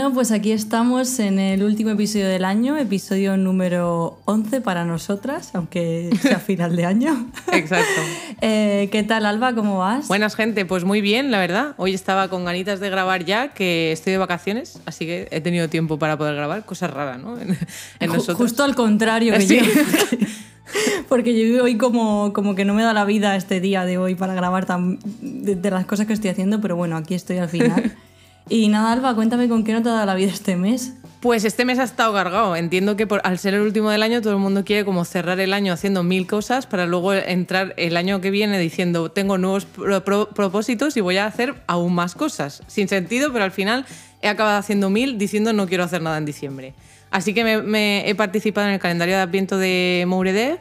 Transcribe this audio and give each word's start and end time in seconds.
Bueno, 0.00 0.14
pues 0.14 0.32
aquí 0.32 0.50
estamos 0.50 1.18
en 1.18 1.38
el 1.38 1.62
último 1.62 1.90
episodio 1.90 2.26
del 2.26 2.46
año, 2.46 2.78
episodio 2.78 3.36
número 3.36 4.18
11 4.24 4.62
para 4.62 4.86
nosotras, 4.86 5.50
aunque 5.52 6.08
sea 6.22 6.38
final 6.46 6.74
de 6.74 6.86
año. 6.86 7.30
Exacto. 7.52 8.00
Eh, 8.40 8.88
¿Qué 8.90 9.02
tal, 9.02 9.26
Alba? 9.26 9.54
¿Cómo 9.54 9.76
vas? 9.76 10.08
Buenas, 10.08 10.34
gente. 10.34 10.64
Pues 10.64 10.84
muy 10.84 11.02
bien, 11.02 11.30
la 11.30 11.38
verdad. 11.38 11.74
Hoy 11.76 11.92
estaba 11.92 12.28
con 12.28 12.46
ganitas 12.46 12.80
de 12.80 12.88
grabar 12.88 13.26
ya, 13.26 13.48
que 13.48 13.92
estoy 13.92 14.12
de 14.12 14.18
vacaciones, 14.18 14.80
así 14.86 15.04
que 15.04 15.28
he 15.30 15.42
tenido 15.42 15.68
tiempo 15.68 15.98
para 15.98 16.16
poder 16.16 16.34
grabar. 16.36 16.64
Cosa 16.64 16.86
rara, 16.86 17.18
¿no? 17.18 17.38
En, 17.38 17.58
en 18.00 18.08
nosotros. 18.08 18.38
Justo 18.38 18.64
al 18.64 18.74
contrario 18.74 19.34
que 19.34 19.42
Sí. 19.42 19.58
yo. 19.58 20.26
Porque 21.10 21.38
yo 21.38 21.62
hoy 21.62 21.76
como, 21.76 22.32
como 22.32 22.54
que 22.54 22.64
no 22.64 22.72
me 22.72 22.82
da 22.82 22.94
la 22.94 23.04
vida 23.04 23.36
este 23.36 23.60
día 23.60 23.84
de 23.84 23.98
hoy 23.98 24.14
para 24.14 24.32
grabar 24.32 24.64
tan, 24.64 24.98
de, 25.20 25.56
de 25.56 25.70
las 25.70 25.84
cosas 25.84 26.06
que 26.06 26.14
estoy 26.14 26.30
haciendo, 26.30 26.62
pero 26.62 26.74
bueno, 26.76 26.96
aquí 26.96 27.12
estoy 27.12 27.36
al 27.36 27.50
final. 27.50 27.92
Y 28.48 28.68
nada, 28.68 28.92
Alba, 28.92 29.14
cuéntame 29.14 29.48
con 29.48 29.62
qué 29.64 29.72
no 29.72 29.82
te 29.82 29.88
ha 29.88 29.92
dado 29.92 30.06
la 30.06 30.14
vida 30.14 30.30
este 30.32 30.56
mes. 30.56 30.94
Pues 31.20 31.44
este 31.44 31.64
mes 31.66 31.78
ha 31.78 31.84
estado 31.84 32.14
cargado. 32.14 32.56
Entiendo 32.56 32.96
que 32.96 33.06
por- 33.06 33.20
al 33.24 33.38
ser 33.38 33.52
el 33.54 33.60
último 33.60 33.90
del 33.90 34.02
año 34.02 34.22
todo 34.22 34.32
el 34.32 34.38
mundo 34.38 34.64
quiere 34.64 34.84
como 34.86 35.04
cerrar 35.04 35.38
el 35.38 35.52
año 35.52 35.72
haciendo 35.72 36.02
mil 36.02 36.26
cosas 36.26 36.66
para 36.66 36.86
luego 36.86 37.12
entrar 37.12 37.74
el 37.76 37.96
año 37.98 38.20
que 38.22 38.30
viene 38.30 38.58
diciendo 38.58 39.10
tengo 39.10 39.36
nuevos 39.36 39.66
pro- 39.66 40.02
pro- 40.02 40.30
propósitos 40.30 40.96
y 40.96 41.00
voy 41.02 41.18
a 41.18 41.26
hacer 41.26 41.62
aún 41.66 41.94
más 41.94 42.14
cosas. 42.14 42.62
Sin 42.68 42.88
sentido, 42.88 43.32
pero 43.32 43.44
al 43.44 43.50
final 43.52 43.84
he 44.22 44.28
acabado 44.28 44.58
haciendo 44.58 44.88
mil 44.88 45.18
diciendo 45.18 45.52
no 45.52 45.66
quiero 45.68 45.84
hacer 45.84 46.00
nada 46.00 46.16
en 46.16 46.24
diciembre. 46.24 46.72
Así 47.10 47.34
que 47.34 47.44
me, 47.44 47.60
me 47.60 48.08
he 48.08 48.14
participado 48.14 48.68
en 48.68 48.74
el 48.74 48.80
calendario 48.80 49.16
de 49.16 49.20
Adviento 49.20 49.58
de 49.58 50.04
Mourede, 50.08 50.58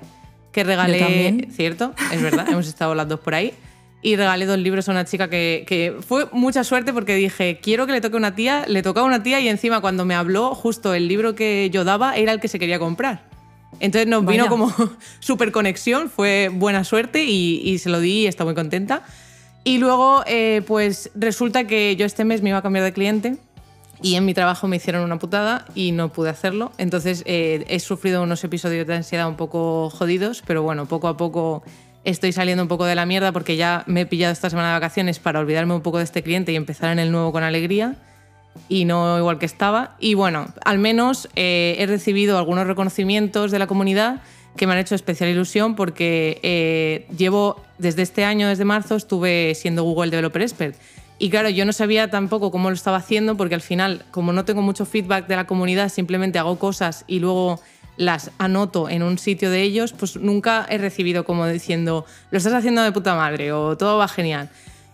que 0.51 0.63
regalé. 0.65 1.47
¿cierto? 1.55 1.93
Es 2.11 2.21
verdad, 2.21 2.45
hemos 2.49 2.67
estado 2.67 2.93
las 2.95 3.07
dos 3.07 3.19
por 3.21 3.33
ahí. 3.33 3.53
Y 4.01 4.15
regalé 4.15 4.45
dos 4.45 4.57
libros 4.57 4.87
a 4.87 4.91
una 4.91 5.03
chica 5.03 5.29
que, 5.29 5.65
que 5.67 5.95
fue 6.07 6.27
mucha 6.31 6.63
suerte 6.63 6.93
porque 6.93 7.15
dije, 7.15 7.59
quiero 7.61 7.85
que 7.85 7.91
le 7.91 8.01
toque 8.01 8.15
a 8.15 8.17
una 8.17 8.33
tía, 8.33 8.65
le 8.67 8.81
tocó 8.81 9.01
a 9.01 9.03
una 9.03 9.23
tía 9.23 9.41
y 9.41 9.49
encima 9.49 9.81
cuando 9.81 10.05
me 10.05 10.15
habló, 10.15 10.55
justo 10.55 10.93
el 10.93 11.07
libro 11.07 11.35
que 11.35 11.69
yo 11.71 11.83
daba 11.83 12.15
era 12.15 12.31
el 12.31 12.39
que 12.39 12.47
se 12.47 12.59
quería 12.59 12.79
comprar. 12.79 13.27
Entonces 13.81 14.07
nos 14.07 14.25
vino 14.25 14.47
como 14.47 14.73
súper 15.19 15.51
conexión, 15.51 16.09
fue 16.09 16.49
buena 16.51 16.83
suerte 16.83 17.25
y, 17.25 17.61
y 17.63 17.77
se 17.79 17.89
lo 17.89 17.99
di 17.99 18.21
y 18.21 18.27
está 18.27 18.45
muy 18.45 18.55
contenta. 18.55 19.03
Y 19.63 19.77
luego, 19.77 20.23
eh, 20.25 20.61
pues 20.65 21.11
resulta 21.15 21.65
que 21.67 21.95
yo 21.95 22.05
este 22.05 22.23
mes 22.23 22.41
me 22.41 22.49
iba 22.49 22.59
a 22.59 22.61
cambiar 22.61 22.85
de 22.85 22.93
cliente 22.93 23.37
y 24.01 24.15
en 24.15 24.25
mi 24.25 24.33
trabajo 24.33 24.67
me 24.67 24.77
hicieron 24.77 25.03
una 25.03 25.19
putada 25.19 25.65
y 25.75 25.91
no 25.91 26.09
pude 26.09 26.29
hacerlo. 26.29 26.71
Entonces 26.77 27.23
eh, 27.25 27.65
he 27.67 27.79
sufrido 27.79 28.23
unos 28.23 28.43
episodios 28.43 28.87
de 28.87 28.95
ansiedad 28.95 29.27
un 29.27 29.35
poco 29.35 29.89
jodidos, 29.89 30.41
pero 30.45 30.63
bueno, 30.63 30.85
poco 30.85 31.07
a 31.07 31.17
poco 31.17 31.63
estoy 32.03 32.31
saliendo 32.31 32.63
un 32.63 32.69
poco 32.69 32.85
de 32.85 32.95
la 32.95 33.05
mierda 33.05 33.31
porque 33.31 33.55
ya 33.55 33.83
me 33.87 34.01
he 34.01 34.05
pillado 34.05 34.33
esta 34.33 34.49
semana 34.49 34.69
de 34.69 34.73
vacaciones 34.73 35.19
para 35.19 35.39
olvidarme 35.39 35.73
un 35.73 35.81
poco 35.81 35.97
de 35.97 36.03
este 36.03 36.23
cliente 36.23 36.51
y 36.51 36.55
empezar 36.55 36.91
en 36.91 36.99
el 36.99 37.11
nuevo 37.11 37.31
con 37.31 37.43
alegría 37.43 37.95
y 38.67 38.85
no 38.85 39.17
igual 39.17 39.39
que 39.39 39.45
estaba. 39.45 39.95
Y 39.99 40.13
bueno, 40.13 40.47
al 40.65 40.79
menos 40.79 41.29
eh, 41.35 41.75
he 41.79 41.85
recibido 41.85 42.37
algunos 42.37 42.67
reconocimientos 42.67 43.51
de 43.51 43.59
la 43.59 43.67
comunidad 43.67 44.21
que 44.57 44.67
me 44.67 44.73
han 44.73 44.79
hecho 44.79 44.95
especial 44.95 45.29
ilusión 45.29 45.75
porque 45.75 46.39
eh, 46.43 47.07
llevo 47.15 47.63
desde 47.77 48.01
este 48.01 48.25
año, 48.25 48.47
desde 48.47 48.65
marzo, 48.65 48.95
estuve 48.95 49.55
siendo 49.55 49.83
Google 49.83 50.11
Developer 50.11 50.41
Expert. 50.41 50.75
Y 51.17 51.29
claro, 51.29 51.49
yo 51.49 51.65
no 51.65 51.73
sabía 51.73 52.09
tampoco 52.09 52.49
cómo 52.49 52.69
lo 52.69 52.75
estaba 52.75 52.97
haciendo 52.97 53.35
porque 53.35 53.55
al 53.55 53.61
final, 53.61 54.05
como 54.11 54.31
no 54.31 54.45
tengo 54.45 54.61
mucho 54.61 54.85
feedback 54.85 55.27
de 55.27 55.35
la 55.35 55.45
comunidad, 55.45 55.89
simplemente 55.89 56.39
hago 56.39 56.57
cosas 56.57 57.03
y 57.07 57.19
luego 57.19 57.59
las 57.99 58.31
anoto 58.37 58.89
en 58.89 59.03
un 59.03 59.17
sitio 59.17 59.51
de 59.51 59.61
ellos, 59.61 59.91
pues 59.91 60.15
nunca 60.15 60.65
he 60.69 60.77
recibido 60.77 61.25
como 61.25 61.45
diciendo, 61.45 62.05
lo 62.31 62.37
estás 62.37 62.53
haciendo 62.53 62.81
de 62.81 62.93
puta 62.93 63.13
madre 63.13 63.51
o 63.51 63.77
todo 63.77 63.97
va 63.97 64.07
genial. 64.07 64.49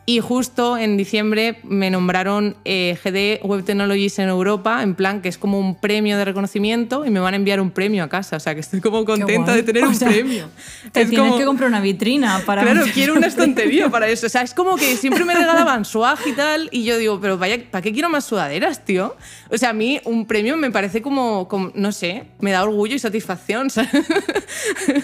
Y 0.08 0.20
justo 0.20 0.78
en 0.78 0.98
diciembre 0.98 1.58
me 1.64 1.90
nombraron 1.90 2.56
eh, 2.64 2.96
GD 3.04 3.44
Web 3.44 3.64
Technologies 3.66 4.20
en 4.20 4.30
Europa, 4.30 4.84
en 4.84 4.94
plan 4.94 5.20
que 5.20 5.30
es 5.30 5.40
como 5.40 5.58
un 5.60 5.74
premio 5.74 6.16
de 6.16 6.26
reconocimiento 6.26 7.06
y 7.06 7.10
me 7.10 7.20
van 7.20 7.34
a 7.34 7.38
enviar 7.38 7.60
un 7.60 7.72
premio 7.72 8.04
a 8.04 8.08
casa. 8.08 8.36
O 8.36 8.40
sea 8.40 8.54
que 8.54 8.60
estoy 8.62 8.82
como 8.82 9.04
contenta 9.04 9.56
de 9.56 9.64
tener 9.64 9.84
O 9.84 9.88
un 9.90 9.96
sea, 9.96 10.08
premio. 10.10 10.48
Te 10.92 11.02
Es 11.02 11.10
tienes 11.10 11.28
como- 11.28 11.40
que 11.40 11.46
comprar 11.46 11.70
una 11.70 11.82
vitrina 11.82 12.40
para... 12.46 12.62
Claro, 12.62 12.86
quiero 12.94 13.16
una 13.16 13.26
estantería 13.26 13.90
para 13.90 14.08
eso. 14.08 14.28
O 14.28 14.30
sea, 14.30 14.44
es 14.44 14.54
como 14.54 14.76
que 14.76 14.96
siempre 14.96 15.26
me 15.26 15.34
regalaban 15.34 15.86
swag 15.86 16.20
y 16.28 16.34
tal, 16.34 16.70
y 16.72 16.84
yo 16.84 17.00
digo, 17.00 17.20
pero 17.20 17.40
vaya, 17.40 17.58
¿para 17.72 17.82
qué 17.82 17.92
quiero 17.92 18.08
más 18.10 18.26
sudaderas, 18.26 18.86
tío? 18.86 19.16
O 19.50 19.58
sea, 19.58 19.72
a 19.72 19.74
mí 19.74 20.00
un 20.04 20.28
premio 20.28 20.56
me 20.56 20.70
parece 20.70 21.02
como, 21.02 21.48
como 21.48 21.72
no 21.74 21.92
sé, 21.92 22.26
me 22.42 22.52
da 22.52 22.62
orgullo 22.62 22.94
y 22.94 23.00
satisfacción. 23.00 23.70
¿sabes? 23.72 23.90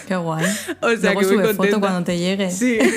Qué 0.07 0.15
guay. 0.15 0.45
O 0.81 0.89
sea, 0.89 1.13
Luego 1.13 1.19
que 1.21 1.25
muy 1.25 1.35
sube 1.43 1.53
foto 1.55 1.79
cuando 1.79 2.03
te 2.03 2.19
llegue. 2.19 2.51
Sí. 2.51 2.77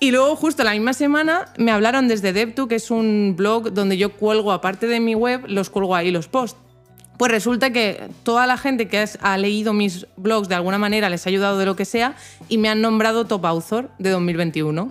Y 0.00 0.12
luego, 0.12 0.36
justo 0.36 0.62
la 0.62 0.72
misma 0.72 0.92
semana, 0.92 1.46
me 1.56 1.72
hablaron 1.72 2.06
desde 2.06 2.32
DevTo, 2.32 2.68
que 2.68 2.76
es 2.76 2.90
un 2.90 3.34
blog 3.36 3.72
donde 3.72 3.96
yo 3.96 4.12
cuelgo, 4.12 4.52
aparte 4.52 4.86
de 4.86 5.00
mi 5.00 5.14
web, 5.14 5.42
los 5.48 5.70
cuelgo 5.70 5.96
ahí 5.96 6.10
los 6.10 6.28
posts. 6.28 6.58
Pues 7.16 7.32
resulta 7.32 7.72
que 7.72 8.08
toda 8.22 8.46
la 8.46 8.56
gente 8.56 8.86
que 8.86 9.04
ha 9.20 9.36
leído 9.38 9.72
mis 9.72 10.06
blogs 10.16 10.48
de 10.48 10.54
alguna 10.54 10.78
manera 10.78 11.10
les 11.10 11.26
ha 11.26 11.30
ayudado 11.30 11.58
de 11.58 11.66
lo 11.66 11.74
que 11.74 11.84
sea 11.84 12.14
y 12.48 12.58
me 12.58 12.68
han 12.68 12.80
nombrado 12.80 13.26
top 13.26 13.44
author 13.44 13.90
de 13.98 14.10
2021. 14.10 14.88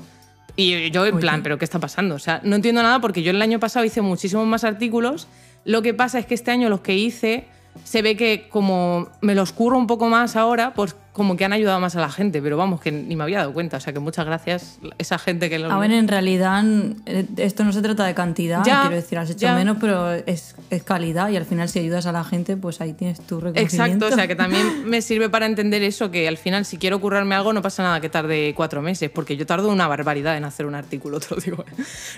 Y 0.57 0.91
yo 0.91 1.05
en 1.05 1.13
Oye. 1.13 1.21
plan, 1.21 1.41
¿pero 1.41 1.57
qué 1.57 1.63
está 1.63 1.79
pasando? 1.79 2.15
O 2.15 2.19
sea, 2.19 2.41
no 2.43 2.57
entiendo 2.57 2.83
nada 2.83 2.99
porque 2.99 3.23
yo 3.23 3.31
el 3.31 3.41
año 3.41 3.61
pasado 3.61 3.85
hice 3.85 4.01
muchísimos 4.01 4.45
más 4.45 4.65
artículos. 4.65 5.29
Lo 5.63 5.81
que 5.81 5.93
pasa 5.93 6.19
es 6.19 6.25
que 6.25 6.33
este 6.33 6.51
año 6.51 6.67
los 6.67 6.81
que 6.81 6.95
hice 6.95 7.47
se 7.83 8.01
ve 8.01 8.15
que 8.15 8.47
como 8.49 9.09
me 9.21 9.35
los 9.35 9.51
curro 9.51 9.77
un 9.77 9.87
poco 9.87 10.07
más 10.07 10.35
ahora, 10.35 10.73
pues 10.73 10.95
como 11.17 11.35
que 11.35 11.43
han 11.43 11.51
ayudado 11.51 11.79
más 11.79 11.95
a 11.95 11.99
la 11.99 12.11
gente. 12.11 12.43
Pero 12.43 12.57
vamos, 12.57 12.79
que 12.79 12.91
ni 12.91 13.15
me 13.15 13.23
había 13.23 13.39
dado 13.39 13.51
cuenta. 13.51 13.77
O 13.77 13.79
sea, 13.79 13.91
que 13.91 13.99
muchas 13.99 14.25
gracias 14.25 14.77
esa 14.99 15.17
gente 15.17 15.49
que... 15.49 15.57
Los... 15.57 15.71
A 15.71 15.79
ver, 15.79 15.91
en 15.91 16.07
realidad 16.07 16.63
eh, 17.07 17.25
esto 17.37 17.63
no 17.63 17.73
se 17.73 17.81
trata 17.81 18.05
de 18.05 18.13
cantidad, 18.13 18.63
Ya, 18.63 18.81
quiero 18.81 18.95
decir, 18.95 19.17
has 19.17 19.29
hecho 19.31 19.39
ya. 19.39 19.55
menos, 19.55 19.77
pero 19.81 20.13
es, 20.13 20.55
es 20.69 20.83
calidad 20.83 21.29
y 21.29 21.35
al 21.35 21.45
final 21.45 21.69
si 21.69 21.79
ayudas 21.79 22.05
a 22.05 22.11
la 22.11 22.23
gente, 22.23 22.55
pues 22.55 22.81
ahí 22.81 22.93
tienes 22.93 23.19
tu 23.21 23.39
reconocimiento. 23.39 24.05
Exacto, 24.05 24.13
o 24.13 24.15
sea 24.15 24.27
que 24.27 24.35
también 24.35 24.85
me 24.87 25.01
sirve 25.01 25.27
para 25.27 25.47
entender 25.47 25.81
eso, 25.81 26.11
que 26.11 26.27
al 26.27 26.37
final 26.37 26.65
si 26.65 26.77
quiero 26.77 27.01
currarme 27.01 27.33
algo 27.33 27.51
no 27.51 27.63
pasa 27.63 27.81
nada 27.81 27.99
que 27.99 28.09
tarde 28.09 28.53
cuatro 28.55 28.83
meses, 28.83 29.09
porque 29.09 29.35
yo 29.35 29.47
tardo 29.47 29.69
una 29.69 29.87
barbaridad 29.87 30.37
en 30.37 30.45
hacer 30.45 30.67
un 30.67 30.75
artículo, 30.75 31.19
te 31.21 31.33
lo 31.33 31.41
digo. 31.41 31.65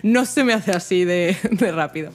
No 0.04 0.26
se 0.26 0.44
me 0.44 0.52
hace 0.52 0.72
así 0.72 1.06
de, 1.06 1.38
de 1.52 1.72
rápido. 1.72 2.12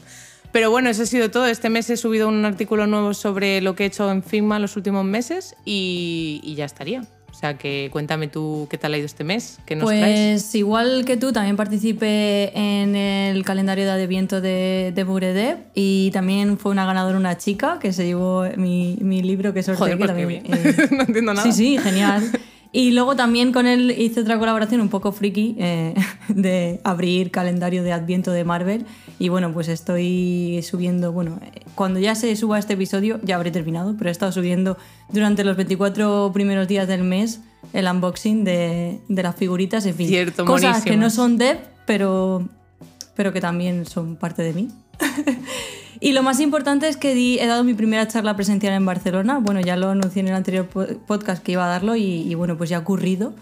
Pero 0.55 0.71
bueno, 0.71 0.89
eso 0.89 1.03
ha 1.03 1.07
sido 1.07 1.33
todo. 1.33 1.47
Este 1.47 1.69
mes 1.69 1.91
he 1.91 1.97
subido 1.97 2.29
un 2.29 2.45
artículo 2.45 2.87
nuevo 2.87 3.13
sobre 3.13 3.61
lo 3.61 3.75
que 3.75 3.83
he 3.83 3.87
hecho 3.89 4.09
en 4.09 4.23
Figma 4.23 4.61
los 4.61 4.77
últimos 4.77 5.05
meses 5.05 5.57
y, 5.65 6.41
y 6.45 6.55
ya 6.55 6.65
estaría. 6.65 7.03
O 7.29 7.35
sea 7.35 7.59
que 7.59 7.89
cuéntame 7.91 8.29
tú 8.29 8.69
qué 8.71 8.79
tal 8.79 8.95
ha 8.95 8.99
ido 8.99 9.07
este 9.07 9.25
mes, 9.25 9.59
qué 9.67 9.75
nos 9.75 9.89
traes. 9.89 10.43
Pues 10.43 10.55
igual 10.55 11.05
que 11.05 11.17
tú, 11.17 11.33
también 11.33 11.57
participé 11.57 12.53
en 12.55 12.95
el 12.95 13.45
calendario 13.45 13.85
de 13.85 13.91
Adviento 13.91 14.41
de, 14.41 14.93
de 14.95 15.03
Buredev 15.03 15.59
y 15.75 16.13
también 16.13 16.57
fue 16.57 16.71
una 16.71 16.87
ganadora 16.87 17.19
una 17.19 17.37
chica 17.37 17.81
que 17.81 17.93
se 17.93 18.07
llevó 18.07 18.45
mi, 18.57 18.97
mi 19.01 19.23
libro 19.23 19.53
que 19.55 19.65
sorteé. 19.65 19.97
Joder, 19.97 19.99
pues 19.99 20.13
que 20.13 20.17
qué 20.17 20.51
también, 20.53 20.67
eh, 20.69 20.89
no 20.97 21.03
entiendo 21.03 21.35
nada. 21.35 21.51
Sí, 21.51 21.53
sí, 21.53 21.79
genial. 21.79 22.31
Y 22.75 22.91
luego 22.91 23.15
también 23.15 23.53
con 23.53 23.69
él 23.69 23.95
hice 23.97 24.23
otra 24.23 24.37
colaboración 24.37 24.81
un 24.81 24.89
poco 24.89 25.13
friki 25.13 25.55
eh, 25.61 25.95
de 26.29 26.81
abrir 26.83 27.31
calendario 27.31 27.85
de 27.85 27.93
Adviento 27.93 28.33
de 28.33 28.43
Marvel. 28.43 28.85
Y 29.21 29.29
bueno, 29.29 29.53
pues 29.53 29.69
estoy 29.69 30.61
subiendo, 30.65 31.13
bueno, 31.13 31.39
cuando 31.77 32.01
ya 32.01 32.17
se 32.17 32.35
suba 32.35 32.59
este 32.59 32.73
episodio 32.73 33.21
ya 33.23 33.37
habré 33.37 33.53
terminado, 33.53 33.95
pero 33.97 34.11
he 34.11 34.13
estado 34.13 34.33
subiendo 34.33 34.77
durante 35.13 35.45
los 35.45 35.57
24 35.57 36.33
primeros 36.35 36.67
días 36.67 36.89
del 36.89 37.05
mes 37.05 37.43
el 37.73 37.87
unboxing 37.87 38.43
de, 38.43 38.99
de 39.09 39.23
las 39.23 39.37
figuritas, 39.37 39.87
en 39.87 39.95
fin. 39.95 40.09
Cierto, 40.09 40.45
cosas 40.45 40.83
que 40.83 40.97
no 40.97 41.03
monísimas. 41.03 41.15
son 41.15 41.39
dev, 41.39 41.59
pero, 41.87 42.49
pero 43.15 43.33
que 43.33 43.41
también 43.41 43.87
son 43.87 44.17
parte 44.17 44.43
de 44.43 44.53
mí. 44.53 44.69
Y 46.01 46.13
lo 46.13 46.23
más 46.23 46.41
importante 46.41 46.89
es 46.89 46.97
que 46.97 47.15
di- 47.15 47.39
he 47.39 47.47
dado 47.47 47.65
mi 47.65 47.75
primera 47.75 48.07
charla 48.09 48.35
presencial 48.37 48.75
en 48.75 48.85
Barcelona. 48.85 49.39
Bueno, 49.41 49.61
ya 49.61 49.77
lo 49.77 49.91
anuncié 49.91 50.21
en 50.21 50.29
el 50.29 50.35
anterior 50.35 50.67
po- 50.67 50.87
podcast 51.07 51.43
que 51.43 51.53
iba 51.53 51.65
a 51.65 51.69
darlo 51.69 51.97
y, 51.97 52.03
y 52.05 52.35
bueno, 52.35 52.57
pues 52.57 52.71
ya 52.71 52.79
ha 52.79 52.81
ocurrido. 52.81 53.33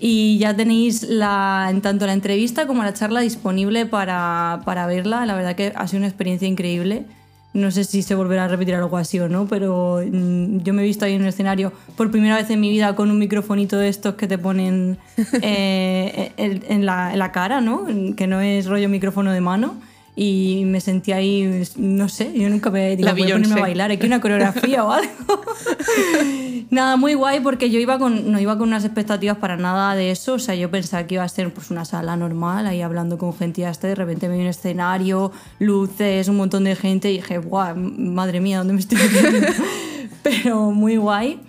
Y 0.00 0.38
ya 0.38 0.54
tenéis 0.56 1.02
la, 1.04 1.68
en 1.70 1.80
tanto 1.80 2.06
la 2.06 2.12
entrevista 2.12 2.66
como 2.66 2.82
la 2.82 2.92
charla 2.92 3.20
disponible 3.20 3.86
para, 3.86 4.60
para 4.64 4.86
verla. 4.86 5.24
La 5.24 5.34
verdad 5.34 5.54
que 5.54 5.72
ha 5.74 5.86
sido 5.86 5.98
una 5.98 6.08
experiencia 6.08 6.48
increíble. 6.48 7.06
no 7.54 7.70
sé 7.70 7.84
si 7.84 8.02
se 8.02 8.16
volverá 8.16 8.44
a 8.46 8.48
repetir 8.48 8.74
algo 8.74 8.96
así 8.96 9.20
o 9.20 9.28
no, 9.28 9.46
pero 9.46 10.02
mm, 10.04 10.58
yo 10.64 10.74
me 10.74 10.82
he 10.82 10.84
visto 10.84 11.04
ahí 11.04 11.14
en 11.14 11.22
un 11.22 11.28
escenario 11.28 11.72
por 11.96 12.10
primera 12.10 12.34
vez 12.36 12.50
en 12.50 12.60
mi 12.60 12.68
vida 12.70 12.96
con 12.96 13.10
un 13.12 13.18
microfonito 13.18 13.78
de 13.78 13.88
estos 13.88 14.16
que 14.16 14.26
te 14.26 14.36
ponen 14.36 14.98
eh, 15.42 16.32
en 16.36 16.84
la, 16.84 17.12
en 17.12 17.18
la 17.20 17.30
cara, 17.30 17.60
¿no? 17.60 17.86
Que 18.16 18.26
no 18.26 18.40
es 18.40 18.66
rollo 18.66 18.88
micrófono 18.88 19.30
de 19.32 19.40
mano. 19.40 19.76
Y 20.16 20.62
me 20.66 20.80
sentí 20.80 21.10
ahí, 21.10 21.64
no 21.76 22.08
sé, 22.08 22.32
yo 22.38 22.48
nunca 22.48 22.70
me 22.70 22.94
digo, 22.94 23.06
La 23.08 23.14
voy 23.14 23.24
a 23.24 23.34
ponerme 23.34 23.54
a 23.54 23.62
bailar, 23.62 23.90
aquí 23.90 24.06
una 24.06 24.20
coreografía 24.20 24.84
o 24.84 24.92
algo. 24.92 25.10
nada, 26.70 26.96
muy 26.96 27.14
guay 27.14 27.40
porque 27.40 27.68
yo 27.68 27.80
iba 27.80 27.98
con, 27.98 28.30
no 28.30 28.38
iba 28.38 28.56
con 28.56 28.68
unas 28.68 28.84
expectativas 28.84 29.38
para 29.38 29.56
nada 29.56 29.96
de 29.96 30.12
eso. 30.12 30.34
O 30.34 30.38
sea, 30.38 30.54
yo 30.54 30.70
pensaba 30.70 31.04
que 31.06 31.14
iba 31.14 31.24
a 31.24 31.28
ser 31.28 31.52
pues, 31.52 31.72
una 31.72 31.84
sala 31.84 32.16
normal, 32.16 32.66
ahí 32.68 32.80
hablando 32.80 33.18
con 33.18 33.34
gente 33.34 33.62
y 33.62 33.64
hasta 33.64 33.88
de 33.88 33.96
repente 33.96 34.28
me 34.28 34.36
vi 34.36 34.42
un 34.42 34.48
escenario, 34.48 35.32
luces, 35.58 36.28
un 36.28 36.36
montón 36.36 36.62
de 36.64 36.76
gente 36.76 37.10
y 37.10 37.16
dije, 37.16 37.38
guau, 37.38 37.74
madre 37.76 38.40
mía, 38.40 38.58
¿dónde 38.58 38.74
me 38.74 38.80
estoy 38.80 38.98
metiendo? 38.98 39.48
Pero 40.22 40.70
muy 40.70 40.96
guay. 40.96 41.40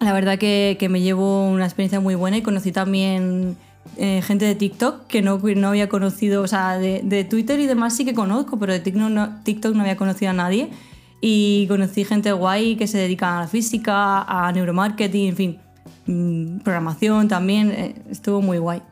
La 0.00 0.12
verdad 0.14 0.38
que, 0.38 0.76
que 0.78 0.88
me 0.88 1.02
llevo 1.02 1.48
una 1.48 1.64
experiencia 1.64 2.00
muy 2.00 2.14
buena 2.14 2.38
y 2.38 2.42
conocí 2.42 2.72
también 2.72 3.56
eh, 3.96 4.22
gente 4.22 4.44
de 4.44 4.54
TikTok 4.54 5.06
que 5.06 5.22
no, 5.22 5.38
no 5.38 5.68
había 5.68 5.88
conocido, 5.88 6.42
o 6.42 6.48
sea, 6.48 6.78
de, 6.78 7.00
de 7.04 7.24
Twitter 7.24 7.60
y 7.60 7.66
demás 7.66 7.96
sí 7.96 8.04
que 8.04 8.14
conozco, 8.14 8.58
pero 8.58 8.72
de 8.72 8.80
TikTok 8.80 9.10
no, 9.10 9.42
TikTok 9.44 9.74
no 9.74 9.82
había 9.82 9.96
conocido 9.96 10.30
a 10.30 10.34
nadie. 10.34 10.70
Y 11.20 11.66
conocí 11.68 12.04
gente 12.04 12.32
guay 12.32 12.76
que 12.76 12.86
se 12.86 12.98
dedica 12.98 13.38
a 13.38 13.40
la 13.42 13.48
física, 13.48 14.22
a 14.22 14.52
neuromarketing, 14.52 15.28
en 15.28 15.36
fin, 15.36 15.58
mm, 16.06 16.58
programación 16.58 17.28
también, 17.28 17.70
eh, 17.70 17.94
estuvo 18.10 18.42
muy 18.42 18.58
guay. 18.58 18.82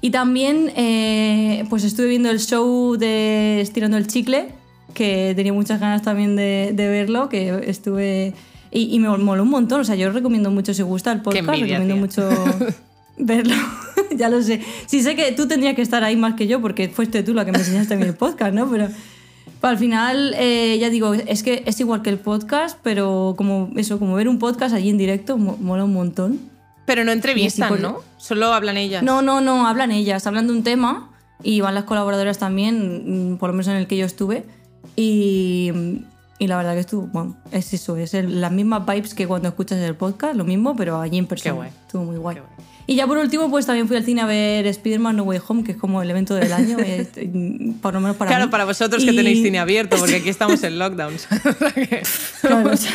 Y 0.00 0.10
también 0.10 0.70
eh, 0.76 1.64
pues 1.70 1.82
estuve 1.82 2.08
viendo 2.08 2.30
el 2.30 2.38
show 2.38 2.96
de 2.96 3.60
Estirando 3.60 3.96
el 3.96 4.06
Chicle, 4.06 4.48
que 4.92 5.32
tenía 5.34 5.52
muchas 5.52 5.80
ganas 5.80 6.02
también 6.02 6.36
de, 6.36 6.72
de 6.74 6.88
verlo, 6.88 7.28
que 7.28 7.64
estuve... 7.66 8.34
Y, 8.70 8.94
y 8.94 8.98
me 8.98 9.08
moló 9.08 9.44
un 9.44 9.50
montón, 9.50 9.80
o 9.80 9.84
sea, 9.84 9.94
yo 9.94 10.10
recomiendo 10.10 10.50
mucho 10.50 10.74
si 10.74 10.82
gusta 10.82 11.10
el 11.12 11.22
podcast, 11.22 11.48
envidia, 11.48 11.78
recomiendo 11.78 12.08
tía. 12.08 12.28
mucho 12.28 12.74
verlo. 13.18 13.54
ya 14.16 14.28
lo 14.28 14.42
sé. 14.42 14.60
Sí 14.86 15.02
sé 15.02 15.14
que 15.16 15.32
tú 15.32 15.46
tendrías 15.48 15.74
que 15.74 15.82
estar 15.82 16.02
ahí 16.04 16.16
más 16.16 16.34
que 16.34 16.46
yo, 16.46 16.60
porque 16.60 16.88
fuiste 16.88 17.22
tú 17.22 17.34
la 17.34 17.44
que 17.44 17.52
me 17.52 17.58
enseñaste 17.58 17.94
a 17.94 17.96
mí 17.96 18.04
el 18.04 18.14
podcast, 18.14 18.52
¿no? 18.54 18.68
Pero, 18.70 18.88
al 19.62 19.78
final, 19.78 20.34
eh, 20.36 20.76
ya 20.78 20.90
digo, 20.90 21.14
es 21.14 21.42
que 21.42 21.62
es 21.66 21.80
igual 21.80 22.02
que 22.02 22.10
el 22.10 22.18
podcast, 22.18 22.78
pero 22.82 23.34
como 23.36 23.70
eso, 23.76 23.98
como 23.98 24.14
ver 24.14 24.28
un 24.28 24.38
podcast 24.38 24.74
allí 24.74 24.90
en 24.90 24.98
directo, 24.98 25.38
mo- 25.38 25.56
mola 25.58 25.84
un 25.84 25.92
montón. 25.94 26.38
Pero 26.86 27.02
no 27.04 27.12
entrevistan, 27.12 27.64
así, 27.64 27.70
pues- 27.70 27.80
¿no? 27.80 28.00
Solo 28.18 28.52
hablan 28.52 28.76
ellas. 28.76 29.02
No, 29.02 29.22
no, 29.22 29.40
no, 29.40 29.66
hablan 29.66 29.90
ellas, 29.90 30.26
hablan 30.26 30.46
de 30.48 30.52
un 30.52 30.62
tema 30.64 31.10
y 31.42 31.62
van 31.62 31.74
las 31.74 31.84
colaboradoras 31.84 32.36
también, 32.38 33.32
mm, 33.32 33.36
por 33.38 33.48
lo 33.48 33.54
menos 33.54 33.68
en 33.68 33.76
el 33.76 33.86
que 33.86 33.96
yo 33.96 34.04
estuve. 34.04 34.44
Y, 34.96 35.72
y 36.38 36.46
la 36.46 36.56
verdad 36.58 36.74
que 36.74 36.80
estuvo, 36.80 37.06
bueno, 37.06 37.36
es 37.50 37.72
eso, 37.72 37.96
es 37.96 38.12
el- 38.14 38.40
las 38.42 38.52
mismas 38.52 38.84
vibes 38.86 39.14
que 39.14 39.26
cuando 39.26 39.48
escuchas 39.48 39.78
el 39.78 39.94
podcast, 39.94 40.36
lo 40.36 40.44
mismo, 40.44 40.76
pero 40.76 41.00
allí 41.00 41.16
en 41.18 41.26
persona. 41.26 41.54
guay. 41.54 41.70
Estuvo 41.86 42.04
muy 42.04 42.16
guay. 42.16 42.36
Qué 42.36 42.42
guay. 42.42 42.66
Y 42.86 42.96
ya 42.96 43.06
por 43.06 43.16
último, 43.18 43.48
pues 43.50 43.64
también 43.64 43.88
fui 43.88 43.96
al 43.96 44.04
cine 44.04 44.20
a 44.20 44.26
ver 44.26 44.66
Spider-Man 44.66 45.16
No 45.16 45.22
Way 45.22 45.40
Home, 45.48 45.64
que 45.64 45.72
es 45.72 45.78
como 45.78 46.02
el 46.02 46.10
evento 46.10 46.34
del 46.34 46.52
año, 46.52 46.76
eh, 46.80 47.06
por 47.82 47.94
lo 47.94 48.00
menos 48.00 48.16
para 48.16 48.30
Claro, 48.30 48.46
mí. 48.46 48.50
para 48.50 48.64
vosotros 48.66 49.02
que 49.04 49.12
Y- 49.12 49.16
tenéis 49.16 49.42
cine 49.42 49.58
abierto, 49.60 49.96
porque 49.96 50.16
aquí 50.16 50.28
estamos 50.28 50.62
en 50.64 50.78
lockdown. 50.78 51.14
Claro, 52.40 52.70
o 52.72 52.76
sea, 52.76 52.94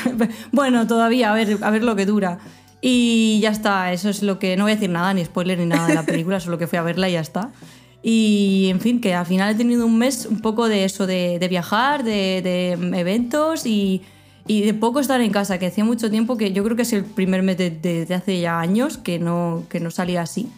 bueno, 0.52 0.86
todavía, 0.88 1.32
a 1.32 1.34
ver, 1.34 1.58
a 1.62 1.72
ver 1.72 1.84
lo 1.84 1.96
que 1.96 2.06
dura. 2.06 2.40
Y 2.82 3.40
ya 3.42 3.50
está, 3.50 3.92
eso 3.92 4.10
es 4.10 4.22
lo 4.24 4.40
que. 4.40 4.56
No 4.56 4.64
voy 4.64 4.72
a 4.72 4.76
decir 4.76 4.90
nada, 4.90 5.14
ni 5.14 5.26
spoiler 5.26 5.58
ni 5.60 5.66
nada 5.66 5.88
de 5.88 5.96
la 5.96 6.04
película, 6.04 6.40
solo 6.40 6.58
que 6.58 6.68
fui 6.68 6.78
a 6.78 6.82
verla 6.84 7.10
y 7.10 7.14
ya 7.14 7.20
está. 7.20 7.50
Y 8.02 8.68
en 8.70 8.80
fin, 8.80 9.02
que 9.02 9.14
al 9.14 9.26
final 9.26 9.54
he 9.54 9.56
tenido 9.58 9.86
un 9.86 9.98
mes 9.98 10.26
un 10.26 10.40
poco 10.40 10.70
de 10.70 10.86
eso, 10.86 11.06
de, 11.06 11.40
de 11.40 11.48
viajar, 11.50 12.04
de, 12.04 12.42
de 12.42 12.72
eventos 13.00 13.66
y, 13.66 14.04
y 14.50 14.64
de 14.64 14.74
poco 14.74 15.00
estar 15.00 15.22
en 15.22 15.32
casa, 15.32 15.60
que 15.60 15.68
hacía 15.68 15.86
mucho 15.86 16.10
tiempo 16.10 16.36
que 16.36 16.52
yo 16.52 16.64
creo 16.64 16.76
que 16.76 16.82
es 16.82 16.92
el 16.92 17.06
primer 17.06 17.44
mes 17.44 17.56
de, 17.56 18.08
hace 18.16 18.40
ya 18.40 18.60
años 18.60 18.98
que 18.98 19.20
no, 19.20 19.64
que 19.70 19.80
no 19.80 19.92
salía 19.92 20.24
así. 20.24 20.50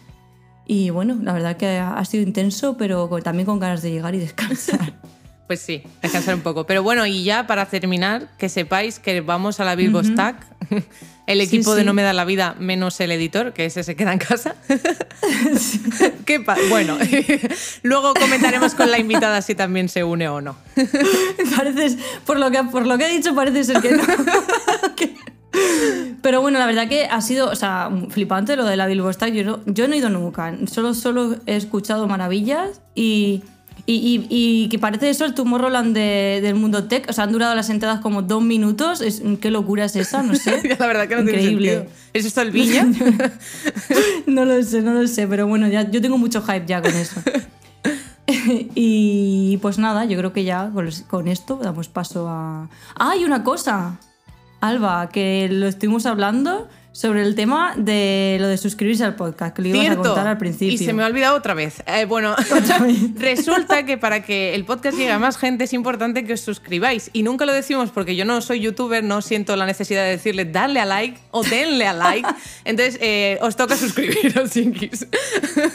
Y 0.66 0.88
bueno, 0.88 1.18
la 1.22 1.34
verdad 1.34 1.58
que 1.58 1.76
ha 1.76 2.02
sido 2.06 2.22
intenso, 2.22 2.78
pero 2.78 3.06
también 3.22 3.44
con 3.44 3.58
ganas 3.58 3.82
de 3.82 3.90
llegar 3.90 4.14
y 4.14 4.18
descansar. 4.18 4.94
Pues 5.46 5.60
sí, 5.60 5.82
descansar 6.00 6.34
un 6.34 6.40
poco. 6.40 6.66
Pero 6.66 6.82
bueno, 6.82 7.04
y 7.06 7.24
ya 7.24 7.46
para 7.46 7.66
terminar, 7.66 8.28
que 8.38 8.48
sepáis 8.48 8.98
que 8.98 9.20
vamos 9.20 9.60
a 9.60 9.64
la 9.64 9.74
Bilbo 9.74 10.02
Stack. 10.02 10.36
El 11.24 11.38
Sí, 11.38 11.44
equipo 11.44 11.76
de. 11.76 11.84
No 11.84 11.94
me 11.94 12.02
da 12.02 12.12
la 12.12 12.24
vida 12.24 12.56
menos 12.58 12.98
el 13.00 13.12
editor, 13.12 13.52
que 13.52 13.66
ese 13.66 13.84
se 13.84 13.94
queda 13.94 14.12
en 14.12 14.18
casa. 14.18 14.56
¿Qué 16.26 16.44
bueno, 16.68 16.98
luego 17.84 18.12
comentaremos 18.14 18.74
con 18.74 18.90
la 18.90 18.98
invitada 18.98 19.40
si 19.40 19.54
también 19.54 19.88
se 19.88 20.02
une 20.02 20.28
o 20.28 20.40
no. 20.40 20.56
Pareces, 21.56 21.96
por 22.26 22.40
lo 22.40 22.50
que, 22.50 22.64
por 22.64 22.88
lo 22.88 22.98
que 22.98 23.06
he 23.06 23.16
dicho, 23.16 23.36
parece 23.36 23.62
ser 23.62 23.80
que 23.80 23.92
no. 23.92 24.02
Pero 26.22 26.40
bueno, 26.40 26.58
la 26.58 26.66
verdad 26.66 26.88
que 26.88 27.04
ha 27.04 27.20
sido, 27.20 27.50
o 27.50 27.56
sea, 27.56 27.90
flipante 28.08 28.56
lo 28.56 28.64
de 28.64 28.76
la 28.76 28.86
Bilbo 28.86 29.12
Stack. 29.12 29.32
Yo 29.32 29.44
no, 29.44 29.60
yo 29.66 29.86
no 29.88 29.94
he 29.94 29.98
ido 29.98 30.08
nunca, 30.08 30.54
solo, 30.66 30.94
solo 30.94 31.36
he 31.46 31.56
escuchado 31.56 32.06
maravillas 32.06 32.80
y, 32.94 33.42
y, 33.84 33.94
y- 33.94 34.26
y 34.64 34.68
que 34.68 34.78
parece 34.78 35.10
eso 35.10 35.24
el 35.24 35.34
Tomorrowland 35.34 35.94
de, 35.94 36.40
del 36.42 36.54
mundo 36.54 36.84
tech. 36.84 37.06
O 37.08 37.12
sea, 37.12 37.24
han 37.24 37.32
durado 37.32 37.54
las 37.54 37.68
entradas 37.70 38.00
como 38.00 38.22
dos 38.22 38.42
minutos. 38.42 39.00
Es, 39.00 39.22
¿Qué 39.40 39.50
locura 39.50 39.84
es 39.86 39.96
esa? 39.96 40.22
No 40.22 40.34
sé. 40.34 40.76
la 40.78 40.86
verdad 40.86 41.08
que 41.08 41.16
no 41.16 41.22
tiene 41.24 41.38
Increíble. 41.42 41.72
sentido. 41.74 41.92
¿Es 42.12 42.24
esto 42.24 42.40
el 42.42 42.50
Viña? 42.52 42.86
no 44.26 44.44
lo 44.44 44.62
sé, 44.62 44.82
no 44.82 44.94
lo 44.94 45.06
sé, 45.08 45.26
pero 45.26 45.46
bueno, 45.46 45.66
ya, 45.68 45.90
yo 45.90 46.00
tengo 46.00 46.16
mucho 46.18 46.42
hype 46.42 46.64
ya 46.66 46.80
con 46.80 46.92
eso. 46.94 47.20
y 48.74 49.58
pues 49.58 49.78
nada, 49.78 50.04
yo 50.04 50.16
creo 50.18 50.32
que 50.32 50.44
ya 50.44 50.70
con, 50.72 50.88
con 51.08 51.28
esto 51.28 51.58
damos 51.62 51.88
paso 51.88 52.28
a... 52.28 52.68
¡Ah, 52.94 53.10
hay 53.10 53.24
una 53.24 53.42
cosa! 53.42 53.98
Alba, 54.62 55.08
que 55.08 55.48
lo 55.50 55.66
estuvimos 55.66 56.06
hablando 56.06 56.68
sobre 56.92 57.22
el 57.22 57.34
tema 57.34 57.74
de 57.76 58.36
lo 58.38 58.46
de 58.46 58.56
suscribirse 58.56 59.02
al 59.02 59.16
podcast, 59.16 59.56
que 59.56 59.62
lo 59.62 59.68
ibas 59.68 59.88
a 59.88 59.96
contar 59.96 60.26
al 60.28 60.38
principio. 60.38 60.74
Y 60.74 60.78
se 60.78 60.92
me 60.92 61.02
ha 61.02 61.06
olvidado 61.06 61.36
otra 61.36 61.54
vez. 61.54 61.82
Eh, 61.86 62.04
bueno, 62.04 62.36
resulta 63.16 63.84
que 63.84 63.98
para 63.98 64.22
que 64.22 64.54
el 64.54 64.64
podcast 64.64 64.96
llegue 64.96 65.10
a 65.10 65.18
más 65.18 65.36
gente 65.36 65.64
es 65.64 65.72
importante 65.72 66.24
que 66.24 66.34
os 66.34 66.40
suscribáis. 66.42 67.10
Y 67.12 67.24
nunca 67.24 67.44
lo 67.44 67.52
decimos 67.52 67.90
porque 67.90 68.14
yo 68.14 68.24
no 68.24 68.40
soy 68.40 68.60
youtuber, 68.60 69.02
no 69.02 69.20
siento 69.20 69.56
la 69.56 69.66
necesidad 69.66 70.04
de 70.04 70.10
decirle 70.10 70.44
darle 70.44 70.78
a 70.78 70.84
like 70.84 71.18
o 71.32 71.42
denle 71.50 71.88
a 71.88 71.92
like. 71.92 72.28
Entonces, 72.64 72.98
eh, 73.00 73.38
os 73.42 73.56
toca 73.56 73.76
suscribiros, 73.76 74.52
Jinkies. 74.52 75.08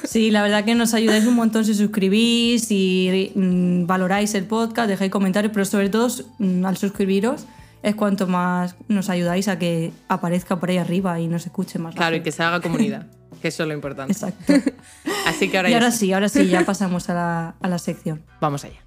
Sí, 0.06 0.32
la 0.32 0.44
verdad 0.44 0.64
que 0.64 0.76
nos 0.76 0.94
ayudáis 0.94 1.26
un 1.26 1.36
montón 1.36 1.66
si 1.66 1.74
suscribís, 1.74 2.70
si 2.70 3.34
mm, 3.36 3.86
valoráis 3.86 4.34
el 4.34 4.46
podcast, 4.46 4.88
dejáis 4.88 5.12
comentarios, 5.12 5.52
pero 5.52 5.66
sobre 5.66 5.90
todo 5.90 6.08
mm, 6.38 6.66
al 6.66 6.78
suscribiros 6.78 7.48
es 7.84 7.96
cuanto 7.96 8.28
más 8.28 8.76
nos 8.88 9.10
ayudáis 9.10 9.48
a 9.48 9.60
que 9.60 9.92
aparezca 10.08 10.60
por 10.60 10.70
ahí 10.70 10.78
arriba 10.78 11.20
y 11.20 11.28
nos 11.28 11.46
escuche 11.46 11.80
más. 11.80 11.94
la 11.96 12.00
Claro, 12.00 12.16
y 12.16 12.22
que 12.22 12.32
se 12.32 12.44
haga 12.44 12.62
comunidad, 12.62 13.08
que 13.42 13.50
eso 13.50 13.64
es 13.64 13.70
lo 13.70 13.76
importante. 13.76 14.14
Exacto. 14.14 14.54
Así 15.28 15.50
que 15.50 15.58
ahora 15.58 15.70
y 15.70 15.72
ya 15.72 15.78
ahora 15.78 15.92
sí. 15.92 15.98
sí, 15.98 16.14
ahora 16.14 16.30
sí, 16.30 16.48
ya 16.48 16.66
pasamos 16.66 17.10
a 17.10 17.14
la, 17.14 17.56
a 17.62 17.68
la 17.68 17.78
sección. 17.78 18.24
Vamos 18.42 18.66
allá. 18.66 18.80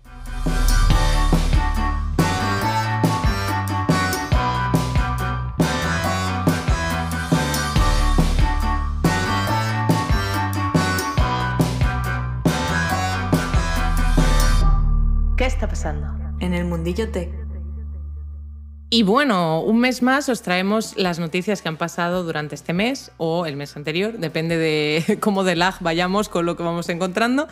¿Qué 15.37 15.47
está 15.47 15.67
pasando? 15.67 16.07
En 16.41 16.53
el 16.53 16.67
mundillo 16.67 17.11
tech. 17.11 17.50
Y 18.93 19.05
bueno, 19.05 19.61
un 19.61 19.79
mes 19.79 20.03
más 20.03 20.29
os 20.29 20.43
traemos 20.43 20.97
las 20.97 21.21
noticias 21.21 21.63
que 21.63 21.69
han 21.69 21.77
pasado 21.77 22.25
durante 22.25 22.57
este 22.57 22.73
mes 22.73 23.13
o 23.19 23.47
el 23.47 23.55
mes 23.55 23.77
anterior, 23.77 24.19
depende 24.19 24.57
de 24.57 25.17
cómo 25.21 25.45
de 25.45 25.55
lag 25.55 25.77
vayamos 25.79 26.29
con 26.29 26.45
lo 26.45 26.57
que 26.57 26.65
vamos 26.65 26.89
encontrando. 26.89 27.47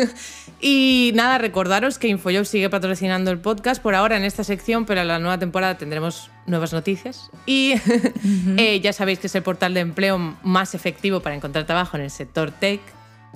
y 0.60 1.12
nada, 1.14 1.38
recordaros 1.38 2.00
que 2.00 2.08
InfoJob 2.08 2.44
sigue 2.46 2.68
patrocinando 2.68 3.30
el 3.30 3.38
podcast 3.38 3.80
por 3.80 3.94
ahora 3.94 4.16
en 4.16 4.24
esta 4.24 4.42
sección, 4.42 4.84
pero 4.84 5.02
en 5.02 5.08
la 5.08 5.20
nueva 5.20 5.38
temporada 5.38 5.78
tendremos 5.78 6.32
nuevas 6.46 6.72
noticias. 6.72 7.30
Y 7.46 7.74
eh, 8.56 8.80
ya 8.80 8.92
sabéis 8.92 9.20
que 9.20 9.28
es 9.28 9.34
el 9.36 9.44
portal 9.44 9.74
de 9.74 9.80
empleo 9.80 10.18
más 10.42 10.74
efectivo 10.74 11.20
para 11.20 11.36
encontrar 11.36 11.64
trabajo 11.64 11.96
en 11.96 12.02
el 12.02 12.10
sector 12.10 12.50
tech. 12.50 12.80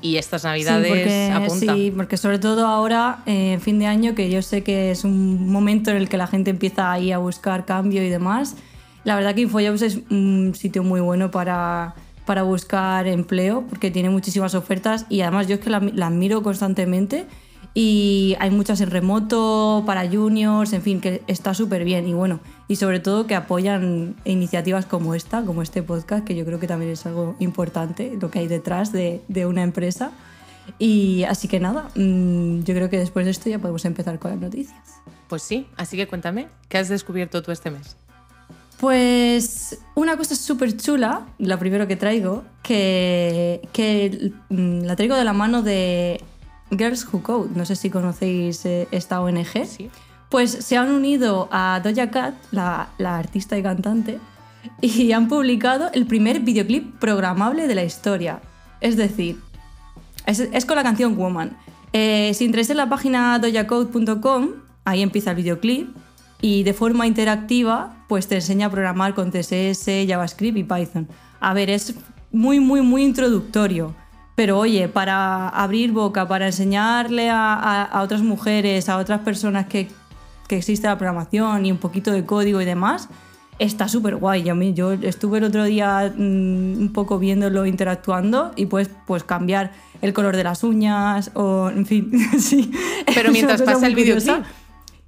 Y 0.02 0.16
estas 0.16 0.44
navidades 0.44 0.86
sí, 0.86 0.88
porque, 0.88 1.30
apuntan. 1.32 1.76
sí, 1.76 1.92
porque 1.96 2.16
sobre 2.16 2.38
todo 2.38 2.66
ahora, 2.66 3.20
eh, 3.26 3.58
fin 3.62 3.78
de 3.78 3.86
año, 3.86 4.14
que 4.14 4.30
yo 4.30 4.42
sé 4.42 4.62
que 4.62 4.90
es 4.90 5.04
un 5.04 5.50
momento 5.50 5.90
en 5.90 5.96
el 5.96 6.08
que 6.08 6.16
la 6.16 6.26
gente 6.26 6.50
empieza 6.50 6.92
ahí 6.92 7.12
a 7.12 7.18
buscar 7.18 7.64
cambio 7.64 8.02
y 8.02 8.08
demás, 8.08 8.56
la 9.04 9.14
verdad 9.16 9.34
que 9.34 9.42
InfoJobs 9.42 9.82
es 9.82 10.00
un 10.10 10.52
sitio 10.54 10.82
muy 10.82 11.00
bueno 11.00 11.30
para, 11.30 11.94
para 12.26 12.42
buscar 12.42 13.06
empleo, 13.06 13.64
porque 13.68 13.90
tiene 13.90 14.10
muchísimas 14.10 14.54
ofertas 14.54 15.06
y 15.08 15.22
además 15.22 15.46
yo 15.46 15.54
es 15.54 15.60
que 15.60 15.70
la, 15.70 15.80
la 15.80 16.10
miro 16.10 16.42
constantemente 16.42 17.26
y 17.72 18.36
hay 18.40 18.50
muchas 18.50 18.80
en 18.80 18.90
remoto, 18.90 19.82
para 19.86 20.08
juniors, 20.08 20.72
en 20.72 20.82
fin, 20.82 21.00
que 21.00 21.22
está 21.26 21.54
súper 21.54 21.84
bien 21.84 22.08
y 22.08 22.14
bueno, 22.14 22.40
y 22.68 22.76
sobre 22.76 23.00
todo 23.00 23.26
que 23.26 23.34
apoyan 23.34 24.16
iniciativas 24.24 24.86
como 24.86 25.14
esta, 25.14 25.42
como 25.42 25.62
este 25.62 25.82
podcast, 25.82 26.24
que 26.24 26.34
yo 26.34 26.44
creo 26.44 26.58
que 26.58 26.66
también 26.66 26.92
es 26.92 27.06
algo 27.06 27.36
importante, 27.38 28.16
lo 28.20 28.30
que 28.30 28.40
hay 28.40 28.48
detrás 28.48 28.92
de, 28.92 29.22
de 29.28 29.46
una 29.46 29.62
empresa. 29.62 30.12
Y 30.78 31.22
así 31.24 31.46
que 31.46 31.60
nada, 31.60 31.90
mm, 31.94 32.62
yo 32.64 32.74
creo 32.74 32.90
que 32.90 32.98
después 32.98 33.24
de 33.24 33.30
esto 33.30 33.48
ya 33.48 33.58
podemos 33.58 33.84
empezar 33.84 34.18
con 34.18 34.32
las 34.32 34.40
noticias. 34.40 34.80
Pues 35.28 35.42
sí, 35.42 35.66
así 35.76 35.96
que 35.96 36.06
cuéntame, 36.06 36.48
¿qué 36.68 36.78
has 36.78 36.88
descubierto 36.88 37.42
tú 37.42 37.52
este 37.52 37.70
mes? 37.70 37.96
Pues 38.78 39.78
una 39.94 40.16
cosa 40.16 40.34
súper 40.34 40.76
chula, 40.76 41.26
la 41.38 41.58
primero 41.58 41.86
que 41.86 41.96
traigo, 41.96 42.44
que, 42.62 43.66
que 43.72 44.32
mm, 44.50 44.80
la 44.82 44.96
traigo 44.96 45.16
de 45.16 45.24
la 45.24 45.32
mano 45.32 45.62
de 45.62 46.20
Girls 46.70 47.06
Who 47.10 47.22
Code. 47.22 47.50
No 47.54 47.64
sé 47.64 47.76
si 47.76 47.90
conocéis 47.90 48.66
eh, 48.66 48.86
esta 48.90 49.20
ONG. 49.20 49.66
Sí. 49.66 49.90
Pues 50.28 50.50
se 50.50 50.76
han 50.76 50.90
unido 50.90 51.48
a 51.52 51.80
Doja 51.82 52.10
Cat, 52.10 52.34
la, 52.50 52.88
artista 52.98 53.56
y 53.56 53.62
cantante, 53.62 54.18
y 54.80 55.12
han 55.12 55.28
publicado 55.28 55.90
el 55.92 56.06
primer 56.06 56.40
videoclip 56.40 56.98
programable 56.98 57.68
de 57.68 57.74
la 57.74 57.84
historia. 57.84 58.40
Es 58.80 58.96
decir, 58.96 59.40
es, 60.26 60.66
con 60.66 60.76
la 60.76 60.82
canción 60.82 61.16
Woman. 61.16 61.56
Eh, 61.92 62.32
si 62.34 62.44
entráis 62.44 62.68
en 62.70 62.76
la 62.78 62.88
página 62.88 63.38
dojacode.com, 63.38 64.48
ahí 64.84 65.02
empieza 65.02 65.30
el 65.30 65.36
videoclip 65.36 65.96
y 66.42 66.64
de 66.64 66.74
forma 66.74 67.06
interactiva 67.06 68.04
pues 68.08 68.26
te 68.26 68.34
enseña 68.34 68.66
a 68.66 68.70
programar 68.70 69.14
con 69.14 69.30
CSS, 69.30 70.06
JavaScript 70.06 70.58
y 70.58 70.64
Python. 70.64 71.08
A 71.40 71.54
ver, 71.54 71.70
es 71.70 71.94
muy, 72.32 72.60
muy, 72.60 72.82
muy 72.82 73.04
introductorio. 73.04 73.94
Pero 74.34 74.58
oye, 74.58 74.88
para 74.88 75.48
abrir 75.48 75.92
boca, 75.92 76.28
para 76.28 76.46
enseñarle 76.46 77.30
a 77.30 78.00
otras 78.02 78.20
mujeres, 78.20 78.90
a 78.90 78.98
otras 78.98 79.20
personas 79.20 79.66
que, 79.66 79.88
que 80.46 80.56
existe 80.56 80.86
la 80.86 80.96
programación 80.98 81.66
y 81.66 81.72
un 81.72 81.78
poquito 81.78 82.10
de 82.12 82.24
código 82.24 82.60
y 82.60 82.64
demás, 82.64 83.08
está 83.58 83.88
súper 83.88 84.16
guay. 84.16 84.44
Yo, 84.74 84.92
estuve 84.92 85.38
el 85.38 85.44
otro 85.44 85.64
día 85.64 86.12
mm, 86.16 86.20
un 86.78 86.90
poco 86.92 87.18
viéndolo, 87.18 87.66
interactuando 87.66 88.52
y 88.56 88.66
puedes 88.66 88.90
pues, 89.06 89.24
cambiar 89.24 89.72
el 90.02 90.12
color 90.12 90.36
de 90.36 90.44
las 90.44 90.62
uñas 90.62 91.30
o, 91.34 91.70
en 91.70 91.86
fin, 91.86 92.10
sí. 92.38 92.70
Pero 93.14 93.32
mientras 93.32 93.62
pasa 93.62 93.86
el 93.86 93.94
videoclip. 93.94 94.26
curiosa. 94.28 94.50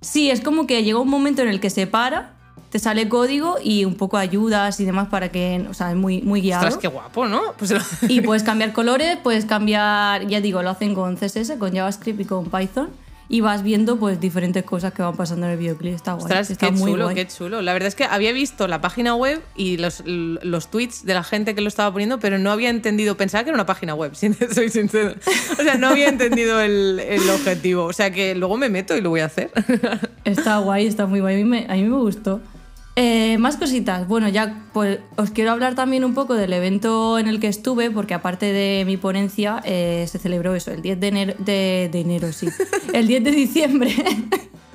Sí, 0.00 0.30
es 0.30 0.40
como 0.40 0.66
que 0.66 0.82
llega 0.84 0.98
un 1.00 1.10
momento 1.10 1.42
en 1.42 1.48
el 1.48 1.60
que 1.60 1.70
se 1.70 1.86
para, 1.86 2.32
te 2.70 2.78
sale 2.78 3.08
código 3.08 3.56
y 3.62 3.84
un 3.84 3.94
poco 3.96 4.16
ayudas 4.16 4.78
y 4.78 4.84
demás 4.84 5.08
para 5.08 5.30
que, 5.30 5.66
o 5.68 5.74
sea, 5.74 5.90
es 5.90 5.96
muy, 5.96 6.22
muy 6.22 6.40
guiado. 6.40 6.64
Ostras, 6.66 6.80
qué 6.80 6.88
guapo, 6.88 7.26
¿no? 7.26 7.40
Pues 7.58 7.70
lo- 7.70 7.80
Y 8.08 8.20
puedes 8.20 8.42
cambiar 8.44 8.72
colores, 8.72 9.18
puedes 9.22 9.44
cambiar, 9.44 10.26
ya 10.28 10.40
digo, 10.40 10.62
lo 10.62 10.70
hacen 10.70 10.94
con 10.94 11.16
CSS, 11.16 11.56
con 11.58 11.72
JavaScript 11.74 12.20
y 12.20 12.24
con 12.24 12.44
Python. 12.44 12.88
Y 13.30 13.42
vas 13.42 13.62
viendo 13.62 13.98
pues 13.98 14.20
diferentes 14.20 14.62
cosas 14.64 14.92
que 14.92 15.02
van 15.02 15.16
pasando 15.16 15.46
en 15.46 15.52
el 15.52 15.58
videoclip. 15.58 15.94
Está 15.94 16.12
guay. 16.12 16.24
Ostras, 16.24 16.50
está 16.50 16.66
qué 16.66 16.72
muy 16.72 16.92
chulo, 16.92 17.04
guay. 17.04 17.14
qué 17.14 17.26
chulo. 17.26 17.60
La 17.60 17.74
verdad 17.74 17.88
es 17.88 17.94
que 17.94 18.04
había 18.04 18.32
visto 18.32 18.66
la 18.68 18.80
página 18.80 19.14
web 19.14 19.42
y 19.54 19.76
los, 19.76 20.02
los 20.06 20.70
tweets 20.70 21.04
de 21.04 21.14
la 21.14 21.22
gente 21.22 21.54
que 21.54 21.60
lo 21.60 21.68
estaba 21.68 21.92
poniendo, 21.92 22.18
pero 22.18 22.38
no 22.38 22.50
había 22.50 22.70
entendido, 22.70 23.16
pensaba 23.16 23.44
que 23.44 23.50
era 23.50 23.56
una 23.56 23.66
página 23.66 23.94
web, 23.94 24.14
si 24.14 24.32
soy 24.32 24.70
sincero. 24.70 25.14
O 25.58 25.62
sea, 25.62 25.76
no 25.76 25.88
había 25.88 26.08
entendido 26.08 26.60
el, 26.60 27.00
el 27.00 27.28
objetivo. 27.30 27.84
O 27.84 27.92
sea, 27.92 28.10
que 28.10 28.34
luego 28.34 28.56
me 28.56 28.70
meto 28.70 28.96
y 28.96 29.00
lo 29.02 29.10
voy 29.10 29.20
a 29.20 29.26
hacer. 29.26 29.50
Está 30.24 30.58
guay, 30.58 30.86
está 30.86 31.06
muy 31.06 31.20
guay. 31.20 31.34
A 31.34 31.38
mí 31.38 31.44
me, 31.44 31.66
a 31.68 31.74
mí 31.74 31.84
me 31.84 31.96
gustó. 31.96 32.40
Eh, 33.00 33.38
más 33.38 33.56
cositas. 33.56 34.08
Bueno, 34.08 34.28
ya 34.28 34.64
pues 34.72 34.98
os 35.14 35.30
quiero 35.30 35.52
hablar 35.52 35.76
también 35.76 36.04
un 36.04 36.14
poco 36.14 36.34
del 36.34 36.52
evento 36.52 37.20
en 37.20 37.28
el 37.28 37.38
que 37.38 37.46
estuve, 37.46 37.92
porque 37.92 38.12
aparte 38.12 38.46
de 38.46 38.82
mi 38.86 38.96
ponencia, 38.96 39.62
eh, 39.64 40.04
se 40.08 40.18
celebró 40.18 40.56
eso, 40.56 40.72
el 40.72 40.82
10 40.82 40.98
de 40.98 41.06
enero, 41.06 41.34
de, 41.38 41.88
de 41.92 42.00
enero, 42.00 42.32
sí. 42.32 42.48
El 42.92 43.06
10 43.06 43.22
de 43.22 43.30
diciembre 43.30 43.94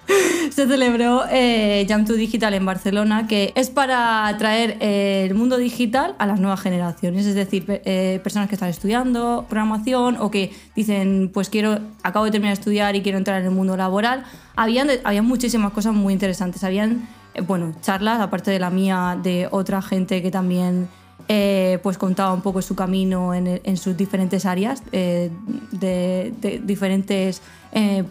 se 0.52 0.68
celebró 0.68 1.24
eh, 1.30 1.86
Jam 1.88 2.06
to 2.06 2.14
Digital 2.14 2.54
en 2.54 2.66
Barcelona, 2.66 3.28
que 3.28 3.54
es 3.56 3.70
para 3.70 4.36
traer 4.38 4.78
eh, 4.80 5.26
el 5.28 5.36
mundo 5.36 5.58
digital 5.58 6.16
a 6.20 6.26
las 6.26 6.40
nuevas 6.40 6.62
generaciones, 6.62 7.26
es 7.26 7.36
decir, 7.36 7.66
eh, 7.68 8.20
personas 8.24 8.50
que 8.50 8.56
están 8.56 8.70
estudiando 8.70 9.46
programación 9.50 10.18
o 10.20 10.30
que 10.32 10.52
dicen, 10.76 11.32
pues 11.34 11.50
quiero, 11.50 11.80
acabo 12.04 12.26
de 12.26 12.32
terminar 12.32 12.56
de 12.56 12.60
estudiar 12.60 12.96
y 12.96 13.02
quiero 13.02 13.18
entrar 13.18 13.40
en 13.40 13.48
el 13.48 13.52
mundo 13.52 13.78
laboral. 13.78 14.26
Habían, 14.56 14.90
habían 15.04 15.26
muchísimas 15.26 15.72
cosas 15.72 15.94
muy 15.94 16.14
interesantes, 16.14 16.64
habían, 16.64 17.08
eh, 17.34 17.42
bueno, 17.42 17.74
charlas, 17.82 18.20
aparte 18.20 18.52
de 18.52 18.60
la 18.60 18.70
mía, 18.70 19.18
de 19.22 19.48
otra 19.52 19.82
gente 19.82 20.22
que 20.22 20.32
también 20.32 20.90
eh, 21.30 21.80
pues 21.82 21.98
contaba 21.98 22.34
un 22.34 22.42
poco 22.42 22.62
su 22.62 22.76
camino 22.76 23.34
en, 23.34 23.78
sus 23.78 23.96
diferentes 23.96 24.46
áreas, 24.46 24.84
de, 24.92 25.32
de 25.72 26.62
diferentes 26.64 27.42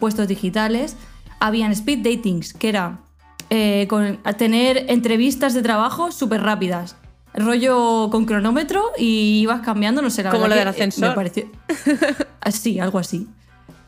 puestos 0.01 0.27
digitales. 0.27 0.97
Habían 1.45 1.73
speed 1.73 2.05
datings, 2.05 2.53
que 2.53 2.69
era 2.69 3.01
eh, 3.51 3.89
con, 3.89 4.19
tener 4.39 4.85
entrevistas 4.89 5.55
de 5.55 5.63
trabajo 5.63 6.13
súper 6.13 6.41
rápidas. 6.41 6.95
Rollo 7.35 8.11
con 8.13 8.27
cronómetro 8.27 8.93
y 8.97 9.41
ibas 9.41 9.63
cambiando, 9.63 10.03
no 10.03 10.11
sé, 10.11 10.23
la 10.23 10.31
Como 10.31 10.47
lo 10.47 10.55
del 10.55 10.69
eh, 10.69 10.71
ascensor. 10.71 11.17
Pareció... 11.17 11.51
Sí, 12.53 12.79
algo 12.79 13.01
así. 13.01 13.27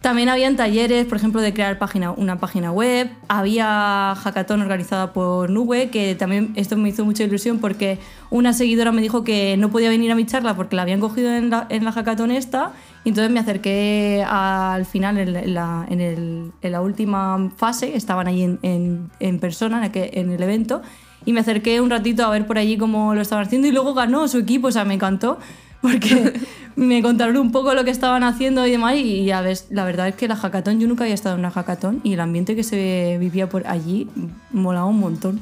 También 0.04 0.28
habían 0.28 0.54
talleres, 0.54 1.06
por 1.06 1.16
ejemplo, 1.16 1.40
de 1.40 1.54
crear 1.54 1.78
página, 1.78 2.11
una 2.11 2.38
página 2.38 2.70
web. 2.70 3.08
Había 3.26 4.14
hackathon 4.14 4.61
organizada 4.61 5.14
por 5.14 5.49
Nube, 5.49 5.88
que 5.88 6.14
también 6.14 6.52
esto 6.56 6.76
me 6.76 6.90
hizo 6.90 7.06
mucha 7.06 7.25
ilusión 7.25 7.58
porque 7.58 7.99
una 8.28 8.52
seguidora 8.52 8.92
me 8.92 9.00
dijo 9.00 9.25
que 9.25 9.56
no 9.56 9.70
podía 9.70 9.88
venir 9.88 10.12
a 10.12 10.14
mi 10.14 10.26
charla 10.26 10.54
porque 10.56 10.76
la 10.76 10.82
habían 10.82 11.00
cogido 11.00 11.34
en 11.34 11.49
la, 11.49 11.66
en 11.70 11.87
la 11.87 11.92
hackathon 11.92 12.32
esta. 12.32 12.73
Y 13.04 13.08
entonces 13.08 13.32
me 13.32 13.40
acerqué 13.40 14.23
al 14.28 14.84
final, 14.84 15.16
en 15.16 15.54
la, 15.54 15.87
en 15.88 16.02
el- 16.02 16.52
en 16.61 16.73
la 16.73 16.82
última 16.82 17.50
fase, 17.56 17.96
estaban 17.96 18.28
allí 18.28 18.42
en, 18.61 19.38
persona, 19.40 19.87
en 19.87 19.90
en 19.94 20.32
el 20.32 20.42
evento. 20.42 20.82
Y 21.25 21.32
me 21.32 21.40
acerqué 21.40 21.80
un 21.80 21.88
ratito 21.88 22.26
a 22.26 22.28
ver 22.28 22.46
por 22.46 22.58
allí 22.58 22.76
cómo 22.76 23.14
lo 23.14 23.23
estaban 23.23 23.46
haciendo 23.46 23.68
y 23.68 23.73
luego 23.73 23.94
ganó 23.94 24.28
su 24.28 24.37
equipo, 24.37 24.68
o 24.68 24.70
sea, 24.70 24.84
me 24.84 24.92
encantó 24.92 25.38
porque 25.84 26.32
me 26.76 27.02
contaron 27.02 27.36
un 27.36 27.52
poco 27.52 27.74
lo 27.74 27.84
que 27.84 27.90
estaban 27.90 28.24
haciendo 28.24 28.66
y 28.66 28.70
demás 28.70 28.96
y 28.96 29.26
ya 29.26 29.42
ves, 29.42 29.66
la 29.68 29.84
verdad 29.84 30.08
es 30.08 30.14
que 30.14 30.26
la 30.26 30.34
hackathon, 30.34 30.80
yo 30.80 30.88
nunca 30.88 31.04
había 31.04 31.12
estado 31.14 31.34
en 31.34 31.40
una 31.40 31.50
hackathon 31.50 32.00
y 32.02 32.14
el 32.14 32.20
ambiente 32.20 32.56
que 32.56 32.62
se 32.62 33.18
vivía 33.20 33.50
por 33.50 33.66
allí 33.66 34.08
molaba 34.50 34.86
un 34.86 34.98
montón. 34.98 35.40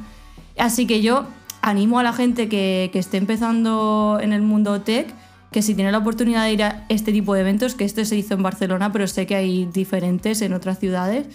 Así 0.58 0.84
que 0.88 1.00
yo 1.00 1.26
animo 1.60 2.00
a 2.00 2.02
la 2.02 2.12
gente 2.12 2.48
que, 2.48 2.90
que 2.92 2.98
esté 2.98 3.18
empezando 3.18 4.18
en 4.20 4.32
el 4.32 4.42
mundo 4.42 4.80
tech 4.80 5.14
que 5.52 5.62
si 5.62 5.76
tiene 5.76 5.92
la 5.92 5.98
oportunidad 5.98 6.42
de 6.42 6.52
ir 6.54 6.62
a 6.64 6.86
este 6.88 7.12
tipo 7.12 7.34
de 7.34 7.42
eventos, 7.42 7.76
que 7.76 7.84
este 7.84 8.04
se 8.04 8.16
hizo 8.16 8.34
en 8.34 8.42
Barcelona, 8.42 8.90
pero 8.90 9.06
sé 9.06 9.26
que 9.26 9.36
hay 9.36 9.66
diferentes 9.66 10.42
en 10.42 10.54
otras 10.54 10.80
ciudades, 10.80 11.26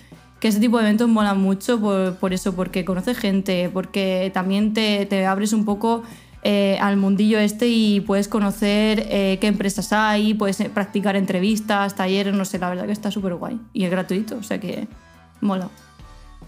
que 0.41 0.49
este 0.49 0.59
tipo 0.59 0.79
de 0.79 0.83
eventos 0.83 1.07
molan 1.07 1.39
mucho 1.39 1.79
por, 1.79 2.15
por 2.15 2.33
eso, 2.33 2.53
porque 2.55 2.83
conoces 2.83 3.17
gente, 3.17 3.69
porque 3.71 4.31
también 4.33 4.73
te, 4.73 5.05
te 5.05 5.25
abres 5.25 5.53
un 5.53 5.63
poco 5.63 6.03
eh, 6.44 6.77
al 6.82 6.98
mundillo 6.98 7.39
este 7.39 7.67
y 7.67 8.01
puedes 8.01 8.27
conocer 8.27 9.06
eh, 9.10 9.38
qué 9.41 9.48
empresas 9.48 9.91
hay, 9.94 10.34
puedes 10.34 10.60
eh, 10.60 10.70
practicar 10.74 11.15
entrevistas, 11.15 11.96
talleres, 11.96 12.34
no 12.34 12.46
sé, 12.46 12.60
la 12.60 12.70
verdad 12.70 12.86
que 12.86 12.91
está 12.91 13.12
súper 13.12 13.36
guay. 13.36 13.60
Y 13.74 13.84
es 13.86 13.91
gratuito, 13.91 14.38
o 14.38 14.44
sea 14.44 14.60
que 14.60 14.88
mola. 15.41 15.70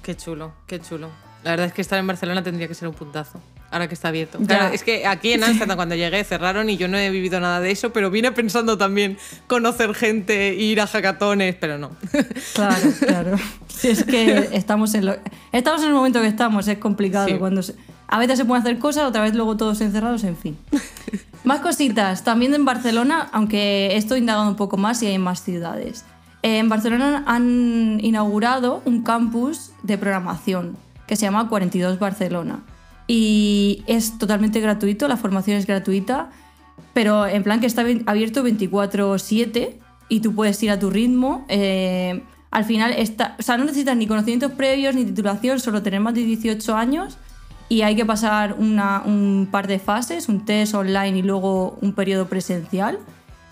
Qué 0.03 0.15
chulo, 0.15 0.53
qué 0.67 0.79
chulo. 0.79 1.09
La 1.43 1.51
verdad 1.51 1.67
es 1.67 1.73
que 1.73 1.81
estar 1.81 1.97
en 1.99 2.07
Barcelona 2.07 2.43
tendría 2.43 2.67
que 2.67 2.73
ser 2.73 2.87
un 2.87 2.93
puntazo. 2.93 3.39
Ahora 3.71 3.87
que 3.87 3.93
está 3.93 4.07
abierto. 4.07 4.39
Claro, 4.39 4.73
es 4.73 4.83
que 4.83 5.05
aquí 5.05 5.33
en 5.33 5.43
Amsterdam 5.45 5.75
cuando 5.75 5.95
llegué 5.95 6.23
cerraron 6.23 6.69
y 6.69 6.77
yo 6.77 6.87
no 6.87 6.97
he 6.97 7.09
vivido 7.11 7.39
nada 7.39 7.59
de 7.59 7.71
eso, 7.71 7.93
pero 7.93 8.09
vine 8.09 8.31
pensando 8.31 8.77
también 8.77 9.17
conocer 9.47 9.93
gente, 9.93 10.55
ir 10.55 10.81
a 10.81 10.87
hackatones, 10.87 11.55
pero 11.55 11.77
no. 11.77 11.91
Claro, 12.55 12.91
claro. 12.99 13.37
Si 13.67 13.89
es 13.89 14.03
que 14.03 14.49
estamos 14.53 14.93
en, 14.95 15.05
lo, 15.05 15.15
estamos 15.51 15.81
en 15.83 15.89
el 15.89 15.93
momento 15.93 16.19
que 16.19 16.27
estamos, 16.27 16.67
es 16.67 16.77
complicado. 16.79 17.27
Sí. 17.27 17.35
cuando 17.35 17.61
se- 17.61 17.75
a 18.11 18.19
veces 18.19 18.37
se 18.39 18.45
pueden 18.45 18.63
hacer 18.63 18.79
cosas, 18.79 19.05
otra 19.05 19.21
vez 19.21 19.33
luego 19.35 19.55
todos 19.55 19.79
encerrados, 19.81 20.23
en 20.23 20.35
fin. 20.35 20.57
Más 21.43 21.59
cositas. 21.61 22.23
También 22.23 22.53
en 22.53 22.65
Barcelona, 22.65 23.29
aunque 23.31 23.95
estoy 23.95 24.19
indagando 24.19 24.49
un 24.51 24.57
poco 24.57 24.77
más 24.77 25.01
y 25.03 25.07
hay 25.07 25.17
más 25.19 25.43
ciudades. 25.43 26.03
En 26.41 26.69
Barcelona 26.69 27.23
han 27.27 27.99
inaugurado 28.01 28.81
un 28.85 29.03
campus 29.03 29.71
de 29.83 29.97
programación 29.97 30.75
que 31.07 31.15
se 31.15 31.23
llama 31.23 31.47
42 31.49 31.99
Barcelona. 31.99 32.59
Y 33.07 33.83
es 33.87 34.17
totalmente 34.17 34.59
gratuito, 34.59 35.07
la 35.07 35.17
formación 35.17 35.57
es 35.57 35.65
gratuita, 35.65 36.29
pero 36.93 37.25
en 37.27 37.43
plan 37.43 37.59
que 37.59 37.65
está 37.67 37.83
abi- 37.83 38.03
abierto 38.05 38.43
24/7 38.43 39.79
y 40.09 40.19
tú 40.21 40.33
puedes 40.35 40.61
ir 40.63 40.71
a 40.71 40.79
tu 40.79 40.89
ritmo. 40.89 41.45
eh, 41.49 42.23
al 42.51 42.65
final, 42.65 42.93
está, 42.93 43.35
o 43.37 43.43
sea, 43.43 43.57
no 43.57 43.65
necesitas 43.65 43.95
ni 43.95 44.07
conocimientos 44.07 44.51
previos 44.53 44.95
ni 44.95 45.05
titulación, 45.05 45.59
solo 45.59 45.83
tener 45.83 45.99
más 45.99 46.15
de 46.15 46.23
18 46.23 46.75
años 46.75 47.17
y 47.69 47.83
hay 47.83 47.95
que 47.95 48.05
pasar 48.05 48.55
una- 48.57 49.01
un 49.05 49.47
par 49.51 49.67
de 49.67 49.79
fases, 49.79 50.27
un 50.27 50.43
test 50.43 50.73
online 50.73 51.19
y 51.19 51.21
luego 51.21 51.77
un 51.81 51.93
periodo 51.93 52.27
presencial. 52.27 52.97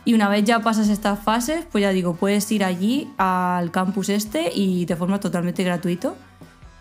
Y 0.06 0.14
una 0.14 0.28
vez 0.30 0.44
ya 0.46 0.60
pasas 0.62 0.90
estas 0.90 1.20
fases, 1.20 1.66
pues 1.72 1.82
ya 1.84 1.92
digo, 1.92 2.16
puedes 2.16 2.52
ir 2.52 2.64
allí 2.64 3.10
al 3.18 3.72
campus 3.72 4.10
este 4.10 4.52
y 4.54 4.86
de 4.86 4.96
forma 4.96 5.20
totalmente 5.20 5.64
gratuito. 5.64 6.16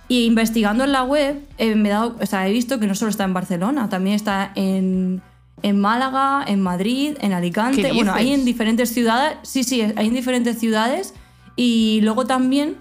Y 0.09 0.25
investigando 0.27 0.85
en 0.85 0.93
la 0.93 1.03
web, 1.03 1.45
eh, 1.59 1.75
me 1.75 1.89
he, 1.89 1.93
dado, 1.93 2.17
o 2.21 2.27
sea, 2.27 2.49
he 2.49 2.53
visto 2.53 2.79
que 2.79 2.87
no 2.87 2.95
solo 2.95 3.11
está 3.11 3.25
en 3.25 3.35
Barcelona, 3.35 3.89
también 3.89 4.15
está 4.15 4.53
en, 4.55 5.21
en 5.63 5.81
Málaga, 5.81 6.45
en 6.47 6.63
Madrid, 6.63 7.17
en 7.21 7.33
Alicante. 7.33 7.83
¿Qué 7.83 7.93
Bueno, 7.93 8.15
hay 8.15 8.33
en 8.33 8.45
diferentes 8.45 8.93
ciudades. 8.95 9.37
Sí, 9.43 9.65
sí, 9.65 9.83
hay 9.83 10.07
en 10.07 10.15
diferentes 10.15 10.59
ciudades. 10.61 11.13
Y 11.57 12.01
luego 12.03 12.25
también 12.27 12.77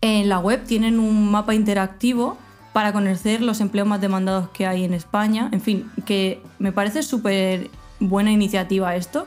en 0.00 0.28
la 0.28 0.40
web 0.40 0.64
tienen 0.64 0.98
un 0.98 1.30
mapa 1.30 1.54
interactivo 1.54 2.36
para 2.74 2.92
conocer 2.92 3.40
los 3.40 3.60
empleos 3.62 3.88
más 3.88 4.00
demandados 4.02 4.50
que 4.50 4.66
hay 4.66 4.84
en 4.84 4.92
España. 4.92 5.48
En 5.52 5.62
fin, 5.62 5.90
que 6.04 6.42
me 6.58 6.72
parece 6.72 7.02
súper 7.02 7.70
buena 8.00 8.30
iniciativa 8.32 8.94
esto, 8.96 9.26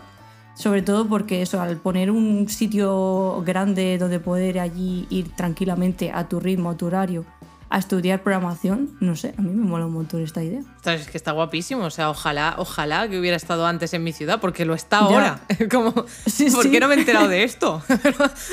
Sobre 0.54 0.82
todo 0.82 1.08
porque 1.08 1.42
eso, 1.44 1.62
al 1.62 1.78
poner 1.78 2.10
un 2.12 2.50
sitio 2.50 3.44
grande 3.46 3.98
donde 4.00 4.20
poder 4.20 4.60
allí 4.60 5.06
ir 5.12 5.30
tranquilamente 5.36 6.12
a 6.12 6.28
tu 6.28 6.40
ritmo, 6.40 6.72
a 6.72 6.76
tu 6.78 6.88
horario, 6.88 7.26
a 7.70 7.78
estudiar 7.78 8.24
programación, 8.24 8.90
no 9.00 9.16
sé, 9.16 9.36
a 9.38 9.42
mí 9.44 9.52
me 9.54 9.64
mola 9.68 9.86
un 9.86 9.94
montón 9.94 10.24
esta 10.24 10.42
idea. 10.44 10.62
Es 10.86 11.08
que 11.10 11.18
está 11.18 11.32
guapísimo. 11.34 11.84
O 11.84 11.90
sea, 11.92 12.10
ojalá, 12.10 12.56
ojalá 12.58 13.08
que 13.08 13.20
hubiera 13.20 13.38
estado 13.38 13.68
antes 13.68 13.94
en 13.94 14.04
mi 14.04 14.14
ciudad, 14.14 14.40
porque 14.42 14.66
lo 14.66 14.74
está 14.74 15.00
Ya. 15.02 15.06
ahora. 15.06 15.40
Como, 15.72 15.94
Sí, 16.26 16.50
¿Por 16.50 16.64
sí. 16.64 16.72
qué 16.72 16.80
no 16.80 16.88
me 16.88 16.96
he 16.96 17.00
enterado 17.00 17.28
de 17.28 17.44
esto? 17.50 17.84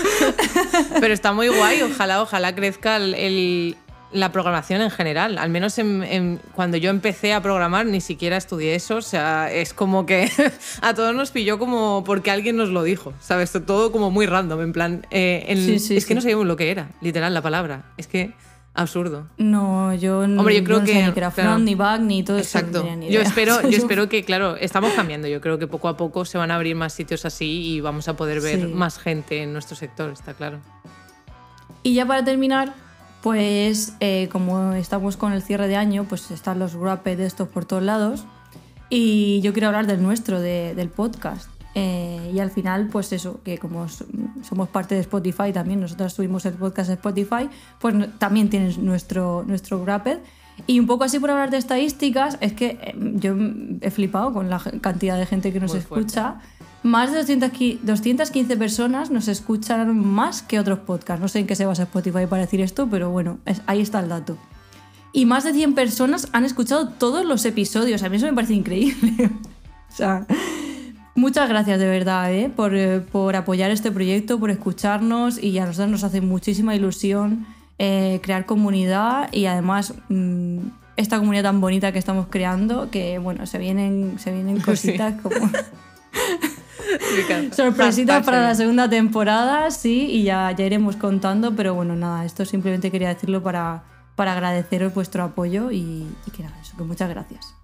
Pero 1.01 1.15
está 1.15 1.33
muy 1.33 1.49
guay. 1.49 1.83
Ojalá, 1.83 2.23
ojalá 2.23 2.55
crezca 2.55 2.97
el- 2.97 3.15
el- 3.15 3.77
la 4.15 4.33
programación 4.33 4.81
en 4.81 4.91
general. 4.91 5.37
Al 5.39 5.51
menos 5.51 5.77
en- 5.79 6.03
en- 6.05 6.41
cuando 6.55 6.77
yo 6.79 6.89
empecé 6.89 7.35
a 7.35 7.43
programar 7.43 7.85
ni 7.85 8.01
siquiera 8.01 8.37
estudié 8.39 8.75
eso. 8.75 8.97
O 8.97 9.03
sea, 9.03 9.53
es 9.53 9.75
como 9.75 10.07
que 10.07 10.31
a 10.81 10.95
todos 10.95 11.15
nos 11.15 11.31
pilló 11.33 11.59
como 11.59 12.03
porque 12.07 12.31
alguien 12.31 12.57
nos 12.57 12.71
lo 12.71 12.83
dijo. 12.83 13.13
¿Sabes? 13.21 13.53
Todo 13.67 13.93
como 13.93 14.11
muy 14.11 14.27
random. 14.27 14.61
En 14.63 14.73
plan, 14.73 15.07
eh, 15.11 15.45
en- 15.49 15.59
Sí, 15.59 15.79
sí, 15.79 15.97
es 15.97 16.07
que 16.07 16.15
no 16.15 16.21
sabíamos 16.21 16.47
lo 16.47 16.57
que 16.57 16.71
era, 16.71 16.89
literal, 17.03 17.35
la 17.35 17.43
palabra. 17.43 17.93
Es 17.97 18.07
que 18.07 18.33
absurdo. 18.77 19.29
No, 19.39 19.95
yo, 19.95 20.21
Hombre, 20.21 20.57
yo 20.59 20.65
creo 20.65 20.81
no 20.81 20.85
que, 20.85 20.95
ni 21.07 21.13
claro. 21.13 21.31
front, 21.31 21.65
ni 21.65 21.75
back, 21.77 22.01
ni 22.01 22.23
todo 22.25 22.39
eso. 22.39 22.59
Exacto. 22.59 22.81
tenía 22.81 22.97
ni 22.97 23.11
Yo 23.11 23.21
espero, 23.21 23.63
yo 23.63 23.69
espero 23.79 24.09
que, 24.09 24.25
claro, 24.25 24.57
estamos 24.57 24.93
cambiando. 24.95 25.29
Yo 25.29 25.41
creo 25.41 25.59
que 25.61 25.67
poco 25.69 25.89
a 25.89 25.97
poco 25.97 26.25
se 26.25 26.39
van 26.39 26.51
a 26.51 26.57
abrir 26.57 26.75
más 26.75 26.93
sitios 26.93 27.25
así 27.25 27.75
y 27.75 27.81
vamos 27.81 28.09
a 28.09 28.17
poder 28.17 28.41
ver 28.41 28.67
más 28.69 28.99
gente 28.99 29.43
en 29.43 29.53
nuestro 29.53 29.77
sector, 29.77 30.11
está 30.11 30.35
claro. 30.35 30.59
Y 31.83 31.95
ya 31.95 32.07
para 32.07 32.25
terminar, 32.25 32.73
pues 33.25 33.95
eh, 34.01 34.29
como 34.31 34.75
estamos 34.75 35.17
con 35.17 35.33
el 35.33 35.41
cierre 35.41 35.67
de 35.67 35.77
año, 35.77 36.05
pues 36.07 36.31
están 36.31 36.59
los 36.59 36.75
wrapped 36.75 37.17
de 37.17 37.25
estos 37.25 37.49
por 37.49 37.65
todos 37.65 37.83
lados. 37.83 38.27
Y 38.91 39.41
yo 39.41 39.55
quiero 39.55 39.69
hablar 39.69 39.87
del 39.87 40.03
nuestro, 40.03 40.41
de- 40.43 40.75
del 40.75 40.91
podcast. 40.91 41.49
Eh, 41.75 42.31
y 42.35 42.39
al 42.39 42.51
final, 42.51 42.89
pues 42.93 43.15
eso, 43.15 43.41
que 43.43 43.57
como 43.57 43.89
so- 43.89 44.05
somos 44.47 44.69
parte 44.69 44.95
de 44.95 45.01
Spotify 45.01 45.55
también, 45.55 45.81
nosotros 45.81 46.13
subimos 46.13 46.45
el 46.45 46.53
podcast 46.53 46.91
a 46.91 46.93
Spotify, 46.93 47.49
pues 47.81 47.95
no- 47.95 48.09
también 48.11 48.51
tienes 48.51 48.77
nuestro, 48.77 49.43
nuestro 49.47 49.79
wrapped. 49.83 50.19
Y 50.67 50.79
un 50.79 50.87
poco 50.87 51.05
así 51.05 51.19
por 51.19 51.31
hablar 51.31 51.51
de 51.51 51.57
estadísticas, 51.57 52.37
es 52.43 52.53
que 52.53 52.79
eh, 52.83 52.95
yo 53.15 53.35
he 53.81 53.91
flipado 53.91 54.35
con 54.35 54.51
la 54.51 54.61
cantidad 54.83 55.19
de 55.19 55.25
gente 55.25 55.51
que 55.51 55.61
nos 55.61 55.73
Muy 55.73 55.81
fuerte. 55.81 56.07
Más 56.85 57.11
de 57.11 57.17
200 57.19 57.51
qui- 57.51 57.79
215 57.83 58.57
personas 58.57 59.11
nos 59.11 59.27
escuchan 59.29 59.99
más 59.99 60.43
que 60.43 60.61
otros 60.61 60.81
podcasts. 60.81 61.21
No 61.21 61.29
sé 61.29 61.39
en 61.41 61.47
qué 61.47 61.57
se 61.57 61.65
basa 61.67 61.85
Spotify 61.85 62.27
para 62.29 62.43
decir 62.43 62.61
esto, 62.61 62.87
pero 62.91 63.09
bueno, 63.11 63.39
es- 63.47 63.63
ahí 63.67 63.81
está 63.81 64.01
el 64.01 64.11
dato. 64.11 64.37
Y 65.13 65.25
más 65.25 65.45
de 65.45 65.55
100 65.55 65.75
personas 65.75 66.29
han 66.33 66.45
escuchado 66.45 66.89
todos 66.91 67.25
los 67.25 67.45
episodios. 67.47 68.03
A 68.03 68.09
mí 68.11 68.17
eso 68.17 68.27
me 68.27 68.35
parece 68.35 68.53
increíble. 68.55 69.31
o 69.91 69.97
sea, 69.97 70.27
muchas 71.15 71.49
gracias 71.49 71.79
de 71.81 71.87
verdad 71.89 72.31
¿eh? 72.33 72.51
por, 72.55 72.75
eh, 72.75 73.01
por 73.01 73.35
apoyar 73.35 73.71
este 73.71 73.91
proyecto, 73.91 74.39
por 74.39 74.51
escucharnos 74.51 75.43
y 75.43 75.59
a 75.59 75.65
nosotros 75.67 75.91
nos 75.91 76.05
hace 76.05 76.21
muchísima 76.21 76.75
ilusión 76.77 77.47
eh, 77.79 78.21
crear 78.23 78.45
comunidad 78.45 79.33
y 79.33 79.47
además 79.47 79.95
mm, 80.11 80.59
esta 80.97 81.19
comunidad 81.19 81.45
tan 81.45 81.61
bonita 81.63 81.93
que 81.93 81.99
estamos 81.99 82.27
creando, 82.29 82.91
que 82.91 83.19
bueno, 83.19 83.47
se 83.47 83.57
vienen, 83.59 84.19
se 84.19 84.33
vienen 84.33 84.61
cositas 84.61 85.15
como... 85.23 85.37
Sorpresitas 87.53 88.17
Hashtag 88.17 88.25
para 88.25 88.41
la 88.43 88.55
segunda 88.55 88.89
temporada, 88.89 89.71
sí, 89.71 90.07
y 90.11 90.25
ya, 90.25 90.51
ya 90.53 90.65
iremos 90.65 90.97
contando, 90.97 91.55
pero 91.55 91.75
bueno, 91.75 91.95
nada, 91.97 92.25
esto 92.25 92.45
simplemente 92.45 92.91
quería 92.91 93.09
decirlo 93.09 93.43
para, 93.43 93.85
para 94.17 94.33
agradeceros 94.33 94.95
vuestro 94.95 95.23
apoyo 95.25 95.71
y, 95.71 96.07
y 96.27 96.31
que 96.37 96.43
nada, 96.43 96.57
eso, 96.63 96.77
que 96.77 96.83
muchas 96.85 97.09
gracias. 97.09 97.55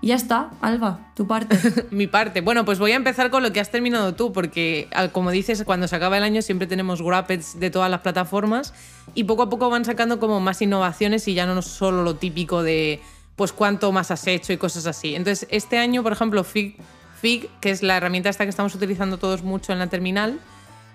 Y 0.00 0.08
ya 0.08 0.16
está, 0.16 0.50
Alba, 0.60 0.98
tu 1.14 1.26
parte. 1.26 1.56
Mi 1.90 2.06
parte. 2.06 2.42
Bueno, 2.42 2.66
pues 2.66 2.78
voy 2.78 2.92
a 2.92 2.96
empezar 2.96 3.30
con 3.30 3.42
lo 3.42 3.52
que 3.54 3.60
has 3.60 3.70
terminado 3.70 4.14
tú, 4.14 4.32
porque 4.34 4.86
al- 4.92 5.12
como 5.12 5.30
dices, 5.30 5.62
cuando 5.64 5.88
se 5.88 5.96
acaba 5.96 6.18
el 6.18 6.24
año 6.24 6.42
siempre 6.42 6.66
tenemos 6.66 7.00
wrappeds 7.00 7.58
de 7.58 7.70
todas 7.70 7.90
las 7.90 8.00
plataformas 8.00 8.74
y 9.14 9.24
poco 9.24 9.44
a 9.44 9.48
poco 9.48 9.70
van 9.70 9.86
sacando 9.86 10.20
como 10.20 10.40
más 10.40 10.60
innovaciones 10.60 11.26
y 11.26 11.32
ya 11.32 11.46
no 11.46 11.62
solo 11.62 12.02
lo 12.02 12.16
típico 12.16 12.62
de 12.62 13.00
pues 13.36 13.52
cuánto 13.52 13.92
más 13.92 14.10
has 14.10 14.26
hecho 14.26 14.52
y 14.52 14.58
cosas 14.58 14.84
así. 14.86 15.14
Entonces, 15.14 15.46
este 15.50 15.78
año, 15.78 16.02
por 16.02 16.12
ejemplo, 16.12 16.44
Fig, 16.44 16.76
Fig 17.24 17.48
que 17.62 17.70
es 17.70 17.82
la 17.82 17.96
herramienta 17.96 18.28
esta 18.28 18.44
que 18.44 18.50
estamos 18.50 18.74
utilizando 18.74 19.16
todos 19.16 19.42
mucho 19.42 19.72
en 19.72 19.78
la 19.78 19.86
terminal, 19.86 20.38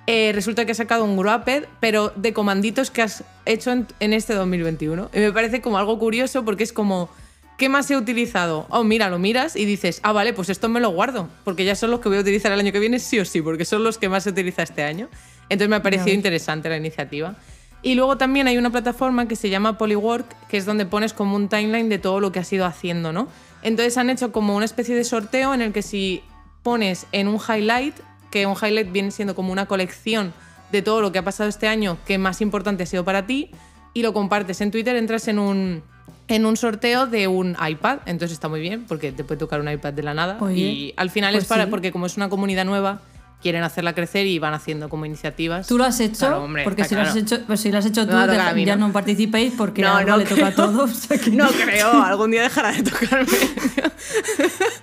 eh, 0.06 0.30
resulta 0.32 0.64
que 0.64 0.74
ha 0.74 0.76
sacado 0.76 1.04
un 1.04 1.18
wrapped, 1.18 1.66
pero 1.80 2.14
de 2.16 2.34
comanditos 2.34 2.92
que 2.92 3.02
has 3.02 3.24
hecho 3.48 3.72
en, 3.72 3.88
en 4.00 4.14
este 4.14 4.36
2021. 4.36 5.10
Y 5.12 5.20
me 5.22 5.32
parece 5.32 5.60
como 5.60 5.80
algo 5.80 5.98
curioso 5.98 6.46
porque 6.46 6.64
es 6.64 6.72
como, 6.72 7.10
¿qué 7.58 7.68
más 7.68 7.90
he 7.90 7.98
utilizado? 7.98 8.68
Oh, 8.70 8.84
mira, 8.84 9.10
lo 9.10 9.18
miras 9.18 9.56
y 9.56 9.66
dices, 9.66 10.02
ah, 10.04 10.12
vale, 10.12 10.34
pues 10.34 10.50
esto 10.50 10.70
me 10.70 10.80
lo 10.80 10.92
guardo, 10.92 11.30
porque 11.44 11.66
ya 11.66 11.74
son 11.74 11.90
los 11.90 12.00
que 12.00 12.10
voy 12.10 12.20
a 12.20 12.22
utilizar 12.22 12.52
el 12.52 12.60
año 12.60 12.72
que 12.72 12.80
viene 12.80 13.00
sí 13.00 13.20
o 13.20 13.26
sí, 13.26 13.42
porque 13.42 13.66
son 13.66 13.84
los 13.84 13.98
que 13.98 14.08
más 14.08 14.24
se 14.26 14.30
utiliza 14.30 14.62
este 14.62 14.84
año. 14.84 15.10
Entonces 15.50 15.68
me 15.68 15.78
ha 15.78 15.82
parecido 15.82 16.14
interesante 16.14 16.70
la 16.70 16.78
iniciativa. 16.78 17.38
Y 17.82 17.96
luego 17.96 18.18
también 18.18 18.48
hay 18.48 18.60
una 18.60 18.70
plataforma 18.70 19.28
que 19.28 19.36
se 19.36 19.50
llama 19.50 19.80
Polywork, 19.80 20.48
que 20.48 20.58
es 20.58 20.66
donde 20.66 20.86
pones 20.86 21.14
como 21.14 21.36
un 21.36 21.50
timeline 21.50 21.90
de 21.90 21.98
todo 21.98 22.20
lo 22.20 22.32
que 22.32 22.38
has 22.38 22.54
ido 22.54 22.68
haciendo, 22.68 23.14
¿no? 23.14 23.30
Entonces 23.62 23.98
han 23.98 24.10
hecho 24.10 24.32
como 24.32 24.56
una 24.56 24.66
especie 24.66 24.96
de 24.96 25.04
sorteo 25.04 25.54
en 25.54 25.62
el 25.62 25.74
que 25.74 25.82
si 25.82 26.24
pones 26.64 27.08
en 27.12 27.28
un 27.28 27.40
highlight, 27.40 27.96
que 28.32 28.46
un 28.46 28.56
highlight 28.56 28.92
viene 28.92 29.12
siendo 29.12 29.36
como 29.36 29.52
una 29.52 29.66
colección 29.66 30.34
de 30.72 30.82
todo 30.82 31.02
lo 31.02 31.12
que 31.12 31.20
ha 31.20 31.24
pasado 31.24 31.50
este 31.50 31.68
año 31.68 31.98
que 32.06 32.18
más 32.18 32.42
importante 32.42 32.84
ha 32.84 32.86
sido 32.86 33.04
para 33.04 33.26
ti, 33.26 33.52
y 33.94 34.04
lo 34.04 34.14
compartes 34.14 34.62
en 34.62 34.72
Twitter, 34.72 34.96
entras 34.96 35.28
en 35.28 35.40
un, 35.40 35.84
en 36.28 36.46
un 36.46 36.58
sorteo 36.58 37.08
de 37.08 37.28
un 37.28 37.58
iPad. 37.60 38.00
Entonces 38.06 38.34
está 38.34 38.48
muy 38.48 38.62
bien, 38.62 38.86
porque 38.88 39.12
te 39.12 39.24
puede 39.24 39.40
tocar 39.40 39.60
un 39.62 39.70
iPad 39.70 39.94
de 39.94 40.04
la 40.04 40.14
nada. 40.14 40.38
Oye, 40.40 40.56
y 40.56 40.94
al 40.96 41.10
final 41.10 41.34
pues 41.34 41.44
es 41.44 41.50
para, 41.50 41.66
sí. 41.66 41.70
porque 41.72 41.92
como 41.92 42.06
es 42.06 42.18
una 42.18 42.30
comunidad 42.30 42.66
nueva, 42.66 43.02
quieren 43.42 43.64
hacerla 43.64 43.94
crecer 43.94 44.28
y 44.28 44.38
van 44.40 44.54
haciendo 44.54 44.90
como 44.90 45.06
iniciativas. 45.06 45.68
¿Tú 45.68 45.78
lo 45.78 45.86
has 45.86 46.00
hecho? 46.00 46.20
Claro, 46.20 46.44
hombre, 46.44 46.64
porque 46.64 46.84
si, 46.84 46.96
lo 46.96 47.02
has 47.02 47.16
hecho, 47.16 47.40
pues 47.48 47.62
si 47.62 47.72
lo 47.72 47.78
has 47.78 47.86
hecho 47.86 48.06
tú, 48.06 48.16
mí, 48.56 48.66
ya 48.66 48.76
¿no? 48.76 48.88
no 48.88 48.94
participéis 48.94 49.54
porque 49.58 49.82
No, 49.82 50.18
le 50.18 50.26
toca 50.26 50.48
a 50.48 50.56
todos. 50.56 51.08
No 51.32 51.48
creo, 51.50 51.92
algún 52.04 52.32
día 52.32 52.44
dejará 52.44 52.72
de 52.72 52.84
tocarme. 52.84 53.28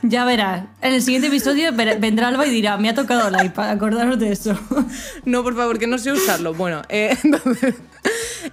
Ya 0.03 0.25
verás. 0.25 0.65
En 0.83 0.93
el 0.93 1.03
siguiente 1.03 1.29
episodio 1.29 1.73
vendrá 1.73 2.29
Alba 2.29 2.47
y 2.47 2.51
dirá, 2.51 2.77
me 2.77 2.89
ha 2.89 2.95
tocado 2.95 3.29
el 3.29 3.47
iPad, 3.47 3.71
acordaros 3.71 4.19
de 4.19 4.33
eso. 4.33 4.59
No, 5.25 5.43
por 5.43 5.57
favor, 5.57 5.79
que 5.79 5.87
no 5.87 5.99
sé 5.99 6.13
usarlo. 6.13 6.55
Bueno, 6.55 6.83
eh, 6.89 7.17
entonces, 7.25 7.75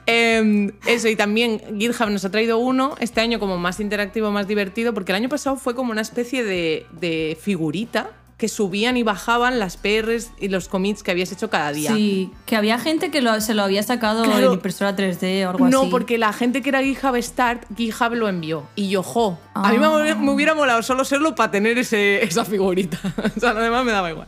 em, 0.06 0.72
eso, 0.88 1.08
y 1.08 1.16
también 1.16 1.62
GitHub 1.78 2.10
nos 2.10 2.26
ha 2.26 2.32
traído 2.32 2.58
uno 2.58 2.96
este 3.00 3.22
año 3.22 3.40
como 3.40 3.58
más 3.58 3.80
interactivo, 3.80 4.32
más 4.32 4.48
divertido, 4.48 4.94
porque 4.94 5.12
el 5.12 5.18
año 5.18 5.30
pasado 5.30 5.56
fue 5.56 5.76
como 5.76 5.92
una 5.92 6.02
especie 6.02 6.44
de, 6.44 6.88
de 6.92 7.38
figurita 7.40 8.10
que 8.44 8.50
subían 8.50 8.98
y 8.98 9.04
bajaban 9.04 9.58
las 9.58 9.78
PRs 9.78 10.32
y 10.38 10.50
los 10.50 10.68
commits 10.68 11.02
que 11.02 11.12
habías 11.12 11.32
hecho 11.32 11.50
cada 11.50 11.72
día. 11.72 11.96
Sí, 11.96 12.30
que 12.46 12.58
había 12.58 12.78
gente 12.78 13.10
que 13.10 13.22
lo- 13.22 13.40
se 13.40 13.54
lo 13.54 13.64
había 13.64 13.84
sacado 13.84 14.22
Claro. 14.26 14.48
en 14.48 14.54
impresora 14.56 14.98
3D 14.98 15.46
o 15.46 15.52
algo 15.52 15.70
No, 15.70 15.84
así. 15.84 15.90
porque 15.90 16.18
la 16.18 16.34
gente 16.34 16.62
que 16.62 16.68
era 16.68 16.84
GitHub 16.84 17.16
Start, 17.24 17.64
GitHub 17.78 18.14
lo 18.16 18.28
envió. 18.28 18.64
Y 18.76 18.90
yo, 18.90 19.02
jo, 19.02 19.40
a 19.54 19.72
mí 19.72 19.78
Ah. 19.82 19.90
me, 20.04 20.16
me 20.16 20.32
hubiera 20.32 20.54
molado 20.56 20.84
solo 20.84 21.06
serlo 21.06 21.36
para 21.36 21.52
tener 21.52 21.78
ese, 21.78 22.22
esa 22.22 22.44
figurita. 22.44 23.00
o 23.38 23.40
sea, 23.40 23.54
lo 23.54 23.62
demás 23.62 23.86
me 23.86 23.94
daba 23.94 24.12
igual. 24.12 24.28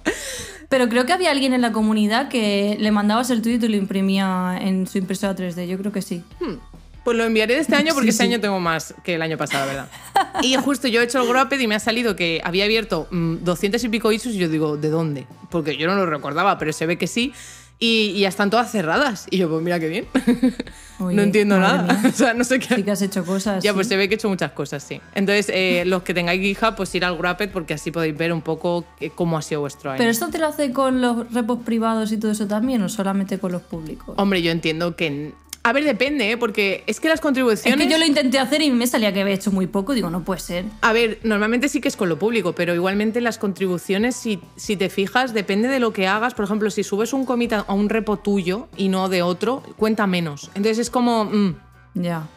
Pero 0.70 0.88
creo 0.88 1.06
que 1.06 1.12
había 1.12 1.32
alguien 1.32 1.52
en 1.54 1.60
la 1.60 1.74
comunidad 1.74 2.30
que 2.30 2.78
le 2.80 2.92
mandabas 2.92 3.30
el 3.32 3.42
tweet 3.42 3.56
y 3.64 3.68
lo 3.68 3.76
imprimía 3.76 4.58
en 4.62 4.88
su 4.88 4.98
impresora 4.98 5.36
3D. 5.36 5.68
Yo 5.68 5.78
creo 5.78 5.92
que 5.92 6.02
sí. 6.02 6.24
Pues 7.06 7.16
lo 7.16 7.24
enviaré 7.24 7.54
de 7.54 7.62
este 7.62 7.76
año 7.78 7.94
porque 7.94 8.08
Sí, 8.08 8.18
este 8.18 8.24
sí. 8.26 8.30
año 8.34 8.42
tengo 8.42 8.60
más 8.60 8.94
que 9.04 9.16
el 9.16 9.22
año 9.22 9.38
pasado, 9.38 9.68
verdad. 9.68 9.88
Y 10.42 10.56
justo 10.58 10.90
yo 10.90 11.00
he 11.00 11.06
hecho 11.06 11.22
el 11.22 11.30
Wrapped 11.30 11.58
y 11.62 11.68
me 11.68 11.76
ha 11.76 11.80
salido 11.80 12.18
que 12.18 12.42
había 12.44 12.66
abierto 12.66 13.08
mm, 13.10 13.38
200 13.46 13.82
y 13.86 13.88
pico 13.90 14.12
issues 14.12 14.36
y 14.36 14.40
yo 14.40 14.50
digo, 14.50 14.76
¿de 14.76 14.90
dónde? 14.90 15.28
Porque 15.50 15.78
yo 15.78 15.88
no 15.88 15.96
lo 15.96 16.06
recordaba, 16.06 16.58
pero 16.58 16.74
se 16.74 16.86
ve 16.86 16.98
que 16.98 17.08
sí. 17.08 17.32
Y, 17.78 18.14
y 18.16 18.22
ya 18.22 18.30
están 18.30 18.50
todas 18.50 18.72
cerradas. 18.72 19.28
Y 19.30 19.38
yo, 19.38 19.50
pues 19.50 19.62
mira 19.62 19.80
qué 19.82 19.90
bien. 19.90 20.06
Oye, 21.00 21.16
no 21.16 21.24
entiendo 21.24 21.60
nada. 21.60 22.02
o 22.08 22.12
sea, 22.12 22.34
no 22.34 22.46
sé 22.46 22.58
qué. 22.60 22.74
Sí 22.76 22.84
que 22.84 22.92
has 22.92 23.02
hecho 23.02 23.26
cosas. 23.26 23.62
Ya, 23.64 23.72
sí. 23.72 23.76
pues 23.76 23.88
se 23.88 23.98
ve 23.98 24.08
que 24.08 24.16
he 24.16 24.18
hecho 24.18 24.30
muchas 24.30 24.52
cosas, 24.52 24.82
sí. 24.82 25.02
Entonces, 25.14 25.50
eh, 25.54 25.84
los 25.86 26.02
que 26.04 26.14
tengáis 26.14 26.40
GitHub, 26.42 26.76
pues 26.76 26.96
ir 26.96 27.04
al 27.04 27.18
Wrapped 27.18 27.52
porque 27.52 27.74
así 27.74 27.92
podéis 27.92 28.18
ver 28.18 28.32
un 28.32 28.42
poco 28.42 28.86
cómo 29.16 29.38
ha 29.38 29.42
sido 29.42 29.60
vuestro 29.62 29.92
año. 29.92 29.98
¿Pero 29.98 30.10
esto 30.10 30.30
te 30.30 30.38
lo 30.38 30.48
hace 30.48 30.72
con 30.72 31.02
los 31.02 31.32
repos 31.34 31.60
privados 31.66 32.14
y 32.14 32.18
todo 32.18 32.32
eso 32.32 32.48
también 32.48 32.82
o 32.82 32.88
solamente 32.88 33.40
con 33.40 33.52
los 33.52 33.62
públicos? 33.62 34.16
Hombre, 34.18 34.42
yo 34.42 34.52
entiendo 34.52 34.96
que... 34.96 35.34
A 35.68 35.74
ver, 35.74 35.84
depende, 35.84 36.30
¿eh? 36.32 36.38
Porque 36.38 36.84
es 36.86 37.00
que 37.00 37.08
las 37.08 37.16
Es 37.16 37.22
contribuciones... 37.22 37.84
que 37.84 37.92
yo 37.92 37.98
lo 37.98 38.06
intenté 38.06 38.38
hacer 38.38 38.62
y 38.62 38.70
me 38.70 38.86
salía 38.86 39.12
que 39.12 39.22
había 39.22 39.34
hecho 39.34 39.52
muy 39.52 39.66
poco. 39.66 39.94
Digo, 39.94 40.12
no 40.12 40.24
puede 40.24 40.40
ser. 40.40 40.66
A 40.82 40.94
ver, 40.94 41.20
normalmente 41.24 41.70
sí 41.70 41.82
que 41.82 41.88
es 41.88 41.98
con 41.98 42.08
lo 42.08 42.20
público, 42.20 42.54
pero 42.54 42.76
igualmente 42.76 43.20
las 43.20 43.40
contribuciones, 43.40 44.16
si, 44.16 44.40
si 44.56 44.78
te 44.78 44.90
fijas, 44.90 45.34
depende 45.34 45.68
de 45.68 45.80
lo 45.80 45.92
que 45.92 46.06
hagas. 46.08 46.36
Por 46.36 46.46
ejemplo, 46.46 46.70
si 46.70 46.84
subes 46.84 47.14
un 47.14 47.26
commit 47.26 47.54
a 47.54 47.60
a 47.68 47.74
un 47.74 47.90
repo 47.90 48.18
tuyo 48.18 48.68
y 48.78 48.90
no 48.90 49.10
de 49.10 49.24
otro, 49.24 49.64
cuenta 49.76 50.06
menos. 50.06 50.52
Entonces 50.54 50.78
es 50.78 50.90
como... 50.92 51.26
mm, 51.26 51.56
Ya. 51.96 52.28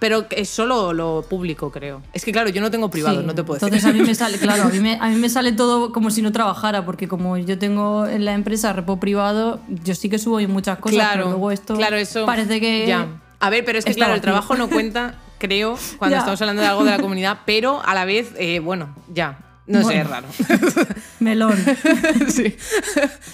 Pero 0.00 0.26
es 0.30 0.48
solo 0.48 0.92
lo 0.92 1.24
público, 1.30 1.70
creo. 1.70 2.02
Es 2.12 2.24
que 2.24 2.32
claro, 2.32 2.48
yo 2.48 2.60
no 2.60 2.70
tengo 2.72 2.90
privado, 2.90 3.20
Sí, 3.20 3.26
no 3.26 3.34
te 3.34 3.44
puedo 3.44 3.58
Entonces 3.58 3.82
decir. 3.84 3.96
a 3.96 4.02
mí 4.02 4.08
me 4.08 4.14
sale, 4.16 4.38
claro, 4.38 4.64
a 4.64 4.68
mí 4.68 4.80
me, 4.80 4.94
a 5.00 5.08
mí 5.08 5.14
me 5.16 5.28
sale 5.28 5.52
todo 5.52 5.92
como 5.92 6.10
si 6.10 6.22
no 6.22 6.32
trabajara, 6.32 6.84
porque 6.84 7.06
como 7.06 7.36
yo 7.36 7.56
tengo 7.58 8.06
en 8.06 8.24
la 8.24 8.32
empresa 8.32 8.72
repo 8.72 8.98
privado, 8.98 9.60
yo 9.68 9.94
sí 9.94 10.08
que 10.08 10.18
subo 10.18 10.38
ahí 10.38 10.46
muchas 10.48 10.78
cosas, 10.78 10.96
claro, 10.96 11.12
pero 11.18 11.28
luego 11.30 11.50
esto 11.52 11.76
claro, 11.76 11.96
eso 11.96 12.26
parece 12.26 12.60
que... 12.60 12.86
Ya. 12.88 13.06
A 13.38 13.48
ver, 13.50 13.64
pero 13.64 13.78
es 13.78 13.84
que 13.84 13.94
claro, 13.94 14.14
el 14.14 14.20
trabajo 14.20 14.54
no 14.56 14.68
cuenta, 14.68 15.14
creo, 15.38 15.78
cuando 15.98 16.14
Ya. 16.16 16.18
estamos 16.18 16.40
hablando 16.42 16.62
de 16.62 16.68
algo 16.68 16.84
de 16.84 16.90
la 16.90 16.98
comunidad, 16.98 17.38
pero 17.46 17.80
a 17.84 17.94
la 17.94 18.04
vez, 18.04 18.32
eh, 18.38 18.58
bueno, 18.60 18.94
ya. 19.12 19.38
No 19.70 19.86
sé, 19.86 20.00
es 20.00 20.06
raro. 20.08 20.26
Melón. 21.20 21.56
sí. 22.28 22.56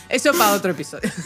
Eso 0.09 0.33
para 0.33 0.53
otro 0.53 0.73
episodio. 0.73 1.11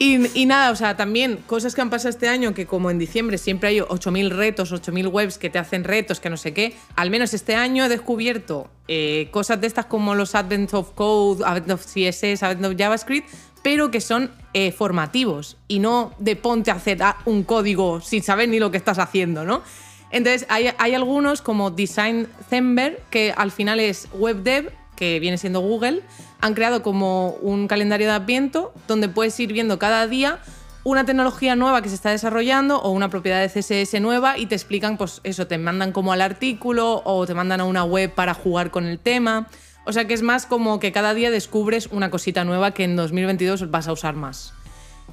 Y, 0.00 0.40
y 0.40 0.46
nada, 0.46 0.70
o 0.70 0.76
sea, 0.76 0.96
también 0.96 1.38
cosas 1.44 1.74
que 1.74 1.80
han 1.80 1.90
pasado 1.90 2.10
este 2.10 2.28
año, 2.28 2.54
que 2.54 2.66
como 2.66 2.88
en 2.88 3.00
diciembre 3.00 3.36
siempre 3.36 3.70
hay 3.70 3.80
8.000 3.80 4.28
retos, 4.28 4.72
8.000 4.72 5.10
webs 5.10 5.38
que 5.38 5.50
te 5.50 5.58
hacen 5.58 5.82
retos, 5.82 6.20
que 6.20 6.30
no 6.30 6.36
sé 6.36 6.54
qué, 6.54 6.76
al 6.94 7.10
menos 7.10 7.34
este 7.34 7.56
año 7.56 7.84
he 7.84 7.88
descubierto 7.88 8.70
eh, 8.86 9.26
cosas 9.32 9.60
de 9.60 9.66
estas 9.66 9.86
como 9.86 10.14
los 10.14 10.36
Advent 10.36 10.72
of 10.72 10.92
Code, 10.92 11.44
Advent 11.44 11.72
of 11.72 11.84
CSS, 11.84 12.44
Advent 12.44 12.66
of 12.66 12.74
JavaScript, 12.78 13.28
pero 13.64 13.90
que 13.90 14.00
son 14.00 14.30
eh, 14.54 14.70
formativos 14.70 15.56
y 15.66 15.80
no 15.80 16.14
de 16.20 16.36
ponte 16.36 16.70
a 16.70 16.74
hacer 16.74 17.02
ah, 17.02 17.16
un 17.24 17.42
código 17.42 18.00
sin 18.00 18.22
saber 18.22 18.48
ni 18.48 18.60
lo 18.60 18.70
que 18.70 18.76
estás 18.76 19.00
haciendo, 19.00 19.44
¿no? 19.44 19.62
Entonces, 20.10 20.46
hay, 20.48 20.94
algunos 20.94 21.42
como 21.42 21.70
Design 21.70 22.28
Thember, 22.48 23.02
que 23.10 23.34
al 23.36 23.50
final 23.50 23.78
es 23.80 24.08
WebDev, 24.14 24.72
que 24.96 25.20
viene 25.20 25.38
siendo 25.38 25.60
Google, 25.60 26.02
han 26.40 26.54
creado 26.54 26.82
como 26.82 27.30
un 27.42 27.68
calendario 27.68 28.08
de 28.08 28.14
Adviento 28.14 28.72
donde 28.86 29.08
puedes 29.08 29.38
ir 29.38 29.52
viendo 29.52 29.78
cada 29.78 30.06
día 30.06 30.40
una 30.84 31.04
tecnología 31.04 31.54
nueva 31.56 31.82
que 31.82 31.88
se 31.88 31.94
está 31.94 32.10
desarrollando 32.10 32.80
o 32.80 32.90
una 32.90 33.10
propiedad 33.10 33.40
de 33.40 33.48
CSS 33.48 34.00
nueva 34.00 34.38
y 34.38 34.46
te 34.46 34.54
explican, 34.54 34.96
pues 34.96 35.20
eso, 35.24 35.46
te 35.46 35.58
mandan 35.58 35.92
como 35.92 36.12
al 36.12 36.22
artículo 36.22 37.02
o 37.04 37.26
te 37.26 37.34
mandan 37.34 37.60
a 37.60 37.64
una 37.64 37.84
web 37.84 38.14
para 38.14 38.32
jugar 38.32 38.70
con 38.70 38.86
el 38.86 38.98
tema. 38.98 39.48
O 39.84 39.92
sea 39.92 40.06
que 40.06 40.14
es 40.14 40.22
más 40.22 40.46
como 40.46 40.80
que 40.80 40.92
cada 40.92 41.14
día 41.14 41.30
descubres 41.30 41.88
una 41.92 42.10
cosita 42.10 42.44
nueva 42.44 42.72
que 42.72 42.84
en 42.84 42.96
2022 42.96 43.70
vas 43.70 43.88
a 43.88 43.92
usar 43.92 44.14
más. 44.14 44.54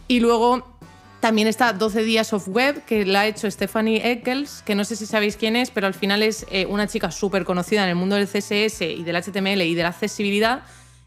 Y 0.08 0.19
luego 0.19 0.74
también 1.25 1.47
está 1.47 1.73
12 1.73 2.03
días 2.03 2.33
of 2.33 2.47
web, 2.49 2.83
que 2.85 3.03
la 3.03 3.21
ha 3.21 3.25
hecho 3.25 3.49
Stephanie 3.49 4.11
Eccles, 4.11 4.61
que 4.63 4.75
no 4.75 4.85
sé 4.85 4.95
si 4.95 5.07
sabéis 5.07 5.38
quién 5.38 5.55
es, 5.55 5.71
pero 5.71 5.88
al 5.88 5.95
final 5.95 6.21
es 6.21 6.45
eh, 6.51 6.67
una 6.67 6.85
chica 6.85 7.09
súper 7.09 7.45
conocida 7.45 7.81
en 7.81 7.89
el 7.89 7.95
mundo 7.95 8.15
del 8.15 8.27
CSS 8.27 8.81
y 8.81 9.01
del 9.01 9.15
HTML 9.15 9.63
y 9.63 9.73
de 9.73 9.81
la 9.81 9.89
accesibilidad 9.89 10.61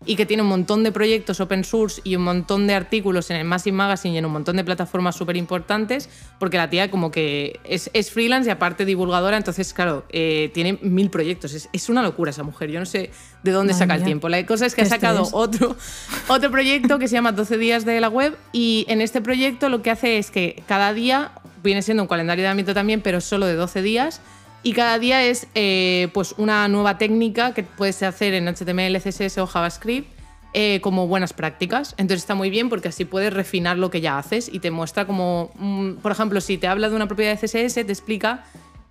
y 0.08 0.16
que 0.16 0.24
tiene 0.24 0.42
un 0.42 0.48
montón 0.48 0.84
de 0.84 0.90
proyectos 0.90 1.38
open 1.38 1.64
source 1.64 2.00
y 2.02 2.16
un 2.16 2.22
montón 2.22 2.66
de 2.66 2.72
artículos 2.72 3.30
en 3.30 3.36
el 3.36 3.44
Massive 3.44 3.76
Magazine 3.76 4.14
y 4.14 4.18
en 4.18 4.24
un 4.24 4.32
montón 4.32 4.56
de 4.56 4.64
plataformas 4.64 5.14
súper 5.14 5.36
importantes, 5.36 6.08
porque 6.38 6.56
la 6.56 6.70
tía 6.70 6.90
como 6.90 7.10
que 7.10 7.60
es, 7.64 7.90
es 7.92 8.10
freelance 8.10 8.48
y 8.48 8.50
aparte 8.50 8.86
divulgadora, 8.86 9.36
entonces 9.36 9.74
claro, 9.74 10.06
eh, 10.08 10.50
tiene 10.54 10.78
mil 10.80 11.10
proyectos. 11.10 11.52
Es, 11.52 11.68
es 11.74 11.90
una 11.90 12.02
locura 12.02 12.30
esa 12.30 12.42
mujer, 12.42 12.70
yo 12.70 12.80
no 12.80 12.86
sé 12.86 13.10
de 13.42 13.50
dónde 13.50 13.74
saca 13.74 13.96
el 13.96 14.02
tiempo. 14.02 14.30
La 14.30 14.44
cosa 14.46 14.64
es 14.64 14.74
que 14.74 14.80
ha 14.80 14.86
sacado 14.86 15.28
otro, 15.32 15.76
otro 16.28 16.50
proyecto 16.50 16.98
que 16.98 17.06
se 17.06 17.12
llama 17.12 17.32
12 17.32 17.58
días 17.58 17.84
de 17.84 18.00
la 18.00 18.08
web 18.08 18.34
y 18.50 18.86
en 18.88 19.02
este 19.02 19.20
proyecto 19.20 19.68
lo 19.68 19.82
que 19.82 19.90
hace 19.90 20.16
es 20.16 20.30
que 20.30 20.62
cada 20.66 20.94
día 20.94 21.32
viene 21.62 21.82
siendo 21.82 22.02
un 22.02 22.08
calendario 22.08 22.44
de 22.44 22.48
ámbito 22.48 22.72
también, 22.72 23.02
pero 23.02 23.20
solo 23.20 23.44
de 23.44 23.56
12 23.56 23.82
días. 23.82 24.22
Y 24.62 24.72
cada 24.72 24.98
día 24.98 25.22
es 25.24 25.46
eh, 25.54 26.08
pues 26.12 26.34
una 26.36 26.66
nueva 26.68 26.98
técnica 26.98 27.54
que 27.54 27.62
puedes 27.62 28.02
hacer 28.02 28.34
en 28.34 28.48
HTML, 28.48 28.96
CSS 29.00 29.38
o 29.38 29.46
JavaScript 29.46 30.08
eh, 30.52 30.80
como 30.80 31.06
buenas 31.06 31.32
prácticas. 31.32 31.94
Entonces 31.96 32.22
está 32.22 32.34
muy 32.34 32.50
bien 32.50 32.68
porque 32.68 32.88
así 32.88 33.04
puedes 33.04 33.32
refinar 33.32 33.76
lo 33.78 33.90
que 33.90 34.00
ya 34.00 34.18
haces 34.18 34.50
y 34.52 34.58
te 34.58 34.70
muestra 34.70 35.06
como, 35.06 35.52
mm, 35.58 35.94
por 36.02 36.10
ejemplo, 36.12 36.40
si 36.40 36.58
te 36.58 36.66
habla 36.66 36.88
de 36.88 36.96
una 36.96 37.06
propiedad 37.06 37.32
de 37.32 37.38
CSS, 37.46 37.74
te 37.84 37.92
explica 37.92 38.44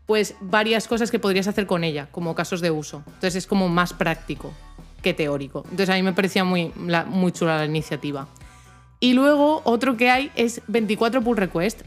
pues 0.06 0.36
varias 0.39 0.88
cosas 0.88 1.12
que 1.12 1.19
podrías 1.19 1.47
hacer 1.47 1.67
con 1.67 1.84
ella, 1.84 2.08
como 2.12 2.34
casos 2.34 2.62
de 2.62 2.71
uso. 2.71 3.03
Entonces 3.06 3.36
es 3.36 3.45
como 3.47 3.67
más 3.67 3.91
práctico 3.91 4.53
que 5.01 5.13
teórico. 5.13 5.63
Entonces 5.65 5.89
a 5.89 5.95
mí 5.95 6.01
me 6.03 6.13
parecía 6.13 6.45
muy, 6.45 6.71
la- 6.86 7.03
muy 7.03 7.34
chula 7.34 7.58
la 7.58 7.65
iniciativa. 7.65 8.27
Y 9.01 9.13
luego 9.13 9.62
otro 9.65 9.97
que 9.97 10.10
hay 10.10 10.32
es 10.36 10.62
24 10.67 11.21
pull 11.21 11.36
request, 11.38 11.82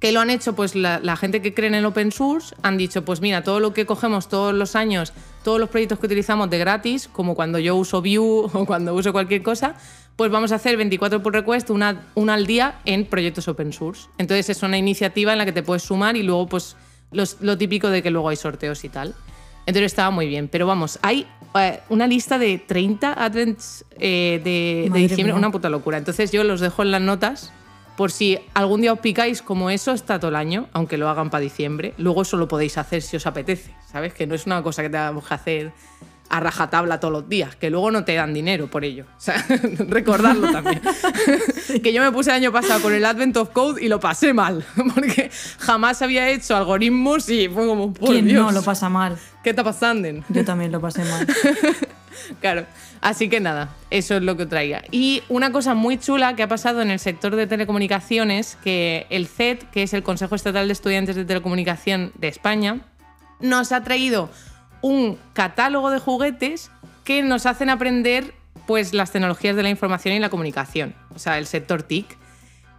que 0.00 0.12
lo 0.12 0.20
han 0.20 0.30
hecho 0.30 0.54
pues 0.54 0.74
la, 0.74 0.98
la 0.98 1.14
gente 1.16 1.40
que 1.42 1.54
cree 1.54 1.68
en 1.68 1.74
el 1.74 1.84
open 1.84 2.10
source, 2.10 2.54
han 2.62 2.76
dicho 2.78 3.04
pues 3.04 3.20
mira, 3.20 3.44
todo 3.44 3.60
lo 3.60 3.72
que 3.74 3.84
cogemos 3.86 4.28
todos 4.28 4.54
los 4.54 4.74
años, 4.74 5.12
todos 5.44 5.60
los 5.60 5.68
proyectos 5.68 5.98
que 5.98 6.06
utilizamos 6.06 6.48
de 6.50 6.58
gratis, 6.58 7.08
como 7.12 7.34
cuando 7.34 7.58
yo 7.58 7.76
uso 7.76 8.00
Vue 8.00 8.18
o 8.52 8.66
cuando 8.66 8.94
uso 8.94 9.12
cualquier 9.12 9.42
cosa, 9.42 9.74
pues 10.16 10.30
vamos 10.30 10.52
a 10.52 10.56
hacer 10.56 10.76
24 10.76 11.22
pull 11.22 11.32
request, 11.34 11.70
una, 11.70 12.08
una 12.14 12.34
al 12.34 12.46
día 12.46 12.80
en 12.84 13.06
proyectos 13.06 13.46
open 13.48 13.72
source. 13.72 14.08
Entonces 14.18 14.50
es 14.50 14.62
una 14.62 14.76
iniciativa 14.78 15.32
en 15.32 15.38
la 15.38 15.44
que 15.44 15.52
te 15.52 15.62
puedes 15.62 15.82
sumar 15.82 16.16
y 16.16 16.22
luego 16.22 16.46
pues 16.46 16.76
los- 17.12 17.36
lo 17.40 17.56
típico 17.56 17.88
de 17.90 18.02
que 18.02 18.10
luego 18.10 18.28
hay 18.30 18.36
sorteos 18.36 18.84
y 18.84 18.88
tal. 18.88 19.14
Entonces 19.66 19.92
estaba 19.92 20.10
muy 20.10 20.26
bien. 20.26 20.48
Pero 20.48 20.66
vamos, 20.66 20.98
hay 21.02 21.26
eh, 21.54 21.80
una 21.90 22.06
lista 22.06 22.38
de 22.38 22.58
30 22.58 23.12
advents 23.14 23.84
eh, 23.98 24.40
de, 24.42 24.90
diciembre, 24.98 25.32
mía. 25.32 25.34
una 25.36 25.50
puta 25.50 25.68
locura. 25.70 25.96
Entonces 25.98 26.32
yo 26.32 26.42
los 26.44 26.60
dejo 26.60 26.82
en 26.82 26.90
las 26.90 27.00
notas 27.02 27.52
por 28.00 28.12
si 28.12 28.38
algún 28.54 28.80
día 28.80 28.94
os 28.94 29.00
picáis 29.00 29.42
como 29.42 29.68
eso, 29.68 29.92
está 29.92 30.18
todo 30.18 30.30
el 30.30 30.36
año, 30.36 30.68
aunque 30.72 30.96
lo 30.96 31.10
hagan 31.10 31.28
para 31.28 31.42
diciembre. 31.42 31.92
Luego 31.98 32.22
eso 32.22 32.38
lo 32.38 32.48
podéis 32.48 32.78
hacer 32.78 33.02
si 33.02 33.18
os 33.18 33.26
apetece, 33.26 33.74
¿sabes? 33.92 34.14
Que 34.14 34.26
no 34.26 34.34
es 34.34 34.46
una 34.46 34.62
cosa 34.62 34.80
que 34.80 34.88
tengamos 34.88 35.28
que 35.28 35.34
hacer 35.34 35.72
a 36.30 36.40
rajatabla 36.40 36.98
todos 36.98 37.12
los 37.12 37.28
días, 37.28 37.56
que 37.56 37.68
luego 37.68 37.90
no 37.90 38.02
te 38.02 38.14
dan 38.14 38.32
dinero 38.32 38.68
por 38.68 38.86
ello. 38.86 39.04
O 39.18 39.20
sea, 39.20 39.44
recordarlo 39.86 40.50
también. 40.50 40.80
que 41.82 41.92
yo 41.92 42.00
me 42.00 42.10
puse 42.10 42.30
el 42.30 42.36
año 42.36 42.50
pasado 42.50 42.80
con 42.80 42.94
el 42.94 43.04
Advent 43.04 43.36
of 43.36 43.50
Code 43.50 43.84
y 43.84 43.88
lo 43.88 44.00
pasé 44.00 44.32
mal, 44.32 44.64
porque 44.94 45.30
jamás 45.58 46.00
había 46.00 46.26
hecho 46.30 46.56
algoritmos 46.56 47.28
y 47.28 47.50
fue 47.50 47.66
como, 47.66 47.92
por 47.92 48.12
¿Quién 48.12 48.28
Dios, 48.28 48.46
no 48.46 48.50
lo 48.50 48.62
pasa 48.62 48.88
mal? 48.88 49.18
¿qué 49.44 49.50
está 49.50 49.62
pasando? 49.62 50.08
Yo 50.30 50.42
también 50.42 50.72
lo 50.72 50.80
pasé 50.80 51.04
mal. 51.04 51.26
Claro. 52.40 52.64
Así 53.00 53.28
que 53.28 53.40
nada, 53.40 53.70
eso 53.90 54.16
es 54.16 54.22
lo 54.22 54.36
que 54.36 54.46
traía. 54.46 54.84
Y 54.90 55.22
una 55.28 55.52
cosa 55.52 55.74
muy 55.74 55.98
chula 55.98 56.36
que 56.36 56.42
ha 56.42 56.48
pasado 56.48 56.82
en 56.82 56.90
el 56.90 56.98
sector 56.98 57.34
de 57.34 57.46
telecomunicaciones, 57.46 58.58
que 58.62 59.06
el 59.08 59.26
CET, 59.26 59.70
que 59.70 59.82
es 59.82 59.94
el 59.94 60.02
Consejo 60.02 60.34
Estatal 60.34 60.66
de 60.66 60.72
Estudiantes 60.72 61.16
de 61.16 61.24
Telecomunicación 61.24 62.12
de 62.16 62.28
España, 62.28 62.80
nos 63.40 63.72
ha 63.72 63.82
traído 63.82 64.28
un 64.82 65.18
catálogo 65.32 65.90
de 65.90 65.98
juguetes 65.98 66.70
que 67.04 67.22
nos 67.22 67.46
hacen 67.46 67.70
aprender 67.70 68.34
pues 68.66 68.92
las 68.92 69.10
tecnologías 69.10 69.56
de 69.56 69.62
la 69.62 69.70
información 69.70 70.14
y 70.14 70.18
la 70.18 70.28
comunicación, 70.28 70.94
o 71.14 71.18
sea, 71.18 71.38
el 71.38 71.46
sector 71.46 71.82
TIC. 71.82 72.19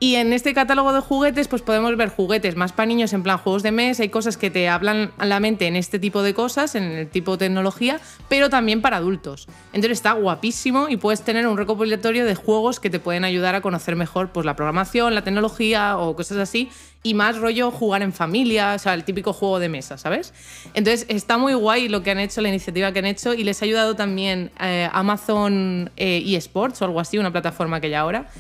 Y 0.04 0.16
en 0.16 0.34
este 0.34 0.56
catálogo 0.56 0.94
de 0.94 1.00
juguetes, 1.00 1.48
pues 1.48 1.62
podemos 1.62 1.96
ver 1.96 2.10
juguetes 2.10 2.56
más 2.56 2.72
para 2.72 2.88
niños, 2.88 3.14
en 3.14 3.22
plan 3.22 3.38
juegos 3.38 3.62
de 3.62 3.72
mesa, 3.72 4.02
hay 4.02 4.10
cosas 4.10 4.36
que 4.36 4.50
te 4.50 4.68
hablan 4.68 5.12
a 5.20 5.28
la 5.28 5.40
mente 5.40 5.68
en 5.68 5.76
este 5.76 6.00
tipo 6.00 6.24
de 6.24 6.34
cosas, 6.34 6.74
en 6.74 6.86
el 6.86 7.08
tipo 7.08 7.34
de 7.34 7.46
tecnología, 7.46 8.00
pero 8.28 8.50
también 8.50 8.82
para 8.82 8.98
adultos. 8.98 9.48
Entonces 9.74 10.00
está 10.00 10.14
guapísimo 10.14 10.90
y 10.90 10.98
puedes 10.98 11.22
tener 11.22 11.46
un 11.46 11.56
recopilatorio 11.56 12.26
de 12.26 12.34
juegos 12.34 12.80
que 12.80 12.90
te 12.90 12.98
pueden 12.98 13.24
ayudar 13.24 13.54
a 13.54 13.62
conocer 13.62 13.96
mejor 13.96 14.32
pues, 14.32 14.44
la 14.44 14.56
programación, 14.56 15.14
la 15.14 15.24
tecnología 15.24 15.96
o 16.00 16.16
cosas 16.16 16.40
así, 16.40 16.72
y 17.04 17.14
más 17.14 17.38
rollo 17.38 17.70
jugar 17.70 18.02
en 18.02 18.12
familia, 18.12 18.74
o 18.74 18.80
sea, 18.80 18.96
el 18.96 19.04
típico 19.04 19.34
juego 19.34 19.60
de 19.60 19.70
mesa, 19.70 20.00
¿sabes? 20.00 20.34
Entonces 20.74 21.06
está 21.10 21.38
muy 21.38 21.54
guay 21.54 21.90
lo 21.90 22.02
que 22.02 22.10
han 22.10 22.20
hecho, 22.20 22.42
la 22.42 22.50
iniciativa 22.50 22.92
que 22.92 22.98
han 22.98 23.06
hecho, 23.06 23.36
y 23.36 23.44
les 23.44 23.62
ha 23.62 23.66
ayudado 23.66 23.96
también 23.96 24.50
eh, 24.60 24.90
Amazon 24.92 25.92
eh, 25.96 26.24
eSports 26.26 26.82
o 26.82 26.86
algo 26.86 27.00
así, 27.00 27.20
una 27.20 27.32
plataforma 27.32 27.80
que 27.80 27.86
hay 27.86 27.94
ahora 27.94 28.32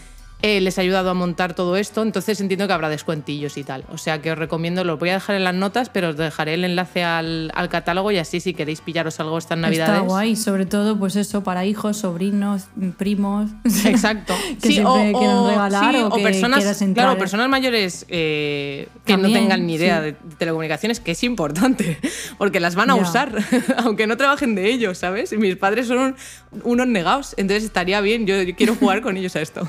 eh, 0.44 0.60
les 0.62 0.78
ha 0.78 0.82
ayudado 0.82 1.10
a 1.10 1.14
montar 1.14 1.54
todo 1.54 1.78
esto, 1.78 2.02
entonces 2.02 2.42
entiendo 2.42 2.66
que 2.68 2.74
habrá 2.74 2.90
descuentillos 2.90 3.58
y 3.58 3.64
tal. 3.64 3.84
O 3.92 3.98
sea 3.98 4.22
que 4.22 4.32
os 4.32 4.38
recomiendo, 4.38 4.84
lo 4.84 4.98
voy 4.98 5.10
a 5.10 5.14
dejar 5.14 5.36
en 5.36 5.44
las 5.44 5.54
notas, 5.54 5.90
pero 5.90 6.10
os 6.10 6.18
dejaré 6.18 6.56
el 6.56 6.64
enlace 6.66 7.04
al, 7.04 7.52
al 7.54 7.70
catálogo 7.70 8.12
y 8.12 8.18
así 8.18 8.40
si 8.40 8.54
queréis 8.54 8.82
pillaros 8.82 9.20
algo 9.20 9.38
estas 9.38 9.58
navidades. 9.58 9.94
Está 9.96 10.06
guay, 10.08 10.36
sobre 10.36 10.66
todo, 10.66 10.98
pues 10.98 11.16
eso, 11.16 11.44
para 11.44 11.66
hijos, 11.66 11.98
sobrinos, 11.98 12.64
primos. 12.98 13.50
Exacto. 13.86 14.34
que 14.62 14.68
siempre 14.72 15.14
quieran 15.18 15.48
regalar 15.48 15.94
sí, 15.96 16.02
o, 16.02 16.10
que 16.12 16.24
personas, 16.24 16.60
quieras 16.60 16.82
entrar. 16.82 17.06
claro, 17.08 17.20
personas 17.20 17.50
mayores 17.50 18.06
eh, 18.10 18.88
que 19.06 19.18
no 19.18 19.32
tengan 19.32 19.66
ni 19.68 19.76
idea 19.76 20.00
sí. 20.00 20.04
de 20.06 20.14
telecomunicaciones, 20.38 21.00
que 21.00 21.12
es 21.12 21.24
importante, 21.24 22.00
porque 22.38 22.60
las 22.60 22.76
van 22.76 22.90
a 22.90 22.96
usar, 22.96 23.32
aunque 23.78 24.08
no 24.08 24.18
trabajen 24.18 24.56
de 24.56 24.72
ello, 24.72 24.96
¿sabes? 24.96 25.34
Mis 25.34 25.56
padres 25.56 25.88
son 25.88 25.98
un- 26.00 26.16
unos 26.64 26.88
negados, 26.88 27.36
entonces 27.38 27.64
estaría 27.64 28.02
bien, 28.02 28.26
yo, 28.26 28.42
yo 28.42 28.56
quiero 28.56 28.76
jugar 28.76 29.02
con 29.02 29.18
ellos 29.18 29.36
a 29.36 29.42
esto. 29.42 29.68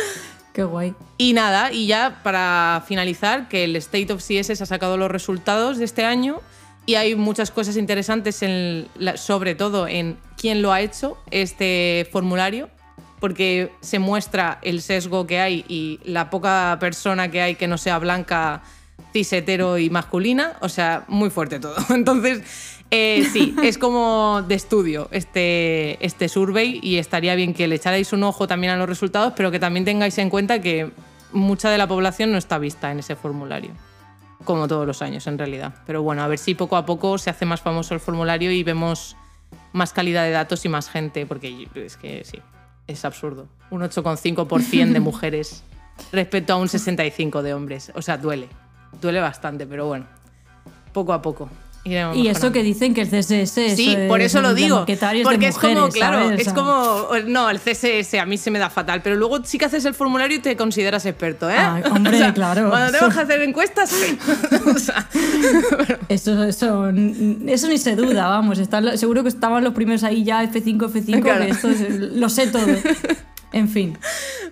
Qué 0.52 0.64
guay. 0.64 0.94
Y 1.18 1.34
nada, 1.34 1.70
y 1.70 1.86
ya 1.86 2.20
para 2.22 2.82
finalizar, 2.86 3.48
que 3.48 3.64
el 3.64 3.76
State 3.76 4.12
of 4.12 4.22
CSS 4.22 4.62
ha 4.62 4.66
sacado 4.66 4.96
los 4.96 5.10
resultados 5.10 5.76
de 5.76 5.84
este 5.84 6.04
año 6.04 6.40
y 6.86 6.94
hay 6.94 7.14
muchas 7.14 7.50
cosas 7.50 7.76
interesantes, 7.76 8.42
en 8.42 8.88
sobre 9.16 9.54
todo 9.54 9.86
en 9.86 10.16
quién 10.38 10.62
lo 10.62 10.72
ha 10.72 10.80
hecho 10.80 11.18
este 11.30 12.08
formulario, 12.10 12.70
porque 13.20 13.72
se 13.80 13.98
muestra 13.98 14.58
el 14.62 14.80
sesgo 14.80 15.26
que 15.26 15.40
hay 15.40 15.64
y 15.68 16.00
la 16.04 16.30
poca 16.30 16.76
persona 16.80 17.30
que 17.30 17.42
hay 17.42 17.56
que 17.56 17.66
no 17.66 17.76
sea 17.76 17.98
blanca, 17.98 18.62
cis, 19.12 19.32
hetero 19.32 19.78
y 19.78 19.90
masculina, 19.90 20.56
o 20.60 20.68
sea, 20.68 21.04
muy 21.08 21.28
fuerte 21.28 21.58
todo. 21.58 21.76
Entonces, 21.94 22.42
eh, 22.90 23.26
sí, 23.32 23.54
es 23.62 23.78
como 23.78 24.42
de 24.46 24.54
estudio 24.54 25.08
este, 25.10 26.04
este 26.04 26.28
survey 26.28 26.80
y 26.82 26.98
estaría 26.98 27.34
bien 27.34 27.54
que 27.54 27.66
le 27.66 27.76
echarais 27.76 28.12
un 28.12 28.22
ojo 28.22 28.46
también 28.46 28.72
a 28.72 28.76
los 28.76 28.88
resultados, 28.88 29.32
pero 29.36 29.50
que 29.50 29.58
también 29.58 29.84
tengáis 29.84 30.16
en 30.18 30.30
cuenta 30.30 30.60
que 30.60 30.90
mucha 31.32 31.70
de 31.70 31.78
la 31.78 31.86
población 31.86 32.32
no 32.32 32.38
está 32.38 32.58
vista 32.58 32.90
en 32.90 33.00
ese 33.00 33.16
formulario, 33.16 33.70
como 34.44 34.68
todos 34.68 34.86
los 34.86 35.02
años 35.02 35.26
en 35.26 35.38
realidad. 35.38 35.74
Pero 35.86 36.02
bueno, 36.02 36.22
a 36.22 36.28
ver 36.28 36.38
si 36.38 36.54
poco 36.54 36.76
a 36.76 36.86
poco 36.86 37.18
se 37.18 37.30
hace 37.30 37.44
más 37.44 37.60
famoso 37.60 37.94
el 37.94 38.00
formulario 38.00 38.50
y 38.50 38.62
vemos 38.62 39.16
más 39.72 39.92
calidad 39.92 40.24
de 40.24 40.30
datos 40.30 40.64
y 40.64 40.68
más 40.68 40.88
gente, 40.88 41.26
porque 41.26 41.68
es 41.74 41.96
que 41.96 42.24
sí, 42.24 42.38
es 42.86 43.04
absurdo. 43.04 43.48
Un 43.70 43.82
8,5% 43.82 44.92
de 44.92 45.00
mujeres 45.00 45.62
respecto 46.12 46.52
a 46.52 46.56
un 46.56 46.68
65% 46.68 47.42
de 47.42 47.54
hombres. 47.54 47.92
O 47.94 48.02
sea, 48.02 48.16
duele. 48.16 48.48
Duele 49.00 49.20
bastante, 49.20 49.66
pero 49.66 49.86
bueno, 49.86 50.06
poco 50.92 51.12
a 51.12 51.20
poco. 51.20 51.50
Iremos 51.90 52.16
Y 52.16 52.28
eso 52.28 52.52
que 52.52 52.62
dicen 52.62 52.94
que 52.94 53.02
el 53.02 53.08
CSS. 53.08 53.74
Sí, 53.76 53.94
es 53.96 54.08
por 54.08 54.20
eso 54.20 54.40
lo 54.42 54.54
digo. 54.54 54.86
Porque 55.24 55.48
es 55.48 55.56
como, 55.58 55.88
claro, 55.88 56.18
¿sabes? 56.24 56.30
O 56.30 56.34
es 56.40 56.44
sea, 56.44 56.54
como. 56.54 57.08
No, 57.26 57.50
el 57.50 57.58
CSS 57.60 58.14
a 58.20 58.26
mí 58.26 58.38
se 58.38 58.50
me 58.50 58.58
da 58.58 58.70
fatal, 58.70 59.02
pero 59.02 59.16
luego 59.16 59.42
sí 59.44 59.58
que 59.58 59.64
haces 59.66 59.84
el 59.84 59.94
formulario 59.94 60.36
y 60.36 60.40
te 60.40 60.56
consideras 60.56 61.04
experto, 61.06 61.48
¿eh? 61.50 61.54
Ah, 61.58 61.80
hombre, 61.90 62.18
claro. 62.34 62.68
Cuando 62.70 62.98
tengo 62.98 63.12
que 63.12 63.20
hacer 63.20 63.42
encuestas, 63.42 63.90
sí. 63.90 64.18
O 64.74 64.78
sea, 64.78 65.08
Eso, 66.08 66.44
eso, 66.44 66.88
eso 66.90 67.68
ni 67.68 67.78
se 67.78 67.96
duda, 67.96 68.28
vamos. 68.28 68.58
está- 68.58 68.96
seguro 68.96 69.22
que 69.22 69.28
estaban 69.28 69.64
los 69.64 69.74
primeros 69.74 70.02
ahí 70.04 70.24
ya 70.24 70.42
F5, 70.44 70.90
F5, 70.92 71.22
Claro. 71.22 71.44
que 71.44 71.50
esto 71.50 71.68
es- 71.68 71.90
lo 71.90 72.28
sé 72.28 72.46
todo. 72.48 72.66
En 73.52 73.68
fin. 73.70 73.96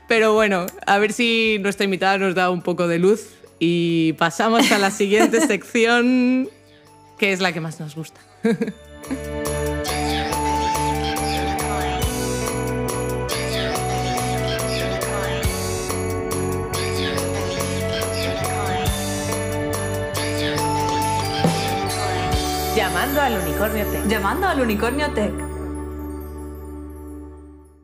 pero 0.09 0.33
bueno, 0.33 0.64
a 0.87 0.99
ver 0.99 1.12
si 1.12 1.59
nuestra 1.61 1.85
invitada 1.85 2.16
nos 2.16 2.35
da 2.35 2.49
un 2.51 2.62
poco 2.62 2.88
de 2.88 2.99
luz 2.99 3.20
y 3.59 4.14
pasamos 4.14 4.70
a 4.73 4.79
la 4.79 4.90
siguiente 4.90 5.40
sección, 5.47 6.49
que 7.24 7.32
es 7.32 7.40
la 7.40 7.54
que 7.54 7.60
más 7.62 7.80
nos 7.80 7.94
gusta. 7.96 8.20
Llamando 22.76 23.20
al 23.20 23.38
unicornio 23.42 23.84
T. 23.87 24.02
Llamando 24.08 24.48
al 24.48 24.60
Unicornio 24.60 25.10
Tech. 25.12 25.32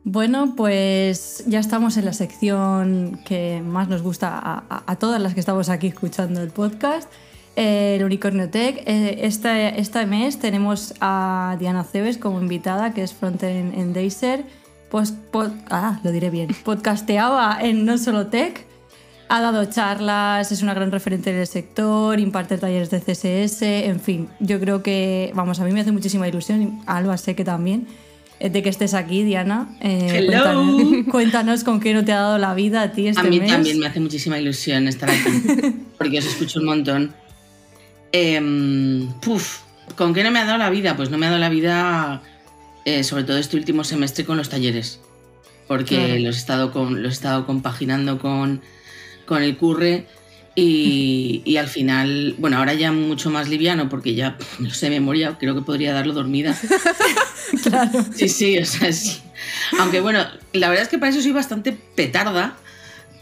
Bueno, 0.03 0.55
pues 0.57 1.43
ya 1.47 1.59
estamos 1.59 1.95
en 1.95 2.05
la 2.05 2.13
sección 2.13 3.21
que 3.25 3.61
más 3.65 3.87
nos 3.87 4.01
gusta 4.01 4.37
a, 4.37 4.63
a- 4.69 4.83
a 4.85 4.95
todas 4.97 5.21
las 5.21 5.33
que 5.33 5.39
estamos 5.39 5.69
aquí 5.69 5.87
escuchando 5.87 6.41
el 6.41 6.49
podcast, 6.49 7.09
el 7.55 8.03
Unicornio 8.03 8.49
Tech. 8.49 8.81
Este, 8.85 9.79
este 9.79 10.05
mes 10.05 10.39
tenemos 10.39 10.93
a 11.01 11.55
Diana 11.59 11.83
Cebes 11.83 12.17
como 12.17 12.41
invitada, 12.41 12.93
que 12.93 13.03
es 13.03 13.13
frontend 13.13 13.77
en 13.77 13.93
Deiser. 13.93 14.43
Pues, 14.89 15.13
pod- 15.31 15.53
ah, 15.69 15.99
lo 16.03 16.11
diré 16.11 16.29
bien. 16.29 16.49
Podcasteaba 16.65 17.57
en 17.61 17.85
No 17.85 17.97
Solo 17.97 18.27
Tech. 18.27 18.65
Ha 19.29 19.39
dado 19.39 19.63
charlas, 19.63 20.51
es 20.51 20.61
una 20.61 20.73
gran 20.73 20.91
referente 20.91 21.29
en 21.29 21.37
el 21.37 21.47
sector, 21.47 22.19
imparte 22.19 22.57
talleres 22.57 22.89
de 22.89 22.99
CSS, 22.99 23.61
en 23.87 24.01
fin, 24.01 24.27
yo 24.41 24.59
creo 24.59 24.83
que, 24.83 25.31
vamos, 25.33 25.61
a 25.61 25.63
mí 25.63 25.71
me 25.71 25.79
hace 25.79 25.93
muchísima 25.93 26.27
ilusión, 26.27 26.61
y 26.61 26.73
Alba 26.85 27.17
sé 27.17 27.33
que 27.33 27.45
también, 27.45 27.87
eh, 28.41 28.49
de 28.49 28.61
que 28.61 28.67
estés 28.67 28.93
aquí, 28.93 29.23
Diana. 29.23 29.69
Eh, 29.79 30.15
Hello. 30.27 30.43
Cuéntanos, 30.43 31.05
cuéntanos 31.11 31.63
con 31.63 31.79
qué 31.79 31.93
no 31.93 32.03
te 32.03 32.11
ha 32.11 32.19
dado 32.19 32.37
la 32.39 32.53
vida 32.53 32.81
a 32.81 32.91
ti 32.91 33.07
este 33.07 33.21
a 33.21 33.23
mí 33.23 33.39
mes. 33.39 33.49
también 33.49 33.79
me 33.79 33.85
hace 33.87 34.01
muchísima 34.01 34.37
ilusión 34.37 34.89
estar 34.89 35.09
aquí, 35.09 35.21
porque 35.97 36.19
os 36.19 36.25
escucho 36.25 36.59
un 36.59 36.65
montón. 36.65 37.13
Em, 38.11 39.07
puf, 39.21 39.59
¿con 39.95 40.13
qué 40.13 40.23
no 40.23 40.31
me 40.31 40.39
ha 40.39 40.45
dado 40.45 40.57
la 40.57 40.69
vida? 40.69 40.95
Pues 40.97 41.09
no 41.09 41.17
me 41.17 41.25
ha 41.27 41.29
dado 41.29 41.39
la 41.39 41.49
vida, 41.49 42.21
eh, 42.85 43.03
sobre 43.03 43.23
todo 43.23 43.37
este 43.37 43.57
último 43.57 43.83
semestre, 43.83 44.25
con 44.25 44.37
los 44.37 44.49
talleres, 44.49 44.99
porque 45.67 45.95
Claro. 45.95 46.19
los, 46.19 46.35
he 46.35 46.39
estado 46.39 46.71
con, 46.71 47.01
los 47.01 47.11
he 47.11 47.15
estado 47.15 47.45
compaginando 47.45 48.19
con, 48.19 48.61
con 49.25 49.43
el 49.43 49.55
curre 49.57 50.07
y, 50.55 51.41
y 51.45 51.57
al 51.57 51.67
final, 51.67 52.35
bueno, 52.37 52.57
ahora 52.57 52.73
ya 52.73 52.91
mucho 52.91 53.29
más 53.29 53.47
liviano, 53.47 53.87
porque 53.87 54.13
ya 54.13 54.37
lo 54.59 54.69
sé 54.71 54.89
memoria, 54.89 55.37
creo 55.39 55.55
que 55.55 55.61
podría 55.61 55.93
darlo 55.93 56.13
dormida. 56.13 56.55
Claro. 57.63 58.05
Sí, 58.15 58.29
sí, 58.29 58.57
o 58.59 58.65
sea, 58.65 58.93
sí. 58.93 59.19
Aunque 59.79 59.99
bueno, 59.99 60.25
la 60.53 60.69
verdad 60.69 60.83
es 60.83 60.89
que 60.89 60.97
para 60.97 61.11
eso 61.11 61.21
soy 61.21 61.31
bastante 61.31 61.73
petarda, 61.95 62.55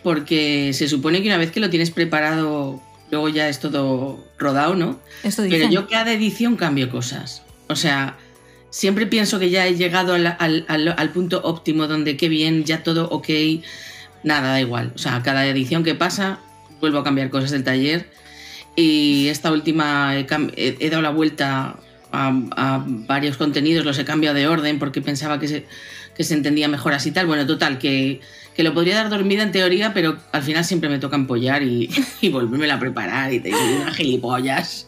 porque 0.04 0.72
se 0.74 0.88
supone 0.88 1.22
que 1.22 1.28
una 1.30 1.38
vez 1.38 1.52
que 1.52 1.60
lo 1.60 1.70
tienes 1.72 1.90
preparado, 1.90 2.80
luego 3.12 3.30
ya 3.30 3.50
es 3.50 3.60
todo 3.60 4.24
rodado, 4.38 4.76
¿no? 4.76 5.00
Eso. 5.24 5.44
Pero 5.50 5.70
yo 5.70 5.88
cada 5.88 6.12
edición 6.12 6.56
cambio 6.56 6.90
cosas. 6.90 7.44
O 7.68 7.76
sea, 7.76 8.18
siempre 8.70 9.06
pienso 9.08 9.40
que 9.40 9.50
ya 9.50 9.66
he 9.68 9.76
llegado 9.76 10.14
al, 10.14 10.28
al- 10.40 10.66
al- 10.68 10.96
al 10.98 11.10
punto 11.10 11.42
óptimo 11.44 11.88
donde 11.88 12.18
qué 12.18 12.30
bien, 12.30 12.64
ya 12.66 12.84
todo 12.84 13.10
ok, 13.10 13.28
nada, 14.24 14.52
da 14.52 14.60
igual. 14.62 14.92
O 14.96 14.98
sea, 14.98 15.22
cada 15.24 15.46
edición 15.48 15.84
que 15.84 15.96
pasa, 15.96 16.40
vuelvo 16.80 17.00
a 17.00 17.04
cambiar 17.04 17.30
cosas 17.30 17.52
del 17.52 17.64
taller. 17.64 18.10
Y 18.76 19.28
esta 19.28 19.52
última 19.52 20.16
he, 20.16 20.90
dado 20.90 21.02
la 21.02 21.10
vuelta 21.10 21.76
a, 22.12 22.34
a 22.56 22.84
varios 22.88 23.36
contenidos, 23.38 23.86
los 23.86 23.98
he 24.00 24.06
cambiado 24.06 24.36
de 24.36 24.48
orden 24.48 24.80
porque 24.80 25.02
pensaba 25.02 25.40
que 25.40 25.48
se, 25.48 25.66
que 26.16 26.24
se 26.24 26.34
entendía 26.34 26.68
mejor 26.70 26.94
así 26.94 27.12
tal. 27.12 27.26
Bueno, 27.26 27.46
total, 27.46 27.78
que, 27.78 28.22
que 28.60 28.64
lo 28.64 28.74
podría 28.74 28.96
dar 28.96 29.10
dormida 29.10 29.44
en 29.44 29.54
teoría, 29.54 29.94
pero 29.94 30.18
al 30.34 30.44
final 30.44 30.66
siempre 30.66 30.90
me 30.90 31.00
toca 31.00 31.16
empollar 31.16 31.64
y, 31.64 31.90
y 32.20 32.28
volverme 32.28 32.70
a 32.70 32.78
preparar 32.78 33.32
y 33.32 33.40
te 33.40 33.48
digo 33.48 33.60
unas 33.82 33.96
gilipollas. 33.96 34.86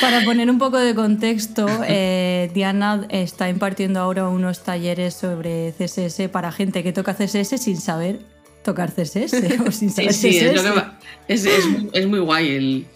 Para 0.00 0.22
poner 0.22 0.48
un 0.48 0.58
poco 0.60 0.78
de 0.78 0.94
contexto, 0.94 1.66
eh, 1.88 2.48
Diana 2.54 3.06
está 3.08 3.48
impartiendo 3.48 3.98
ahora 3.98 4.28
unos 4.28 4.62
talleres 4.62 5.14
sobre 5.14 5.74
CSS 5.76 6.28
para 6.30 6.52
gente 6.52 6.84
que 6.84 6.92
toca 6.92 7.12
CSS 7.16 7.58
sin 7.60 7.80
saber 7.80 8.20
tocar 8.62 8.92
CSS 8.92 9.34
o 9.66 9.72
sin 9.72 9.90
saber 9.90 10.12
sí, 10.12 10.28
CSS. 10.30 10.42
es, 10.50 10.54
lo 10.54 10.62
que 10.62 10.70
va- 10.70 10.98
es, 11.26 11.44
es 11.44 11.66
muy- 11.66 11.90
es 11.92 12.06
muy 12.06 12.20
guay. 12.20 12.48
El, 12.54 12.86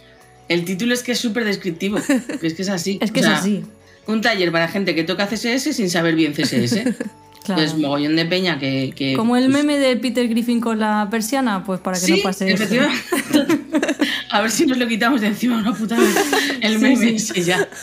el 0.49 0.65
título 0.65 0.95
es 0.95 1.03
que 1.03 1.11
es 1.13 1.19
súper 1.19 1.45
descriptivo. 1.45 1.99
que 2.41 2.47
Es 2.47 2.55
que 2.55 2.63
es 2.63 2.69
así. 2.69 2.97
Es 3.03 3.11
que 3.11 3.19
O 3.19 3.23
es 3.25 3.29
así. 3.29 3.65
Un 4.07 4.21
taller 4.21 4.53
para 4.53 4.69
gente 4.69 4.95
que 4.95 5.03
toca 5.03 5.27
CSS 5.27 5.73
sin 5.75 5.91
saber 5.91 6.15
bien 6.15 6.33
CSS. 6.33 6.77
Claro. 7.45 7.61
Es 7.61 7.77
mogollón 7.77 8.17
de 8.17 8.25
peña 8.27 8.59
que. 8.59 8.93
que, 8.95 9.15
Como 9.15 9.37
el 9.37 9.51
pues, 9.51 9.65
meme 9.65 9.79
de 9.79 9.97
Peter 9.97 10.29
Griffin 10.29 10.61
con 10.61 10.79
la 10.79 11.09
persiana, 11.11 11.65
pues 11.65 11.81
para 11.81 11.99
que 11.99 12.07
sí, 12.07 12.13
no 12.13 12.23
pase 12.23 12.53
eso. 12.53 12.63
efectivamente. 12.63 13.03
A 14.31 14.41
ver 14.41 14.51
si 14.51 14.65
nos 14.67 14.79
lo 14.79 14.89
quitamos 14.89 15.21
de 15.21 15.29
encima 15.29 15.59
una 15.59 15.75
puta 15.75 15.99
vez. 15.99 16.15
El 16.61 16.79
meme, 16.79 17.19
sí. 17.19 17.35
sí, 17.35 17.43
ya. 17.43 17.69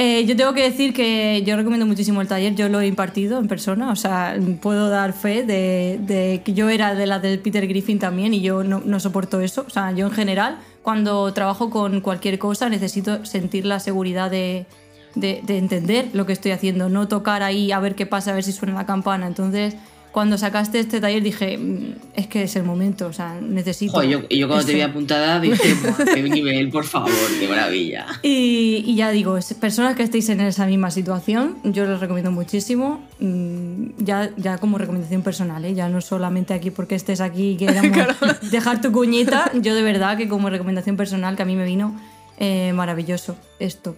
Eh, 0.00 0.24
yo 0.26 0.36
tengo 0.36 0.54
que 0.54 0.62
decir 0.62 0.94
que 0.94 1.42
yo 1.44 1.56
recomiendo 1.56 1.84
muchísimo 1.84 2.20
el 2.20 2.28
taller, 2.28 2.54
yo 2.54 2.68
lo 2.68 2.80
he 2.80 2.86
impartido 2.86 3.40
en 3.40 3.48
persona, 3.48 3.90
o 3.90 3.96
sea, 3.96 4.38
puedo 4.62 4.90
dar 4.90 5.12
fe 5.12 5.42
de, 5.42 5.98
de 6.00 6.40
que 6.44 6.54
yo 6.54 6.68
era 6.68 6.94
de 6.94 7.04
la 7.04 7.18
del 7.18 7.40
Peter 7.40 7.66
Griffin 7.66 7.98
también 7.98 8.32
y 8.32 8.40
yo 8.40 8.62
no, 8.62 8.80
no 8.84 9.00
soporto 9.00 9.40
eso. 9.40 9.64
O 9.66 9.70
sea, 9.70 9.90
yo 9.90 10.06
en 10.06 10.12
general, 10.12 10.60
cuando 10.82 11.34
trabajo 11.34 11.68
con 11.68 12.00
cualquier 12.00 12.38
cosa, 12.38 12.68
necesito 12.68 13.24
sentir 13.24 13.66
la 13.66 13.80
seguridad 13.80 14.30
de, 14.30 14.66
de- 15.14 15.40
de 15.44 15.58
entender 15.58 16.08
lo 16.12 16.26
que 16.26 16.32
estoy 16.32 16.52
haciendo, 16.52 16.88
no 16.88 17.08
tocar 17.08 17.42
ahí 17.42 17.72
a 17.72 17.78
ver 17.80 17.94
qué 17.94 18.06
pasa, 18.06 18.30
a 18.30 18.34
ver 18.34 18.44
si 18.44 18.52
suena 18.52 18.74
la 18.74 18.86
campana. 18.86 19.26
Entonces, 19.26 19.74
cuando 20.12 20.38
sacaste 20.38 20.80
este 20.80 21.00
taller 21.00 21.22
dije, 21.22 21.58
"Mm, 21.58 21.94
es 22.14 22.26
que 22.28 22.42
es 22.42 22.56
el 22.56 22.64
momento, 22.64 23.06
o 23.06 23.12
sea, 23.12 23.38
necesito... 23.40 23.92
Joder, 23.92 24.08
yo, 24.08 24.28
yo 24.28 24.48
cuando 24.48 24.64
te 24.66 24.72
vi 24.72 24.80
esto". 24.80 24.90
apuntada 24.90 25.38
dije, 25.38 25.74
"Buah, 25.74 26.04
qué 26.14 26.22
nivel, 26.22 26.70
por 26.70 26.84
favor, 26.84 27.12
qué 27.38 27.46
maravilla. 27.46 28.06
Y, 28.22 28.82
y 28.86 28.96
ya 28.96 29.10
digo, 29.10 29.36
es- 29.36 29.52
personas 29.54 29.94
que 29.96 30.02
estéis 30.02 30.28
en 30.30 30.40
esa 30.40 30.66
misma 30.66 30.90
situación, 30.90 31.58
yo 31.62 31.84
les 31.84 32.00
recomiendo 32.00 32.32
muchísimo, 32.32 33.00
mm, 33.20 33.90
ya, 33.98 34.30
ya 34.38 34.56
como 34.58 34.78
recomendación 34.78 35.22
personal, 35.22 35.64
¿eh? 35.66 35.74
ya 35.74 35.88
no 35.90 36.00
solamente 36.00 36.54
aquí 36.54 36.70
porque 36.70 36.94
estés 36.94 37.20
aquí 37.20 37.50
y 37.50 37.56
queramos 37.58 37.92
dejar 38.50 38.80
tu 38.80 38.90
cuñita, 38.92 39.52
yo 39.60 39.74
de 39.74 39.82
verdad 39.82 40.16
que 40.16 40.26
como 40.26 40.48
recomendación 40.50 40.96
personal 40.96 41.36
que 41.36 41.42
a 41.42 41.46
mí 41.46 41.54
me 41.54 41.64
vino 41.66 41.94
eh, 42.38 42.72
maravilloso 42.72 43.36
esto. 43.58 43.94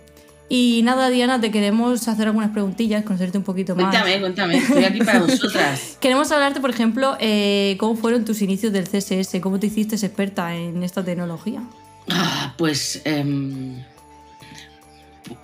Y 0.53 0.81
nada, 0.83 1.11
Diana, 1.11 1.41
te 1.41 1.53
queremos 1.53 2.09
hacer 2.09 2.27
algunas 2.27 2.51
preguntillas, 2.51 3.05
conocerte 3.05 3.39
un 3.39 3.45
poquito 3.45 3.77
más. 3.77 3.85
Cuéntame, 3.95 4.19
cuéntame, 4.21 4.57
estoy 4.59 4.85
aquí 4.85 4.99
para 4.99 5.21
vosotras. 5.27 5.97
Queremos 6.01 6.31
hablarte, 6.33 6.61
por 6.61 6.71
ejemplo, 6.71 7.17
eh, 7.21 7.77
cómo 7.79 7.95
fueron 7.95 8.25
tus 8.25 8.43
inicios 8.43 8.73
del 8.73 8.89
CSS, 8.89 9.41
cómo 9.41 9.61
te 9.61 9.69
hiciste 9.69 9.95
experta 9.95 10.57
en 10.57 10.83
esta 10.83 11.05
tecnología. 11.05 11.63
Ah, 12.09 12.53
pues. 12.59 13.01
em, 13.05 13.77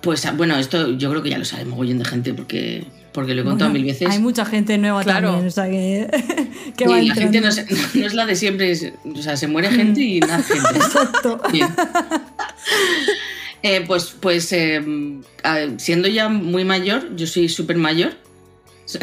pues 0.01 0.25
ah, 0.25 0.33
bueno, 0.35 0.57
esto 0.57 0.91
yo 0.97 1.09
creo 1.09 1.23
que 1.23 1.29
ya 1.29 1.37
lo 1.37 1.45
sabe 1.45 1.63
mogollón 1.63 1.99
de 1.99 2.03
gente 2.05 2.33
porque, 2.33 2.83
porque 3.13 3.33
lo 3.33 3.43
he 3.43 3.45
contado 3.45 3.69
Bueno, 3.71 3.85
mil 3.85 3.93
veces. 3.93 4.09
Hay 4.09 4.19
mucha 4.19 4.43
gente 4.43 4.77
nueva 4.77 5.03
Claro. 5.03 5.29
también, 5.29 5.47
o 5.47 5.51
sea 5.51 5.69
que, 5.69 6.09
que 6.75 6.83
Y 6.83 6.87
va 6.87 7.01
la 7.01 7.13
gente 7.15 7.39
no, 7.39 7.47
entrando. 7.47 7.75
se- 7.77 7.99
no 7.99 8.05
es 8.07 8.13
la 8.13 8.25
de 8.25 8.35
siempre, 8.35 8.71
es- 8.71 8.91
o 9.05 9.21
sea, 9.21 9.37
se 9.37 9.47
muere 9.47 9.71
gente 9.71 10.01
y 10.01 10.19
nace 10.19 10.59
gente. 10.59 10.75
Exacto. 10.79 11.39
Bien. 11.53 11.69
Eh, 13.63 13.83
pues 13.87 14.15
pues 14.19 14.53
a- 15.43 15.79
siendo 15.79 16.07
ya 16.07 16.29
muy 16.29 16.63
mayor, 16.63 17.15
yo 17.15 17.25
soy 17.27 17.49
súper 17.49 17.77
mayor, 17.77 18.13
soy 18.85 19.01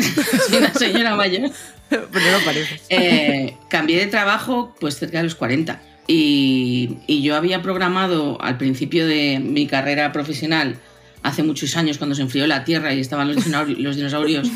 una 0.58 0.72
señora 0.74 1.16
mayor, 1.16 1.50
Pero 1.90 2.30
no 2.32 2.38
parece. 2.44 2.80
eh, 2.88 3.56
cambié 3.68 3.98
de 3.98 4.06
trabajo 4.06 4.74
pues 4.80 4.96
cerca 4.98 5.18
de 5.18 5.24
los 5.24 5.34
40 5.34 5.82
y, 6.06 6.96
y 7.06 7.22
yo 7.22 7.34
había 7.36 7.62
programado 7.62 8.40
al 8.40 8.56
principio 8.58 9.06
de 9.06 9.38
mi 9.40 9.66
carrera 9.66 10.12
profesional 10.12 10.76
hace 11.22 11.42
muchos 11.42 11.76
años 11.76 11.98
cuando 11.98 12.14
se 12.14 12.22
enfrió 12.22 12.46
la 12.46 12.64
Tierra 12.64 12.92
y 12.94 13.00
estaban 13.00 13.28
los 13.28 13.36
dinosaurios, 13.44 13.78
los 13.82 13.96
dinosaurios 13.96 14.48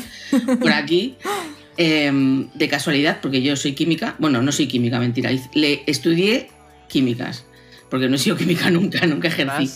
por 0.59 0.71
aquí 0.71 1.15
em, 1.77 2.49
de 2.53 2.67
casualidad 2.67 3.19
porque 3.21 3.41
yo 3.41 3.55
soy 3.55 3.73
química 3.73 4.15
bueno 4.19 4.41
no 4.41 4.51
soy 4.51 4.67
química 4.67 4.99
mentira 4.99 5.31
le 5.53 5.83
estudié 5.87 6.49
químicas 6.87 7.45
porque 7.89 8.07
no 8.07 8.15
he 8.15 8.19
sido 8.19 8.35
química 8.37 8.69
nunca 8.69 9.05
nunca 9.07 9.27
ejercí 9.29 9.69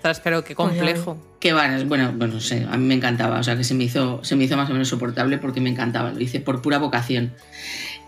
Ostras, 0.00 0.20
pero 0.24 0.42
qué 0.42 0.54
complejo. 0.54 1.18
que 1.40 1.52
bueno, 1.52 1.84
bueno, 1.84 2.14
bueno, 2.16 2.34
no 2.34 2.40
sé, 2.40 2.66
a 2.70 2.78
mí 2.78 2.86
me 2.86 2.94
encantaba, 2.94 3.38
o 3.38 3.42
sea 3.42 3.54
que 3.54 3.64
se 3.64 3.74
me 3.74 3.84
hizo, 3.84 4.24
se 4.24 4.34
me 4.34 4.44
hizo 4.44 4.56
más 4.56 4.70
o 4.70 4.72
menos 4.72 4.88
soportable 4.88 5.36
porque 5.36 5.60
me 5.60 5.68
encantaba, 5.68 6.10
lo 6.10 6.20
hice 6.20 6.40
por 6.40 6.62
pura 6.62 6.78
vocación. 6.78 7.34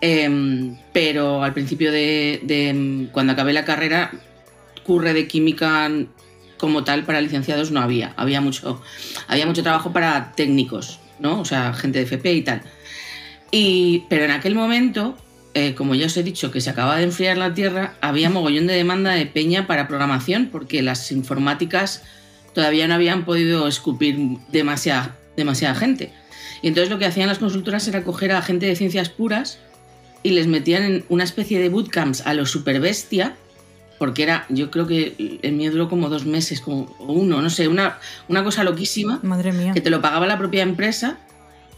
Em, 0.00 0.78
pero 0.94 1.44
al 1.44 1.52
principio 1.52 1.92
de, 1.92 2.40
de, 2.44 2.70
em, 2.70 3.06
cuando 3.08 3.34
acabé 3.34 3.52
la 3.52 3.66
carrera, 3.66 4.10
curre 4.84 5.12
de 5.12 5.28
química 5.28 5.90
como 6.56 6.82
tal 6.82 7.04
para 7.04 7.20
licenciados 7.20 7.72
no 7.72 7.82
había. 7.82 8.14
Había 8.16 8.40
mucho, 8.40 8.80
había 9.28 9.44
mucho 9.44 9.62
trabajo 9.62 9.92
para 9.92 10.32
técnicos, 10.34 10.98
¿no? 11.18 11.40
O 11.40 11.44
sea, 11.44 11.74
gente 11.74 11.98
de 11.98 12.04
FP 12.04 12.32
y 12.32 12.42
tal. 12.42 12.62
Y, 13.50 14.04
pero 14.08 14.24
en 14.24 14.30
aquel 14.30 14.54
momento, 14.54 15.14
eh, 15.54 15.74
como 15.74 15.94
ya 15.94 16.06
os 16.06 16.16
he 16.16 16.22
dicho, 16.22 16.50
que 16.50 16.60
se 16.60 16.70
acaba 16.70 16.96
de 16.96 17.04
enfriar 17.04 17.36
la 17.36 17.52
Tierra, 17.54 17.94
había 18.00 18.30
mogollón 18.30 18.66
de 18.66 18.74
demanda 18.74 19.12
de 19.12 19.26
peña 19.26 19.66
para 19.66 19.88
programación 19.88 20.48
porque 20.50 20.82
las 20.82 21.12
informáticas 21.12 22.02
todavía 22.54 22.88
no 22.88 22.94
habían 22.94 23.24
podido 23.24 23.68
escupir 23.68 24.38
demasiada, 24.50 25.16
demasiada 25.36 25.74
gente. 25.74 26.12
Y 26.62 26.68
entonces 26.68 26.90
lo 26.90 26.98
que 26.98 27.06
hacían 27.06 27.28
las 27.28 27.38
consultoras 27.38 27.86
era 27.88 28.04
coger 28.04 28.32
a 28.32 28.42
gente 28.42 28.66
de 28.66 28.76
ciencias 28.76 29.08
puras 29.08 29.58
y 30.22 30.30
les 30.30 30.46
metían 30.46 30.84
en 30.84 31.04
una 31.08 31.24
especie 31.24 31.58
de 31.58 31.68
bootcamps 31.68 32.26
a 32.26 32.34
lo 32.34 32.46
super 32.46 32.80
bestia, 32.80 33.34
porque 33.98 34.22
era, 34.22 34.46
yo 34.48 34.70
creo 34.70 34.86
que 34.86 35.38
el 35.42 35.52
mío 35.52 35.70
duró 35.70 35.88
como 35.88 36.08
dos 36.08 36.24
meses, 36.24 36.60
como 36.60 36.94
uno, 37.00 37.42
no 37.42 37.50
sé, 37.50 37.68
una, 37.68 37.98
una 38.28 38.42
cosa 38.42 38.64
loquísima, 38.64 39.20
Madre 39.22 39.52
mía. 39.52 39.72
que 39.74 39.80
te 39.80 39.90
lo 39.90 40.00
pagaba 40.00 40.26
la 40.26 40.38
propia 40.38 40.62
empresa 40.62 41.18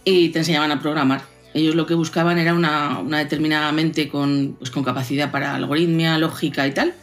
y 0.05 0.29
te 0.31 0.41
enseñaban 0.41 0.71
a 0.71 0.81
programar. 0.81 1.34
Ellos 1.55 1.75
lo 1.77 1.87
que 1.87 1.95
buscaban 1.95 2.39
era 2.39 2.53
una, 2.53 2.99
una 2.99 3.19
determinada 3.19 3.71
mente 3.73 4.09
con, 4.09 4.57
pues, 4.59 4.71
con 4.71 4.83
capacidad 4.85 5.31
para 5.31 5.55
algoritmia, 5.55 6.19
lógica 6.19 6.67
y 6.67 6.73
tal, 6.73 6.95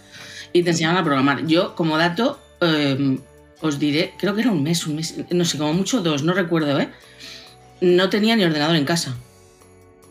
y 0.53 0.63
te 0.63 0.71
enseñaban 0.71 0.97
a 0.97 1.03
programar. 1.03 1.47
Yo, 1.47 1.73
como 1.75 1.97
dato, 1.97 2.37
eh, 2.59 3.17
os 3.61 3.79
diré, 3.79 4.13
creo 4.19 4.35
que 4.35 4.41
era 4.41 4.51
un 4.51 4.61
mes, 4.61 4.85
un 4.87 4.97
mes, 4.97 5.15
no 5.31 5.45
sé, 5.45 5.57
como 5.57 5.73
mucho 5.73 6.01
dos, 6.01 6.23
no 6.23 6.33
recuerdo, 6.33 6.79
¿eh? 6.79 6.89
No 7.79 8.09
tenía 8.09 8.35
ni 8.35 8.43
ordenador 8.43 8.75
en 8.75 8.85
casa. 8.85 9.15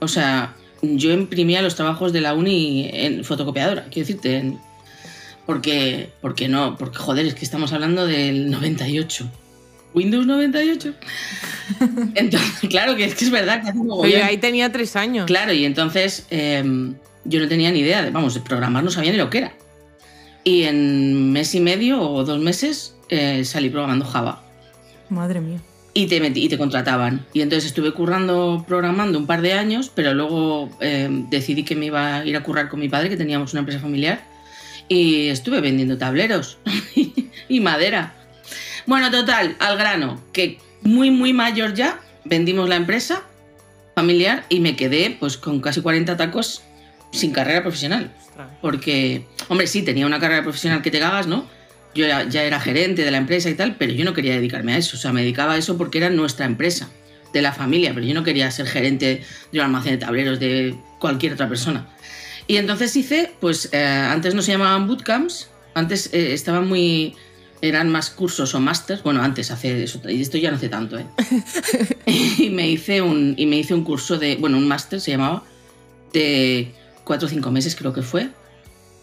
O 0.01 0.09
sea, 0.09 0.57
yo 0.81 1.13
imprimía 1.13 1.61
los 1.61 1.75
trabajos 1.75 2.13
de 2.13 2.23
la 2.23 2.33
uni 2.33 2.89
en 2.93 3.23
fotocopiadora, 3.25 3.85
quiero 3.91 4.07
decirte, 4.09 4.39
en- 4.39 4.59
porque, 5.47 6.11
porque 6.23 6.49
no, 6.49 6.77
porque 6.79 6.97
joder, 6.99 7.27
es 7.27 7.35
que 7.35 7.45
estamos 7.45 7.73
hablando 7.73 8.07
del 8.07 8.51
98. 8.51 9.29
Windows 9.95 10.27
98. 10.27 10.95
Entonces, 12.15 12.69
claro 12.71 12.97
que 12.97 13.05
es 13.05 13.15
que 13.15 13.25
es 13.25 13.31
verdad 13.31 13.63
que 13.63 13.69
hace 13.71 13.79
yo 13.79 14.25
ahí 14.25 14.37
tenía 14.39 14.71
tres 14.73 14.97
años. 14.97 15.27
Claro, 15.27 15.53
y 15.53 15.65
entonces 15.65 16.27
eh, 16.31 16.63
yo 17.25 17.41
no 17.41 17.49
tenía 17.49 17.71
ni 17.71 17.81
idea 17.81 18.03
de, 18.03 18.11
vamos, 18.11 18.35
de 18.35 18.41
programar 18.41 18.83
no 18.85 18.91
sabía 18.91 19.13
ni 19.13 19.19
lo 19.19 19.31
que 19.31 19.39
era. 19.39 19.53
Y 20.45 20.63
en 20.65 21.33
mes 21.33 21.55
y 21.55 21.61
medio 21.61 22.01
o 22.01 22.25
dos 22.25 22.41
meses 22.41 22.95
eh, 23.09 23.45
salí 23.45 23.69
programando 23.71 24.05
Java. 24.05 24.43
Madre 25.11 25.41
mía. 25.41 25.61
Y 25.93 26.07
te, 26.07 26.21
metí- 26.23 26.43
y 26.45 26.49
te 26.49 26.57
contrataban. 26.57 27.27
Y 27.33 27.41
entonces 27.43 27.67
estuve 27.67 27.93
currando, 27.93 28.65
programando 28.67 29.19
un 29.19 29.27
par 29.27 29.43
de 29.43 29.53
años, 29.55 29.91
pero 29.95 30.15
luego 30.15 30.71
eh, 30.81 31.09
decidí 31.31 31.65
que 31.65 31.75
me 31.75 31.87
iba 31.87 32.17
a 32.19 32.25
ir 32.25 32.37
a 32.37 32.43
currar 32.43 32.69
con 32.69 32.79
mi 32.81 32.89
padre, 32.89 33.09
que 33.11 33.17
teníamos 33.17 33.53
una 33.53 33.61
empresa 33.61 33.81
familiar, 33.81 34.21
y 34.89 35.27
estuve 35.29 35.61
vendiendo 35.61 35.99
tableros 35.99 36.59
y 37.49 37.61
madera. 37.61 38.15
Bueno, 38.91 39.09
total, 39.13 39.55
al 39.61 39.79
grano, 39.79 40.21
que 40.33 40.59
muy, 40.83 41.13
muy 41.13 41.33
mayor 41.33 41.75
ya, 41.75 42.01
vendimos 42.25 42.69
la 42.69 42.75
empresa 42.75 43.23
familiar 43.95 44.45
y 44.49 44.59
me 44.59 44.75
quedé 44.75 45.17
pues 45.21 45.37
con 45.37 45.61
casi 45.61 45.81
40 45.81 46.17
tacos 46.17 46.63
sin 47.13 47.31
carrera 47.31 47.63
profesional. 47.63 48.13
Porque, 48.61 49.27
hombre, 49.47 49.69
sí, 49.69 49.83
tenía 49.83 50.07
una 50.07 50.19
carrera 50.19 50.43
profesional 50.43 50.83
que 50.83 50.91
te 50.91 50.99
cagas, 50.99 51.29
¿no? 51.29 51.47
Yo 51.95 52.05
era- 52.05 52.25
ya 52.29 52.43
era 52.43 52.59
gerente 52.59 53.05
de 53.05 53.13
la 53.13 53.19
empresa 53.19 53.49
y 53.49 53.55
tal, 53.55 53.77
pero 53.77 53.93
yo 53.93 54.05
no 54.05 54.13
quería 54.13 54.35
dedicarme 54.35 54.75
a 54.75 54.79
eso. 54.79 54.97
O 54.97 55.01
sea, 55.01 55.13
me 55.13 55.21
dedicaba 55.21 55.53
a 55.53 55.57
eso 55.59 55.79
porque 55.79 55.99
era 55.99 56.11
nuestra 56.11 56.45
empresa, 56.47 56.89
de 57.33 57.43
la 57.43 57.53
familia, 57.53 57.95
pero 57.95 58.05
yo 58.05 58.13
no 58.15 58.25
quería 58.25 58.51
ser 58.51 58.67
gerente 58.67 59.23
de 59.53 59.59
un 59.61 59.67
almacén 59.67 59.93
de 59.93 59.99
tableros 59.99 60.41
de 60.41 60.75
cualquier 60.99 61.35
otra 61.35 61.49
persona. 61.49 61.87
Y 62.49 62.57
entonces 62.57 62.97
hice, 62.97 63.31
pues 63.39 63.69
eh, 63.71 63.85
antes 63.85 64.35
no 64.35 64.43
se 64.43 64.51
llamaban 64.51 64.89
bootcamps, 64.89 65.49
antes 65.75 66.11
eh, 66.13 66.33
estaban 66.33 66.67
muy. 66.69 67.15
Eran 67.63 67.91
más 67.91 68.11
cursos 68.11 68.55
o 68.55 68.61
másters. 68.61 69.03
Bueno, 69.03 69.23
antes 69.23 69.51
hace 69.51 69.83
eso, 69.83 70.01
y 70.09 70.21
esto 70.21 70.39
ya 70.39 70.51
no 70.51 70.57
hace 70.57 70.69
tanto, 70.69 70.99
¿eh? 70.99 71.07
y, 72.39 72.51
me 72.51 72.69
hice 72.69 73.03
un, 73.03 73.35
y 73.37 73.47
me 73.47 73.57
hice 73.57 73.75
un 73.75 73.85
curso 73.85 74.19
de. 74.19 74.37
bueno, 74.37 74.57
un 74.57 74.67
máster 74.67 75.01
se 75.01 75.13
llamaba, 75.13 75.43
de 76.13 76.73
cuatro 77.05 77.27
o 77.27 77.31
cinco 77.31 77.51
meses 77.51 77.75
creo 77.77 77.93
que 77.93 78.03
fue, 78.03 78.29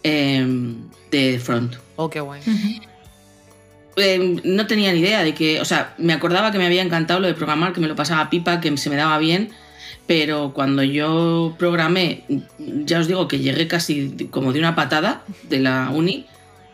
em, 0.04 0.76
de 1.12 1.40
front. 1.40 1.76
Oh, 1.96 2.10
qué 2.10 2.20
guay. 2.20 2.42
Eh, 3.98 4.42
no 4.44 4.68
tenía 4.68 4.94
ni 4.94 5.00
idea 5.00 5.24
de 5.24 5.34
que, 5.34 5.60
o 5.60 5.66
sea, 5.66 5.96
me 5.98 6.14
acordaba 6.14 6.52
que 6.52 6.60
me 6.60 6.68
había 6.68 6.84
encantado 6.84 7.20
lo 7.20 7.28
de 7.28 7.34
programar, 7.34 7.74
que 7.74 7.82
me 7.82 7.88
lo 7.88 7.96
pasaba 7.96 8.30
pipa, 8.30 8.62
que 8.62 8.78
se 8.78 8.92
me 8.92 8.96
daba 8.96 9.18
bien, 9.18 9.50
pero 10.06 10.54
cuando 10.54 10.84
yo 10.84 11.56
programé, 11.58 12.24
ya 12.60 13.00
os 13.00 13.08
digo 13.08 13.28
que 13.28 13.40
llegué 13.40 13.68
casi 13.68 14.30
como 14.30 14.54
de 14.54 14.60
una 14.60 14.76
patada 14.76 15.24
de 15.50 15.60
la 15.60 15.90
uni 15.92 16.28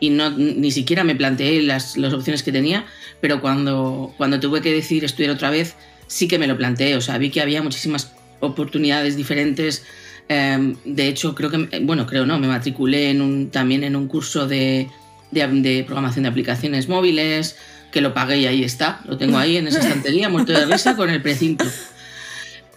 y 0.04 0.10
no, 0.10 0.30
ni 0.30 0.70
siquiera 0.70 1.04
me 1.04 1.14
planteé 1.14 1.62
las, 1.62 1.96
las 1.96 2.12
opciones 2.12 2.42
que 2.42 2.52
tenía, 2.52 2.84
pero 3.20 3.40
cuando, 3.40 4.12
cuando 4.16 4.38
tuve 4.38 4.60
que 4.60 4.72
decidir 4.72 5.04
estudiar 5.04 5.32
otra 5.32 5.50
vez, 5.50 5.74
sí 6.06 6.28
que 6.28 6.38
me 6.38 6.46
lo 6.46 6.56
planteé, 6.56 6.96
o 6.96 7.00
sea, 7.00 7.18
vi 7.18 7.30
que 7.30 7.40
había 7.40 7.62
muchísimas 7.62 8.12
oportunidades 8.40 9.16
diferentes. 9.16 9.84
eh, 10.28 10.74
de 10.84 11.08
hecho, 11.08 11.34
creo 11.34 11.50
que, 11.50 11.80
bueno, 11.82 12.06
creo 12.06 12.26
no, 12.26 12.38
me 12.38 12.48
matriculé 12.48 13.10
en 13.10 13.20
un, 13.20 13.50
también 13.50 13.84
en 13.84 13.96
un 13.96 14.08
curso 14.08 14.46
de, 14.46 14.88
de, 15.30 15.46
de 15.46 15.84
programación 15.84 16.24
de 16.24 16.28
aplicaciones 16.28 16.88
móviles, 16.88 17.56
que 17.90 18.00
lo 18.00 18.12
pagué 18.12 18.38
y 18.38 18.46
ahí 18.46 18.64
está, 18.64 19.00
lo 19.06 19.16
tengo 19.16 19.38
ahí 19.38 19.56
en 19.56 19.68
esa 19.68 19.78
estantería, 19.78 20.28
muerto 20.28 20.52
de 20.52 20.66
risa 20.66 20.96
con 20.96 21.10
el 21.10 21.22
precinto. 21.22 21.64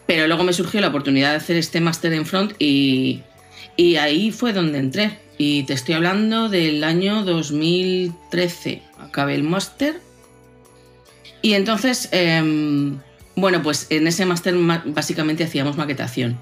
Pero 0.06 0.28
luego 0.28 0.44
me 0.44 0.54
surgió 0.54 0.80
la 0.80 0.88
oportunidad 0.90 1.32
de 1.32 1.38
hacer 1.38 1.58
este 1.58 1.82
máster 1.82 2.14
en 2.14 2.26
front 2.26 2.54
y, 2.60 3.24
y 3.76 3.96
ahí 3.98 4.32
fue 4.32 4.54
donde 4.54 4.78
entré. 4.78 5.27
Y 5.38 5.64
te 5.64 5.74
estoy 5.74 5.96
hablando 5.96 6.50
del 6.50 6.84
año 6.84 7.24
2013. 7.24 8.82
Acabé 9.00 9.36
el 9.36 9.44
máster. 9.44 10.02
Y 11.42 11.54
entonces, 11.54 12.10
em, 12.12 13.00
bueno, 13.36 13.62
pues 13.62 13.88
en 13.90 14.08
ese 14.08 14.26
máster 14.26 14.56
básicamente 14.86 15.44
hacíamos 15.44 15.78
maquetación. 15.78 16.38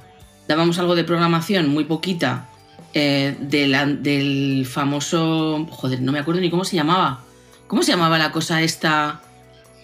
Dábamos 0.48 0.80
algo 0.80 0.96
de 0.96 1.04
programación, 1.04 1.68
muy 1.70 1.84
poquita, 1.84 2.48
eh, 2.94 3.36
del 3.40 4.66
famoso... 4.66 5.68
Joder, 5.70 6.02
no 6.02 6.14
me 6.14 6.20
acuerdo 6.20 6.40
ni 6.40 6.50
cómo 6.50 6.64
se 6.64 6.78
llamaba. 6.78 7.22
¿Cómo 7.68 7.84
se 7.84 7.92
llamaba 7.92 8.18
la 8.18 8.32
cosa 8.32 8.62
esta 8.62 9.22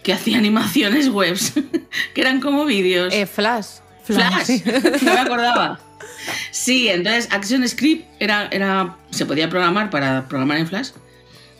que 0.04 0.14
hacía 0.14 0.38
animaciones 0.40 1.10
webs? 1.10 1.54
que 2.14 2.22
eran 2.22 2.40
como 2.40 2.64
vídeos. 2.66 3.14
Eh, 3.14 3.26
Flash. 3.26 3.82
Flash, 4.12 4.62
no 5.04 5.14
me 5.14 5.20
acordaba. 5.20 5.80
Sí, 6.52 6.88
entonces 6.90 7.28
ActionScript 7.32 8.06
era, 8.20 8.48
era, 8.52 8.96
se 9.10 9.26
podía 9.26 9.50
programar 9.50 9.90
para 9.90 10.28
programar 10.28 10.58
en 10.58 10.68
Flash 10.68 10.90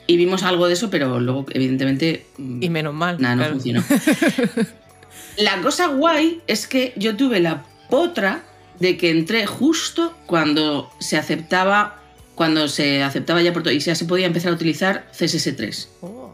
y 0.06 0.16
vimos 0.16 0.42
algo 0.42 0.66
de 0.66 0.74
eso, 0.74 0.90
pero 0.90 1.20
luego 1.20 1.46
evidentemente 1.50 2.26
Y 2.38 2.68
menos 2.68 2.94
mal. 2.94 3.20
nada, 3.20 3.34
no 3.34 3.40
claro. 3.42 3.54
funcionó. 3.54 3.84
La 5.36 5.60
cosa 5.62 5.86
guay 5.86 6.42
es 6.46 6.66
que 6.66 6.92
yo 6.96 7.16
tuve 7.16 7.40
la 7.40 7.64
potra 7.88 8.42
de 8.78 8.96
que 8.96 9.10
entré 9.10 9.46
justo 9.46 10.14
cuando 10.26 10.90
se 10.98 11.16
aceptaba, 11.16 12.00
cuando 12.34 12.68
se 12.68 13.02
aceptaba 13.02 13.40
ya 13.42 13.52
por 13.52 13.62
todo 13.62 13.72
y 13.72 13.78
ya 13.78 13.94
se 13.94 14.04
podía 14.04 14.26
empezar 14.26 14.52
a 14.52 14.54
utilizar 14.54 15.06
CSS3. 15.18 15.86
Oh. 16.02 16.32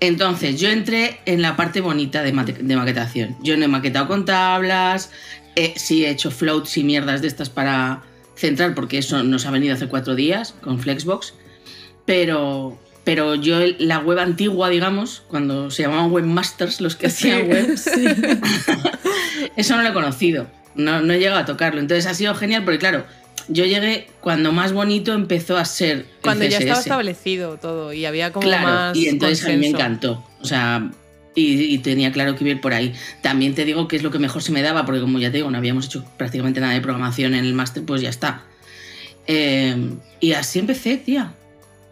Entonces, 0.00 0.60
yo 0.60 0.68
entré 0.68 1.20
en 1.26 1.42
la 1.42 1.56
parte 1.56 1.80
bonita 1.80 2.22
de, 2.22 2.32
maquetación. 2.32 3.36
Yo 3.42 3.56
no 3.56 3.64
he 3.64 3.68
maquetado 3.68 4.06
con 4.06 4.24
tablas, 4.24 5.10
eh, 5.56 5.74
sí 5.76 6.04
he 6.04 6.10
hecho 6.10 6.30
floats 6.30 6.76
y 6.76 6.84
mierdas 6.84 7.20
de 7.20 7.28
estas 7.28 7.50
para 7.50 8.02
centrar, 8.36 8.74
porque 8.74 8.98
eso 8.98 9.22
nos 9.24 9.46
ha 9.46 9.50
venido 9.50 9.74
hace 9.74 9.88
cuatro 9.88 10.14
días 10.14 10.54
con 10.60 10.78
Flexbox. 10.78 11.34
Pero, 12.04 12.78
pero 13.02 13.34
yo, 13.34 13.58
la 13.78 13.98
web 13.98 14.20
antigua, 14.20 14.68
digamos, 14.68 15.24
cuando 15.28 15.70
se 15.70 15.82
llamaban 15.82 16.12
webmasters, 16.12 16.80
los 16.80 16.94
que 16.94 17.08
hacían 17.08 17.48
web, 17.48 17.74
eso 19.56 19.76
no 19.76 19.82
lo 19.82 19.88
he 19.88 19.92
conocido. 19.92 20.46
No, 20.76 21.00
no 21.00 21.12
he 21.12 21.18
llegado 21.18 21.40
a 21.40 21.44
tocarlo. 21.44 21.80
Entonces 21.80 22.06
ha 22.06 22.14
sido 22.14 22.36
genial 22.36 22.62
porque, 22.62 22.78
claro, 22.78 23.04
yo 23.48 23.64
llegué 23.64 24.08
cuando 24.20 24.52
más 24.52 24.72
bonito 24.72 25.12
empezó 25.12 25.56
a 25.56 25.64
ser. 25.64 25.90
el 25.98 26.06
Cuando 26.22 26.44
ya 26.44 26.58
estaba 26.58 26.80
establecido 26.80 27.56
todo 27.56 27.92
y 27.92 28.04
había 28.04 28.32
como 28.32 28.46
Claro, 28.46 28.66
más. 28.68 28.96
y 28.96 29.08
entonces 29.08 29.44
a 29.44 29.48
mí 29.48 29.56
me 29.56 29.72
consenso. 29.72 29.78
encantó. 29.78 30.24
O 30.40 30.44
sea, 30.44 30.90
y, 31.34 31.74
y 31.74 31.78
tenía 31.78 32.12
claro 32.12 32.34
que 32.34 32.44
iba 32.44 32.52
a 32.52 32.54
ir 32.56 32.60
por 32.60 32.72
ahí. 32.74 32.94
También 33.22 33.54
te 33.54 33.64
digo 33.64 33.88
que 33.88 33.96
es 33.96 34.02
lo 34.02 34.10
que 34.10 34.18
mejor 34.18 34.42
se 34.42 34.52
me 34.52 34.62
daba, 34.62 34.84
porque 34.84 35.00
como 35.00 35.18
ya 35.18 35.30
te 35.30 35.38
digo, 35.38 35.50
no 35.50 35.58
habíamos 35.58 35.86
hecho 35.86 36.04
prácticamente 36.16 36.60
nada 36.60 36.72
de 36.74 36.80
programación 36.80 37.34
en 37.34 37.44
el 37.44 37.54
máster, 37.54 37.84
pues 37.84 38.02
ya 38.02 38.10
está. 38.10 38.42
Eh, 39.26 39.76
y 40.20 40.32
así 40.32 40.58
empecé, 40.58 40.96
tía. 40.96 41.32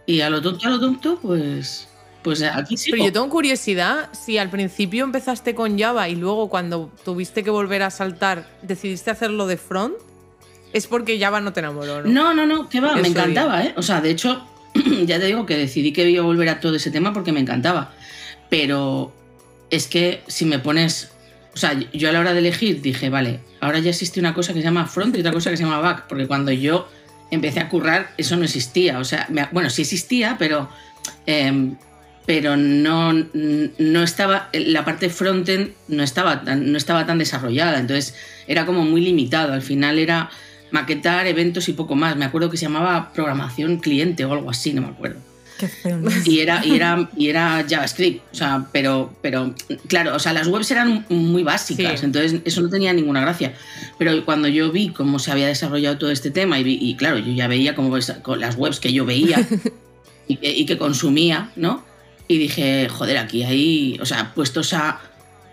Y 0.06 0.20
a 0.20 0.30
lo 0.30 0.40
tonto, 0.40 0.66
a 0.66 0.70
lo 0.70 0.80
tonto, 0.80 1.18
pues. 1.20 1.88
Pues 2.22 2.42
aquí 2.42 2.76
sigo. 2.76 2.96
Pero 2.96 3.06
yo 3.06 3.12
tengo 3.12 3.28
curiosidad 3.28 4.10
si 4.12 4.36
al 4.36 4.50
principio 4.50 5.04
empezaste 5.04 5.54
con 5.54 5.78
Java 5.78 6.08
y 6.08 6.16
luego 6.16 6.48
cuando 6.48 6.90
tuviste 7.04 7.44
que 7.44 7.50
volver 7.50 7.82
a 7.84 7.90
saltar 7.90 8.48
decidiste 8.62 9.12
hacerlo 9.12 9.46
de 9.46 9.56
front, 9.56 9.94
es 10.72 10.86
porque 10.86 11.18
Java 11.18 11.40
no 11.40 11.52
te 11.52 11.60
enamoró, 11.60 12.02
¿no? 12.02 12.08
No, 12.10 12.34
no, 12.34 12.46
no, 12.46 12.68
que 12.68 12.80
va, 12.80 12.94
me 12.94 13.00
Eso 13.02 13.10
encantaba, 13.10 13.64
¿eh? 13.64 13.72
O 13.76 13.82
sea, 13.82 14.00
de 14.00 14.10
hecho, 14.10 14.46
ya 15.04 15.18
te 15.18 15.26
digo 15.26 15.46
que 15.46 15.56
decidí 15.56 15.92
que 15.92 16.08
iba 16.10 16.22
a 16.22 16.26
volver 16.26 16.48
a 16.48 16.60
todo 16.60 16.74
ese 16.76 16.90
tema 16.90 17.12
porque 17.12 17.32
me 17.32 17.40
encantaba. 17.40 17.92
Pero 18.50 19.12
es 19.70 19.86
que 19.86 20.22
si 20.26 20.44
me 20.44 20.58
pones. 20.58 21.10
O 21.54 21.58
sea, 21.58 21.72
yo 21.92 22.08
a 22.10 22.12
la 22.12 22.20
hora 22.20 22.32
de 22.34 22.40
elegir 22.40 22.82
dije, 22.82 23.08
vale, 23.08 23.40
ahora 23.60 23.78
ya 23.78 23.88
existe 23.90 24.20
una 24.20 24.34
cosa 24.34 24.52
que 24.52 24.58
se 24.60 24.64
llama 24.64 24.86
front 24.86 25.16
y 25.16 25.20
otra 25.20 25.32
cosa 25.32 25.50
que 25.50 25.56
se 25.56 25.62
llama 25.62 25.78
back, 25.80 26.04
porque 26.06 26.26
cuando 26.26 26.52
yo 26.52 26.86
empecé 27.30 27.60
a 27.60 27.68
currar, 27.70 28.12
eso 28.18 28.36
no 28.36 28.44
existía. 28.44 28.98
O 28.98 29.04
sea, 29.04 29.26
me- 29.30 29.48
bueno, 29.52 29.70
sí 29.70 29.82
existía, 29.82 30.36
pero 30.38 30.68
em, 31.24 31.76
pero 32.26 32.56
no, 32.56 33.12
no 33.12 34.02
estaba, 34.02 34.48
la 34.52 34.84
parte 34.84 35.08
frontend 35.08 35.70
no 35.88 36.02
estaba, 36.02 36.42
tan, 36.42 36.70
no 36.72 36.76
estaba 36.76 37.06
tan 37.06 37.18
desarrollada, 37.18 37.78
entonces 37.78 38.14
era 38.48 38.66
como 38.66 38.84
muy 38.84 39.00
limitado. 39.00 39.52
Al 39.52 39.62
final 39.62 39.98
era 39.98 40.28
maquetar 40.70 41.26
eventos 41.26 41.68
y 41.68 41.72
poco 41.72 41.94
más. 41.94 42.16
Me 42.16 42.24
acuerdo 42.24 42.50
que 42.50 42.56
se 42.56 42.64
llamaba 42.66 43.12
programación 43.12 43.78
cliente 43.78 44.24
o 44.24 44.32
algo 44.32 44.50
así, 44.50 44.72
no 44.72 44.82
me 44.82 44.88
acuerdo. 44.88 45.18
Qué 45.58 45.68
feo. 45.68 45.96
¿no? 45.98 46.10
Y 46.26 46.40
era, 46.40 46.62
y 46.66 46.76
era, 46.76 47.08
y 47.16 47.28
era 47.30 47.64
JavaScript, 47.66 48.22
o 48.30 48.34
sea, 48.36 48.66
pero, 48.72 49.16
pero 49.22 49.54
claro, 49.88 50.14
o 50.14 50.18
sea, 50.18 50.34
las 50.34 50.48
webs 50.48 50.70
eran 50.70 51.06
muy 51.08 51.42
básicas, 51.44 52.00
Sí. 52.00 52.04
entonces 52.04 52.42
eso 52.44 52.60
no 52.60 52.68
tenía 52.68 52.92
ninguna 52.92 53.22
gracia. 53.22 53.54
Pero 53.98 54.22
cuando 54.26 54.48
yo 54.48 54.70
vi 54.70 54.90
cómo 54.90 55.18
se 55.18 55.32
había 55.32 55.46
desarrollado 55.46 55.96
todo 55.96 56.10
este 56.10 56.30
tema, 56.30 56.58
y, 56.60 56.64
vi- 56.64 56.78
y 56.78 56.94
claro, 56.96 57.16
yo 57.18 57.32
ya 57.32 57.48
veía 57.48 57.74
con 57.74 57.90
las 58.38 58.56
webs 58.56 58.80
que 58.80 58.92
yo 58.92 59.06
veía 59.06 59.48
y, 60.28 60.36
que, 60.36 60.50
y 60.54 60.66
que 60.66 60.76
consumía, 60.76 61.50
¿no? 61.56 61.82
Y 62.28 62.36
dije, 62.36 62.88
joder, 62.90 63.16
aquí 63.16 63.42
hay, 63.44 63.98
o 64.02 64.04
sea, 64.04 64.34
puestos 64.34 64.74
a 64.74 65.00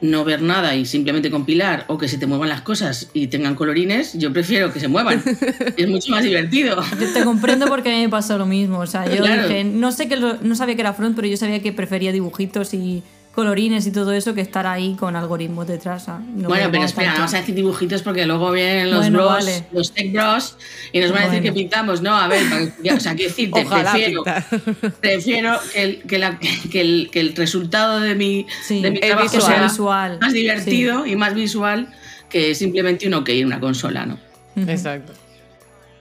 no 0.04 0.24
ver 0.26 0.42
nada 0.42 0.76
y 0.76 0.86
simplemente 0.86 1.32
compilar 1.32 1.86
o 1.88 1.98
que 1.98 2.08
se 2.08 2.18
te 2.18 2.28
muevan 2.28 2.50
las 2.50 2.62
cosas 2.62 3.10
y 3.14 3.28
tengan 3.28 3.56
colorines, 3.56 4.14
yo 4.20 4.32
prefiero 4.34 4.72
que 4.72 4.80
se 4.80 4.88
muevan. 4.90 5.24
es 5.78 5.88
mucho 5.90 6.12
más 6.12 6.24
divertido. 6.24 6.84
Yo 7.00 7.14
te 7.14 7.24
comprendo 7.24 7.68
porque 7.68 7.90
a 7.92 7.96
mí 7.96 8.02
me 8.04 8.10
pasó 8.10 8.38
lo 8.38 8.46
mismo. 8.46 8.80
O 8.80 8.86
sea, 8.88 9.06
yo 9.06 9.24
Claro. 9.24 9.48
dije, 9.48 9.64
no 9.64 9.92
sé 9.92 10.08
que 10.10 10.18
lo- 10.18 10.38
no 10.42 10.56
sabía 10.56 10.76
que 10.76 10.82
era 10.82 10.94
front, 10.94 11.16
pero 11.16 11.28
yo 11.28 11.38
sabía 11.38 11.62
que 11.62 11.72
prefería 11.72 12.12
dibujitos 12.12 12.74
y 12.74 13.02
colorines 13.34 13.88
y 13.88 13.92
todo 13.92 14.12
eso 14.14 14.36
que 14.36 14.42
estar 14.42 14.68
ahí 14.68 14.96
con 14.96 15.16
algoritmos 15.16 15.66
detrás. 15.68 16.08
no 16.08 16.48
bueno, 16.48 16.70
pero 16.72 16.84
espera, 16.84 17.08
tanto. 17.08 17.20
vamos 17.22 17.34
a 17.34 17.38
decir 17.40 17.56
dibujitos 17.56 18.04
porque 18.04 18.26
luego 18.28 18.52
vienen 18.52 18.92
los 18.92 19.00
Bueno, 19.00 19.18
bros, 19.20 19.30
vale. 19.32 19.66
los 19.72 19.92
tech 19.92 20.14
bros, 20.14 20.56
y 20.92 21.00
nos 21.00 21.12
van 21.12 21.24
a 21.24 21.26
decir 21.28 21.42
que 21.42 21.52
pintamos. 21.52 22.02
No, 22.04 22.16
a 22.16 22.28
ver, 22.28 22.48
para 22.48 22.66
que- 22.76 22.94
o 22.94 23.00
sea, 23.00 23.16
quiero 23.16 23.30
decirte, 23.30 23.62
Ojalá 23.66 23.92
prefiero, 23.92 24.24
prefiero 25.02 25.60
que 25.74 25.82
el, 25.84 26.02
que, 26.04 26.20
la- 26.20 26.40
que 26.72 26.82
el, 26.82 27.10
que 27.12 27.20
el 27.22 27.36
resultado 27.36 28.00
de 28.00 28.14
mi, 28.14 28.46
Sí, 28.68 28.82
de 28.82 28.92
mi 28.92 29.00
trabajo 29.00 29.24
visual. 29.32 29.42
sea 29.56 29.64
Visual, 29.64 30.18
más 30.22 30.34
divertido 30.34 31.06
y 31.08 31.16
más 31.16 31.34
visual 31.34 31.88
que 32.30 32.54
simplemente 32.54 33.08
un 33.08 33.16
OK 33.16 33.30
en 33.30 33.48
una 33.48 33.60
consola, 33.60 34.06
¿no? 34.06 34.18
Exacto. 34.56 35.14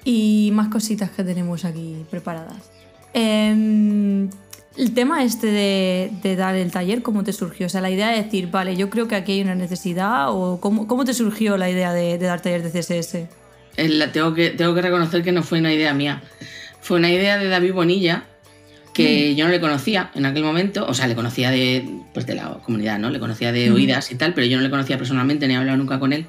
Y 0.04 0.50
más 0.52 0.68
cositas 0.68 1.10
que 1.10 1.24
tenemos 1.24 1.64
aquí 1.64 2.04
preparadas. 2.10 2.56
Em, 3.14 4.28
el 4.76 4.94
tema 4.94 5.22
este 5.24 5.48
de, 5.48 6.10
de 6.22 6.36
dar 6.36 6.54
el 6.54 6.70
taller, 6.70 7.02
¿cómo 7.02 7.24
te 7.24 7.32
surgió? 7.32 7.66
O 7.66 7.68
sea, 7.68 7.80
la 7.80 7.90
idea 7.90 8.10
de 8.10 8.22
decir, 8.22 8.50
vale, 8.50 8.76
yo 8.76 8.88
creo 8.90 9.08
que 9.08 9.14
aquí 9.14 9.32
hay 9.32 9.42
una 9.42 9.54
necesidad, 9.54 10.26
o 10.30 10.58
¿cómo, 10.60 10.86
cómo 10.86 11.04
te 11.04 11.14
surgió 11.14 11.56
la 11.56 11.68
idea 11.70 11.92
de, 11.92 12.18
de 12.18 12.26
dar 12.26 12.40
taller 12.40 12.62
de 12.62 12.70
CSS? 12.80 13.26
La- 13.76 14.12
tengo, 14.12 14.34
que, 14.34 14.50
tengo 14.50 14.74
que 14.74 14.82
reconocer 14.82 15.22
que 15.22 15.32
no 15.32 15.42
fue 15.42 15.58
una 15.60 15.72
idea 15.72 15.92
mía. 15.94 16.22
Fue 16.80 16.98
una 16.98 17.10
idea 17.10 17.38
de 17.38 17.48
David 17.48 17.72
Bonilla, 17.72 18.24
que 18.92 19.34
yo 19.34 19.46
no 19.46 19.50
le 19.50 19.60
conocía 19.60 20.10
en 20.14 20.26
aquel 20.26 20.42
momento. 20.44 20.84
O 20.86 20.94
sea, 20.94 21.06
le 21.06 21.14
conocía 21.14 21.50
de, 21.50 21.88
pues 22.12 22.26
de 22.26 22.34
la 22.34 22.58
comunidad, 22.64 22.98
¿no? 22.98 23.08
Le 23.10 23.20
conocía 23.20 23.52
de 23.52 23.70
oídas 23.70 24.10
y 24.10 24.16
tal, 24.16 24.34
pero 24.34 24.46
yo 24.46 24.56
no 24.56 24.62
le 24.62 24.70
conocía 24.70 24.98
personalmente, 24.98 25.46
ni 25.48 25.54
he 25.54 25.56
hablado 25.56 25.78
nunca 25.78 25.98
con 25.98 26.12
él. 26.12 26.26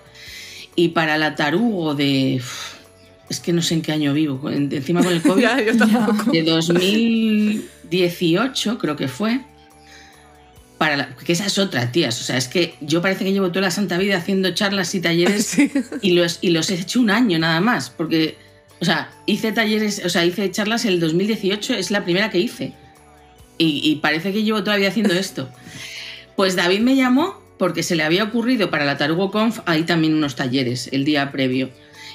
Y 0.76 0.90
para 0.90 1.18
la 1.18 1.36
tarugo 1.36 1.96
de... 1.96 2.42
Es 3.34 3.40
que 3.40 3.54
no 3.54 3.62
sé 3.62 3.74
en 3.74 3.82
qué 3.82 3.92
año 3.92 4.14
vivo. 4.14 4.50
en- 4.50 4.72
Encima 4.72 5.04
con 5.04 5.12
el 5.14 5.22
COVID. 5.22 5.42
Ya, 5.42 5.62
yo 5.62 5.76
tampoco. 5.78 6.32
de 6.32 6.44
2018, 6.44 8.78
creo 8.78 8.96
que 8.96 9.08
fue. 9.08 9.40
Para 10.78 10.98
la- 10.98 11.16
que 11.16 11.34
esa 11.34 11.46
es 11.46 11.58
otra, 11.58 11.92
tías. 11.92 12.20
O 12.20 12.24
sea, 12.24 12.38
es 12.38 12.48
que 12.48 12.76
yo 12.82 13.02
parece 13.02 13.24
que 13.24 13.32
llevo 13.32 13.50
toda 13.50 13.62
la 13.62 13.72
santa 13.72 13.98
vida 13.98 14.18
haciendo 14.18 14.52
charlas 14.54 14.94
y 14.96 15.02
talleres 15.02 15.46
Sí. 15.48 15.72
y 16.02 16.12
los, 16.12 16.40
y 16.42 16.50
los 16.50 16.70
he 16.70 16.76
hecho 16.76 17.00
un 17.00 17.10
año 17.10 17.40
nada 17.40 17.62
más, 17.62 17.90
porque, 17.90 18.38
o 18.82 18.86
sea, 18.86 19.10
hice 19.26 19.52
talleres, 19.52 20.02
o 20.06 20.10
sea, 20.10 20.26
hice 20.26 20.50
charlas 20.52 20.86
el 20.86 21.00
2018, 21.00 21.76
es 21.76 21.92
la 21.92 22.04
primera 22.04 22.30
que 22.30 22.40
hice. 22.40 22.74
Y, 23.58 23.82
y 23.84 23.96
parece 23.98 24.34
que 24.34 24.44
llevo 24.44 24.64
todavía 24.64 24.90
haciendo 24.90 25.14
esto. 25.14 25.50
Pues 26.36 26.56
David 26.56 26.80
me 26.80 26.96
llamó 26.96 27.42
porque 27.60 27.84
se 27.84 27.96
le 27.96 28.04
había 28.04 28.24
ocurrido 28.24 28.70
para 28.72 28.84
la 28.84 28.98
Tarugo 28.98 29.32
Conf, 29.32 29.60
hay 29.66 29.84
también 29.84 30.16
unos 30.16 30.36
talleres 30.36 30.90
el 30.92 31.06
día 31.06 31.32
previo. 31.32 31.70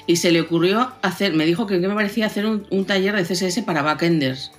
Y 0.09 0.15
se 0.15 0.31
le 0.31 0.41
ocurrió 0.41 0.91
hacer, 1.03 1.35
me 1.35 1.45
dijo 1.45 1.67
que 1.67 1.77
me 1.77 1.93
parecía 1.93 2.25
hacer 2.25 2.47
un, 2.47 2.65
un 2.71 2.83
taller 2.85 3.15
de 3.15 3.21
CSS 3.21 3.61
para 3.61 3.83
backenders. 3.83 4.49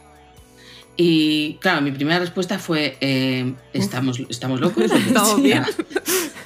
Y 0.97 1.55
claro, 1.55 1.83
mi 1.83 1.91
primera 1.91 2.21
respuesta 2.21 2.61
fue, 2.61 2.97
eh, 3.01 3.53
estamos, 3.73 4.21
estamos 4.29 4.61
locos. 4.61 4.85
Estamos 5.09 5.43
bien. 5.43 5.65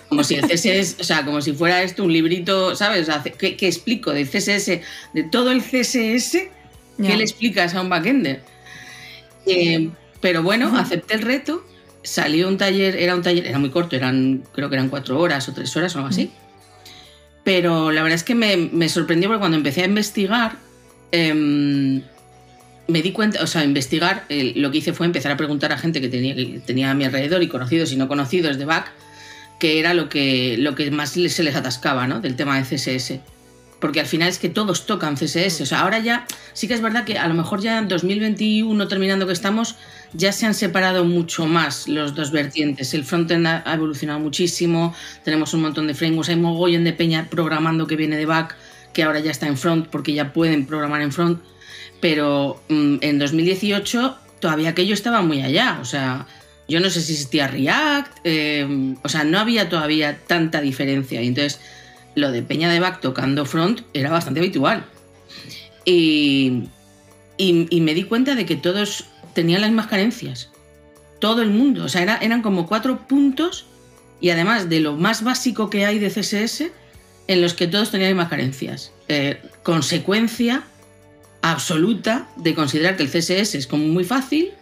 Como 0.09 0.25
si 0.25 0.37
el 0.37 0.49
CSS, 0.49 1.01
o 1.01 1.05
sea, 1.05 1.23
como 1.23 1.43
si 1.43 1.53
fuera 1.53 1.83
esto 1.83 2.03
un 2.03 2.15
librito, 2.15 2.75
¿sabes? 2.77 3.03
O 3.03 3.13
sea, 3.13 3.23
¿qué, 3.23 3.57
qué 3.57 3.67
explico 3.67 4.11
del 4.11 4.27
CSS? 4.27 4.81
De 5.13 5.23
todo 5.31 5.53
el 5.53 5.61
CSS, 5.61 6.39
¿qué 6.97 7.15
le 7.15 7.25
explicas 7.25 7.75
a 7.75 7.83
un 7.83 7.91
backender? 7.91 8.43
Eh, 9.45 9.91
pero 10.23 10.43
bueno, 10.43 10.79
acepté 10.79 11.13
el 11.13 11.21
reto, 11.21 11.63
salió 12.03 12.49
un 12.49 12.57
taller, 12.57 12.97
era 12.97 13.15
un 13.15 13.21
taller, 13.21 13.47
era 13.47 13.59
muy 13.59 13.69
corto, 13.69 13.97
eran, 13.97 14.45
creo 14.55 14.71
que 14.71 14.77
eran 14.77 14.89
cuatro 14.89 15.21
horas 15.21 15.47
o 15.51 15.53
tres 15.53 15.77
horas 15.77 15.95
o 15.95 15.99
algo 15.99 16.09
así. 16.09 16.31
Pero 17.45 17.93
la 17.93 18.03
verdad 18.03 18.17
es 18.17 18.25
que 18.25 18.35
me, 18.35 18.89
sorprendió 18.89 19.29
porque 19.29 19.41
cuando 19.41 19.57
empecé 19.57 19.83
a 19.83 19.87
investigar, 19.87 20.57
em, 21.13 22.03
me 22.89 23.03
di 23.03 23.13
cuenta, 23.13 23.43
o 23.43 23.47
sea, 23.47 23.65
investigar, 23.65 24.25
eh, 24.29 24.55
lo 24.57 24.71
que 24.71 24.79
hice 24.79 24.93
fue 24.93 25.07
empezar 25.07 25.31
a 25.31 25.37
preguntar 25.37 25.71
a 25.73 25.79
gente 25.79 26.01
que 26.01 26.09
tenía, 26.09 26.35
que 26.35 26.61
tenía 26.65 26.91
a 26.91 26.95
mi 26.95 27.05
alrededor 27.05 27.43
y 27.43 27.49
conocidos 27.49 27.93
y 27.93 27.97
no 27.97 28.09
conocidos 28.09 28.59
de 28.59 28.65
back, 28.65 28.91
que 29.59 29.79
era 29.79 29.95
lo 29.95 30.09
que, 30.09 30.57
lo 30.59 30.75
que 30.75 30.91
más 30.91 31.11
se 31.11 31.43
les 31.43 31.57
atascaba, 31.57 32.07
¿no? 32.07 32.21
Del 32.21 32.35
tema 32.35 32.61
de 32.61 32.65
CSS. 32.65 33.21
Porque 33.85 34.01
al 34.01 34.07
final 34.07 34.31
es 34.31 34.39
que 34.39 34.49
todos 34.49 34.87
tocan 34.87 35.15
CSS. 35.15 35.61
O 35.61 35.67
sea, 35.67 35.81
ahora 35.81 35.99
ya 35.99 36.27
sí 36.55 36.67
que 36.67 36.73
es 36.73 36.81
verdad 36.81 37.05
que 37.05 37.19
a 37.19 37.29
lo 37.29 37.35
mejor 37.35 37.61
ya 37.61 37.77
en 37.77 37.87
2021, 37.87 38.89
terminando 38.89 39.27
que 39.27 39.35
estamos, 39.35 39.77
ya 40.15 40.33
se 40.33 40.47
han 40.47 40.55
separado 40.55 41.05
mucho 41.05 41.45
más 41.45 41.87
los 41.87 42.15
dos 42.15 42.31
vertientes. 42.31 42.95
El 42.95 43.05
frontend 43.05 43.47
ha 43.47 43.75
evolucionado 43.75 44.21
muchísimo, 44.21 44.95
tenemos 45.23 45.53
un 45.53 45.61
montón 45.61 45.87
de 45.87 45.93
frameworks, 45.93 46.31
hay 46.31 46.37
mogollón 46.37 46.85
de 46.85 46.95
peña 46.95 47.29
programando 47.29 47.87
que 47.87 47.97
viene 47.97 48.17
de 48.17 48.25
back, 48.25 48.57
que 48.95 49.03
ahora 49.03 49.21
ya 49.21 49.31
está 49.31 49.49
en 49.49 49.59
front 49.59 49.89
porque 49.89 50.15
ya 50.15 50.33
pueden 50.33 50.65
programar 50.65 51.03
en 51.03 51.13
front. 51.13 51.43
Pero 52.01 52.63
mm, 52.71 52.97
en 53.03 53.19
2018 53.19 54.17
todavía 54.41 54.71
aquello 54.71 54.95
estaba 54.95 55.21
muy 55.21 55.43
allá. 55.43 55.77
O 55.83 55.85
sea, 55.85 56.27
yo 56.69 56.81
no 56.81 56.89
sé 56.89 57.03
si 57.03 57.13
existía 57.13 57.49
React, 57.49 58.17
eh, 58.25 58.95
o 59.03 59.11
sea, 59.11 59.25
no 59.25 59.39
había 59.39 59.69
todavía 59.69 60.21
tanta 60.27 60.63
diferencia. 60.63 61.21
Y 61.21 61.29
entonces 61.29 61.61
lo 62.15 62.31
de 62.33 62.43
Peña 62.43 62.71
de 62.71 62.81
Back 62.81 63.01
tocando 63.01 63.45
front 63.45 63.81
era 63.93 64.11
bastante 64.11 64.41
habitual. 64.41 64.85
Y, 65.85 66.65
y- 67.37 67.67
y 67.71 67.81
me 67.81 67.95
di 67.95 68.05
cuenta 68.05 68.35
de 68.35 68.47
que 68.47 68.57
todos 68.57 69.05
tenían 69.35 69.61
las 69.61 69.71
mismas 69.71 69.89
carencias. 69.89 70.51
Todo 71.19 71.43
el 71.43 71.51
mundo. 71.51 71.85
O 71.85 71.89
sea, 71.89 72.03
era- 72.03 72.19
eran 72.19 72.43
como 72.43 72.67
cuatro 72.67 73.07
puntos 73.07 73.67
y 74.21 74.31
además 74.31 74.69
de 74.69 74.81
lo 74.81 74.97
más 74.97 75.23
básico 75.25 75.71
que 75.71 75.85
hay 75.87 75.99
de 75.99 76.11
CSS, 76.11 76.71
en 77.27 77.41
los 77.43 77.55
que 77.55 77.67
todos 77.67 77.91
tenían 77.91 78.11
las 78.11 78.15
mismas 78.17 78.31
carencias. 78.31 78.93
Eh, 79.09 79.41
consecuencia 79.63 80.65
absoluta 81.43 82.29
de 82.37 82.55
considerar 82.55 82.97
que 82.97 83.03
el 83.03 83.09
CSS 83.11 83.55
es 83.59 83.67
como 83.67 83.85
muy 83.87 84.05
fácil 84.05 84.53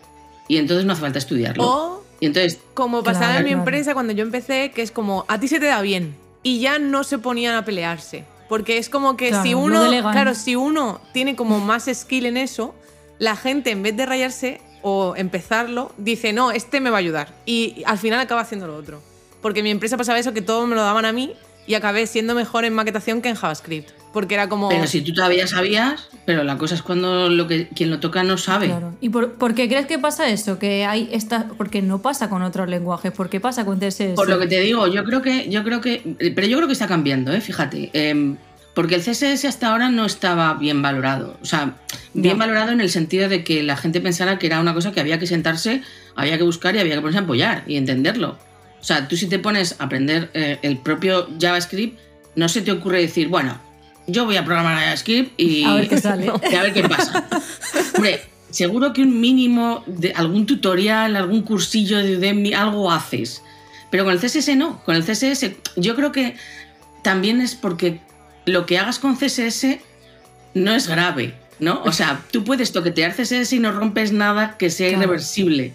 y 0.48 0.57
entonces 0.57 0.84
no 0.84 0.92
hace 0.92 1.03
falta 1.03 1.18
estudiarlo. 1.18 1.64
O 1.64 2.03
Y 2.20 2.26
entonces 2.26 2.59
como 2.74 3.03
pasaba 3.03 3.26
Claro, 3.26 3.38
en 3.40 3.44
mi 3.44 3.50
claro. 3.50 3.61
empresa 3.62 3.94
cuando 3.94 4.12
yo 4.12 4.22
empecé, 4.22 4.70
que 4.72 4.82
es 4.82 4.90
como, 4.92 5.24
a 5.28 5.38
ti 5.40 5.48
se 5.48 5.59
te 5.61 5.66
da 5.66 5.80
bien. 5.82 6.14
Y 6.43 6.61
ya 6.61 6.78
no 6.78 7.05
se 7.05 7.18
ponían 7.18 7.55
a 7.55 7.64
pelearse. 7.64 8.24
Porque 8.49 8.78
es 8.78 8.88
como 8.88 9.16
que 9.16 9.28
Claro, 9.28 9.45
si 9.45 9.55
uno, 9.55 9.88
claro, 10.12 10.34
si 10.34 10.57
uno 10.57 11.01
tiene 11.12 11.36
como 11.36 11.59
más 11.61 11.88
skill 11.93 12.26
en 12.26 12.36
eso, 12.36 12.74
la 13.18 13.36
gente 13.36 13.70
en 13.70 13.82
vez 13.82 13.97
de 13.97 14.05
rayarse 14.05 14.61
o 14.82 15.14
empezarlo, 15.16 15.93
dice, 15.97 16.32
no, 16.32 16.51
este 16.51 16.80
me 16.80 16.90
va 16.90 16.97
a 16.97 17.01
ayudar. 17.01 17.34
Y 17.47 17.82
al 17.86 17.99
final 17.99 18.20
acaba 18.20 18.43
haciendo 18.43 18.66
lo 18.66 18.76
otro. 18.76 19.01
Porque 19.40 19.61
en 19.61 19.64
mi 19.64 19.70
empresa 19.70 19.97
pasaba 19.97 20.18
eso, 20.18 20.32
que 20.34 20.43
todo 20.43 20.66
me 20.66 20.74
lo 20.74 20.82
daban 20.82 21.05
a 21.05 21.12
mí 21.12 21.34
y 21.66 21.74
acabé 21.74 22.07
siendo 22.07 22.34
mejor 22.34 22.64
en 22.64 22.74
maquetación 22.74 23.22
que 23.22 23.28
en 23.28 23.36
JavaScript. 23.36 24.01
Porque 24.12 24.34
era 24.34 24.48
como... 24.48 24.68
Pero 24.68 24.86
si 24.86 25.00
tú 25.00 25.12
todavía 25.14 25.46
sabías, 25.46 26.08
pero 26.26 26.44
la 26.44 26.58
cosa 26.58 26.74
es 26.74 26.82
cuando 26.82 27.28
lo 27.28 27.48
que, 27.48 27.68
quien 27.68 27.90
lo 27.90 27.98
toca 27.98 28.22
no 28.22 28.36
sabe. 28.36 28.66
Claro. 28.66 28.94
¿Y 29.00 29.08
por, 29.08 29.32
por 29.34 29.54
qué 29.54 29.68
crees 29.68 29.86
que 29.86 29.98
pasa 29.98 30.28
eso? 30.28 30.58
Que 30.58 30.84
hay 30.84 31.08
esta, 31.12 31.48
porque 31.56 31.80
no 31.82 32.02
pasa 32.02 32.28
con 32.28 32.42
otros 32.42 32.68
lenguajes, 32.68 33.10
¿por 33.12 33.30
qué 33.30 33.40
pasa 33.40 33.64
con 33.64 33.78
CSS? 33.78 34.14
Por 34.14 34.28
lo 34.28 34.38
que 34.38 34.46
te 34.46 34.60
digo, 34.60 34.86
yo 34.86 35.04
creo 35.04 35.22
que, 35.22 35.48
yo 35.48 35.64
creo 35.64 35.80
que, 35.80 36.32
pero 36.34 36.46
yo 36.46 36.56
creo 36.58 36.66
que 36.66 36.74
está 36.74 36.86
cambiando, 36.86 37.32
¿eh? 37.32 37.40
fíjate, 37.40 37.90
Em, 37.94 38.36
porque 38.74 38.94
el 38.94 39.02
CSS 39.02 39.44
hasta 39.46 39.70
ahora 39.70 39.90
no 39.90 40.04
estaba 40.06 40.54
bien 40.54 40.80
valorado, 40.82 41.36
o 41.42 41.44
sea, 41.44 41.76
bien 42.14 42.36
Ya. 42.36 42.38
valorado 42.38 42.72
en 42.72 42.80
el 42.80 42.90
sentido 42.90 43.28
de 43.28 43.44
que 43.44 43.62
la 43.62 43.76
gente 43.76 44.00
pensara 44.00 44.38
que 44.38 44.46
era 44.46 44.60
una 44.60 44.72
cosa 44.74 44.92
que 44.92 45.00
había 45.00 45.18
que 45.18 45.26
sentarse, 45.26 45.82
había 46.16 46.38
que 46.38 46.44
buscar 46.44 46.74
y 46.76 46.78
había 46.78 46.94
que 46.94 47.00
ponerse 47.00 47.18
a 47.18 47.22
apoyar 47.22 47.64
y 47.66 47.76
entenderlo. 47.76 48.38
O 48.80 48.84
sea, 48.84 49.08
tú 49.08 49.16
si 49.16 49.26
te 49.26 49.38
pones 49.38 49.76
a 49.78 49.84
aprender 49.84 50.30
eh, 50.34 50.58
el 50.62 50.78
propio 50.78 51.28
JavaScript, 51.40 51.98
no 52.34 52.48
se 52.48 52.62
te 52.62 52.72
ocurre 52.72 53.00
decir, 53.02 53.28
bueno, 53.28 53.60
yo 54.12 54.24
voy 54.24 54.36
a 54.36 54.44
programar 54.44 54.78
JavaScript 54.78 55.38
y 55.40 55.64
A 55.64 55.74
ver 55.74 55.88
qué 55.88 55.98
sale. 55.98 56.26
y 56.50 56.54
a 56.54 56.62
ver 56.62 56.72
qué 56.72 56.88
pasa. 56.88 57.26
Hombre, 57.94 58.20
seguro 58.50 58.92
que 58.92 59.02
un 59.02 59.20
mínimo 59.20 59.82
de 59.86 60.12
algún 60.12 60.46
tutorial, 60.46 61.16
algún 61.16 61.42
cursillo 61.42 61.98
de 61.98 62.16
Udemy, 62.18 62.52
algo 62.54 62.90
haces. 62.92 63.42
Pero 63.90 64.04
con 64.04 64.12
el 64.14 64.20
CSS 64.20 64.56
no. 64.56 64.82
Con 64.84 64.96
el 64.96 65.04
CSS 65.04 65.52
yo 65.76 65.94
creo 65.96 66.12
que 66.12 66.36
también 67.02 67.40
es 67.40 67.54
porque 67.54 68.00
lo 68.46 68.64
que 68.66 68.78
hagas 68.78 68.98
con 68.98 69.16
CSS 69.16 69.78
no 70.54 70.74
es 70.74 70.88
grave. 70.88 71.34
¿no? 71.58 71.80
O 71.84 71.92
sea, 71.92 72.20
tú 72.32 72.42
puedes 72.42 72.72
toquetear 72.72 73.14
CSS 73.14 73.52
y 73.52 73.58
no 73.60 73.70
rompes 73.70 74.10
nada 74.12 74.56
que 74.58 74.68
sea 74.70 74.88
Claro. 74.88 75.02
irreversible. 75.04 75.72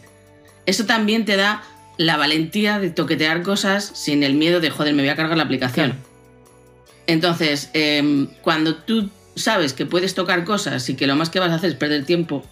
Eso 0.66 0.86
también 0.86 1.24
te 1.24 1.38
da 1.38 1.64
la 1.98 2.18
valentía 2.18 2.78
de 2.80 2.90
toquetear 2.90 3.42
cosas 3.42 3.90
sin 3.96 4.22
el 4.24 4.34
miedo 4.34 4.60
de, 4.60 4.70
joder, 4.70 4.94
me 4.94 5.02
voy 5.04 5.10
a 5.10 5.16
cargar 5.16 5.38
la 5.38 5.44
aplicación. 5.44 5.92
Claro. 5.92 6.04
Entonces, 7.08 7.70
em, 7.74 8.28
cuando 8.42 8.76
tú 8.76 9.10
sabes 9.36 9.74
que 9.74 9.86
puedes 9.86 10.14
tocar 10.14 10.44
cosas 10.44 10.90
y 10.90 10.96
que 10.96 11.08
lo 11.08 11.16
más 11.16 11.30
que 11.30 11.40
vas 11.40 11.52
a 11.52 11.56
hacer 11.56 11.72
es 11.72 11.76
perder 11.76 12.06
tiempo, 12.06 12.44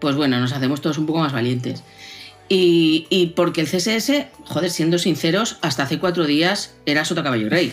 pues 0.00 0.16
bueno, 0.16 0.38
nos 0.38 0.52
hacemos 0.52 0.80
todos 0.80 0.98
un 0.98 1.06
poco 1.06 1.20
más 1.20 1.32
valientes. 1.32 1.82
Y, 2.52 3.32
porque 3.36 3.60
el 3.60 3.68
CSS, 3.68 4.26
joder, 4.44 4.70
siendo 4.70 4.98
sinceros, 4.98 5.58
hasta 5.62 5.84
hace 5.84 6.00
cuatro 6.00 6.26
días 6.26 6.74
era 6.84 7.04
sota 7.04 7.22
caballo 7.22 7.48
rey. 7.48 7.72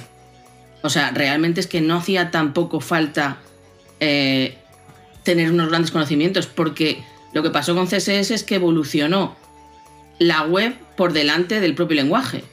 O 0.83 0.89
sea, 0.89 1.09
realmente 1.09 1.59
es 1.59 1.65
que 1.67 1.81
no 1.81 1.97
hacía 1.97 2.29
tampoco 2.29 2.79
falta 2.79 3.37
eh, 3.99 4.55
tener 5.23 5.51
unos 5.51 5.69
grandes 5.69 5.89
conocimientos, 5.89 6.45
porque 6.45 7.03
lo 7.33 7.41
que 7.41 7.49
pasó 7.49 7.73
con 7.73 7.87
CSS 7.87 8.29
es 8.29 8.43
que 8.43 8.55
evolucionó 8.55 9.35
la 10.19 10.43
web 10.43 10.75
por 10.95 11.11
delante 11.11 11.59
del 11.59 11.73
propio 11.73 11.95
lenguaje. 11.95 12.43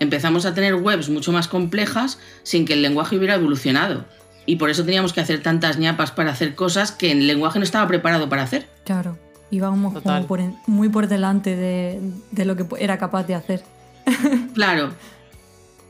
Empezamos 0.00 0.44
a 0.46 0.54
tener 0.54 0.74
webs 0.74 1.08
mucho 1.08 1.32
más 1.32 1.48
complejas 1.48 2.18
sin 2.42 2.64
que 2.64 2.72
el 2.74 2.82
lenguaje 2.82 3.16
hubiera 3.16 3.34
evolucionado. 3.34 4.04
Y 4.46 4.56
por 4.56 4.68
eso 4.70 4.84
teníamos 4.84 5.12
que 5.12 5.20
hacer 5.20 5.42
tantas 5.42 5.78
ñapas 5.78 6.10
para 6.10 6.30
hacer 6.32 6.54
cosas 6.54 6.92
que 6.92 7.12
el 7.12 7.26
lenguaje 7.26 7.58
no 7.58 7.64
estaba 7.64 7.86
preparado 7.88 8.28
para 8.28 8.42
hacer. 8.42 8.68
Claro, 8.84 9.16
íbamos 9.50 9.94
Total. 9.94 10.16
como 10.16 10.26
por 10.28 10.40
en- 10.40 10.56
muy 10.66 10.88
por 10.90 11.06
delante 11.08 11.56
de, 11.56 12.00
de 12.32 12.44
lo 12.44 12.56
que 12.56 12.66
era 12.78 12.98
capaz 12.98 13.24
de 13.26 13.34
hacer. 13.34 13.62
Claro. 14.54 14.92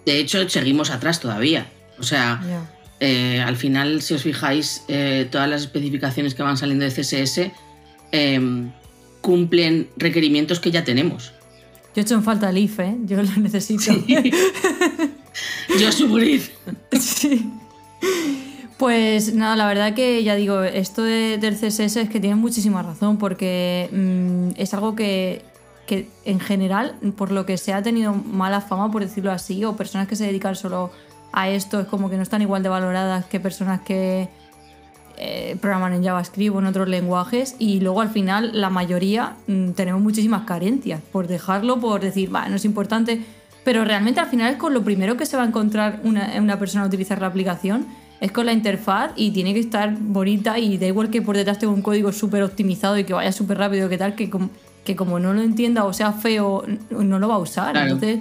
De 0.07 0.18
hecho, 0.18 0.48
seguimos 0.48 0.90
atrás 0.90 1.18
todavía. 1.20 1.66
O 1.98 2.02
sea, 2.02 2.40
eh, 3.00 3.40
al 3.44 3.57
final, 3.57 4.02
si 4.02 4.14
os 4.14 4.22
fijáis, 4.22 4.84
eh, 4.88 5.26
todas 5.30 5.48
las 5.48 5.62
especificaciones 5.62 6.34
que 6.34 6.42
van 6.42 6.57
saliendo 6.57 6.84
de 6.84 6.90
CSS 6.92 7.50
em, 8.12 8.70
cumplen 9.20 9.88
requerimientos 9.96 10.61
que 10.61 10.70
ya 10.70 10.84
tenemos. 10.84 11.32
Yo 11.95 12.01
he 12.01 12.03
hecho 12.03 12.14
en 12.14 12.22
falta 12.24 12.51
el 12.51 12.59
IF, 12.59 12.80
¿eh? 12.80 12.97
Yo 13.05 13.22
lo 13.22 13.30
necesito. 13.36 13.92
Yo 15.80 15.92
sufrí. 15.92 16.42
Sí. 17.01 17.51
Pues 18.76 19.34
nada, 19.34 19.55
la 19.57 19.66
verdad 19.66 19.95
que 19.95 20.22
ya 20.24 20.34
digo, 20.34 20.62
esto 20.62 21.03
de- 21.05 21.38
del 21.38 21.55
CSS 21.57 21.97
es 22.01 22.09
que 22.11 22.20
tiene 22.20 22.34
muchísima 22.36 22.82
razón 22.82 23.18
porque 23.18 23.88
mm, 23.92 24.61
es 24.61 24.74
algo 24.74 24.95
que, 24.97 25.42
que 25.86 26.09
en 26.24 26.40
general, 26.40 26.97
por 27.16 27.30
lo 27.30 27.47
que 27.47 27.57
se 27.57 27.72
ha 27.72 27.82
tenido 27.82 28.12
mala 28.12 28.61
fama, 28.61 28.90
por 28.90 29.03
decirlo 29.03 29.30
así, 29.30 29.64
o 29.64 29.76
personas 29.76 30.09
que 30.09 30.16
se 30.16 30.26
dedican 30.26 30.57
solo 30.57 30.90
a 31.32 31.49
esto, 31.49 31.80
es 31.80 31.86
como 31.86 32.11
que 32.11 32.16
no 32.16 32.22
están 32.22 32.42
igual 32.42 32.62
de 32.62 32.68
valoradas 32.68 33.24
que 33.26 33.38
personas 33.40 33.80
que 33.82 34.28
eh, 35.16 35.56
programan 35.60 35.92
en 35.94 36.04
JavaScript 36.04 36.54
o 36.54 36.58
en 36.58 36.66
otros 36.66 36.88
lenguajes 36.88 37.56
y 37.58 37.80
luego 37.80 38.00
al 38.00 38.08
final 38.10 38.50
la 38.60 38.70
mayoría 38.70 39.36
mm, 39.46 39.70
tenemos 39.70 40.00
muchísimas 40.02 40.42
carencias 40.44 41.00
por 41.12 41.26
dejarlo, 41.26 41.80
por 41.80 42.00
decir, 42.00 42.34
va, 42.34 42.48
no 42.48 42.56
es 42.56 42.64
importante, 42.64 43.20
pero 43.64 43.84
realmente 43.84 44.20
al 44.20 44.26
final 44.26 44.52
es 44.52 44.58
con 44.58 44.74
lo 44.74 44.82
primero 44.84 45.16
que 45.16 45.26
se 45.26 45.36
va 45.36 45.42
a 45.42 45.46
encontrar 45.46 46.00
una, 46.04 46.32
una 46.38 46.58
persona 46.58 46.84
a 46.84 46.86
utilizar 46.88 47.20
la 47.20 47.28
aplicación, 47.28 47.86
es 48.20 48.30
con 48.32 48.46
la 48.46 48.52
interfaz 48.52 49.10
y 49.16 49.30
tiene 49.32 49.52
que 49.54 49.60
estar 49.60 49.94
bonita 49.98 50.58
y 50.58 50.78
da 50.78 50.86
igual 50.86 51.10
que 51.10 51.20
por 51.22 51.36
detrás 51.36 51.58
tenga 51.58 51.72
un 51.72 51.82
código 51.82 52.12
súper 52.12 52.42
optimizado 52.42 52.96
y 52.98 53.04
que 53.04 53.12
vaya 53.12 53.32
súper 53.32 53.58
rápido, 53.58 53.88
que 53.88 53.98
tal, 53.98 54.14
que, 54.14 54.30
com- 54.30 54.48
que 54.84 54.96
como 54.96 55.18
no 55.18 55.32
lo 55.34 55.42
entienda 55.42 55.84
o 55.84 55.92
sea 55.92 56.12
feo, 56.12 56.64
no 56.90 57.18
lo 57.18 57.28
va 57.28 57.34
a 57.34 57.38
usar. 57.38 57.72
Claro. 57.72 57.92
Entonces 57.92 58.20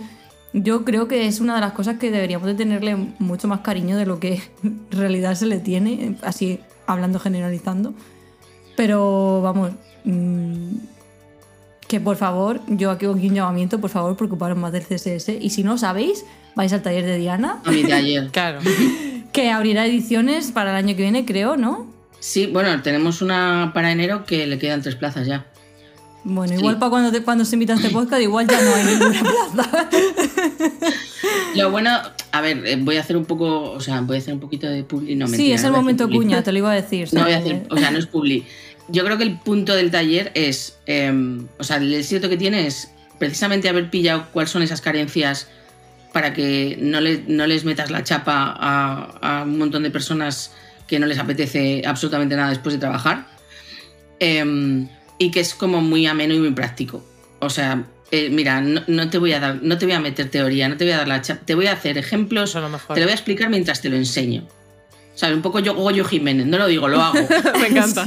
yo 0.53 0.85
creo 0.85 1.07
que 1.07 1.27
es 1.27 1.39
una 1.39 1.55
de 1.55 1.61
las 1.61 1.73
cosas 1.73 1.97
que 1.97 2.11
deberíamos 2.11 2.47
de 2.47 2.53
tenerle 2.55 2.95
mucho 3.19 3.47
más 3.47 3.61
cariño 3.61 3.97
de 3.97 4.05
lo 4.05 4.19
que 4.19 4.41
en 4.63 4.79
realidad 4.91 5.35
se 5.35 5.45
le 5.45 5.59
tiene, 5.59 6.15
así 6.21 6.59
hablando 6.87 7.19
generalizando. 7.19 7.93
Pero 8.75 9.41
vamos, 9.41 9.71
mm, 10.05 10.75
que 11.87 11.99
por 11.99 12.15
favor, 12.17 12.59
yo 12.67 12.89
aquí 12.91 13.05
aquí 13.05 13.27
un 13.27 13.35
llamamiento, 13.35 13.79
por 13.79 13.89
favor, 13.89 14.15
preocuparos 14.17 14.57
más 14.57 14.71
del 14.71 14.83
CSS. 14.83 15.37
Y 15.39 15.49
si 15.51 15.63
no 15.63 15.77
sabéis, 15.77 16.25
vais 16.55 16.71
al 16.73 16.81
taller 16.81 17.05
de 17.05 17.17
Diana, 17.17 17.61
A 17.65 17.71
de 17.71 17.93
ayer. 17.93 18.29
Claro. 18.31 18.59
que 19.31 19.51
abrirá 19.51 19.85
ediciones 19.85 20.51
para 20.51 20.71
el 20.71 20.75
año 20.77 20.95
que 20.95 21.01
viene, 21.03 21.25
creo, 21.25 21.57
¿no? 21.57 21.87
Sí, 22.19 22.47
bueno, 22.47 22.81
tenemos 22.81 23.21
una 23.21 23.71
para 23.73 23.91
enero 23.91 24.25
que 24.25 24.47
le 24.47 24.57
quedan 24.57 24.81
tres 24.81 24.95
plazas 24.95 25.27
ya. 25.27 25.45
Bueno, 26.23 26.53
Sí. 26.53 26.59
igual 26.59 26.79
para 26.79 26.89
cuando, 26.89 27.11
te- 27.11 27.21
cuando 27.21 27.43
se 27.43 27.55
invita 27.55 27.73
a 27.73 27.75
este 27.75 27.89
podcast, 27.89 28.21
igual 28.21 28.47
ya 28.47 28.61
no 28.61 28.73
hay 28.75 28.83
ninguna 28.85 29.23
plaza. 29.53 29.89
Lo 31.55 31.71
bueno, 31.71 31.89
a 32.31 32.41
ver, 32.41 32.65
eh, 32.65 32.77
voy 32.79 32.97
a 32.97 33.01
hacer 33.01 33.15
un 33.17 33.25
poco, 33.25 33.71
o 33.71 33.79
sea, 33.79 34.01
voy 34.01 34.17
a 34.17 34.19
hacer 34.19 34.33
un 34.33 34.39
poquito 34.39 34.67
de 34.67 34.83
publi. 34.83 35.15
No, 35.15 35.27
sí, 35.27 35.31
mentira, 35.31 35.55
es 35.55 35.61
no 35.63 35.67
el 35.69 35.73
momento 35.75 36.09
cuña, 36.09 36.43
te 36.43 36.51
lo 36.51 36.57
iba 36.59 36.71
a 36.71 36.75
decir. 36.75 37.09
No 37.13 37.23
voy 37.23 37.33
a 37.33 37.37
hacer, 37.37 37.63
o 37.69 37.77
sea, 37.77 37.91
no 37.91 37.99
es 37.99 38.05
publi. 38.07 38.45
Yo 38.89 39.05
creo 39.05 39.17
que 39.17 39.23
el 39.23 39.39
punto 39.39 39.75
del 39.75 39.91
taller 39.91 40.31
es, 40.35 40.77
eh, 40.87 41.11
o 41.57 41.63
sea, 41.63 41.77
el 41.77 41.93
éxito 41.93 42.27
que 42.29 42.37
tiene 42.37 42.67
es 42.67 42.89
precisamente 43.19 43.69
haber 43.69 43.89
pillado 43.89 44.27
cuáles 44.33 44.49
son 44.51 44.61
esas 44.63 44.81
carencias 44.81 45.47
para 46.11 46.33
que 46.33 46.77
no, 46.81 46.99
le- 47.01 47.23
no 47.27 47.47
les 47.47 47.63
metas 47.65 47.89
la 47.91 48.03
chapa 48.03 48.53
a, 48.57 49.39
a 49.39 49.43
un 49.43 49.57
montón 49.57 49.83
de 49.83 49.89
personas 49.91 50.51
que 50.87 50.99
no 50.99 51.05
les 51.07 51.17
apetece 51.17 51.81
absolutamente 51.85 52.35
nada 52.35 52.49
después 52.49 52.73
de 52.73 52.79
trabajar. 52.79 53.25
Eh, 54.19 54.85
y 55.17 55.31
que 55.31 55.39
es 55.39 55.53
como 55.53 55.81
muy 55.81 56.05
ameno 56.05 56.33
y 56.33 56.39
muy 56.39 56.51
práctico. 56.51 57.03
O 57.39 57.49
sea, 57.49 57.83
eh, 58.15 58.29
mira, 58.29 58.61
no, 58.61 58.83
no 58.85 59.09
te 59.09 59.17
voy 59.17 59.33
a 59.33 59.39
dar, 59.39 59.63
no 59.63 59.75
te 59.79 59.87
voy 59.87 59.95
a 59.95 59.99
meter 59.99 60.29
teoría, 60.29 60.69
no 60.69 60.77
te 60.77 60.83
voy 60.83 60.93
a 60.93 60.97
dar 60.97 61.07
la 61.07 61.23
chapa, 61.23 61.43
te 61.43 61.55
voy 61.55 61.65
a 61.65 61.71
hacer 61.71 61.97
ejemplos 61.97 62.53
lo 62.53 62.69
mejor. 62.69 62.93
te 62.93 62.99
lo 62.99 63.07
voy 63.07 63.11
a 63.11 63.15
explicar 63.15 63.49
mientras 63.49 63.81
te 63.81 63.89
lo 63.89 63.95
enseño. 63.95 64.47
¿Sabes? 65.15 65.35
Un 65.35 65.41
poco 65.41 65.57
yo 65.57 65.73
Goyo 65.73 66.05
Jiménez, 66.05 66.45
no 66.45 66.59
lo 66.59 66.67
digo, 66.67 66.87
lo 66.87 67.01
hago. 67.01 67.17
Me 67.59 67.69
encanta. 67.69 68.05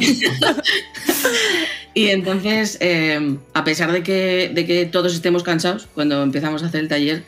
y 1.94 2.06
entonces, 2.06 2.78
eh, 2.80 3.36
a 3.52 3.64
pesar 3.64 3.90
de 3.90 4.04
que, 4.04 4.52
de 4.54 4.64
que 4.64 4.86
todos 4.86 5.12
estemos 5.12 5.42
cansados 5.42 5.88
cuando 5.92 6.22
empezamos 6.22 6.62
a 6.62 6.66
hacer 6.66 6.82
el 6.82 6.88
taller, 6.88 7.24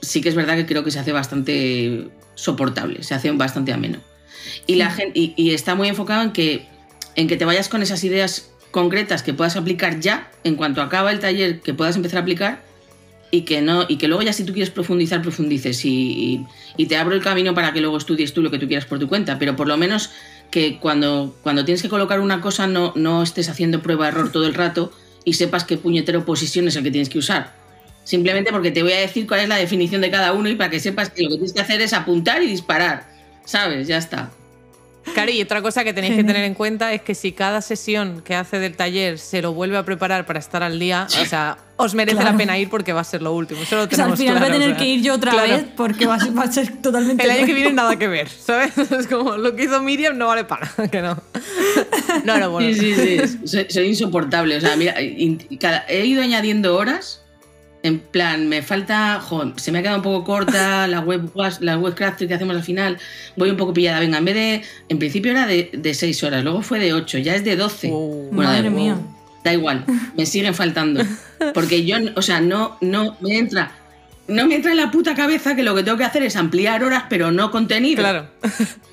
sí 0.00 0.20
que 0.20 0.28
es 0.28 0.36
verdad 0.36 0.54
que 0.54 0.66
creo 0.66 0.84
que 0.84 0.92
se 0.92 1.00
hace 1.00 1.10
bastante 1.10 2.06
soportable, 2.36 3.02
se 3.02 3.14
hace 3.14 3.32
bastante 3.32 3.72
ameno. 3.72 3.98
Y, 4.68 4.76
la 4.76 4.92
gente, 4.92 5.18
y, 5.18 5.34
y 5.36 5.52
está 5.52 5.74
muy 5.74 5.88
enfocado 5.88 6.22
en 6.22 6.30
que, 6.30 6.64
en 7.16 7.26
que 7.26 7.36
te 7.36 7.44
vayas 7.44 7.68
con 7.68 7.82
esas 7.82 8.04
ideas 8.04 8.53
concretas 8.74 9.22
que 9.22 9.32
puedas 9.32 9.54
aplicar 9.54 10.00
ya, 10.00 10.28
en 10.42 10.56
cuanto 10.56 10.82
acaba 10.82 11.12
el 11.12 11.20
taller, 11.20 11.60
que 11.60 11.74
puedas 11.74 11.94
empezar 11.94 12.18
a 12.18 12.22
aplicar 12.22 12.60
y 13.30 13.42
que 13.42 13.62
no 13.62 13.86
y 13.88 13.98
que 13.98 14.08
luego 14.08 14.22
ya 14.22 14.32
si 14.32 14.42
tú 14.42 14.52
quieres 14.52 14.70
profundizar 14.70 15.22
profundices 15.22 15.84
y, 15.84 15.90
y- 15.92 16.46
y 16.76 16.86
te 16.86 16.96
abro 16.96 17.14
el 17.14 17.22
camino 17.22 17.54
para 17.54 17.72
que 17.72 17.80
luego 17.80 17.96
estudies 17.96 18.34
tú 18.34 18.42
lo 18.42 18.50
que 18.50 18.58
tú 18.58 18.66
quieras 18.66 18.84
por 18.84 18.98
tu 18.98 19.06
cuenta. 19.08 19.38
Pero 19.38 19.54
por 19.54 19.68
lo 19.68 19.76
menos 19.76 20.10
que 20.50 20.78
cuando, 20.80 21.36
cuando 21.44 21.64
tienes 21.64 21.82
que 21.82 21.88
colocar 21.88 22.18
una 22.18 22.40
cosa 22.40 22.66
no, 22.66 22.92
no 22.96 23.22
estés 23.22 23.48
haciendo 23.48 23.80
prueba 23.80 24.08
error 24.08 24.32
todo 24.32 24.44
el 24.44 24.54
rato 24.54 24.90
y 25.24 25.34
sepas 25.34 25.62
qué 25.64 25.76
puñetero 25.76 26.24
posición 26.24 26.66
es 26.66 26.74
el 26.74 26.82
que 26.82 26.90
tienes 26.90 27.08
que 27.08 27.18
usar. 27.18 27.52
Simplemente 28.02 28.50
porque 28.50 28.72
te 28.72 28.82
voy 28.82 28.92
a 28.92 28.98
decir 28.98 29.28
cuál 29.28 29.40
es 29.40 29.48
la 29.48 29.56
definición 29.56 30.00
de 30.00 30.10
cada 30.10 30.32
uno 30.32 30.48
y 30.48 30.56
para 30.56 30.68
que 30.70 30.80
sepas 30.80 31.10
que 31.10 31.22
lo 31.22 31.28
que 31.30 31.36
tienes 31.36 31.52
que 31.52 31.60
hacer 31.60 31.80
es 31.80 31.92
apuntar 31.92 32.42
y 32.42 32.48
disparar 32.48 33.06
sabes 33.44 33.86
ya 33.86 33.98
está 33.98 34.30
Claro, 35.12 35.30
y 35.30 35.42
otra 35.42 35.60
cosa 35.60 35.84
que 35.84 35.92
tenéis 35.92 36.14
que 36.16 36.24
tener 36.24 36.44
en 36.44 36.54
cuenta 36.54 36.92
es 36.92 37.02
que 37.02 37.14
si 37.14 37.32
cada 37.32 37.60
sesión 37.60 38.22
que 38.22 38.34
hace 38.34 38.58
del 38.58 38.74
taller 38.74 39.18
se 39.18 39.42
lo 39.42 39.52
vuelve 39.52 39.76
a 39.76 39.84
preparar 39.84 40.24
para 40.24 40.38
estar 40.38 40.62
al 40.62 40.78
día, 40.78 41.06
o 41.20 41.24
sea, 41.26 41.58
os 41.76 41.94
merece 41.94 42.16
Claro. 42.16 42.32
la 42.32 42.36
pena 42.38 42.58
ir 42.58 42.70
porque 42.70 42.92
va 42.92 43.02
a 43.02 43.04
ser 43.04 43.20
lo 43.20 43.32
último. 43.34 43.60
Eso 43.62 43.76
lo 43.76 43.82
O 43.84 43.88
sea, 43.90 44.06
al 44.06 44.16
final 44.16 44.36
claro, 44.38 44.46
voy 44.46 44.56
a 44.56 44.58
tener 44.60 44.68
o 44.74 44.78
sea, 44.78 44.78
que 44.78 44.88
ir 44.88 45.02
yo 45.02 45.14
otra 45.14 45.32
claro. 45.32 45.48
vez 45.56 45.66
porque 45.76 46.06
va 46.06 46.14
a 46.14 46.20
ser, 46.20 46.38
va 46.38 46.42
a 46.42 46.52
ser 46.52 46.80
totalmente. 46.80 47.22
El 47.24 47.30
año 47.30 47.46
que 47.46 47.52
viene 47.54 47.72
nada 47.72 47.96
que 47.98 48.08
ver, 48.08 48.28
¿sabes? 48.28 48.76
Es 48.90 49.06
como 49.06 49.36
lo 49.36 49.54
que 49.54 49.64
hizo 49.64 49.80
Miriam 49.82 50.16
no 50.16 50.28
vale 50.28 50.44
para 50.44 50.70
que 50.90 51.02
no. 51.02 51.20
No, 52.24 52.38
no, 52.38 52.50
bueno. 52.50 52.72
Sí, 52.74 52.94
sí, 52.94 53.18
sí. 53.26 53.38
Soy, 53.46 53.66
soy 53.68 53.86
insoportable. 53.88 54.56
O 54.56 54.60
sea, 54.60 54.76
mira, 54.76 54.94
cada- 55.60 55.84
he 55.88 56.06
ido 56.06 56.22
añadiendo 56.22 56.76
horas. 56.76 57.20
En 57.84 57.98
plan, 57.98 58.48
me 58.48 58.62
falta. 58.62 59.20
jo, 59.20 59.52
se 59.56 59.70
me 59.70 59.78
ha 59.78 59.82
quedado 59.82 59.98
un 59.98 60.02
poco 60.02 60.24
corta 60.24 60.88
la 60.88 61.00
web 61.00 61.30
la 61.60 61.78
webcraft 61.78 62.26
que 62.26 62.32
hacemos 62.32 62.56
al 62.56 62.62
final. 62.64 62.96
Voy 63.36 63.50
un 63.50 63.58
poco 63.58 63.74
pillada. 63.74 64.00
Venga, 64.00 64.16
en 64.18 64.24
vez 64.24 64.34
de. 64.34 64.62
En 64.88 64.98
principio 64.98 65.30
era 65.32 65.46
de, 65.46 65.70
de 65.72 65.92
6 65.94 66.24
horas, 66.24 66.42
luego 66.42 66.62
fue 66.62 66.78
de 66.78 66.94
8, 66.94 67.18
ya 67.18 67.34
es 67.34 67.44
de 67.44 67.56
12. 67.56 67.88
Wow. 67.88 68.30
Bueno, 68.32 68.50
Madre 68.50 68.62
da, 68.64 68.70
mía. 68.70 68.96
da 69.44 69.52
igual, 69.52 69.84
me 70.16 70.24
siguen 70.24 70.54
faltando. 70.54 71.04
Porque 71.52 71.84
yo, 71.84 71.98
o 72.16 72.22
sea, 72.22 72.40
no, 72.40 72.78
no 72.80 73.18
me 73.20 73.36
entra. 73.38 73.70
No 74.28 74.46
me 74.46 74.54
entra 74.54 74.70
en 74.70 74.78
la 74.78 74.90
puta 74.90 75.14
cabeza 75.14 75.54
que 75.54 75.62
lo 75.62 75.74
que 75.74 75.82
tengo 75.82 75.98
que 75.98 76.04
hacer 76.04 76.22
es 76.22 76.36
ampliar 76.36 76.82
horas, 76.82 77.04
pero 77.10 77.30
no 77.30 77.50
contenido. 77.50 78.00
Claro. 78.00 78.30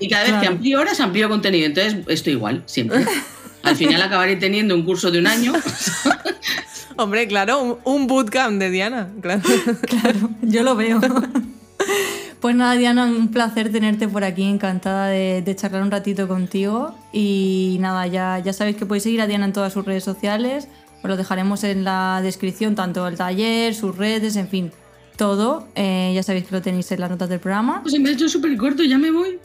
Y 0.01 0.09
cada 0.09 0.25
vez 0.25 0.33
que 0.41 0.47
amplío 0.47 0.81
horas, 0.81 0.99
amplío 0.99 1.29
contenido. 1.29 1.67
Entonces, 1.67 1.95
estoy 2.09 2.33
igual, 2.33 2.63
siempre. 2.65 3.05
Al 3.63 3.77
final 3.77 4.01
acabaré 4.01 4.35
teniendo 4.35 4.75
un 4.75 4.83
curso 4.83 5.11
de 5.11 5.19
un 5.19 5.27
año. 5.27 5.53
Hombre, 6.97 7.27
claro, 7.27 7.61
un, 7.61 7.77
un 7.83 8.07
bootcamp 8.07 8.59
de 8.59 8.69
Diana. 8.69 9.09
Claro. 9.21 9.41
Claro, 9.87 10.29
yo 10.41 10.63
lo 10.63 10.75
veo. 10.75 10.99
Pues 12.39 12.55
nada, 12.55 12.73
Diana, 12.73 13.05
un 13.05 13.27
placer 13.29 13.71
tenerte 13.71 14.07
por 14.07 14.23
aquí, 14.23 14.43
encantada 14.43 15.07
de, 15.07 15.41
de 15.43 15.55
charlar 15.55 15.83
un 15.83 15.91
ratito 15.91 16.27
contigo. 16.27 16.95
Y 17.13 17.77
nada, 17.79 18.07
ya, 18.07 18.39
ya 18.39 18.53
sabéis 18.53 18.77
que 18.77 18.85
podéis 18.85 19.03
seguir 19.03 19.21
a 19.21 19.27
Diana 19.27 19.45
en 19.45 19.53
todas 19.53 19.73
sus 19.73 19.85
redes 19.85 20.03
sociales. 20.03 20.67
Os 21.03 21.09
lo 21.09 21.17
dejaremos 21.17 21.63
en 21.63 21.83
la 21.83 22.19
descripción, 22.23 22.75
tanto 22.75 23.07
el 23.07 23.15
taller, 23.15 23.73
sus 23.75 23.95
redes, 23.95 24.35
en 24.35 24.47
fin, 24.47 24.71
todo. 25.17 25.67
Eh, 25.75 26.11
ya 26.15 26.23
sabéis 26.23 26.45
que 26.45 26.55
lo 26.55 26.61
tenéis 26.61 26.91
en 26.91 26.99
las 26.99 27.09
notas 27.09 27.29
del 27.29 27.39
programa. 27.39 27.81
Pues 27.81 27.93
se 27.93 27.99
me 27.99 28.09
ha 28.09 28.13
hecho 28.13 28.27
súper 28.29 28.55
corto, 28.57 28.83
ya 28.83 28.97
me 28.97 29.11
voy. 29.11 29.39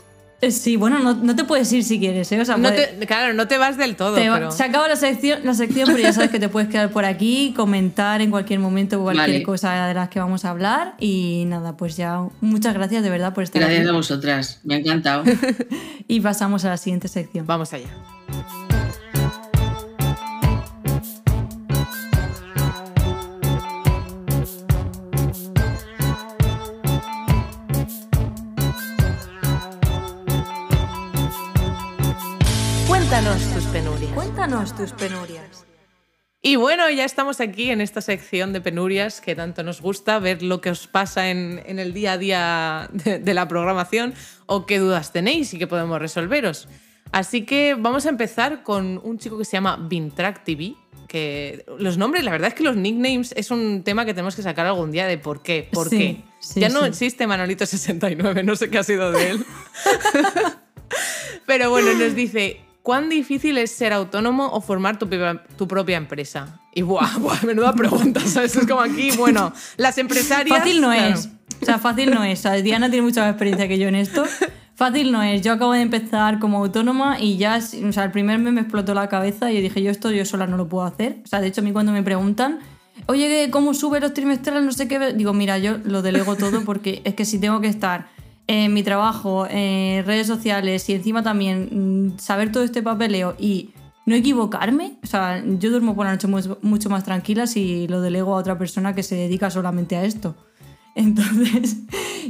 Eh, 0.46 0.50
Sí, 0.52 0.76
bueno, 0.76 0.98
no, 1.00 1.14
no 1.14 1.34
te 1.36 1.44
puedes 1.44 1.72
ir 1.72 1.82
si 1.84 1.98
quieres, 1.98 2.30
¿eh? 2.32 2.40
O 2.40 2.44
sea, 2.44 2.56
No 2.56 2.68
puedes- 2.70 2.98
te- 2.98 3.06
claro, 3.06 3.34
no 3.34 3.46
te 3.48 3.58
vas 3.58 3.76
del 3.76 3.96
todo, 3.96 4.14
te 4.14 4.28
va- 4.28 4.36
pero... 4.36 4.50
Se 4.50 4.62
acaba 4.64 4.88
la 4.88 4.96
sección, 4.96 5.40
la 5.44 5.54
sección, 5.54 5.86
pero 5.86 5.98
ya 5.98 6.12
sabes 6.12 6.30
que 6.30 6.38
te 6.40 6.48
puedes 6.48 6.68
quedar 6.68 6.90
por 6.90 7.04
aquí, 7.04 7.52
comentar 7.56 8.20
en 8.20 8.30
cualquier 8.30 8.60
momento 8.60 9.00
cualquier 9.02 9.26
Vale. 9.28 9.42
cosa 9.42 9.86
de 9.86 9.94
las 9.94 10.08
que 10.08 10.18
vamos 10.20 10.44
a 10.44 10.50
hablar. 10.50 10.94
Y 10.98 11.44
nada, 11.46 11.76
pues 11.76 11.96
ya 11.96 12.20
muchas 12.40 12.74
gracias 12.74 13.02
de 13.02 13.10
verdad 13.10 13.34
por 13.34 13.44
estar 13.44 13.60
Gracias 13.60 13.80
a 13.86 13.88
aquí. 13.90 13.96
vosotras, 13.96 14.60
me 14.64 14.74
ha 14.74 14.78
encantado. 14.78 15.24
Y 16.08 16.20
pasamos 16.20 16.64
a 16.64 16.68
la 16.70 16.76
siguiente 16.76 17.08
sección. 17.08 17.46
Vamos 17.46 17.72
allá. 17.72 17.88
Cuéntanos 34.46 34.76
tus 34.76 34.92
penurias. 34.92 35.64
Y 36.40 36.54
bueno, 36.54 36.88
ya 36.88 37.04
estamos 37.04 37.40
aquí 37.40 37.70
en 37.72 37.80
esta 37.80 38.00
sección 38.00 38.52
de 38.52 38.60
penurias 38.60 39.20
que 39.20 39.34
tanto 39.34 39.64
nos 39.64 39.80
gusta, 39.80 40.20
ver 40.20 40.40
lo 40.40 40.60
que 40.60 40.70
os 40.70 40.86
pasa 40.86 41.30
en, 41.30 41.60
en 41.66 41.80
el 41.80 41.92
día 41.92 42.12
a 42.12 42.18
día 42.18 42.88
de, 42.92 43.18
de 43.18 43.34
la 43.34 43.48
programación 43.48 44.14
o 44.46 44.64
qué 44.64 44.78
dudas 44.78 45.12
tenéis 45.12 45.52
y 45.52 45.58
qué 45.58 45.66
podemos 45.66 45.98
resolveros. 45.98 46.68
Así 47.10 47.42
que 47.44 47.74
vamos 47.76 48.06
a 48.06 48.10
empezar 48.10 48.62
con 48.62 49.00
un 49.02 49.18
chico 49.18 49.36
que 49.36 49.44
se 49.44 49.52
llama 49.56 49.84
Vintrack 49.88 50.44
TV, 50.44 50.76
que 51.08 51.64
los 51.80 51.98
nombres, 51.98 52.22
la 52.22 52.30
verdad 52.30 52.46
es 52.46 52.54
que 52.54 52.62
los 52.62 52.76
nicknames 52.76 53.32
es 53.36 53.50
un 53.50 53.82
tema 53.82 54.04
que 54.04 54.14
tenemos 54.14 54.36
que 54.36 54.42
sacar 54.42 54.64
algún 54.66 54.92
día 54.92 55.08
de 55.08 55.18
por 55.18 55.42
qué, 55.42 55.68
por 55.72 55.88
Sí, 55.88 55.98
qué. 55.98 56.24
sí, 56.38 56.60
ya 56.60 56.68
no 56.68 56.82
sí. 56.82 56.86
existe 56.86 57.26
Manolito69, 57.26 58.44
no 58.44 58.54
sé 58.54 58.70
qué 58.70 58.78
ha 58.78 58.84
sido 58.84 59.10
de 59.10 59.30
él. 59.30 59.44
Pero 61.46 61.70
bueno, 61.70 61.92
nos 61.94 62.14
dice, 62.14 62.60
¿cuán 62.86 63.08
difícil 63.08 63.58
es 63.58 63.72
ser 63.72 63.92
autónomo 63.92 64.46
o 64.46 64.60
formar 64.60 64.96
tu, 64.96 65.08
propia- 65.08 65.42
tu 65.58 65.66
propia 65.66 65.96
empresa? 65.96 66.60
Y 66.72 66.82
buah, 66.82 67.18
buah, 67.18 67.42
menuda 67.44 67.72
pregunta, 67.72 68.20
¿sabes? 68.20 68.54
Es 68.54 68.64
como 68.64 68.80
aquí, 68.80 69.10
bueno, 69.16 69.52
las 69.76 69.98
empresarias... 69.98 70.56
Fácil 70.56 70.80
no 70.80 70.92
claro. 70.92 71.14
es. 71.16 71.28
O 71.60 71.64
sea, 71.64 71.78
fácil 71.78 72.12
no 72.14 72.22
es. 72.22 72.38
O 72.38 72.42
sea, 72.42 72.52
Diana 72.52 72.88
tiene 72.88 73.04
mucha 73.04 73.22
más 73.22 73.30
experiencia 73.30 73.66
que 73.66 73.76
yo 73.80 73.88
en 73.88 73.96
esto. 73.96 74.24
Fácil 74.76 75.10
no 75.10 75.20
es. 75.24 75.42
Yo 75.42 75.52
acabo 75.54 75.72
de 75.72 75.80
empezar 75.80 76.38
como 76.38 76.58
autónoma 76.58 77.18
y 77.18 77.38
ya, 77.38 77.58
o 77.88 77.92
sea, 77.92 78.04
el 78.04 78.12
primer 78.12 78.38
mes 78.38 78.52
me 78.52 78.60
explotó 78.60 78.94
la 78.94 79.08
cabeza 79.08 79.50
y 79.50 79.56
yo 79.56 79.62
dije, 79.62 79.82
yo 79.82 79.90
esto 79.90 80.12
yo 80.12 80.24
sola 80.24 80.46
no 80.46 80.56
lo 80.56 80.68
puedo 80.68 80.84
hacer. 80.86 81.16
O 81.24 81.26
sea, 81.26 81.40
de 81.40 81.48
hecho, 81.48 81.62
a 81.62 81.64
mí 81.64 81.72
cuando 81.72 81.90
me 81.90 82.04
preguntan, 82.04 82.60
oye, 83.06 83.48
¿cómo 83.50 83.74
sube 83.74 83.98
los 83.98 84.14
trimestrales? 84.14 84.62
No 84.62 84.70
sé 84.70 84.86
qué. 84.86 85.12
Digo, 85.12 85.32
mira, 85.32 85.58
yo 85.58 85.78
lo 85.82 86.02
delego 86.02 86.36
todo 86.36 86.62
porque 86.64 87.00
es 87.04 87.14
que 87.14 87.24
si 87.24 87.40
tengo 87.40 87.60
que 87.60 87.68
estar 87.68 88.14
en 88.46 88.72
mi 88.74 88.82
trabajo, 88.82 89.46
en 89.48 90.04
redes 90.06 90.26
sociales 90.26 90.88
y 90.88 90.94
encima 90.94 91.22
también 91.22 91.68
mm, 92.14 92.18
saber 92.18 92.52
todo 92.52 92.62
este 92.62 92.82
papeleo 92.82 93.34
y 93.38 93.70
no 94.06 94.14
equivocarme, 94.14 94.98
o 95.02 95.06
sea, 95.06 95.42
yo 95.44 95.70
duermo 95.70 95.96
por 95.96 96.06
la 96.06 96.12
noche 96.12 96.28
mu- 96.28 96.56
mucho 96.62 96.88
más 96.88 97.02
tranquila 97.02 97.48
si 97.48 97.88
lo 97.88 98.00
delego 98.00 98.34
a 98.34 98.38
otra 98.38 98.56
persona 98.56 98.94
que 98.94 99.02
se 99.02 99.16
dedica 99.16 99.50
solamente 99.50 99.96
a 99.96 100.04
esto. 100.04 100.36
Entonces, 100.94 101.76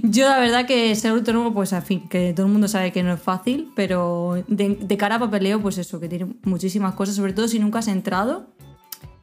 yo 0.02 0.28
la 0.28 0.38
verdad 0.40 0.66
que 0.66 0.92
ser 0.96 1.12
autónomo, 1.12 1.54
pues 1.54 1.72
en 1.72 1.82
fin, 1.82 2.08
que 2.08 2.32
todo 2.32 2.46
el 2.46 2.52
mundo 2.52 2.66
sabe 2.66 2.92
que 2.92 3.02
no 3.02 3.12
es 3.12 3.20
fácil, 3.20 3.70
pero 3.76 4.42
de, 4.48 4.96
cara 4.96 5.16
a 5.16 5.18
papeleo, 5.20 5.60
pues 5.62 5.78
eso, 5.78 6.00
que 6.00 6.08
tiene 6.08 6.26
muchísimas 6.44 6.94
cosas, 6.94 7.14
sobre 7.14 7.32
todo 7.32 7.46
si 7.46 7.58
nunca 7.60 7.78
has 7.78 7.88
entrado. 7.88 8.48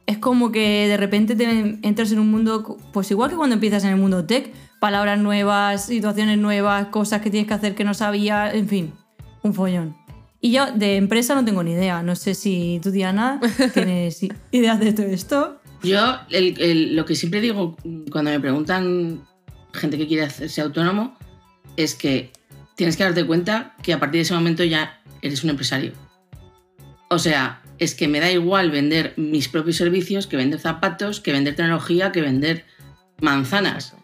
Es 0.06 0.18
como 0.18 0.50
que 0.52 0.86
de 0.88 0.96
repente 0.96 1.34
te 1.34 1.78
entras 1.82 2.12
en 2.12 2.20
un 2.20 2.30
mundo, 2.30 2.78
pues 2.92 3.10
igual 3.10 3.30
que 3.30 3.36
cuando 3.36 3.54
empiezas 3.54 3.84
en 3.84 3.90
el 3.90 3.96
mundo 3.96 4.24
tech, 4.24 4.50
palabras 4.84 5.18
nuevas, 5.18 5.86
situaciones 5.86 6.36
nuevas, 6.36 6.88
cosas 6.88 7.22
que 7.22 7.30
tienes 7.30 7.48
que 7.48 7.54
hacer 7.54 7.74
que 7.74 7.84
no 7.84 7.94
sabías, 7.94 8.52
en 8.54 8.68
fin, 8.68 8.92
un 9.42 9.54
follón. 9.54 9.96
Y 10.42 10.50
yo 10.52 10.70
de 10.72 10.96
empresa 10.96 11.34
no 11.34 11.42
tengo 11.42 11.62
ni 11.62 11.72
idea, 11.72 12.02
no 12.02 12.14
sé 12.16 12.34
si 12.34 12.80
tú, 12.82 12.90
Diana, 12.90 13.40
tienes 13.72 14.22
i- 14.22 14.30
ideas 14.50 14.78
de 14.80 14.92
todo 14.92 15.06
esto. 15.06 15.58
Yo 15.82 16.18
el- 16.28 16.60
el- 16.60 16.96
lo 16.96 17.06
que 17.06 17.14
siempre 17.14 17.40
digo 17.40 17.78
cuando 18.12 18.30
me 18.30 18.38
preguntan 18.40 19.22
gente 19.72 19.96
que 19.96 20.06
quiere 20.06 20.24
hacerse 20.24 20.60
autónomo 20.60 21.16
es 21.78 21.94
que 21.94 22.30
tienes 22.76 22.98
que 22.98 23.04
darte 23.04 23.24
cuenta 23.26 23.74
que 23.82 23.94
a 23.94 23.98
partir 23.98 24.18
de 24.18 24.22
ese 24.22 24.34
momento 24.34 24.64
ya 24.64 25.00
eres 25.22 25.42
un 25.44 25.48
empresario. 25.50 25.92
O 27.08 27.18
sea, 27.18 27.62
es 27.78 27.94
que 27.94 28.06
me 28.06 28.20
da 28.20 28.30
igual 28.30 28.70
vender 28.70 29.14
mis 29.16 29.48
propios 29.48 29.76
servicios 29.76 30.26
que 30.26 30.36
vender 30.36 30.60
zapatos, 30.60 31.20
que 31.20 31.32
vender 31.32 31.54
tecnología, 31.56 32.12
que 32.12 32.20
vender 32.20 32.66
manzanas. 33.22 33.94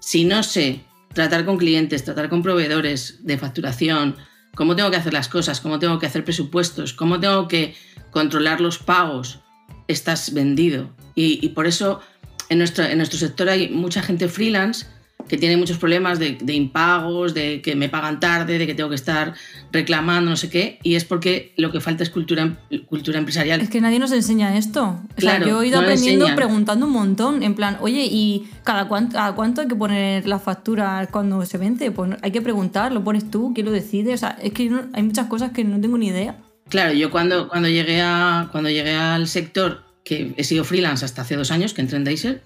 Si 0.00 0.24
no 0.24 0.42
sé 0.42 0.80
tratar 1.12 1.44
con 1.44 1.56
clientes, 1.56 2.04
tratar 2.04 2.28
con 2.28 2.42
proveedores 2.42 3.24
de 3.24 3.38
facturación, 3.38 4.16
cómo 4.54 4.76
tengo 4.76 4.90
que 4.90 4.96
hacer 4.96 5.12
las 5.12 5.28
cosas, 5.28 5.60
cómo 5.60 5.78
tengo 5.78 5.98
que 5.98 6.06
hacer 6.06 6.24
presupuestos, 6.24 6.92
cómo 6.92 7.20
tengo 7.20 7.48
que 7.48 7.74
controlar 8.10 8.60
los 8.60 8.78
pagos, 8.78 9.40
estás 9.86 10.32
vendido. 10.32 10.90
Y, 11.14 11.44
y 11.44 11.50
por 11.50 11.66
eso 11.66 12.00
en 12.48 12.58
nuestro, 12.58 12.84
en 12.84 12.98
nuestro 12.98 13.18
sector 13.18 13.48
hay 13.48 13.68
mucha 13.68 14.02
gente 14.02 14.28
freelance 14.28 14.86
que 15.28 15.36
tiene 15.36 15.56
muchos 15.56 15.76
problemas 15.78 16.18
de, 16.18 16.38
de 16.40 16.54
impagos, 16.54 17.34
de 17.34 17.60
que 17.60 17.76
me 17.76 17.88
pagan 17.88 18.18
tarde, 18.18 18.58
de 18.58 18.66
que 18.66 18.74
tengo 18.74 18.88
que 18.88 18.94
estar 18.94 19.34
reclamando, 19.72 20.30
no 20.30 20.36
sé 20.36 20.48
qué, 20.48 20.78
y 20.82 20.94
es 20.94 21.04
porque 21.04 21.52
lo 21.56 21.70
que 21.70 21.80
falta 21.80 22.02
es 22.02 22.10
cultura, 22.10 22.56
cultura 22.86 23.18
empresarial. 23.18 23.60
Es 23.60 23.68
que 23.68 23.80
nadie 23.80 23.98
nos 23.98 24.12
enseña 24.12 24.56
esto. 24.56 24.84
O 25.16 25.20
sea, 25.20 25.36
Claro, 25.36 25.46
yo 25.46 25.62
he 25.62 25.68
ido 25.68 25.80
no 25.80 25.86
aprendiendo 25.86 26.26
preguntando 26.34 26.86
un 26.86 26.92
montón, 26.92 27.42
en 27.42 27.54
plan, 27.54 27.76
oye, 27.80 28.06
¿y 28.10 28.48
cada 28.64 28.88
cuánto, 28.88 29.16
cada 29.16 29.34
cuánto 29.34 29.60
hay 29.60 29.68
que 29.68 29.74
poner 29.76 30.26
las 30.26 30.42
facturas 30.42 31.08
cuando 31.10 31.44
se 31.44 31.58
vence? 31.58 31.90
Pues 31.90 32.12
hay 32.22 32.30
que 32.30 32.40
preguntar, 32.40 32.92
lo 32.92 33.04
pones 33.04 33.30
tú, 33.30 33.52
¿quién 33.54 33.66
lo 33.66 33.72
decide? 33.72 34.14
O 34.14 34.18
sea, 34.18 34.38
es 34.42 34.52
que 34.52 34.70
no- 34.70 34.86
hay 34.94 35.02
muchas 35.02 35.26
cosas 35.26 35.52
que 35.52 35.62
no 35.64 35.80
tengo 35.80 35.98
ni 35.98 36.08
idea. 36.08 36.36
Claro, 36.70 36.92
yo 36.92 37.10
cuando, 37.10 37.48
cuando, 37.48 37.68
llegué 37.68 38.00
a, 38.02 38.48
cuando 38.52 38.70
llegué 38.70 38.94
al 38.94 39.26
sector, 39.28 39.84
que 40.04 40.32
he 40.36 40.44
sido 40.44 40.64
freelance 40.64 41.04
hasta 41.04 41.22
hace 41.22 41.36
dos 41.36 41.50
años, 41.50 41.74
que 41.74 41.82
entré 41.82 41.98
en 41.98 42.04
Deiser, 42.04 42.42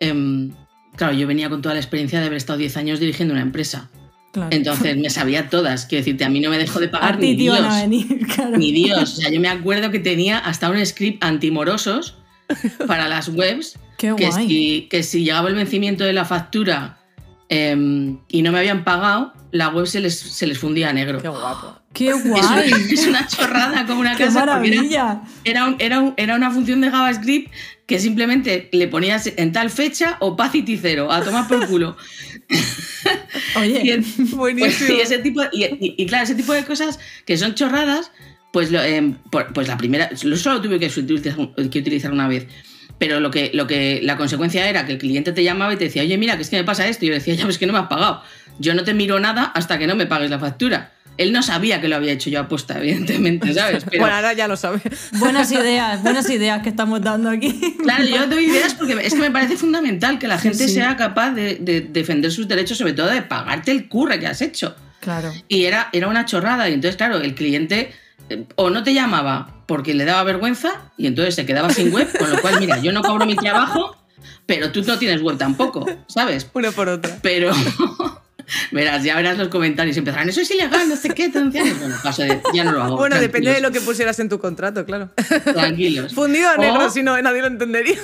em, 0.00 0.52
claro, 0.96 1.12
yo 1.14 1.26
venía 1.26 1.48
con 1.48 1.62
toda 1.62 1.74
la 1.74 1.80
experiencia 1.80 2.20
de 2.20 2.26
haber 2.26 2.36
estado 2.36 2.58
10 2.58 2.76
años 2.76 3.00
dirigiendo 3.00 3.32
una 3.32 3.42
empresa. 3.42 3.90
Claro. 4.32 4.50
Entonces 4.52 4.96
me 4.96 5.08
sabía 5.08 5.48
todas. 5.48 5.86
Quiero 5.86 6.00
decirte, 6.00 6.24
a 6.24 6.28
mí 6.28 6.40
no 6.40 6.50
me 6.50 6.58
dejó 6.58 6.78
de 6.80 6.88
pagar 6.88 7.14
a 7.14 7.16
ni 7.16 7.34
Dios. 7.34 7.58
a 7.60 7.82
venir, 7.82 8.26
claro. 8.34 8.56
Ni 8.58 8.72
Dios. 8.72 9.14
O 9.14 9.16
sea, 9.16 9.30
yo 9.30 9.40
me 9.40 9.48
acuerdo 9.48 9.90
que 9.90 9.98
tenía 9.98 10.38
hasta 10.38 10.68
un 10.68 10.84
script 10.84 11.22
antimorosos 11.24 12.18
para 12.86 13.08
las 13.08 13.28
webs. 13.28 13.78
Qué 13.96 14.14
que, 14.16 14.28
guay. 14.28 14.48
si, 14.48 14.88
que 14.90 15.02
si 15.02 15.24
llegaba 15.24 15.48
el 15.48 15.54
vencimiento 15.54 16.04
de 16.04 16.12
la 16.12 16.26
factura 16.26 16.98
em, 17.48 18.18
y 18.28 18.42
no 18.42 18.52
me 18.52 18.58
habían 18.58 18.84
pagado, 18.84 19.32
la 19.52 19.68
web 19.68 19.86
se 19.86 20.00
les, 20.00 20.18
se 20.18 20.46
les 20.46 20.58
fundía 20.58 20.90
a 20.90 20.92
negro. 20.92 21.20
Qué 21.20 21.28
guapo. 21.28 21.78
¡Qué 21.96 22.08
Es 22.10 22.24
una, 22.26 22.40
guay! 22.40 22.70
es 22.90 23.06
una 23.06 23.26
chorrada 23.26 23.86
como 23.86 24.00
una 24.00 24.14
¡Qué 24.16 24.24
casa. 24.24 24.40
maravilla! 24.40 25.22
Era, 25.44 25.64
un- 25.66 25.76
era, 25.78 26.00
un- 26.00 26.14
era 26.18 26.34
una 26.34 26.50
función 26.50 26.80
de 26.82 26.90
JavaScript 26.90 27.50
que 27.86 27.98
simplemente 28.00 28.68
le 28.72 28.88
ponías 28.88 29.30
en 29.36 29.52
tal 29.52 29.70
fecha 29.70 30.16
opacity 30.20 30.76
cero, 30.76 31.10
a 31.10 31.22
tomar 31.22 31.46
por 31.48 31.66
culo. 31.68 31.96
Y, 32.50 33.58
Oye, 33.58 34.02
pues, 34.36 34.90
y 34.90 35.00
ese 35.00 35.18
tipo, 35.18 35.42
y, 35.52 35.64
y- 35.64 35.94
y 35.96 36.06
claro, 36.06 36.24
ese 36.24 36.34
tipo 36.34 36.52
de 36.52 36.64
cosas 36.64 36.98
que 37.24 37.36
son 37.38 37.54
chorradas, 37.54 38.10
pues, 38.52 38.70
lo, 38.70 38.80
por- 39.30 39.52
pues 39.52 39.68
la 39.68 39.76
primera, 39.76 40.10
lo 40.24 40.36
solo 40.36 40.60
tuve 40.60 40.78
que 40.78 40.86
utilizar 41.78 42.12
una 42.12 42.28
vez. 42.28 42.46
Pero 42.98 43.20
lo 43.20 43.30
que, 43.30 43.50
lo 43.52 43.66
que 43.66 44.00
la 44.02 44.16
consecuencia 44.16 44.68
era 44.68 44.86
que 44.86 44.92
el 44.92 44.98
cliente 44.98 45.32
te 45.32 45.44
llamaba 45.44 45.74
y 45.74 45.76
te 45.76 45.84
decía, 45.84 46.02
oye, 46.02 46.16
mira, 46.16 46.36
que 46.36 46.42
es 46.42 46.50
que 46.50 46.56
me 46.56 46.64
pasa 46.64 46.86
esto. 46.86 47.04
Y 47.04 47.08
yo 47.08 47.14
decía, 47.14 47.34
ya 47.34 47.46
ves 47.46 47.58
que 47.58 47.66
no 47.66 47.72
me 47.72 47.78
has 47.78 47.88
pagado. 47.88 48.22
Yo 48.58 48.74
no 48.74 48.84
te 48.84 48.94
miro 48.94 49.20
nada 49.20 49.44
hasta 49.54 49.78
que 49.78 49.86
no 49.86 49.96
me 49.96 50.06
pagues 50.06 50.30
la 50.30 50.38
factura. 50.38 50.92
Él 51.18 51.32
no 51.32 51.42
sabía 51.42 51.80
que 51.80 51.88
lo 51.88 51.96
había 51.96 52.12
hecho 52.12 52.30
yo 52.30 52.40
aposta, 52.40 52.78
evidentemente, 52.78 53.52
¿sabes? 53.52 53.84
Pero, 53.84 54.02
Bueno, 54.02 54.16
ahora 54.16 54.32
ya 54.32 54.48
lo 54.48 54.56
sabes. 54.56 54.82
buenas 55.12 55.50
ideas, 55.52 56.02
buenas 56.02 56.28
ideas 56.30 56.62
que 56.62 56.70
estamos 56.70 57.00
dando 57.02 57.30
aquí. 57.30 57.76
Claro, 57.82 58.04
yo 58.04 58.26
doy 58.26 58.46
ideas 58.46 58.74
porque 58.74 58.94
es 59.02 59.14
que 59.14 59.20
me 59.20 59.30
parece 59.30 59.56
fundamental 59.56 60.18
que 60.18 60.28
la 60.28 60.38
gente 60.38 60.68
sí. 60.68 60.74
sea 60.74 60.96
capaz 60.96 61.32
de, 61.32 61.56
de 61.56 61.82
defender 61.82 62.30
sus 62.30 62.48
derechos, 62.48 62.78
sobre 62.78 62.92
todo 62.92 63.08
de 63.08 63.22
pagarte 63.22 63.72
el 63.72 63.88
curre 63.88 64.18
que 64.18 64.26
has 64.26 64.40
hecho. 64.40 64.74
Claro. 65.00 65.32
Y 65.48 65.64
era, 65.64 65.88
era 65.92 66.08
una 66.08 66.24
chorrada. 66.24 66.68
Y 66.68 66.74
entonces, 66.74 66.96
claro, 66.96 67.18
el 67.18 67.34
cliente 67.34 67.92
eh, 68.28 68.44
o 68.56 68.70
no 68.70 68.82
te 68.82 68.92
llamaba 68.92 69.55
porque 69.66 69.94
le 69.94 70.04
daba 70.04 70.22
vergüenza 70.22 70.90
y 70.96 71.06
entonces 71.06 71.34
se 71.34 71.46
quedaba 71.46 71.70
sin 71.70 71.92
web, 71.92 72.08
con 72.16 72.30
lo 72.30 72.40
cual, 72.40 72.60
mira, 72.60 72.78
yo 72.78 72.92
no 72.92 73.02
cobro 73.02 73.26
mi 73.26 73.36
trabajo, 73.36 73.96
pero 74.46 74.72
tú 74.72 74.82
no 74.82 74.98
tienes 74.98 75.22
web 75.22 75.36
tampoco, 75.36 75.84
¿sabes? 76.06 76.48
Una 76.54 76.70
por 76.70 76.88
otra. 76.88 77.18
Pero 77.22 77.52
verás, 78.70 79.02
ya 79.02 79.16
verás 79.16 79.38
los 79.38 79.48
comentarios, 79.48 79.96
empezarán, 79.96 80.28
eso 80.28 80.40
es 80.40 80.50
ilegal, 80.50 80.88
no 80.88 80.96
sé 80.96 81.10
qué, 81.10 81.28
te 81.28 81.38
anuncian". 81.38 81.66
Bueno, 81.78 81.94
paso 82.02 82.22
de- 82.22 82.40
ya 82.54 82.64
no 82.64 82.72
lo 82.72 82.82
hago. 82.82 82.96
Bueno, 82.96 83.18
depende 83.18 83.52
de 83.52 83.60
lo 83.60 83.70
que 83.72 83.80
pusieras 83.80 84.18
en 84.20 84.28
tu 84.28 84.38
contrato, 84.38 84.84
claro. 84.84 85.10
Tranquilos. 85.44 86.14
Fundido 86.14 86.48
a 86.50 86.56
negro, 86.56 86.90
si 86.90 87.02
no, 87.02 87.20
nadie 87.20 87.40
lo 87.40 87.46
entendería. 87.48 87.96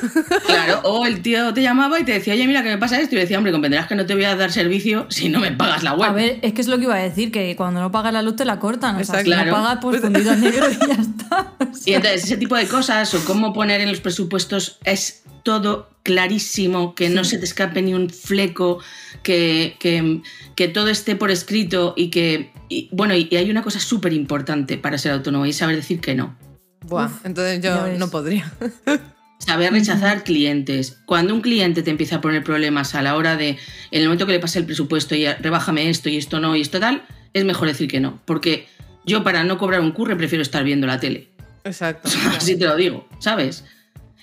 Claro, 0.47 0.81
o 0.85 1.07
el 1.07 1.23
tío 1.23 1.53
te 1.55 1.63
llamaba 1.63 1.99
y 2.01 2.05
te 2.05 2.13
decía, 2.13 2.35
oye, 2.35 2.47
mira, 2.47 2.63
que 2.63 2.69
me 2.71 2.79
pasa 2.79 3.01
esto. 3.01 3.15
Y 3.15 3.19
yo 3.19 3.23
decía, 3.23 3.39
hombre, 3.39 3.53
comprenderás 3.53 3.87
que 3.87 3.95
no 3.95 4.07
te 4.07 4.15
voy 4.15 4.25
a 4.25 4.37
dar 4.37 4.53
servicio 4.53 5.07
si 5.09 5.29
no 5.29 5.41
me 5.41 5.53
pagas 5.53 5.83
la 5.83 5.95
web. 5.95 6.11
A 6.11 6.13
ver, 6.13 6.39
es 6.43 6.53
que 6.53 6.61
es 6.61 6.69
lo 6.69 6.79
que 6.79 6.85
iba 6.85 6.95
a 6.95 6.99
decir, 7.03 7.31
que 7.33 7.55
cuando 7.57 7.81
no 7.81 7.91
pagas 7.93 8.13
la 8.13 8.23
luz 8.23 8.37
te 8.37 8.45
la 8.45 8.59
cortan. 8.59 8.97
O 8.97 9.05
sea, 9.05 9.19
si 9.21 9.25
Claro. 9.25 9.51
no 9.51 9.57
pagas, 9.57 9.79
pues 9.81 10.01
fundido 10.01 10.31
a 10.33 10.37
negro 10.37 10.67
y 10.71 10.87
ya 10.87 10.95
está. 10.95 11.53
O 11.61 11.67
Y 11.87 11.95
entonces 11.95 12.25
ese 12.25 12.37
tipo 12.37 12.57
de 12.57 12.67
cosas 12.67 13.13
o 13.15 13.25
cómo 13.25 13.53
poner 13.53 13.81
en 13.81 13.89
los 13.91 14.01
presupuestos 14.01 14.79
es 14.85 15.22
todo 15.43 15.91
clarísimo, 16.03 16.95
que 16.95 17.09
no 17.09 17.25
se 17.25 17.39
te 17.39 17.45
escape 17.45 17.83
ni 17.83 17.95
un 17.95 18.11
fleco, 18.11 18.81
que, 19.23 19.77
que, 19.79 20.21
que 20.57 20.69
todo 20.69 20.89
esté 20.89 21.17
por 21.17 21.31
escrito 21.31 21.95
y 21.97 22.11
que, 22.11 22.51
y, 22.69 22.89
bueno, 22.93 23.15
y, 23.15 23.29
y 23.31 23.37
hay 23.37 23.51
una 23.51 23.63
cosa 23.63 23.81
súper 23.81 24.13
importante 24.13 24.79
para 24.79 24.99
ser 24.99 25.13
autónomo 25.13 25.47
y 25.47 25.51
es 25.51 25.57
saber 25.57 25.77
decir 25.77 26.01
que 26.01 26.15
no. 26.15 26.37
Buah, 26.85 27.11
entonces 27.25 27.61
yo 27.61 27.87
no 27.99 28.11
podría. 28.11 28.53
Saber 29.39 29.73
rechazar 29.73 30.23
clientes. 30.23 30.99
Cuando 31.05 31.35
un 31.35 31.41
cliente 31.41 31.83
te 31.83 31.91
empieza 31.91 32.17
a 32.17 32.21
poner 32.21 32.45
problemas 32.45 32.95
a 32.95 33.03
la 33.03 33.17
hora 33.17 33.37
de, 33.37 33.51
en 33.51 34.01
el 34.01 34.05
momento 34.05 34.25
que 34.25 34.33
le 34.33 34.39
pase 34.39 34.61
el 34.61 34.67
presupuesto 34.67 35.17
y 35.17 35.27
rebájame 35.27 35.91
esto 35.91 36.09
y 36.09 36.17
esto 36.17 36.39
no 36.39 36.55
y 36.55 36.61
esto 36.61 36.79
tal, 36.79 37.05
es 37.33 37.45
mejor 37.45 37.67
decir 37.67 37.89
que 37.89 37.99
no. 37.99 38.21
Porque 38.25 38.69
yo 39.05 39.25
para 39.25 39.43
no 39.43 39.59
cobrar 39.59 39.81
un 39.81 39.91
curre 39.91 40.15
prefiero 40.15 40.43
estar 40.43 40.63
viendo 40.63 40.87
la 40.87 41.01
tele. 41.01 41.31
Exacto. 41.65 42.09
Así 42.37 42.57
te 42.57 42.67
lo 42.67 42.77
digo, 42.77 43.09
¿sabes? 43.19 43.65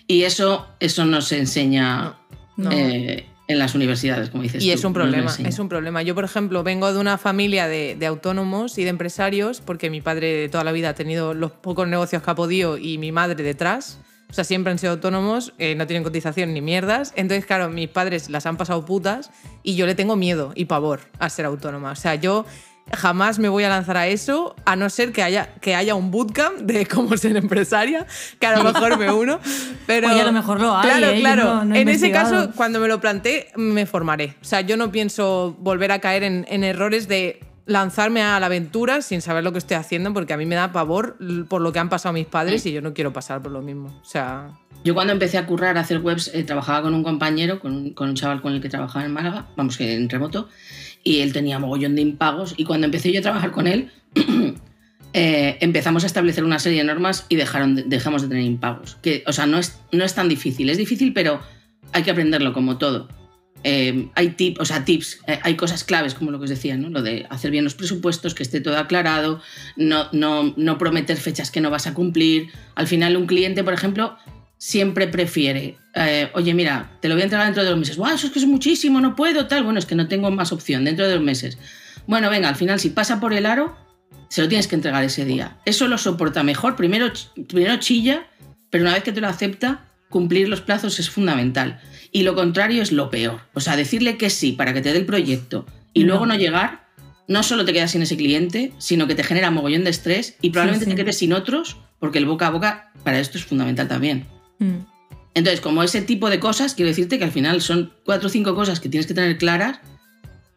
Y 0.10 0.24
eso, 0.24 0.66
eso 0.80 1.06
no 1.06 1.22
se 1.22 1.38
enseña 1.38 2.16
No. 2.58 2.72
eh, 2.72 3.28
en 3.48 3.60
las 3.60 3.76
universidades, 3.76 4.30
como 4.32 4.42
dices 4.44 4.64
Y 4.64 4.68
tú, 4.68 4.74
es 4.74 4.84
un 4.84 4.92
no 4.92 4.96
problema, 4.96 5.30
enseñan. 5.30 5.50
es 5.52 5.60
un 5.60 5.70
problema. 5.70 6.02
Yo, 6.02 6.14
por 6.16 6.24
ejemplo, 6.24 6.64
vengo 6.64 6.92
de 6.92 7.00
una 7.00 7.18
familia 7.20 7.68
de, 7.68 7.96
de 7.96 8.06
autónomos 8.08 8.78
y 8.80 8.84
de 8.84 8.90
empresarios, 8.90 9.62
porque 9.62 9.90
mi 9.92 10.02
padre 10.02 10.28
de 10.36 10.50
toda 10.50 10.64
la 10.64 10.72
vida 10.72 10.90
ha 10.90 10.94
tenido 10.96 11.34
los 11.36 11.52
pocos 11.52 11.88
negocios 11.88 12.22
que 12.24 12.30
ha 12.32 12.36
podido 12.36 12.78
y 12.80 12.98
mi 12.98 13.12
madre 13.12 13.44
detrás. 13.44 14.00
O 14.32 14.34
sea, 14.34 14.44
siempre 14.44 14.72
han 14.72 14.78
sido 14.80 14.94
autónomos, 14.94 15.54
eh, 15.58 15.74
no 15.76 15.86
tienen 15.88 16.04
cotización 16.04 16.54
ni 16.54 16.62
mierdas. 16.62 17.14
Entonces, 17.16 17.46
claro, 17.46 17.70
mis 17.70 17.90
padres 17.90 18.30
las 18.30 18.46
han 18.48 18.58
pasado 18.58 18.86
putas 18.86 19.32
y 19.64 19.76
yo 19.76 19.86
le 19.88 19.96
tengo 19.96 20.16
miedo 20.16 20.52
y 20.56 20.66
pavor 20.66 21.02
a 21.20 21.30
ser 21.30 21.46
autónoma. 21.46 21.92
O 21.92 21.96
sea, 21.96 22.14
yo 22.16 22.46
jamás 22.94 23.40
me 23.40 23.50
voy 23.50 23.64
a 23.64 23.70
lanzar 23.70 23.98
a 23.98 24.08
eso, 24.08 24.56
a 24.66 24.76
no 24.76 24.90
ser 24.90 25.12
que 25.12 25.24
haya, 25.24 25.54
que 25.62 25.76
haya 25.76 25.96
un 25.96 26.12
bootcamp 26.12 26.58
de 26.60 26.86
cómo 26.86 27.16
ser 27.18 27.36
empresaria, 27.38 28.06
que 28.40 28.48
a 28.48 28.58
lo 28.58 28.64
mejor 28.64 28.98
me 28.98 29.12
uno. 29.12 29.40
Pero, 29.88 30.10
Oye, 30.10 30.22
a 30.22 30.26
lo 30.26 30.32
mejor 30.32 30.60
lo 30.62 30.76
hay, 30.76 30.90
Claro, 30.90 31.08
¿eh? 31.08 31.20
Claro. 31.20 31.44
no- 31.44 31.66
no 31.66 31.76
en 31.76 31.90
ese 31.90 32.12
caso, 32.12 32.52
cuando 32.56 32.80
me 32.80 32.88
lo 32.88 33.00
planteé, 33.00 33.48
me 33.56 33.86
formaré. 33.86 34.36
O 34.42 34.46
sea, 34.46 34.62
yo 34.62 34.78
no 34.78 34.92
pienso 34.92 35.56
volver 35.60 35.92
a 35.92 36.00
caer 36.00 36.24
en, 36.24 36.46
en 36.50 36.64
errores 36.64 37.08
de 37.08 37.40
lanzarme 37.66 38.24
a 38.24 38.40
la 38.40 38.48
aventura 38.48 39.02
sin 39.04 39.22
saber 39.22 39.44
lo 39.44 39.52
que 39.52 39.60
estoy 39.60 39.78
haciendo, 39.78 40.12
porque 40.14 40.34
a 40.34 40.38
mí 40.38 40.46
me 40.48 40.56
da 40.56 40.72
pavor 40.72 41.18
por 41.48 41.62
lo 41.62 41.72
que 41.72 41.78
han 41.78 41.90
pasado 41.90 42.14
mis 42.14 42.26
padres 42.26 42.66
y 42.66 42.72
yo 42.72 42.82
no 42.82 42.96
quiero 42.96 43.14
pasar 43.14 43.44
por 43.44 43.52
lo 43.52 43.62
mismo. 43.62 43.90
O 44.02 44.06
sea, 44.06 44.50
Yo 44.84 44.96
cuando 44.96 45.14
empecé 45.14 45.38
a 45.38 45.46
currar, 45.46 45.78
a 45.78 45.82
hacer 45.82 46.00
webs, 46.00 46.32
eh, 46.34 46.44
trabajaba 46.44 46.82
con 46.82 46.96
un 46.96 47.04
compañero, 47.04 47.60
con 47.60 47.76
un, 47.76 47.94
con 47.94 48.10
un 48.10 48.16
chaval 48.16 48.42
con 48.42 48.54
el 48.54 48.62
que 48.62 48.70
trabajaba 48.70 49.06
en 49.06 49.14
Málaga, 49.14 49.46
vamos 49.56 49.78
que 49.78 49.94
en 49.94 50.10
remoto, 50.10 50.50
y 51.04 51.20
él 51.20 51.34
tenía 51.34 51.60
mogollón 51.60 51.96
de 51.96 52.02
impagos. 52.02 52.54
Y 52.58 52.64
cuando 52.66 52.86
empecé 52.86 53.12
yo 53.12 53.20
a 53.20 53.24
trabajar 53.24 53.52
con 53.52 53.68
él, 53.68 53.90
eh, 55.14 55.58
empezamos 55.62 56.04
a 56.04 56.08
establecer 56.08 56.44
una 56.44 56.60
serie 56.60 56.80
de 56.80 56.86
normas 56.86 57.26
y 57.30 57.36
dejaron 57.36 57.76
de- 57.76 57.84
dejamos 57.84 58.22
de 58.22 58.28
tener 58.28 58.44
impagos. 58.44 58.98
Que, 59.02 59.24
o 59.28 59.34
sea, 59.34 59.46
no 59.46 59.58
es, 59.58 59.80
no 59.92 60.04
es 60.04 60.14
tan 60.14 60.30
difícil. 60.30 60.70
Es 60.70 60.78
difícil, 60.78 61.14
pero 61.14 61.42
hay 61.94 62.04
que 62.04 62.12
aprenderlo 62.12 62.54
como 62.54 62.78
todo. 62.78 63.08
Eh, 63.64 64.08
hay 64.16 64.30
tip, 64.30 64.58
o 64.62 64.66
sea, 64.66 64.86
tips, 64.86 65.20
eh, 65.28 65.38
hay 65.44 65.56
cosas 65.56 65.84
claves, 65.84 66.14
como 66.14 66.32
lo 66.32 66.38
que 66.40 66.46
os 66.46 66.50
decía, 66.50 66.78
¿no? 66.78 66.90
Lo 66.90 67.02
de 67.02 67.26
hacer 67.30 67.52
bien 67.52 67.66
los 67.66 67.76
presupuestos, 67.76 68.34
que 68.34 68.44
esté 68.44 68.62
todo 68.62 68.78
aclarado, 68.78 69.42
no, 69.76 70.08
no, 70.14 70.54
no 70.56 70.78
prometer 70.78 71.18
fechas 71.18 71.52
que 71.52 71.60
no 71.60 71.70
vas 71.70 71.86
a 71.86 71.94
cumplir. 71.94 72.48
Al 72.76 72.88
final, 72.88 73.18
un 73.18 73.26
cliente, 73.26 73.64
por 73.66 73.74
ejemplo, 73.74 74.16
siempre 74.60 75.08
prefiere, 75.08 75.78
eh, 75.96 76.30
oye, 76.34 76.54
mira, 76.54 76.92
te 77.02 77.08
lo 77.08 77.16
voy 77.16 77.22
a 77.22 77.24
entregar 77.24 77.48
dentro 77.48 77.64
de 77.64 77.70
dos 77.70 77.80
meses. 77.80 77.98
¡Guau, 77.98 78.14
eso 78.14 78.28
es 78.28 78.34
que 78.34 78.40
es 78.40 78.46
muchísimo, 78.46 79.00
no 79.02 79.16
puedo, 79.16 79.48
tal! 79.48 79.64
Bueno, 79.64 79.80
es 79.80 79.86
que 79.86 79.96
no 79.96 80.08
tengo 80.08 80.30
más 80.32 80.52
opción 80.52 80.84
dentro 80.84 81.08
de 81.08 81.14
dos 81.14 81.24
meses. 81.24 81.58
Bueno, 82.06 82.30
venga, 82.30 82.50
al 82.50 82.56
final, 82.56 82.80
si 82.80 82.90
pasa 82.90 83.20
por 83.22 83.34
el 83.34 83.46
aro, 83.46 83.76
se 84.28 84.42
lo 84.42 84.50
tienes 84.50 84.68
que 84.68 84.76
entregar 84.76 85.04
ese 85.04 85.24
día. 85.26 85.58
Eso 85.66 85.88
lo 85.88 85.98
soporta 85.98 86.44
mejor. 86.44 86.76
Primero, 86.76 87.12
primero 87.48 87.78
chilla, 87.78 88.28
pero 88.70 88.84
una 88.84 88.94
vez 88.94 89.04
que 89.04 89.12
te 89.14 89.22
lo 89.22 89.28
acepta, 89.28 89.86
cumplir 90.10 90.50
los 90.50 90.62
plazos 90.62 91.00
es 91.00 91.10
fundamental. 91.10 91.80
Y 92.12 92.24
lo 92.24 92.36
contrario 92.36 92.84
es 92.84 92.92
lo 92.92 93.10
peor. 93.10 93.42
O 93.54 93.62
sea, 93.62 93.78
decirle 93.78 94.18
que 94.18 94.30
sí 94.30 94.52
para 94.52 94.74
que 94.74 94.82
te 94.82 94.92
dé 94.92 95.00
el 95.00 95.06
proyecto 95.06 95.66
y 95.94 96.02
No. 96.02 96.08
luego 96.08 96.26
no 96.26 96.36
llegar, 96.36 96.88
no 97.28 97.44
solo 97.44 97.64
te 97.64 97.72
quedas 97.74 97.92
sin 97.92 98.02
ese 98.02 98.18
cliente, 98.18 98.74
sino 98.78 99.08
que 99.08 99.16
te 99.16 99.24
genera 99.24 99.52
mogollón 99.52 99.84
de 99.86 99.92
estrés 99.92 100.36
y 100.42 100.50
probablemente 100.50 100.86
sí. 100.86 100.92
te 100.92 100.98
quedes 100.98 101.18
sin 101.18 101.32
otros, 101.34 101.78
porque 102.00 102.18
el 102.18 102.26
boca 102.26 102.48
a 102.48 102.50
boca 102.52 102.92
para 103.04 103.20
esto 103.20 103.38
es 103.38 103.46
fundamental 103.46 103.88
también. 103.88 104.26
Mm. 104.60 104.86
Entonces, 105.34 105.62
como 105.62 105.84
ese 105.84 106.02
tipo 106.02 106.30
de 106.30 106.40
cosas, 106.40 106.74
quiero 106.76 106.90
decirte 106.90 107.18
que 107.18 107.24
al 107.24 107.32
final 107.32 107.62
son 107.62 107.94
cuatro 108.06 108.28
o 108.28 108.30
cinco 108.30 108.56
cosas 108.56 108.80
que 108.80 108.90
tienes 108.90 109.08
que 109.08 109.14
tener 109.14 109.38
claras, 109.38 109.80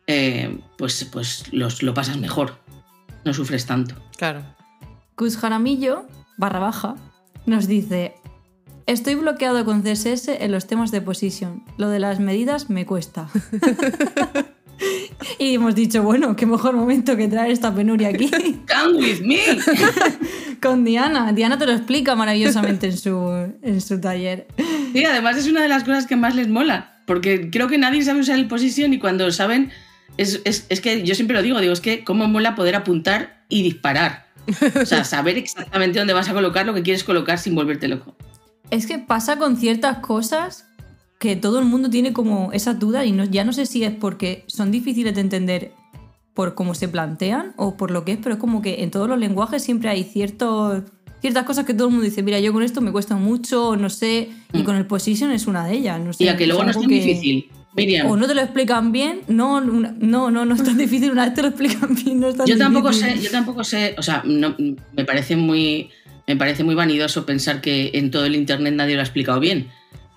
eh, 0.06 0.58
pues, 0.78 1.04
pues 1.04 1.44
los, 1.52 1.82
lo 1.82 1.94
pasas 1.94 2.18
mejor. 2.18 2.58
No 3.24 3.32
sufres 3.34 3.66
tanto. 3.66 3.94
claro. 4.16 4.42
Cus 5.14 5.36
Jaramillo, 5.36 6.06
barra 6.38 6.58
baja, 6.58 6.96
nos 7.46 7.68
dice: 7.68 8.14
Estoy 8.86 9.14
bloqueado 9.14 9.64
con 9.64 9.82
CSS 9.82 10.28
en 10.28 10.50
los 10.50 10.66
temas 10.66 10.90
de 10.90 11.00
position. 11.00 11.62
Lo 11.76 11.88
de 11.88 12.00
las 12.00 12.18
medidas 12.18 12.70
me 12.70 12.86
cuesta. 12.86 13.28
y 15.38 15.54
hemos 15.54 15.74
dicho: 15.74 16.02
Bueno, 16.02 16.36
qué 16.36 16.46
mejor 16.46 16.74
momento 16.74 17.16
que 17.16 17.28
traer 17.28 17.50
esta 17.50 17.74
penuria 17.74 18.08
aquí 18.08 18.30
Come 18.30 18.98
with 18.98 19.20
me. 19.20 19.38
con 20.62 20.84
Diana. 20.84 21.32
Diana 21.32 21.58
te 21.58 21.66
lo 21.66 21.72
explica 21.72 22.14
maravillosamente 22.14 22.86
en 22.86 22.96
su, 22.96 23.52
en 23.62 23.80
su 23.80 24.00
taller. 24.00 24.46
Sí, 24.92 25.04
además 25.04 25.36
es 25.36 25.46
una 25.48 25.60
de 25.62 25.68
las 25.68 25.84
cosas 25.84 26.06
que 26.06 26.16
más 26.16 26.34
les 26.34 26.48
mola, 26.48 26.96
porque 27.06 27.50
creo 27.50 27.68
que 27.68 27.76
nadie 27.78 28.02
sabe 28.02 28.20
usar 28.20 28.38
el 28.38 28.48
position 28.48 28.92
y 28.94 28.98
cuando 28.98 29.26
lo 29.26 29.32
saben, 29.32 29.70
es, 30.16 30.40
es- 30.44 30.66
es 30.68 30.80
que 30.80 31.02
yo 31.02 31.14
siempre 31.14 31.36
lo 31.36 31.42
digo, 31.42 31.60
digo, 31.60 31.72
es 31.72 31.80
que 31.80 32.04
cómo 32.04 32.28
mola 32.28 32.54
poder 32.54 32.76
apuntar 32.76 33.44
y 33.48 33.62
disparar. 33.62 34.26
O 34.80 34.86
sea, 34.86 35.04
saber 35.04 35.36
exactamente 35.38 35.98
dónde 35.98 36.14
vas 36.14 36.28
a 36.28 36.32
colocar 36.32 36.66
lo 36.66 36.74
que 36.74 36.82
quieres 36.82 37.04
colocar 37.04 37.38
sin 37.38 37.54
volverte 37.54 37.86
loco. 37.88 38.16
Es 38.70 38.86
que 38.86 38.98
pasa 38.98 39.36
con 39.38 39.56
ciertas 39.56 39.98
cosas 39.98 40.66
que 41.18 41.36
todo 41.36 41.58
el 41.60 41.64
mundo 41.66 41.88
tiene 41.90 42.12
como 42.12 42.50
esa 42.52 42.74
duda 42.74 43.04
y 43.04 43.12
no, 43.12 43.24
ya 43.24 43.44
no 43.44 43.52
sé 43.52 43.66
si 43.66 43.84
es 43.84 43.92
porque 43.92 44.44
son 44.48 44.72
difíciles 44.72 45.14
de 45.14 45.20
entender 45.20 45.72
por 46.34 46.54
cómo 46.54 46.74
se 46.74 46.88
plantean 46.88 47.52
o 47.56 47.76
por 47.76 47.90
lo 47.90 48.04
que 48.04 48.12
es, 48.12 48.18
pero 48.22 48.34
es 48.36 48.40
como 48.40 48.62
que 48.62 48.82
en 48.82 48.90
todos 48.90 49.08
los 49.08 49.18
lenguajes 49.18 49.62
siempre 49.62 49.90
hay 49.90 50.04
ciertos, 50.04 50.82
ciertas 51.20 51.44
cosas 51.44 51.64
que 51.66 51.74
todo 51.74 51.88
el 51.88 51.92
mundo 51.92 52.04
dice, 52.06 52.22
mira, 52.22 52.40
yo 52.40 52.52
con 52.52 52.62
esto 52.62 52.80
me 52.80 52.90
cuesta 52.92 53.16
mucho, 53.16 53.76
no 53.76 53.90
sé, 53.90 54.30
y 54.52 54.58
Mm. 54.60 54.64
con 54.64 54.76
el 54.76 54.86
position 54.86 55.30
es 55.30 55.46
una 55.46 55.66
de 55.66 55.74
ellas. 55.74 56.00
No 56.00 56.12
sé, 56.12 56.24
Y 56.24 56.28
a 56.28 56.36
que 56.36 56.46
luego 56.46 56.64
no 56.64 56.70
es 56.70 56.78
tan 56.78 56.88
que- 56.88 56.94
difícil. 56.94 57.50
Miriam, 57.74 58.06
O 58.10 58.18
no 58.18 58.26
te 58.26 58.34
lo 58.34 58.42
explican 58.42 58.92
bien, 58.92 59.22
no, 59.28 59.62
no, 59.62 60.30
no, 60.30 60.44
no 60.44 60.54
es 60.54 60.62
tan 60.62 60.76
difícil, 60.76 61.10
una 61.10 61.24
vez 61.24 61.32
te 61.32 61.40
lo 61.40 61.48
explican 61.48 61.94
bien, 62.04 62.20
no 62.20 62.28
es 62.28 62.36
tan 62.36 62.46
yo 62.46 62.58
tampoco 62.58 62.92
sé, 62.92 63.18
yo 63.18 63.30
tampoco 63.30 63.64
sé, 63.64 63.94
o 63.96 64.02
sea, 64.02 64.22
no- 64.26 64.54
me 64.58 65.04
parece 65.06 65.36
muy 65.36 65.88
me 66.26 66.36
parece 66.36 66.64
muy 66.64 66.74
vanidoso 66.74 67.24
pensar 67.26 67.60
que 67.62 67.90
en 67.94 68.10
todo 68.10 68.26
el 68.26 68.36
internet 68.36 68.74
nadie 68.74 68.94
lo 68.94 69.00
ha 69.00 69.04
explicado 69.04 69.40
bien, 69.40 69.68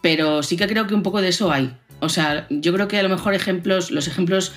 pero 0.01 0.43
sí 0.43 0.55
que 0.57 0.67
creo 0.67 0.85
que 0.85 0.93
un 0.95 1.01
poco 1.01 1.21
de 1.21 1.29
eso 1.29 1.51
hay. 1.51 1.71
O 2.01 2.09
sea, 2.09 2.45
yo 2.49 2.73
creo 2.73 2.87
que 2.89 2.99
a 2.99 3.03
lo 3.03 3.09
mejor 3.09 3.33
ejemplos, 3.33 3.89
los 3.89 4.07
ejemplos 4.07 4.51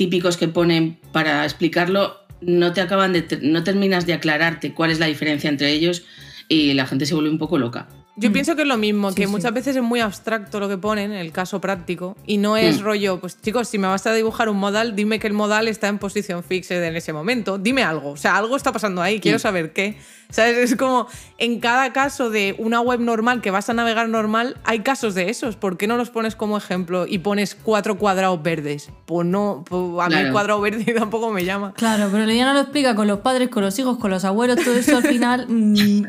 típicos 0.00 0.38
que 0.38 0.48
ponen 0.48 0.96
para 1.12 1.44
explicarlo 1.44 2.16
no 2.40 2.72
te 2.72 2.80
acaban 2.80 3.12
de 3.12 3.38
no 3.42 3.64
terminas 3.64 4.06
de 4.06 4.14
aclararte 4.14 4.72
cuál 4.72 4.90
es 4.90 4.98
la 4.98 5.04
diferencia 5.04 5.50
entre 5.50 5.72
ellos 5.72 6.04
y 6.48 6.72
la 6.72 6.86
gente 6.86 7.04
se 7.04 7.12
vuelve 7.12 7.28
un 7.28 7.36
poco 7.36 7.58
loca. 7.58 7.86
Yo 8.20 8.28
Mm. 8.30 8.32
pienso 8.32 8.54
que 8.54 8.62
es 8.62 8.68
lo 8.68 8.76
mismo, 8.76 9.08
Sí, 9.10 9.16
que 9.16 9.24
sí. 9.26 9.30
muchas 9.30 9.52
veces 9.54 9.76
es 9.76 9.82
muy 9.82 10.00
abstracto 10.00 10.60
lo 10.60 10.68
que 10.68 10.76
ponen, 10.76 11.10
el 11.12 11.32
caso 11.32 11.60
práctico, 11.60 12.16
y 12.26 12.36
no 12.36 12.56
es 12.56 12.80
Mm. 12.80 12.84
rollo, 12.84 13.18
pues 13.20 13.40
chicos, 13.40 13.66
si 13.68 13.78
me 13.78 13.88
vas 13.88 14.06
a 14.06 14.12
dibujar 14.12 14.48
un 14.50 14.58
modal, 14.58 14.94
dime 14.94 15.18
que 15.18 15.26
el 15.26 15.32
modal 15.32 15.68
está 15.68 15.88
en 15.88 15.98
posición 15.98 16.44
fixed 16.44 16.82
en 16.84 16.94
ese 16.96 17.12
momento, 17.14 17.56
dime 17.58 17.82
algo, 17.82 18.10
o 18.10 18.16
sea, 18.16 18.36
algo 18.36 18.56
está 18.56 18.72
pasando 18.72 19.00
ahí, 19.02 19.20
quiero 19.20 19.38
Mm. 19.38 19.40
saber 19.40 19.72
qué. 19.72 19.96
¿Sabes? 20.32 20.58
Es 20.58 20.76
como 20.76 21.08
en 21.38 21.58
cada 21.58 21.92
caso 21.92 22.30
de 22.30 22.54
una 22.58 22.80
web 22.80 23.00
normal 23.00 23.40
que 23.40 23.50
vas 23.50 23.68
a 23.68 23.74
navegar 23.74 24.08
normal, 24.08 24.58
hay 24.62 24.78
casos 24.78 25.16
de 25.16 25.28
esos. 25.28 25.56
¿Por 25.56 25.76
qué 25.76 25.88
no 25.88 25.96
los 25.96 26.10
pones 26.10 26.36
como 26.36 26.56
ejemplo 26.56 27.04
y 27.04 27.18
pones 27.18 27.56
cuatro 27.56 27.98
cuadrados 27.98 28.40
verdes? 28.40 28.90
Pues 29.06 29.26
no, 29.26 29.64
pues 29.68 29.82
a 30.00 30.08
mí 30.08 30.14
el 30.14 30.30
cuadrado 30.30 30.60
verde 30.60 30.84
tampoco 30.96 31.32
me 31.32 31.44
llama. 31.44 31.74
Claro, 31.74 32.10
pero 32.12 32.26
Diana 32.26 32.54
lo 32.54 32.60
explica 32.60 32.94
con 32.94 33.08
los 33.08 33.18
padres, 33.20 33.48
con 33.48 33.64
los 33.64 33.76
hijos, 33.80 33.98
con 33.98 34.12
los 34.12 34.24
abuelos, 34.24 34.58
todo 34.64 34.76
eso 34.76 34.98
al 34.98 35.02
final 35.02 35.48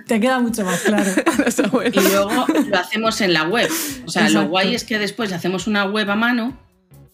te 0.06 0.20
queda 0.20 0.38
mucho 0.40 0.64
más 0.66 0.82
claro. 0.82 1.10
Los 1.44 1.60
abuelos. 1.60 2.01
Y 2.04 2.12
luego 2.12 2.46
lo 2.70 2.78
hacemos 2.78 3.22
en 3.22 3.34
la 3.34 3.44
web. 3.44 3.70
O 4.06 4.12
sea, 4.12 4.30
lo 4.30 4.48
guay 4.48 4.76
es 4.76 4.84
que 4.84 5.00
después 5.00 5.32
hacemos 5.34 5.68
una 5.68 5.86
web 5.86 6.10
a 6.10 6.16
mano 6.16 6.58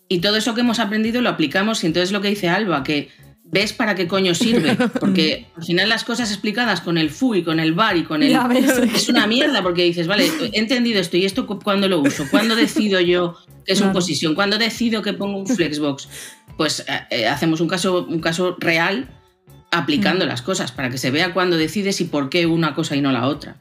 y 0.10 0.20
todo 0.20 0.38
eso 0.38 0.54
que 0.56 0.62
hemos 0.62 0.80
aprendido 0.80 1.22
lo 1.22 1.30
aplicamos. 1.30 1.84
Y 1.84 1.88
entonces 1.88 2.12
lo 2.12 2.22
que 2.22 2.30
dice 2.30 2.50
Alba, 2.50 2.84
que 2.84 3.10
ves 3.44 3.72
para 3.74 3.96
qué 3.96 4.08
coño 4.08 4.34
sirve. 4.36 4.76
Porque 5.00 5.48
al 5.56 5.64
final 5.64 5.90
las 5.90 6.04
cosas 6.04 6.32
explicadas 6.32 6.82
con 6.82 6.98
el 6.98 7.10
fu 7.10 7.36
y 7.36 7.44
con 7.44 7.60
el 7.60 7.74
bar 7.74 7.98
y 7.98 8.04
con 8.04 8.24
el. 8.24 8.38
Ves. 8.50 8.78
Es 8.96 9.10
una 9.10 9.28
mierda 9.28 9.62
porque 9.64 9.84
dices, 9.84 10.08
vale, 10.08 10.30
he 10.54 10.60
entendido 10.60 11.00
esto 11.00 11.18
y 11.18 11.26
esto 11.26 11.46
cu- 11.48 11.60
cuándo 11.60 11.88
lo 11.88 12.00
uso, 12.02 12.26
cuándo 12.30 12.56
decido 12.56 13.00
yo 13.00 13.38
que 13.66 13.74
es 13.74 13.80
un 13.80 13.88
Claro. 13.88 13.94
posición, 14.00 14.34
cuándo 14.36 14.58
decido 14.58 15.02
que 15.02 15.12
pongo 15.14 15.38
un 15.40 15.48
flexbox. 15.48 16.08
Pues 16.56 16.86
eh, 16.88 17.02
eh, 17.12 17.28
hacemos 17.28 17.60
un 17.62 17.68
caso, 17.68 18.06
un 18.10 18.20
caso 18.22 18.56
real 18.60 19.10
aplicando 19.72 20.24
Mm. 20.26 20.30
las 20.30 20.42
cosas 20.42 20.72
para 20.72 20.90
que 20.90 20.98
se 20.98 21.12
vea 21.12 21.34
cuándo 21.34 21.58
decides 21.58 22.00
y 22.00 22.06
por 22.06 22.30
qué 22.30 22.46
una 22.46 22.74
cosa 22.74 22.96
y 22.96 23.02
no 23.02 23.12
la 23.12 23.28
otra. 23.28 23.58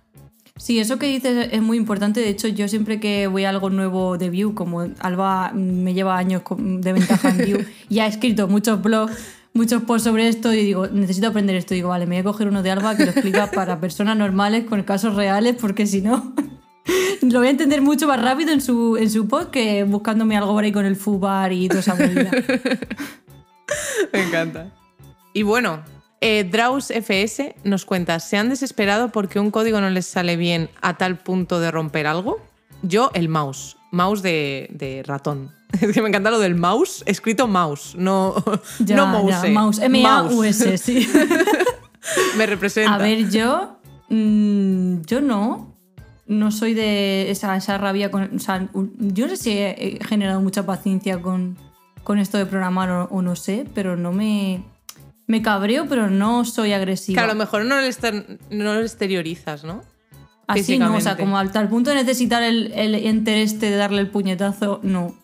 Sí, 0.57 0.79
eso 0.79 0.99
que 0.99 1.07
dices 1.07 1.49
es 1.53 1.63
muy 1.63 1.77
importante. 1.77 2.21
De 2.21 2.29
hecho, 2.29 2.49
yo 2.49 2.67
siempre 2.69 2.99
que 2.99 3.27
voy 3.27 3.45
a 3.45 3.51
algo 3.51 3.71
nuevo 3.71 4.17
de 4.17 4.31
Vue, 4.31 4.55
como 4.55 4.89
Alba 5.01 5.53
me 5.53 5.93
lleva 5.93 6.17
años 6.17 6.43
de 6.59 6.93
ventaja 6.93 7.29
en 7.31 7.37
Vue 7.39 7.67
y 7.91 7.99
ha 7.99 8.07
escrito 8.07 8.49
muchos 8.49 8.83
blogs, 8.83 9.13
muchos 9.53 9.83
posts 9.83 10.05
sobre 10.05 10.29
esto 10.29 10.53
y 10.53 10.65
digo, 10.65 10.87
necesito 10.87 11.29
aprender 11.29 11.57
esto. 11.57 11.75
Digo, 11.75 11.91
vale, 11.91 12.07
me 12.07 12.17
voy 12.17 12.21
a 12.21 12.33
coger 12.33 12.49
uno 12.49 12.63
de 12.63 12.71
Alba 12.71 12.97
que 12.97 13.05
lo 13.05 13.11
explica 13.11 13.51
para 13.51 13.81
personas 13.81 14.17
normales 14.17 14.65
con 14.65 14.83
casos 14.83 15.15
reales 15.15 15.57
porque 15.61 15.87
si 15.87 16.01
no... 16.01 16.35
Lo 17.23 17.41
voy 17.41 17.49
a 17.49 17.51
entender 17.51 17.83
mucho 17.83 18.07
más 18.07 18.23
rápido 18.23 18.53
en 18.53 18.61
su, 18.61 18.97
en 18.97 19.11
su 19.11 19.27
pod 19.27 19.49
que 19.49 19.83
buscándome 19.83 20.37
algo 20.37 20.53
por 20.53 20.63
ahí 20.63 20.71
con 20.71 20.85
el 20.85 20.95
fubar 20.95 21.53
y 21.53 21.67
toda 21.67 21.81
esa 21.81 21.97
movida. 21.97 22.31
Me 24.13 24.23
encanta. 24.23 24.73
Y 25.33 25.43
bueno, 25.43 25.83
eh, 26.29 26.45
Draus 26.45 26.91
FS 26.91 27.55
nos 27.64 27.85
cuenta, 27.85 28.18
¿se 28.20 28.37
han 28.37 28.49
desesperado 28.49 29.11
porque 29.12 29.39
un 29.41 29.51
código 29.51 29.81
no 29.81 29.91
les 29.91 30.07
sale 30.07 30.37
bien 30.37 30.68
a 30.83 30.97
tal 30.99 31.18
punto 31.18 31.61
de 31.61 31.70
romper 31.70 32.07
algo? 32.07 32.39
Yo, 32.83 33.11
el 33.14 33.29
mouse. 33.29 33.77
Mouse 33.93 34.22
de, 34.22 34.68
de 34.72 35.03
ratón. 35.05 35.53
Es 35.81 35.93
que 35.93 36.01
me 36.03 36.09
encanta 36.09 36.31
lo 36.31 36.39
del 36.39 36.55
mouse, 36.55 37.03
escrito 37.07 37.47
mouse, 37.49 37.95
no, 37.97 38.35
Ya, 38.79 38.97
no 38.97 39.07
mouse. 39.07 39.43
ya, 39.43 39.51
mouse. 39.51 39.79
M-A-U-S, 39.81 40.79
sí. 40.79 41.09
Me 42.37 42.47
representa. 42.47 42.95
A 42.95 42.99
ver, 42.99 43.29
yo. 43.31 43.79
mm, 44.09 45.03
yo 45.07 45.20
no. 45.20 45.74
No 46.29 46.51
soy 46.51 46.74
de 46.74 47.31
esa, 47.31 47.57
esa 47.57 47.79
rabia 47.79 48.11
con. 48.11 48.37
O 48.37 48.39
sea, 48.39 48.68
un- 48.72 48.95
yo 48.99 49.27
no 49.27 49.31
sé 49.31 49.43
si 49.43 49.51
he 49.53 49.99
he 50.01 50.05
generado 50.05 50.41
mucha 50.41 50.64
paciencia 50.66 51.20
con, 51.20 51.57
con 52.05 52.18
esto 52.18 52.37
de 52.39 52.47
programar 52.47 52.91
o, 52.91 53.05
o 53.11 53.22
no 53.22 53.37
sé, 53.37 53.66
pero 53.74 53.97
no 53.97 54.12
me. 54.12 54.62
Me 55.27 55.43
cabreo, 55.43 55.87
pero 55.89 56.09
no 56.09 56.45
soy 56.45 56.72
agresiva. 56.72 57.20
Que 57.20 57.24
a 57.24 57.29
lo 57.29 57.35
mejor 57.35 57.64
no 57.64 57.77
lo, 57.81 57.87
exter- 57.87 58.39
no 58.51 58.74
lo 58.74 58.81
exteriorizas, 58.83 59.64
¿no? 59.64 59.83
Así 60.47 60.79
no, 60.79 60.95
o 60.95 61.01
sea, 61.01 61.16
como 61.16 61.39
al 61.39 61.51
tal 61.51 61.68
punto 61.68 61.91
de 61.91 61.97
necesitar 61.97 62.43
el, 62.45 62.72
el 62.72 62.95
enter 62.95 63.39
este 63.39 63.68
de 63.70 63.77
darle 63.77 64.01
el 64.01 64.09
puñetazo, 64.11 64.79
no. 64.85 65.16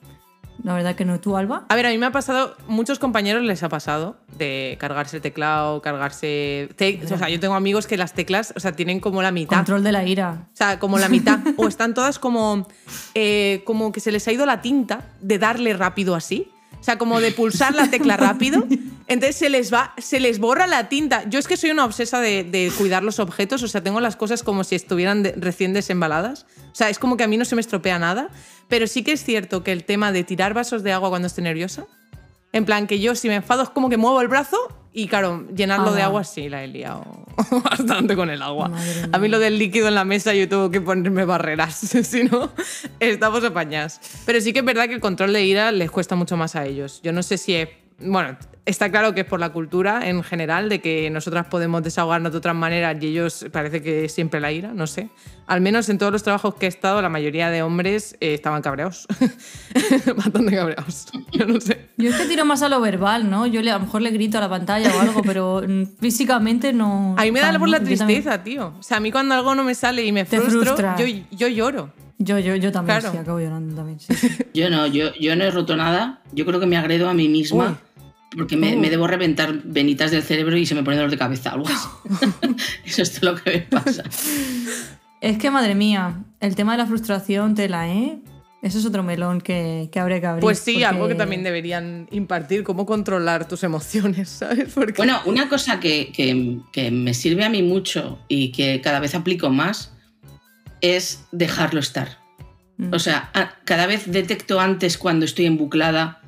La 0.64 0.74
verdad 0.74 0.94
que 0.94 1.05
no. 1.05 1.18
¿Tú, 1.18 1.36
Alba? 1.36 1.64
A 1.68 1.74
ver, 1.76 1.86
a 1.86 1.90
mí 1.90 1.98
me 1.98 2.07
ha 2.07 2.12
pasado, 2.12 2.57
muchos 2.68 2.98
compañeros 3.00 3.42
les 3.44 3.62
ha 3.64 3.68
pasado 3.68 4.16
de 4.38 4.76
cargarse 4.80 5.16
el 5.16 5.22
teclado, 5.22 5.80
cargarse. 5.82 6.68
te- 6.76 7.00
o 7.05 7.18
sea, 7.18 7.28
yo 7.28 7.38
tengo 7.40 7.55
amigos 7.55 7.86
que 7.86 7.96
las 7.96 8.12
teclas, 8.14 8.53
o 8.57 8.61
sea, 8.61 8.72
tienen 8.72 8.98
como 9.00 9.22
la 9.22 9.30
mitad. 9.32 9.57
Control 9.57 9.82
de 9.84 9.92
la 9.92 10.05
ira. 10.05 10.48
O 10.53 10.57
sea, 10.57 10.78
como 10.80 10.98
la 10.98 11.09
mitad. 11.09 11.38
o 11.57 11.66
están 11.68 11.94
todas 11.94 12.18
como. 12.18 12.66
eh, 13.14 13.62
como 13.64 13.92
que 13.92 14.00
se 14.00 14.11
les 14.12 14.26
ha 14.28 14.32
ido 14.32 14.44
la 14.46 14.61
tinta 14.61 15.07
de 15.20 15.38
darle 15.38 15.72
rápido 15.74 16.14
así. 16.16 16.48
O 16.83 16.85
sea, 16.85 16.99
como 16.99 17.20
de 17.20 17.30
pulsar 17.30 17.76
la 17.76 17.89
tecla 17.89 18.16
rápido. 18.16 18.66
Entonces 19.07 19.37
se 19.37 19.49
les 19.49 19.72
va, 19.72 19.95
se 19.99 20.18
les 20.18 20.41
borra 20.41 20.66
la 20.66 20.89
tinta. 20.89 21.22
Yo 21.28 21.39
es 21.39 21.47
que 21.47 21.57
soy 21.57 21.70
una 21.70 21.85
obsesa 21.85 22.20
de, 22.20 22.72
cuidar 22.76 23.05
los 23.05 23.20
objetos. 23.20 23.62
O 23.62 23.68
sea, 23.68 23.85
tengo 23.85 24.01
las 24.01 24.16
cosas 24.16 24.43
como 24.43 24.64
si 24.64 24.74
estuvieran 24.74 25.22
recién 25.37 25.74
desembaladas. 25.74 26.45
O 26.72 26.74
sea, 26.74 26.91
es 26.91 26.99
como 26.99 27.16
que 27.16 27.22
a 27.22 27.28
mí 27.28 27.37
no 27.37 27.45
se 27.45 27.55
me 27.55 27.61
estropea 27.61 28.01
nada. 28.01 28.30
Pero 28.66 28.89
sí 28.89 29.05
que 29.05 29.12
es 29.12 29.22
cierto 29.22 29.62
que 29.62 29.70
el 29.70 29.85
tema 29.85 30.11
de 30.11 30.24
tirar 30.24 30.55
vasos 30.55 30.83
de 30.83 30.91
agua 30.91 31.09
cuando 31.09 31.28
estoy 31.28 31.45
nerviosa. 31.45 31.87
En 32.53 32.64
plan, 32.64 32.86
que 32.86 33.00
yo 33.00 33.14
si 33.14 33.28
me 33.28 33.36
enfado 33.36 33.62
es 33.62 33.70
como 33.70 33.88
que 33.88 33.96
muevo 33.96 34.20
el 34.20 34.28
brazo 34.28 34.57
y 34.92 35.09
claro, 35.09 35.46
llenarlo 35.55 35.88
Ah, 35.88 35.92
de 35.94 36.00
va. 36.00 36.07
agua 36.07 36.24
sí, 36.24 36.50
la 36.50 36.62
he 36.62 36.68
liado 36.68 37.03
bastante 37.64 38.14
con 38.14 38.28
el 38.28 38.42
agua. 38.42 38.70
A 39.11 39.18
mí 39.18 39.28
lo 39.28 39.38
del 39.38 39.59
líquido 39.59 39.88
en 39.88 39.94
la 39.94 40.05
mesa 40.05 40.34
yo 40.34 40.46
tengo 40.48 40.70
que 40.70 40.80
ponerme 40.82 41.24
barreras, 41.24 41.74
si 42.03 42.24
no, 42.24 42.50
estamos 43.00 43.42
apañadas. 43.42 44.00
Pero 44.26 44.40
sí 44.42 44.53
que 44.53 44.59
es 44.59 44.64
verdad 44.66 44.86
que 44.88 44.94
el 44.94 45.00
control 45.00 45.32
de 45.32 45.44
ira 45.44 45.72
les 45.72 45.90
cuesta 45.90 46.14
mucho 46.14 46.36
más 46.36 46.55
a 46.57 46.66
ellos. 46.66 47.00
Yo 47.03 47.12
no 47.12 47.22
sé 47.22 47.38
si 47.38 47.55
es... 47.55 47.68
Bueno, 48.05 48.36
está 48.66 48.90
claro 48.90 49.14
que 49.14 49.20
es 49.22 49.26
por 49.26 49.40
la 49.40 49.50
cultura 49.50 50.09
en 50.09 50.22
general, 50.22 50.68
de 50.68 50.80
que 50.80 51.09
nosotras 51.11 51.46
podemos 51.46 51.82
desahogarnos 51.82 52.32
de 52.32 52.38
otras 52.38 52.55
maneras 52.55 52.96
y 53.00 53.07
ellos 53.09 53.46
parece 53.53 53.82
que 53.82 54.09
siempre 54.09 54.40
la 54.40 54.53
ira, 54.53 54.72
no 54.74 54.86
sé. 54.86 55.09
Al 55.46 55.61
menos 55.61 55.88
en 55.88 55.98
todos 55.98 56.12
los 56.12 56.22
trabajos 56.22 56.55
que 56.55 56.66
he 56.66 56.68
estado, 56.68 57.03
la 57.03 57.09
mayoría 57.09 57.50
de 57.50 57.62
hombres 57.62 58.16
eh, 58.20 58.34
estaban 58.34 58.62
cabreados. 58.62 59.07
Bastante 60.16 60.55
cabreados. 60.55 61.07
Yo 61.32 61.46
no 61.46 61.61
sé. 61.61 61.88
Yo 61.96 62.11
es 62.11 62.16
que 62.16 62.26
tiro 62.26 62.44
más 62.44 62.62
a 62.62 62.68
lo 62.68 62.80
verbal, 62.80 63.28
¿no? 63.30 63.46
Yo 63.46 63.62
le- 63.62 63.70
a 63.70 63.74
lo 63.78 63.80
mejor 63.84 64.03
le 64.03 64.11
grito 64.11 64.38
a 64.38 64.40
la 64.40 64.48
pantalla 64.48 64.94
o 64.96 65.00
algo, 65.00 65.22
pero 65.22 65.62
mm, 65.66 65.82
físicamente 66.00 66.72
no. 66.72 67.14
A 67.18 67.22
mí 67.22 67.32
me 67.32 67.40
da 67.40 67.59
por 67.59 67.68
la 67.68 67.80
tristeza, 67.80 68.42
tío. 68.42 68.74
O 68.78 68.82
sea, 68.82 68.98
a 68.98 69.00
mí 69.00 69.11
cuando 69.12 69.34
algo 69.34 69.55
no 69.55 69.64
me 69.64 69.74
sale 69.74 70.05
y 70.05 70.12
me 70.12 70.24
Te 70.24 70.38
frustro, 70.40 70.62
frustra. 70.62 70.96
yo, 70.98 71.07
yo 71.30 71.48
lloro. 71.48 71.92
Yo, 72.18 72.38
yo, 72.38 72.55
yo 72.55 72.70
también, 72.70 73.00
Claro. 73.00 73.12
sí, 73.12 73.18
acabo 73.18 73.40
llorando 73.40 73.74
también. 73.74 73.98
sí, 73.98 74.14
sí. 74.14 74.28
Yo 74.55 74.70
no, 74.70 74.86
yo, 74.86 75.12
yo 75.20 75.34
no 75.34 75.42
he 75.42 75.50
roto 75.50 75.74
nada. 75.76 76.20
Yo 76.32 76.46
creo 76.46 76.61
que 76.61 76.66
me 76.66 76.76
agredo 76.76 77.09
a 77.09 77.14
mí 77.14 77.28
misma. 77.28 77.70
Uy. 77.70 77.76
Porque 78.37 78.57
me, 78.57 78.76
me 78.76 78.89
debo 78.91 79.07
reventar 79.07 79.53
venitas 79.64 80.11
del 80.11 80.22
cerebro 80.22 80.57
y 80.57 80.64
se 80.66 80.74
me 80.74 80.83
pone 80.83 80.97
dolor 80.97 81.11
de 81.11 81.18
cabeza. 81.18 81.51
Algo 81.51 81.66
así. 81.68 81.89
Eso 82.85 83.03
es 83.03 83.12
todo 83.20 83.33
lo 83.33 83.43
que 83.43 83.51
me 83.51 83.59
pasa. 83.61 84.03
Es 85.20 85.39
que, 85.39 85.51
madre 85.51 85.74
mía, 85.74 86.22
el 86.41 86.55
tema 86.57 86.72
de 86.72 86.78
la 86.78 86.87
frustración, 86.87 87.55
tela, 87.55 87.89
¿eh? 87.89 88.18
Eso 88.62 88.78
es 88.78 88.87
otro 88.87 89.03
melón 89.03 89.41
que, 89.41 89.89
que 89.93 89.99
habría 89.99 90.20
que 90.20 90.26
abrir. 90.26 90.41
Pues 90.41 90.61
sí, 90.61 90.74
porque- 90.74 90.87
algo 90.87 91.09
que 91.09 91.14
también 91.16 91.43
deberían 91.43 92.07
impartir, 92.12 92.62
cómo 92.62 92.87
controlar 92.87 93.49
tus 93.49 93.64
emociones, 93.64 94.28
¿sabes? 94.39 94.72
Porque 94.72 94.95
Bueno, 94.97 95.20
una 95.26 95.49
cosa 95.49 95.80
que, 95.80 96.12
que- 96.12 96.59
que 96.72 96.91
me 96.93 97.12
sirve 97.12 97.45
a 97.45 97.49
mí 97.51 97.62
mucho 97.62 98.20
y 98.28 98.53
que 98.53 98.80
cada 98.80 99.01
vez 99.01 99.14
aplico 99.16 99.51
más 99.51 99.93
es 100.80 101.24
dejarlo 101.33 101.80
estar. 101.80 102.18
Mm. 102.78 102.95
O 102.95 102.99
sea, 103.01 103.30
a- 103.35 103.57
cada 103.64 103.87
vez 103.87 104.11
detecto 104.11 104.61
antes 104.61 104.97
cuando 104.97 105.24
estoy 105.24 105.47
embuclada 105.47 106.22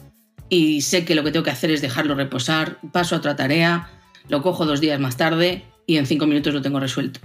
y 0.48 0.82
sé 0.82 1.04
que 1.04 1.14
lo 1.14 1.24
que 1.24 1.32
tengo 1.32 1.44
que 1.44 1.50
hacer 1.50 1.70
es 1.70 1.80
dejarlo 1.80 2.14
reposar, 2.14 2.78
paso 2.92 3.14
a 3.14 3.18
otra 3.18 3.36
tarea, 3.36 3.88
lo 4.28 4.42
cojo 4.42 4.66
dos 4.66 4.80
días 4.80 5.00
más 5.00 5.16
tarde 5.16 5.64
y 5.86 5.96
en 5.96 6.06
cinco 6.06 6.26
minutos 6.26 6.54
lo 6.54 6.62
tengo 6.62 6.80
resuelto. 6.80 7.20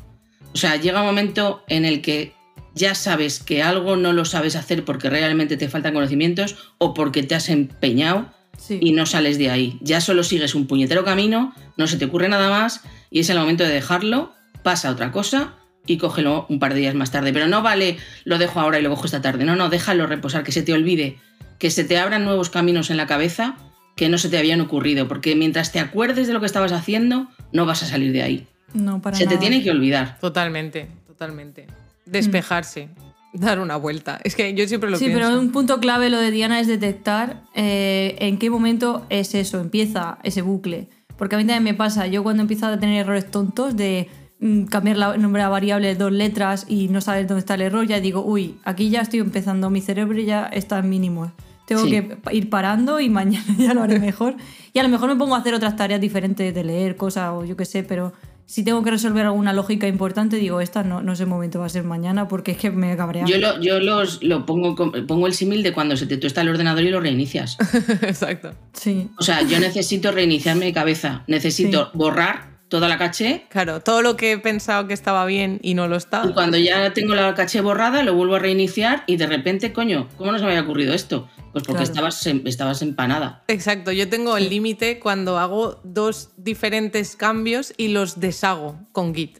O 0.53 0.57
sea, 0.57 0.75
llega 0.77 1.01
un 1.01 1.07
momento 1.07 1.63
en 1.67 1.85
el 1.85 2.01
que 2.01 2.33
ya 2.75 2.95
sabes 2.95 3.39
que 3.39 3.61
algo 3.61 3.95
no 3.95 4.13
lo 4.13 4.25
sabes 4.25 4.55
hacer 4.55 4.85
porque 4.85 5.09
realmente 5.09 5.57
te 5.57 5.69
faltan 5.69 5.93
conocimientos 5.93 6.73
o 6.77 6.93
porque 6.93 7.23
te 7.23 7.35
has 7.35 7.49
empeñado 7.49 8.33
Sí. 8.57 8.77
y 8.81 8.91
no 8.91 9.05
sales 9.05 9.37
de 9.37 9.49
ahí. 9.49 9.77
Ya 9.81 10.01
solo 10.01 10.21
sigues 10.21 10.53
un 10.53 10.67
puñetero 10.67 11.05
camino, 11.05 11.53
no 11.77 11.87
se 11.87 11.95
te 11.97 12.05
ocurre 12.05 12.27
nada 12.27 12.49
más 12.49 12.81
y 13.09 13.19
es 13.21 13.29
el 13.29 13.39
momento 13.39 13.63
de 13.63 13.69
dejarlo, 13.69 14.33
pasa 14.63 14.89
a 14.89 14.91
otra 14.91 15.13
cosa 15.13 15.53
y 15.87 15.97
cógelo 15.97 16.45
un 16.49 16.59
par 16.59 16.73
de 16.73 16.81
días 16.81 16.93
más 16.93 17.09
tarde. 17.09 17.31
Pero 17.31 17.47
no 17.47 17.61
vale, 17.61 17.97
lo 18.25 18.37
dejo 18.37 18.59
ahora 18.59 18.77
y 18.77 18.81
lo 18.81 18.89
cojo 18.89 19.05
esta 19.05 19.21
tarde. 19.21 19.45
No, 19.45 19.55
no, 19.55 19.69
déjalo 19.69 20.07
reposar, 20.07 20.43
que 20.43 20.51
se 20.51 20.61
te 20.61 20.73
olvide, 20.73 21.17
que 21.59 21.69
se 21.69 21.83
te 21.83 21.97
abran 21.99 22.25
nuevos 22.25 22.49
caminos 22.49 22.89
en 22.89 22.97
la 22.97 23.05
cabeza 23.05 23.55
que 23.95 24.09
no 24.09 24.17
se 24.17 24.29
te 24.29 24.37
habían 24.37 24.61
ocurrido, 24.61 25.07
porque 25.07 25.35
mientras 25.35 25.71
te 25.71 25.79
acuerdes 25.79 26.25
de 26.27 26.33
lo 26.33 26.39
que 26.39 26.45
estabas 26.47 26.71
haciendo, 26.71 27.27
no 27.51 27.65
vas 27.65 27.83
a 27.83 27.85
salir 27.85 28.11
de 28.13 28.23
ahí. 28.23 28.47
No, 28.73 29.01
para 29.01 29.17
se 29.17 29.27
te 29.27 29.37
tiene 29.37 29.61
que 29.61 29.69
olvidar. 29.71 30.17
Totalmente, 30.21 30.87
totalmente. 31.05 31.67
Despejarse, 32.05 32.89
dar 33.33 33.59
una 33.59 33.75
vuelta. 33.75 34.19
Es 34.23 34.35
que 34.35 34.53
yo 34.53 34.67
siempre 34.67 34.89
lo 34.89 34.97
Sí, 34.97 35.05
pienso. 35.05 35.27
pero 35.27 35.39
un 35.39 35.51
punto 35.51 35.79
clave 35.79 36.09
lo 36.09 36.17
de 36.17 36.31
Diana 36.31 36.59
es 36.59 36.67
detectar 36.67 37.43
eh, 37.55 38.15
en 38.19 38.37
qué 38.37 38.49
momento 38.49 39.05
es 39.09 39.35
eso, 39.35 39.59
empieza 39.59 40.17
ese 40.23 40.41
bucle. 40.41 40.87
Porque 41.17 41.35
a 41.35 41.37
mí 41.37 41.43
también 41.43 41.63
me 41.63 41.73
pasa, 41.73 42.07
yo 42.07 42.23
cuando 42.23 42.41
empiezo 42.41 42.67
a 42.67 42.79
tener 42.79 43.01
errores 43.01 43.29
tontos 43.29 43.75
de 43.75 44.07
mm, 44.39 44.63
cambiar 44.67 44.95
la- 44.97 45.13
el 45.15 45.21
nombre 45.21 45.41
de 45.41 45.45
la 45.45 45.49
variable 45.49 45.93
dos 45.95 46.11
letras 46.13 46.65
y 46.69 46.87
no 46.87 47.01
saber 47.01 47.27
dónde 47.27 47.39
está 47.39 47.55
el 47.55 47.61
error, 47.61 47.85
ya 47.85 47.99
digo, 47.99 48.23
uy, 48.23 48.55
aquí 48.63 48.89
ya 48.89 49.01
estoy 49.01 49.19
empezando, 49.19 49.69
mi 49.69 49.81
cerebro 49.81 50.17
ya 50.21 50.45
está 50.45 50.79
en 50.79 50.89
mínimo. 50.89 51.33
Tengo 51.69 51.85
Sí. 51.85 51.91
que 51.91 52.17
ir 52.31 52.49
parando 52.49 52.99
y 52.99 53.09
mañana 53.21 53.45
ya 53.57 53.73
lo 53.73 53.83
haré 53.83 53.99
mejor. 54.09 54.35
Y 54.73 54.79
a 54.79 54.83
lo 54.83 54.89
mejor 54.89 55.07
me 55.09 55.15
pongo 55.15 55.35
a 55.35 55.37
hacer 55.37 55.53
otras 55.53 55.75
tareas 55.75 56.01
diferentes 56.01 56.53
de 56.53 56.63
leer 56.63 56.95
cosas 56.97 57.31
o 57.33 57.45
yo 57.45 57.55
qué 57.55 57.63
sé, 57.65 57.83
pero 57.83 58.11
si 58.45 58.63
tengo 58.63 58.81
que 58.81 58.89
resolver 58.89 59.23
alguna 59.27 59.53
lógica 59.53 59.87
importante, 59.87 60.37
digo, 60.37 60.59
esta 60.59 60.81
no, 60.83 61.03
no 61.03 61.13
es 61.13 61.19
el 61.19 61.27
momento, 61.27 61.59
va 61.59 61.67
a 61.67 61.69
ser 61.69 61.83
mañana 61.83 62.27
porque 62.27 62.51
es 62.53 62.57
que 62.57 62.71
me 62.71 62.97
cabrea. 62.97 63.23
Yo, 63.27 63.37
lo, 63.37 63.61
yo 63.61 63.79
los, 63.79 64.23
lo 64.23 64.47
pongo, 64.47 64.75
pongo 65.05 65.27
el 65.27 65.33
símil 65.33 65.61
de 65.61 65.71
cuando 65.71 65.95
se 65.95 66.07
te 66.07 66.17
tuesta 66.17 66.41
el 66.41 66.49
ordenador 66.49 66.83
y 66.83 66.89
lo 66.89 66.99
reinicias. 66.99 67.57
Exacto. 68.01 68.55
Sí. 68.73 69.07
O 69.19 69.21
sea, 69.21 69.43
yo 69.43 69.59
necesito 69.59 70.11
reiniciarme 70.11 70.65
de 70.65 70.73
cabeza, 70.73 71.23
necesito 71.27 71.91
borrar 71.93 72.58
toda 72.69 72.87
la 72.87 72.97
caché 72.97 73.45
Claro, 73.49 73.81
todo 73.81 74.01
lo 74.01 74.15
que 74.15 74.31
he 74.33 74.37
pensado 74.37 74.87
que 74.87 74.93
estaba 74.93 75.25
bien 75.25 75.59
y 75.61 75.73
no 75.73 75.87
lo 75.87 75.97
está. 75.97 76.23
y 76.29 76.33
cuando 76.33 76.57
ya 76.57 76.93
tengo 76.93 77.15
la 77.15 77.33
caché 77.35 77.61
borrada 77.61 78.03
lo 78.03 78.13
vuelvo 78.13 78.35
a 78.35 78.39
reiniciar 78.39 79.03
y 79.07 79.17
de 79.17 79.27
repente, 79.27 79.73
coño, 79.73 80.07
¿cómo 80.17 80.31
no 80.31 80.37
se 80.39 80.45
me 80.45 80.51
había 80.51 80.61
ocurrido 80.63 80.93
esto? 80.93 81.27
Pues 81.51 81.63
porque 81.65 81.79
Claro. 81.79 81.83
estabas, 81.83 82.27
em- 82.27 82.43
estabas 82.45 82.81
empanada. 82.81 83.43
Exacto, 83.47 83.91
yo 83.91 84.07
tengo 84.07 84.37
el 84.37 84.49
límite 84.49 84.99
cuando 84.99 85.39
hago 85.39 85.81
dos 85.83 86.29
diferentes 86.37 87.15
cambios 87.15 87.73
y 87.75 87.87
los 87.89 88.19
deshago 88.19 88.79
con 88.91 89.13
Git. 89.15 89.39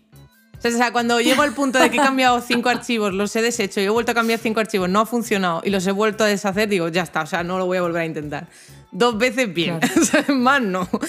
O 0.62 0.70
sea, 0.72 0.92
cuando 0.92 1.22
llego 1.22 1.42
al 1.44 1.54
punto 1.54 1.80
de 1.80 1.90
que 1.90 1.98
he 1.98 2.02
cambiado 2.02 2.42
cinco 2.46 2.68
archivos, 2.68 3.14
los 3.14 3.34
he 3.36 3.42
deshecho 3.42 3.80
y 3.80 3.86
he 3.86 3.90
vuelto 3.90 4.12
a 4.12 4.16
cambiar 4.16 4.40
cinco 4.40 4.60
archivos, 4.60 4.90
no 4.90 5.00
ha 5.02 5.06
funcionado 5.06 5.62
y 5.64 5.70
los 5.70 5.86
he 5.88 5.92
vuelto 5.92 6.24
a 6.26 6.28
deshacer, 6.28 6.68
digo, 6.68 6.90
ya 6.90 7.04
está, 7.04 7.22
o 7.22 7.28
sea, 7.28 7.44
no 7.44 7.58
lo 7.60 7.66
voy 7.68 7.78
a 7.78 7.82
volver 7.84 8.02
a 8.02 8.06
intentar. 8.06 8.48
Dos 8.92 9.18
veces 9.18 9.54
bien, 9.54 9.80
Claro. 9.80 10.36
Más 10.36 10.62
no. 10.62 10.90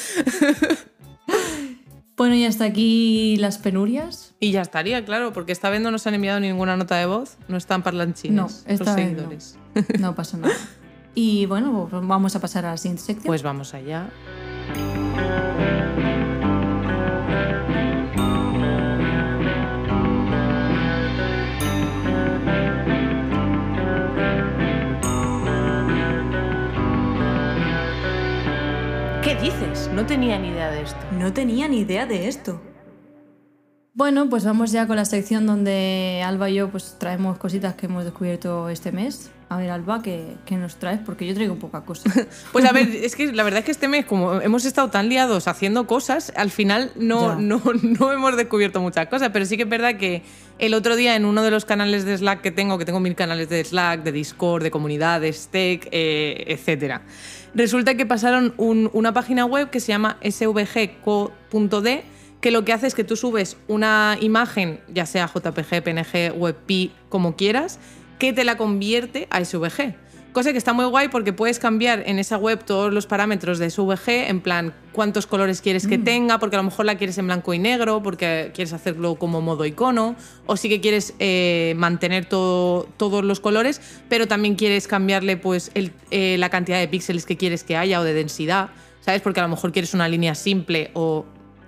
Bueno, 2.21 2.35
y 2.35 2.45
hasta 2.45 2.66
aquí 2.66 3.39
las 3.39 3.57
penurias. 3.57 4.35
Y 4.41 4.51
ya 4.53 4.61
estaría, 4.61 5.03
claro, 5.07 5.33
porque 5.33 5.53
esta 5.53 5.71
vez 5.71 5.81
no 5.81 5.91
nos 5.91 6.07
han 6.07 6.12
enviado 6.12 6.39
ninguna 6.39 6.77
nota 6.77 6.97
de 6.97 7.07
voz, 7.07 7.39
no 7.49 7.57
están 7.57 7.83
parlanchines 7.83 8.37
No, 8.37 8.43
los 8.43 8.62
esta 8.66 8.95
vez 8.95 9.12
no. 9.12 9.18
seguidores. 9.21 9.59
No 9.99 10.14
pasa 10.14 10.37
nada. 10.37 10.53
Y 11.14 11.47
bueno, 11.47 11.89
vamos 11.91 12.37
a 12.37 12.41
pasar 12.41 12.66
a 12.66 12.73
la 12.73 12.77
siguiente 12.77 13.03
sección. 13.03 13.27
Pues 13.27 13.43
vamos 13.43 13.73
allá. 13.73 14.11
Dices? 29.41 29.91
No 29.95 30.05
tenía 30.05 30.38
ni 30.38 30.49
idea 30.49 30.70
de 30.70 30.82
esto. 30.82 30.99
no 31.12 31.32
tenía 31.32 31.66
ni 31.68 31.80
idea 31.80 32.07
de 32.07 32.28
esto. 32.28 32.61
Bueno, 33.95 34.28
pues 34.28 34.45
vamos 34.45 34.70
ya 34.70 34.86
con 34.86 34.97
la 34.97 35.05
sección 35.05 35.47
donde 35.47 36.22
Alba 36.24 36.49
y 36.49 36.55
yo 36.55 36.70
pues 36.70 36.97
traemos 36.99 37.38
cositas 37.38 37.74
que 37.74 37.86
hemos 37.86 38.05
descubierto 38.05 38.68
este 38.68 38.93
mes. 38.93 39.30
A 39.49 39.57
ver, 39.57 39.70
Alba, 39.70 40.01
¿qué, 40.01 40.36
qué 40.47 40.57
nos 40.57 40.76
traes? 40.76 41.01
Porque 41.05 41.26
yo 41.26 41.34
traigo 41.34 41.57
poca 41.57 41.80
cosa. 41.84 42.09
Pues 42.53 42.64
a 42.64 42.72
ver, 42.72 42.88
es 42.88 43.16
que 43.16 43.32
la 43.32 43.43
verdad 43.43 43.59
es 43.59 43.64
que 43.64 43.72
este 43.72 43.88
mes, 43.88 44.07
como 44.07 44.41
hemos 44.41 44.64
estado 44.64 44.91
tan 44.91 45.09
liados 45.09 45.49
haciendo 45.49 45.86
cosas, 45.86 46.32
al 46.36 46.51
final 46.51 46.93
no, 46.95 47.36
no, 47.41 47.61
no 47.82 48.12
hemos 48.12 48.36
descubierto 48.36 48.80
muchas 48.80 49.09
cosas. 49.09 49.30
Pero 49.32 49.45
sí 49.45 49.57
que 49.57 49.64
es 49.64 49.68
verdad 49.68 49.97
que 49.97 50.22
el 50.59 50.74
otro 50.74 50.95
día 50.95 51.16
en 51.16 51.24
uno 51.24 51.43
de 51.43 51.51
los 51.51 51.64
canales 51.64 52.05
de 52.05 52.16
Slack 52.16 52.43
que 52.43 52.53
tengo, 52.53 52.78
que 52.78 52.84
tengo 52.84 53.01
mil 53.01 53.16
canales 53.16 53.49
de 53.49 53.64
Slack, 53.64 54.03
de 54.05 54.12
Discord, 54.12 54.62
de 54.62 54.70
comunidades, 54.70 55.49
tech, 55.51 55.88
eh, 55.91 56.45
etcétera, 56.47 57.03
resulta 57.55 57.94
que 57.96 58.07
pasaron 58.07 58.55
un- 58.57 58.90
una 58.92 59.12
página 59.12 59.44
web 59.44 59.70
que 59.70 59.80
se 59.80 59.88
llama 59.88 60.16
svgco.d 60.22 62.03
que 62.40 62.51
lo 62.51 62.64
que 62.64 62.72
hace 62.72 62.86
es 62.86 62.94
que 62.94 63.05
tú 63.05 63.16
subes 63.16 63.59
una 63.68 64.16
imagen, 64.20 64.80
ya 64.88 65.05
sea 65.05 65.26
JPG, 65.26 65.82
PNG, 65.82 66.32
WebP, 66.38 66.90
como 67.11 67.36
quieras, 67.36 67.78
que 68.18 68.32
te 68.32 68.44
la 68.44 68.57
convierte 68.57 69.26
a 69.30 69.44
SVG. 69.44 69.94
Cosa 70.33 70.53
que 70.53 70.59
está 70.59 70.72
muy 70.72 70.85
guay 70.85 71.09
porque 71.09 71.33
puedes 71.33 71.59
cambiar 71.59 72.05
en 72.07 72.20
esa 72.20 72.37
web 72.39 72.62
todos 72.64 72.93
los 72.93 73.07
parámetros 73.07 73.59
de 73.59 73.68
SVG, 73.68 74.28
en 74.28 74.41
plan 74.41 74.72
cuántos 74.93 75.26
colores 75.26 75.61
quieres 75.61 75.89
que 75.89 75.99
tenga, 75.99 76.39
porque 76.39 76.55
a 76.55 76.61
lo 76.61 76.62
mejor 76.62 76.87
la 76.87 76.97
quieres 76.97 77.18
en 77.18 77.26
blanco 77.26 77.53
y 77.53 77.59
negro, 77.59 78.01
porque 78.01 78.53
quieres 78.55 78.72
hacerlo 78.72 79.16
como 79.16 79.41
modo 79.41 79.66
icono, 79.66 80.14
o 80.47 80.57
sí 80.57 80.68
que 80.68 80.81
quieres 80.81 81.14
eh, 81.18 81.74
mantener 81.76 82.26
todo- 82.26 82.85
todos 82.97 83.24
los 83.24 83.41
colores, 83.41 83.81
pero 84.09 84.28
también 84.28 84.55
quieres 84.55 84.87
cambiarle 84.87 85.37
pues 85.37 85.72
el- 85.74 85.91
eh, 86.12 86.37
la 86.39 86.49
cantidad 86.49 86.78
de 86.78 86.87
píxeles 86.87 87.26
que 87.26 87.37
quieres 87.37 87.64
que 87.64 87.76
haya 87.76 88.01
o 88.01 88.05
de 88.05 88.14
densidad, 88.14 88.68
¿sabes? 89.01 89.22
Porque 89.22 89.41
a 89.41 89.43
lo 89.43 89.49
mejor 89.49 89.72
quieres 89.72 89.95
una 89.95 90.09
línea 90.09 90.37
simple 90.37 90.93
o 90.95 91.24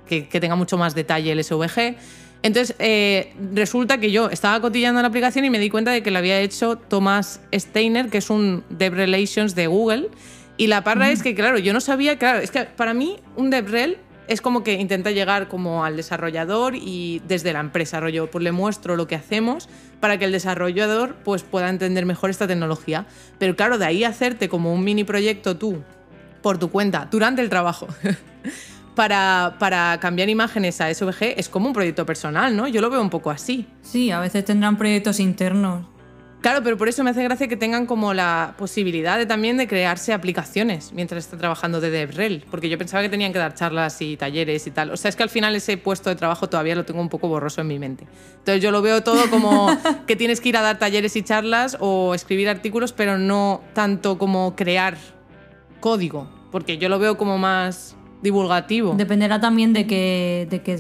que, 0.07 0.29
que 0.29 0.39
tenga 0.41 0.55
mucho 0.55 0.79
más 0.79 0.95
detalle 0.95 1.33
el 1.33 1.43
SVG. 1.43 1.97
Entonces, 2.43 2.75
eh, 2.79 3.33
resulta 3.55 3.99
que 3.99 4.11
yo 4.11 4.29
estaba 4.31 4.61
cotillando 4.61 5.01
la 5.01 5.09
aplicación 5.09 5.45
y 5.45 5.51
me 5.51 5.59
di 5.59 5.71
cuenta 5.71 5.93
de 5.93 6.03
que 6.03 6.11
la 6.11 6.19
había 6.19 6.41
hecho 6.41 6.77
Thomas 6.77 7.41
Steiner, 7.55 8.09
que 8.09 8.19
es 8.19 8.31
un 8.31 8.65
Dev 8.69 8.95
Relations 8.95 9.55
de 9.55 9.69
Google. 9.69 10.09
Y 10.57 10.67
la 10.67 10.85
parra 10.85 11.11
es 11.11 11.23
que, 11.23 11.35
claro, 11.35 11.59
yo 11.59 11.73
no 11.73 11.81
sabía, 11.81 12.19
claro, 12.19 12.41
es 12.41 12.51
que 12.51 12.65
para 12.65 12.95
mí 12.95 13.17
un 13.37 13.51
DevRel 13.51 13.99
es 14.29 14.41
como 14.41 14.63
que 14.63 14.75
intenta 14.75 15.11
llegar 15.11 15.49
como 15.49 15.85
al 15.85 15.97
desarrollador 15.97 16.75
y 16.77 17.21
desde 17.27 17.53
la 17.53 17.61
empresa, 17.61 18.01
rollo, 18.01 18.31
pues 18.31 18.45
le 18.45 18.53
muestro 18.53 18.97
lo 18.97 19.07
que 19.07 19.15
hacemos 19.15 19.69
para 20.01 20.19
que 20.19 20.25
el 20.25 20.33
desarrollador 20.33 21.17
pues 21.25 21.43
pueda 21.43 21.69
entender 21.69 22.07
mejor 22.07 22.31
esta 22.31 22.47
tecnología. 22.47 23.07
Pero 23.39 23.57
claro, 23.57 23.79
de 23.79 23.87
ahí 23.87 24.05
hacerte 24.05 24.49
como 24.49 24.73
un 24.73 24.85
mini 24.85 25.05
proyecto 25.05 25.57
tú, 25.57 25.83
por 26.43 26.59
tu 26.59 26.71
cuenta, 26.71 27.09
durante 27.11 27.43
el 27.43 27.49
trabajo, 27.49 27.89
para, 28.95 29.57
para 29.59 29.99
cambiar 30.01 30.29
imágenes 30.29 30.81
a 30.81 30.93
SVG 30.93 31.35
es 31.37 31.49
como 31.49 31.67
un 31.67 31.73
proyecto 31.73 32.05
personal, 32.07 32.57
¿no? 32.57 32.69
Yo 32.69 32.81
lo 32.81 32.91
veo 32.91 33.01
un 33.01 33.11
poco 33.11 33.31
así. 33.31 33.67
Sí, 33.83 34.11
a 34.11 34.21
veces 34.21 34.45
tendrán 34.45 34.77
proyectos 34.77 35.21
internos. 35.21 35.87
Claro, 36.43 36.61
pero 36.65 36.77
por 36.77 36.89
eso 36.89 37.05
me 37.05 37.11
hace 37.11 37.23
gracia 37.23 37.47
que 37.47 37.57
tengan 37.57 37.87
como 37.87 38.15
la 38.15 38.57
posibilidad 38.59 39.17
de, 39.17 39.27
también 39.27 39.57
de 39.59 39.69
crearse 39.69 40.13
aplicaciones 40.13 40.93
mientras 40.93 41.25
está 41.25 41.39
trabajando 41.39 41.81
de 41.81 41.91
DevRel, 41.91 42.45
porque 42.51 42.69
yo 42.69 42.77
pensaba 42.79 43.01
que 43.01 43.09
tenían 43.09 43.33
que 43.33 43.39
dar 43.39 43.55
charlas 43.55 44.03
y 44.03 44.17
talleres 44.17 44.67
y 44.67 44.73
tal. 44.73 44.91
O 44.91 44.97
sea, 44.97 45.09
es 45.09 45.15
que 45.15 45.23
al 45.23 45.29
final 45.29 45.55
ese 45.55 45.77
puesto 45.77 46.11
de 46.11 46.17
trabajo 46.17 46.49
todavía 46.49 46.75
lo 46.75 46.85
tengo 46.85 47.01
un 47.01 47.09
poco 47.09 47.29
borroso 47.29 47.61
en 47.61 47.69
mi 47.69 47.79
mente. 47.79 48.09
Entonces 48.39 48.61
yo 48.61 48.73
lo 48.73 48.83
veo 48.83 49.05
todo 49.05 49.31
como 49.31 49.69
que 50.09 50.17
tienes 50.17 50.41
que 50.41 50.49
ir 50.49 50.57
a 50.57 50.63
dar 50.63 50.81
talleres 50.81 51.15
y 51.15 51.23
charlas 51.23 51.77
o 51.79 52.13
escribir 52.13 52.49
artículos, 52.49 52.93
pero 52.93 53.19
no 53.19 53.63
tanto 53.73 54.19
como 54.19 54.57
crear 54.57 54.97
código, 55.79 56.29
porque 56.51 56.77
yo 56.77 56.89
lo 56.89 56.99
veo 56.99 57.17
como 57.17 57.39
más 57.39 57.95
divulgativo. 58.23 58.95
Dependerá 58.97 59.41
también 59.41 59.73
de 59.73 59.87
qué, 59.87 60.47
de 60.51 60.63
qué 60.63 60.79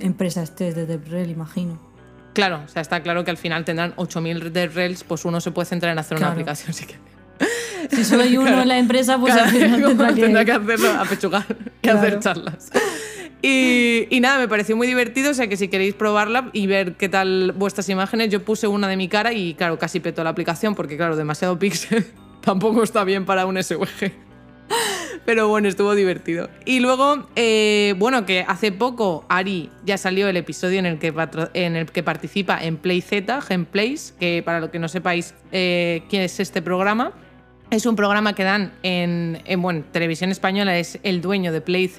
empresa 0.00 0.42
estés 0.42 0.74
de 0.74 0.86
DevRel, 0.86 1.30
imagino. 1.30 1.78
Claro, 2.32 2.62
o 2.64 2.68
sea, 2.68 2.80
está 2.82 3.02
claro 3.02 3.24
que 3.24 3.30
al 3.30 3.36
final 3.36 3.64
tendrán 3.64 3.94
8.000 3.96 4.50
DevRels, 4.52 5.04
pues 5.04 5.24
uno 5.24 5.40
se 5.40 5.50
puede 5.50 5.66
centrar 5.66 5.92
en 5.92 5.98
hacer 5.98 6.16
una 6.16 6.28
Claro. 6.28 6.32
aplicación 6.32 6.72
si 6.72 6.86
quiere. 6.86 7.00
Si 7.90 8.04
solo 8.04 8.22
hay 8.22 8.36
uno 8.36 8.46
Claro. 8.46 8.62
en 8.62 8.68
la 8.68 8.78
empresa, 8.78 9.18
pues 9.18 9.34
al 9.34 9.50
final 9.50 9.82
tendrá 9.82 10.14
que... 10.14 10.20
tendrá 10.22 10.44
que 10.44 10.52
hacerlo 10.52 10.90
a 10.92 11.04
pechugar 11.04 11.44
y 11.50 11.80
Claro. 11.82 11.98
hacer 11.98 12.18
charlas. 12.20 12.70
Y, 13.42 14.06
y 14.08 14.20
nada, 14.20 14.38
me 14.38 14.46
pareció 14.48 14.76
muy 14.76 14.86
divertido, 14.86 15.32
o 15.32 15.34
sea 15.34 15.48
que 15.48 15.56
si 15.56 15.66
queréis 15.68 15.94
probarla 15.94 16.48
y 16.52 16.68
ver 16.68 16.94
qué 16.94 17.08
tal 17.08 17.52
vuestras 17.56 17.88
imágenes, 17.88 18.30
yo 18.30 18.44
puse 18.44 18.68
una 18.68 18.86
de 18.88 18.96
mi 18.96 19.08
cara 19.08 19.32
y 19.32 19.54
claro, 19.54 19.78
casi 19.80 19.98
petó 20.00 20.22
la 20.22 20.30
aplicación 20.30 20.74
porque 20.76 20.96
claro, 20.96 21.16
demasiado 21.16 21.58
píxel 21.58 22.06
tampoco 22.40 22.82
está 22.84 23.02
bien 23.04 23.24
para 23.26 23.44
un 23.46 23.60
SVG. 23.60 24.12
Pero 25.24 25.48
bueno, 25.48 25.68
estuvo 25.68 25.94
divertido. 25.94 26.48
Y 26.64 26.80
luego, 26.80 27.28
eh, 27.36 27.94
bueno, 27.98 28.26
que 28.26 28.44
hace 28.46 28.72
poco 28.72 29.24
Ari 29.28 29.70
ya 29.84 29.96
salió 29.96 30.28
el 30.28 30.36
episodio 30.36 30.78
en 30.78 30.86
el 30.86 30.98
que, 30.98 31.14
en 31.54 31.76
el 31.76 31.86
que 31.86 32.02
participa 32.02 32.62
en 32.62 32.76
PlayZ, 32.76 33.44
Genplays, 33.46 34.14
que 34.18 34.42
para 34.44 34.60
lo 34.60 34.70
que 34.70 34.78
no 34.78 34.88
sepáis 34.88 35.34
eh, 35.52 36.02
quién 36.08 36.22
es 36.22 36.40
este 36.40 36.60
programa, 36.62 37.12
es 37.70 37.86
un 37.86 37.96
programa 37.96 38.34
que 38.34 38.44
dan 38.44 38.72
en, 38.82 39.40
en, 39.46 39.62
bueno, 39.62 39.84
televisión 39.92 40.30
española, 40.30 40.78
es 40.78 40.98
el 41.04 41.20
dueño 41.20 41.52
de 41.52 41.60
PlayZ 41.60 41.98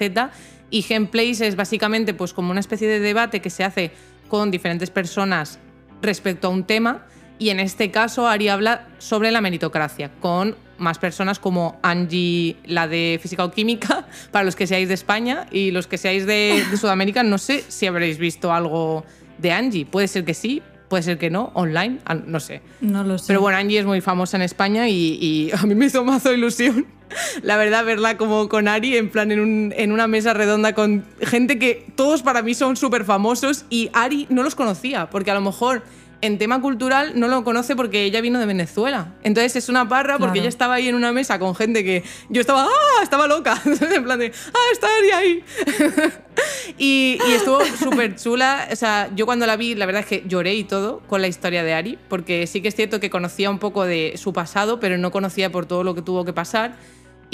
y 0.70 0.82
Genplays 0.82 1.40
es 1.40 1.56
básicamente 1.56 2.14
pues 2.14 2.32
como 2.32 2.50
una 2.50 2.60
especie 2.60 2.88
de 2.88 3.00
debate 3.00 3.40
que 3.40 3.50
se 3.50 3.64
hace 3.64 3.90
con 4.28 4.50
diferentes 4.50 4.90
personas 4.90 5.58
respecto 6.02 6.48
a 6.48 6.50
un 6.50 6.64
tema 6.64 7.06
y 7.38 7.50
en 7.50 7.60
este 7.60 7.90
caso 7.90 8.26
Ari 8.28 8.48
habla 8.48 8.86
sobre 8.98 9.30
la 9.30 9.40
meritocracia 9.40 10.10
con 10.20 10.56
más 10.78 10.98
personas 10.98 11.38
como 11.38 11.78
Angie, 11.82 12.56
la 12.66 12.88
de 12.88 13.18
física 13.22 13.44
o 13.44 13.50
química, 13.50 14.06
para 14.32 14.44
los 14.44 14.56
que 14.56 14.66
seáis 14.66 14.88
de 14.88 14.94
España 14.94 15.46
y 15.50 15.70
los 15.70 15.86
que 15.86 15.98
seáis 15.98 16.26
de, 16.26 16.64
de 16.70 16.76
Sudamérica, 16.76 17.22
no 17.22 17.38
sé 17.38 17.64
si 17.68 17.86
habréis 17.86 18.18
visto 18.18 18.52
algo 18.52 19.04
de 19.38 19.52
Angie, 19.52 19.86
puede 19.86 20.08
ser 20.08 20.24
que 20.24 20.34
sí, 20.34 20.62
puede 20.88 21.02
ser 21.02 21.18
que 21.18 21.30
no, 21.30 21.50
online, 21.54 21.98
no 22.26 22.38
sé. 22.40 22.60
No 22.80 23.02
lo 23.04 23.18
sé. 23.18 23.24
Pero 23.28 23.40
bueno, 23.40 23.58
Angie 23.58 23.78
es 23.80 23.86
muy 23.86 24.00
famosa 24.00 24.36
en 24.36 24.42
España 24.42 24.88
y, 24.88 25.18
y 25.20 25.50
a 25.56 25.62
mí 25.64 25.74
me 25.74 25.86
hizo 25.86 26.04
mazo 26.04 26.32
ilusión, 26.32 26.86
la 27.42 27.56
verdad, 27.56 27.84
verla 27.84 28.16
como 28.16 28.48
con 28.48 28.66
Ari, 28.68 28.96
en 28.96 29.10
plan 29.10 29.30
en, 29.32 29.40
un- 29.40 29.74
en 29.76 29.92
una 29.92 30.06
mesa 30.08 30.34
redonda 30.34 30.72
con 30.74 31.04
gente 31.22 31.58
que 31.58 31.86
todos 31.96 32.22
para 32.22 32.42
mí 32.42 32.54
son 32.54 32.76
súper 32.76 33.04
famosos 33.04 33.64
y 33.70 33.90
Ari 33.92 34.26
no 34.30 34.42
los 34.42 34.54
conocía, 34.56 35.08
porque 35.10 35.30
a 35.30 35.34
lo 35.34 35.40
mejor 35.40 35.82
en 36.24 36.38
tema 36.38 36.60
cultural 36.60 37.12
no 37.18 37.28
lo 37.28 37.44
conoce 37.44 37.76
porque 37.76 38.04
ella 38.04 38.20
vino 38.20 38.38
de 38.38 38.46
Venezuela. 38.46 39.14
Entonces 39.22 39.56
es 39.56 39.68
una 39.68 39.88
parra 39.88 40.14
porque 40.18 40.32
Claro. 40.34 40.40
ella 40.40 40.48
estaba 40.48 40.74
ahí 40.74 40.88
en 40.88 40.94
una 40.94 41.12
mesa 41.12 41.38
con 41.38 41.54
gente 41.54 41.84
que 41.84 42.02
yo 42.28 42.40
estaba, 42.40 42.64
¡ah! 42.64 43.02
Estaba 43.02 43.26
loca. 43.26 43.60
en 43.64 44.04
plan 44.04 44.18
de, 44.18 44.32
¡ah! 44.52 44.58
Está 44.72 44.88
Ari 44.98 45.10
ahí. 45.10 45.44
Y, 46.78 47.18
y 47.28 47.32
estuvo 47.32 47.60
súper 47.78 48.16
chula. 48.16 48.68
O 48.72 48.76
sea, 48.76 49.08
yo 49.14 49.24
cuando 49.26 49.46
la 49.46 49.56
vi, 49.56 49.74
la 49.76 49.86
verdad 49.86 50.00
es 50.00 50.08
que 50.08 50.24
lloré 50.26 50.54
y 50.54 50.64
todo 50.64 51.00
con 51.06 51.20
la 51.22 51.28
historia 51.28 51.62
de 51.62 51.74
Ari, 51.74 51.98
porque 52.08 52.46
sí 52.48 52.60
que 52.60 52.68
es 52.68 52.74
cierto 52.74 52.98
que 52.98 53.08
conocía 53.10 53.50
un 53.50 53.60
poco 53.60 53.84
de 53.84 54.14
su 54.16 54.32
pasado, 54.32 54.80
pero 54.80 54.98
no 54.98 55.12
conocía 55.12 55.52
por 55.52 55.66
todo 55.66 55.84
lo 55.84 55.94
que 55.94 56.02
tuvo 56.02 56.24
que 56.24 56.32
pasar. 56.32 56.74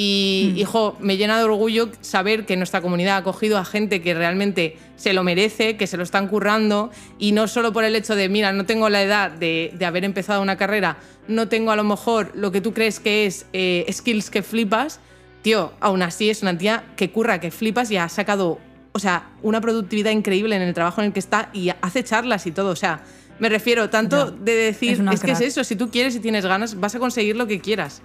Y, 0.02 0.54
hijo, 0.56 0.96
me 0.98 1.18
llena 1.18 1.36
de 1.36 1.44
orgullo 1.44 1.90
saber 2.00 2.46
que 2.46 2.56
nuestra 2.56 2.80
comunidad 2.80 3.16
ha 3.16 3.18
acogido 3.18 3.58
a 3.58 3.66
gente 3.66 4.00
que 4.00 4.14
realmente 4.14 4.78
se 4.96 5.12
lo 5.12 5.22
merece, 5.22 5.76
que 5.76 5.86
se 5.86 5.98
lo 5.98 6.04
están 6.04 6.26
currando, 6.26 6.90
y 7.18 7.32
no 7.32 7.46
solo 7.46 7.74
por 7.74 7.84
el 7.84 7.94
hecho 7.94 8.16
de, 8.16 8.30
mira, 8.30 8.50
no 8.54 8.64
tengo 8.64 8.88
la 8.88 9.02
edad 9.02 9.30
de, 9.30 9.74
de 9.74 9.84
haber 9.84 10.06
empezado 10.06 10.40
una 10.40 10.56
carrera, 10.56 10.96
no 11.28 11.48
tengo 11.48 11.70
a 11.70 11.76
lo 11.76 11.84
mejor 11.84 12.32
lo 12.34 12.50
que 12.50 12.62
tú 12.62 12.72
crees 12.72 12.98
que 12.98 13.26
es 13.26 13.44
eh, 13.52 13.84
skills 13.92 14.30
que 14.30 14.42
flipas, 14.42 15.00
tío, 15.42 15.74
aún 15.80 16.00
así 16.00 16.30
es 16.30 16.40
una 16.40 16.56
tía 16.56 16.82
que 16.96 17.10
curra, 17.10 17.38
que 17.38 17.50
flipas 17.50 17.90
y 17.90 17.98
ha 17.98 18.08
sacado, 18.08 18.58
o 18.92 18.98
sea, 18.98 19.28
una 19.42 19.60
productividad 19.60 20.12
increíble 20.12 20.56
en 20.56 20.62
el 20.62 20.72
trabajo 20.72 21.02
en 21.02 21.08
el 21.08 21.12
que 21.12 21.20
está 21.20 21.50
y 21.52 21.72
hace 21.82 22.04
charlas 22.04 22.46
y 22.46 22.52
todo, 22.52 22.70
o 22.70 22.76
sea, 22.76 23.02
me 23.38 23.50
refiero 23.50 23.90
tanto 23.90 24.30
Ya, 24.30 24.44
de 24.44 24.54
decir, 24.54 24.92
es 24.92 25.12
es 25.12 25.20
que 25.20 25.32
es 25.32 25.40
eso, 25.42 25.62
si 25.62 25.76
tú 25.76 25.90
quieres 25.90 26.16
y 26.16 26.20
tienes 26.20 26.46
ganas, 26.46 26.80
vas 26.80 26.94
a 26.94 26.98
conseguir 26.98 27.36
lo 27.36 27.46
que 27.46 27.60
quieras. 27.60 28.00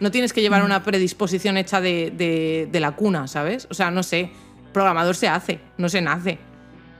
No 0.00 0.10
tienes 0.10 0.32
que 0.32 0.40
llevar 0.40 0.62
una 0.64 0.82
predisposición 0.82 1.56
hecha 1.56 1.80
de, 1.80 2.12
de- 2.16 2.68
de 2.70 2.80
la 2.80 2.92
cuna, 2.92 3.28
¿sabes? 3.28 3.66
O 3.70 3.74
sea, 3.74 3.90
no 3.90 4.02
sé, 4.02 4.30
programador 4.72 5.14
se 5.14 5.28
hace, 5.28 5.60
no 5.78 5.88
se 5.88 6.00
nace. 6.00 6.38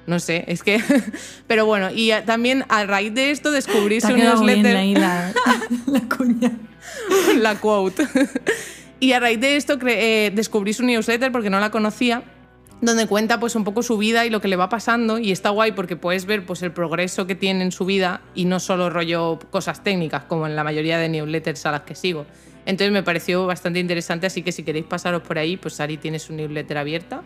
No 0.07 0.19
sé, 0.19 0.45
es 0.49 0.63
que... 0.63 0.83
Pero 1.47 1.67
bueno, 1.67 1.89
y 1.95 2.11
también 2.27 2.65
a 2.69 2.85
raíz 2.85 3.15
de 3.15 3.31
esto 3.31 3.51
descubrí 3.53 4.01
su 4.01 4.09
newsletter 4.17 4.77
ahí 4.77 4.95
la, 4.95 5.33
la 5.87 6.01
cuña. 6.17 6.53
la 7.37 7.55
quote. 7.61 8.07
y 8.99 9.13
a 9.13 9.21
raíz 9.21 9.41
de 9.41 9.57
esto 9.57 9.79
eh, 9.87 10.33
descubrí 10.35 10.73
su 10.73 10.85
newsletter 10.85 11.31
porque 11.31 11.49
no 11.51 11.61
la 11.61 11.71
conocía, 11.71 12.23
donde 12.81 13.07
cuenta 13.07 13.39
pues 13.39 13.55
un 13.55 13.63
poco 13.65 13.83
su 13.83 13.99
vida 13.99 14.25
y 14.27 14.31
lo 14.31 14.41
que 14.41 14.49
le 14.49 14.57
va 14.57 14.69
pasando 14.69 15.19
y 15.19 15.31
está 15.33 15.51
guay 15.51 15.73
porque 15.73 15.97
puedes 15.97 16.25
ver 16.27 16.45
pues 16.45 16.63
el 16.63 16.73
progreso 16.73 17.27
que 17.27 17.35
tiene 17.35 17.63
en 17.63 17.71
su 17.73 17.85
vida 17.85 18.23
y 18.35 18.47
no 18.47 18.59
solo 18.59 18.91
rollo 18.91 19.39
cosas 19.51 19.85
técnicas 19.85 20.25
como 20.25 20.47
en 20.47 20.57
la 20.57 20.65
mayoría 20.65 20.99
de 20.99 21.09
newsletters 21.11 21.65
a 21.67 21.73
las 21.73 21.83
que 21.83 21.95
sigo. 21.95 22.27
Entonces 22.71 22.93
me 22.93 23.03
pareció 23.03 23.47
bastante 23.47 23.81
interesante, 23.81 24.27
así 24.29 24.43
que 24.43 24.53
si 24.53 24.63
queréis 24.63 24.85
pasaros 24.87 25.23
por 25.23 25.39
ahí, 25.39 25.57
pues 25.57 25.81
Ari 25.81 25.97
tiene 25.97 26.19
su 26.21 26.33
newsletter 26.33 26.79
abierta. 26.79 27.23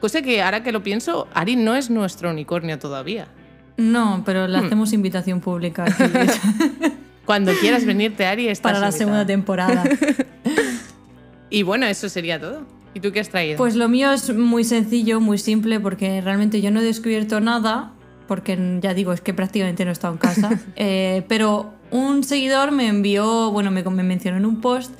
Cosa 0.00 0.22
que 0.22 0.42
ahora 0.42 0.62
que 0.64 0.72
lo 0.72 0.82
pienso, 0.82 1.28
Ari 1.34 1.54
no 1.56 1.76
es 1.76 1.88
nuestro 1.88 2.30
unicornio 2.30 2.78
todavía. 2.80 3.28
No, 3.76 4.22
pero 4.26 4.46
Hmm. 4.48 4.50
le 4.50 4.58
hacemos 4.58 4.92
invitación 4.92 5.40
pública 5.40 5.84
aquí, 5.84 6.02
Cuando 7.24 7.52
quieras 7.60 7.84
venirte, 7.84 8.26
Ari, 8.26 8.48
estás 8.48 8.72
para 8.72 8.80
la 8.80 8.86
invitada. 8.86 8.98
segunda 8.98 9.26
temporada. 9.26 9.84
Y 11.50 11.62
bueno, 11.62 11.86
eso 11.86 12.08
sería 12.08 12.38
todo. 12.40 12.66
¿Y 12.94 13.00
tú 13.00 13.12
qué 13.12 13.20
has 13.20 13.28
traído? 13.30 13.56
Pues 13.56 13.74
lo 13.74 13.88
mío 13.88 14.12
es 14.12 14.34
muy 14.34 14.64
sencillo, 14.64 15.20
muy 15.20 15.38
simple, 15.38 15.80
porque 15.80 16.20
realmente 16.20 16.60
yo 16.60 16.70
no 16.70 16.80
he 16.80 16.84
descubierto 16.84 17.40
nada, 17.40 17.92
porque 18.26 18.78
ya 18.82 18.92
digo, 18.94 19.12
es 19.14 19.20
que 19.22 19.32
prácticamente 19.32 19.84
no 19.84 19.90
he 19.90 19.92
estado 19.92 20.12
en 20.14 20.18
casa. 20.18 20.50
Eh, 20.76 21.22
pero 21.28 21.72
un 21.90 22.24
seguidor 22.24 22.72
me 22.72 22.88
envió, 22.88 23.50
bueno, 23.50 23.70
me, 23.70 23.82
me 23.82 24.02
mencionó 24.02 24.36
en 24.36 24.46
un 24.46 24.60
post, 24.60 24.92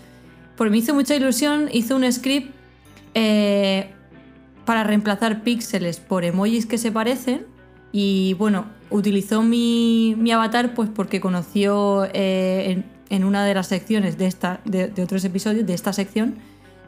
porque 0.57 0.71
me 0.71 0.79
hizo 0.79 0.95
mucha 0.95 1.15
ilusión, 1.15 1.69
hizo 1.73 1.97
un 1.97 2.11
script 2.11 2.55
eh, 3.15 3.91
para 4.65 4.85
reemplazar 4.85 5.43
píxeles 5.43 6.01
por 6.01 6.25
emojis 6.25 6.67
que 6.67 6.79
se 6.79 6.93
parecen. 6.93 7.47
Y 7.93 8.35
bueno, 8.35 8.67
utilizó 8.91 9.43
mi, 9.43 10.17
avatar 10.33 10.75
pues 10.75 10.91
porque 10.95 11.21
conoció 11.21 12.07
eh, 12.13 12.85
en, 13.09 13.25
una 13.25 13.45
de 13.45 13.55
las 13.55 13.69
secciones 13.69 14.19
de, 14.19 14.27
esta, 14.27 14.61
de 14.65 15.03
otros 15.03 15.25
episodios 15.25 15.67
de 15.67 15.75
esta 15.75 15.93
sección, 15.93 16.37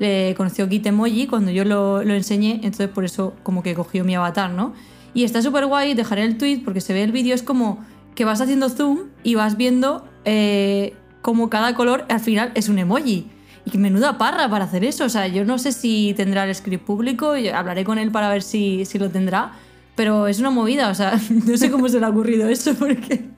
le 0.01 0.35
conoció 0.35 0.67
Git 0.67 0.87
Emoji 0.87 1.27
cuando 1.27 1.53
yo 1.53 1.65
lo, 1.65 2.03
lo 2.03 2.15
enseñé, 2.15 2.55
entonces 2.63 2.89
por 2.89 3.05
eso 3.05 3.35
como 3.43 3.63
que 3.63 3.75
cogió 3.75 4.03
mi 4.03 4.15
avatar, 4.15 4.51
¿no? 4.51 4.73
Y 5.13 5.25
está 5.25 5.43
súper 5.43 5.67
guay, 5.67 5.95
dejaré 5.95 6.25
el 6.25 6.39
tweet 6.39 6.63
porque 6.65 6.81
se 6.81 6.95
ve 6.95 7.03
el 7.05 7.13
vídeo, 7.13 7.35
es 7.35 7.43
como 7.43 7.85
que 8.15 8.25
vas 8.25 8.41
haciendo 8.41 8.69
zoom 8.69 9.09
y 9.23 9.35
vas 9.35 9.57
viendo 9.57 10.05
eh, 10.25 10.95
como 11.23 11.51
cada 11.51 11.75
color 11.75 12.05
al 12.09 12.21
final 12.21 12.53
es 12.55 12.69
un 12.69 12.79
emoji. 12.79 13.29
Y 13.73 13.79
menuda 13.79 14.19
parra 14.19 14.49
para 14.49 14.65
hacer 14.65 14.85
eso. 14.85 15.05
O 15.05 15.09
sea, 15.09 15.29
yo 15.29 15.45
no 15.45 15.59
sé 15.59 15.73
si 15.73 16.15
tendrá 16.17 16.45
el 16.45 16.55
script 16.55 16.85
público, 16.85 17.35
hablaré 17.55 17.85
con 17.85 17.99
él 17.99 18.11
para 18.11 18.29
ver 18.29 18.43
si, 18.43 18.85
si 18.85 18.99
lo 18.99 19.11
tendrá, 19.11 19.53
pero 19.95 20.27
es 20.27 20.41
una 20.41 20.51
movida, 20.51 20.89
o 20.89 20.95
sea, 20.95 21.21
no 21.31 21.57
sé 21.57 21.71
cómo 21.71 21.89
se 21.89 22.01
le 22.01 22.07
ha 22.07 22.09
ocurrido 22.09 22.49
eso 22.49 22.75
porque 22.75 23.29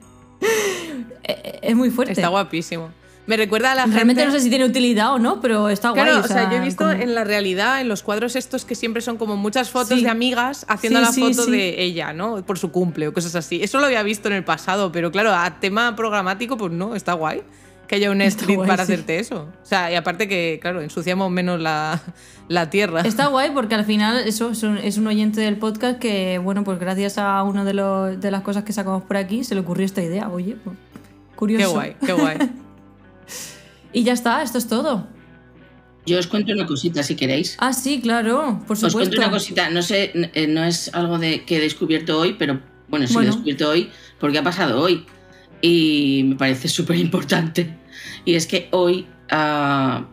eh, 1.23 1.59
es 1.61 1.75
muy 1.75 1.89
fuerte. 1.89 2.13
Está 2.13 2.29
guapísimo. 2.29 2.89
Me 3.25 3.37
recuerda 3.37 3.71
a 3.71 3.75
la 3.75 3.85
Realmente 3.85 4.21
gente... 4.21 4.25
no 4.25 4.31
sé 4.37 4.43
si 4.43 4.49
tiene 4.49 4.65
utilidad 4.65 5.13
o 5.13 5.19
no, 5.19 5.39
pero 5.39 5.69
está 5.69 5.91
guay. 5.91 6.03
Claro, 6.03 6.19
o 6.25 6.27
sea, 6.27 6.49
yo 6.51 6.57
he 6.57 6.59
visto 6.59 6.83
como- 6.83 6.91
en 7.01 7.15
la 7.15 7.23
realidad, 7.23 7.79
en 7.79 7.87
los 7.87 8.03
cuadros 8.03 8.35
estos 8.35 8.65
que 8.65 8.75
siempre 8.75 9.01
son 9.01 9.17
como 9.17 9.37
muchas 9.37 9.69
fotos 9.69 9.97
Sí. 9.99 10.03
de 10.03 10.09
amigas 10.09 10.65
haciendo 10.67 10.99
Sí, 10.99 11.05
la 11.05 11.11
sí, 11.11 11.33
foto 11.33 11.49
de 11.51 11.81
ella, 11.81 12.11
¿no? 12.11 12.43
Por 12.45 12.59
su 12.59 12.71
cumple 12.71 13.07
o 13.07 13.13
cosas 13.13 13.35
así. 13.35 13.63
Eso 13.63 13.79
lo 13.79 13.85
había 13.85 14.03
visto 14.03 14.27
en 14.27 14.33
el 14.33 14.43
pasado, 14.43 14.91
pero 14.91 15.09
claro, 15.11 15.33
a 15.33 15.59
tema 15.61 15.95
programático, 15.95 16.57
pues 16.57 16.73
no, 16.73 16.95
está 16.95 17.13
guay 17.13 17.41
que 17.87 17.95
haya 17.95 18.11
un 18.11 18.17
guay, 18.19 18.57
para 18.67 18.85
sí. 18.85 18.93
hacerte 18.93 19.19
eso. 19.19 19.49
O 19.61 19.65
sea, 19.65 19.91
y 19.91 19.95
aparte 19.95 20.27
que, 20.27 20.57
claro, 20.61 20.81
ensuciamos 20.81 21.29
menos 21.31 21.59
la, 21.61 22.01
la 22.47 22.69
tierra. 22.69 23.01
Está 23.01 23.27
guay 23.27 23.51
porque 23.51 23.75
al 23.75 23.85
final 23.85 24.17
eso 24.27 24.51
es 24.51 24.63
un, 24.63 24.77
es 24.77 24.97
un 24.97 25.07
oyente 25.07 25.39
del 25.41 25.57
podcast 25.57 25.99
que, 25.99 26.39
bueno, 26.39 26.63
pues 26.63 26.79
gracias 26.79 27.17
a 27.17 27.41
una 27.43 27.63
de, 27.63 27.73
los- 27.73 28.19
de 28.19 28.31
las 28.31 28.41
cosas 28.41 28.63
que 28.63 28.73
sacamos 28.73 29.03
por 29.03 29.15
aquí 29.17 29.43
se 29.45 29.53
le 29.55 29.61
ocurrió 29.61 29.85
esta 29.85 30.01
idea. 30.01 30.29
Oye, 30.29 30.55
pues, 30.63 30.75
curioso. 31.35 31.67
Qué 31.67 31.73
guay, 31.73 31.95
qué 32.05 32.13
guay. 32.13 32.37
Y 33.93 34.03
ya 34.03 34.13
está, 34.13 34.41
esto 34.43 34.57
es 34.57 34.67
todo. 34.67 35.07
Yo 36.05 36.19
os 36.19 36.27
cuento 36.27 36.51
una 36.51 36.65
cosita 36.65 37.01
si 37.03 37.15
queréis. 37.15 37.55
Ah, 37.59 37.71
sí, 37.71 38.01
claro, 38.01 38.59
por 38.67 38.73
Os 38.73 38.79
supuesto. 38.79 38.97
cuento 38.97 39.17
una 39.17 39.31
cosita, 39.31 39.69
no 39.69 39.81
sé, 39.81 40.11
eh, 40.33 40.47
no 40.47 40.63
es 40.65 40.93
algo 40.93 41.17
de, 41.17 41.45
que 41.45 41.57
he 41.57 41.59
descubierto 41.61 42.19
hoy, 42.19 42.35
pero 42.37 42.59
bueno, 42.89 43.07
sí 43.07 43.13
Bueno. 43.13 43.27
lo 43.27 43.31
he 43.31 43.35
descubierto 43.35 43.69
hoy 43.69 43.89
porque 44.19 44.37
ha 44.39 44.43
pasado 44.43 44.81
hoy 44.81 45.05
y 45.61 46.23
me 46.25 46.35
parece 46.35 46.67
súper 46.77 46.97
importante. 46.97 47.77
Y 48.25 48.35
es 48.35 48.47
que 48.47 48.67
hoy 48.71 49.07
ah, 49.29 50.05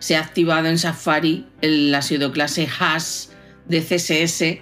se 0.00 0.16
ha 0.16 0.20
activado 0.20 0.66
en 0.66 0.78
Safari 0.78 1.46
la 1.60 2.02
pseudoclase 2.02 2.66
hash 2.80 3.26
de 3.68 3.80
CSS, 3.80 4.58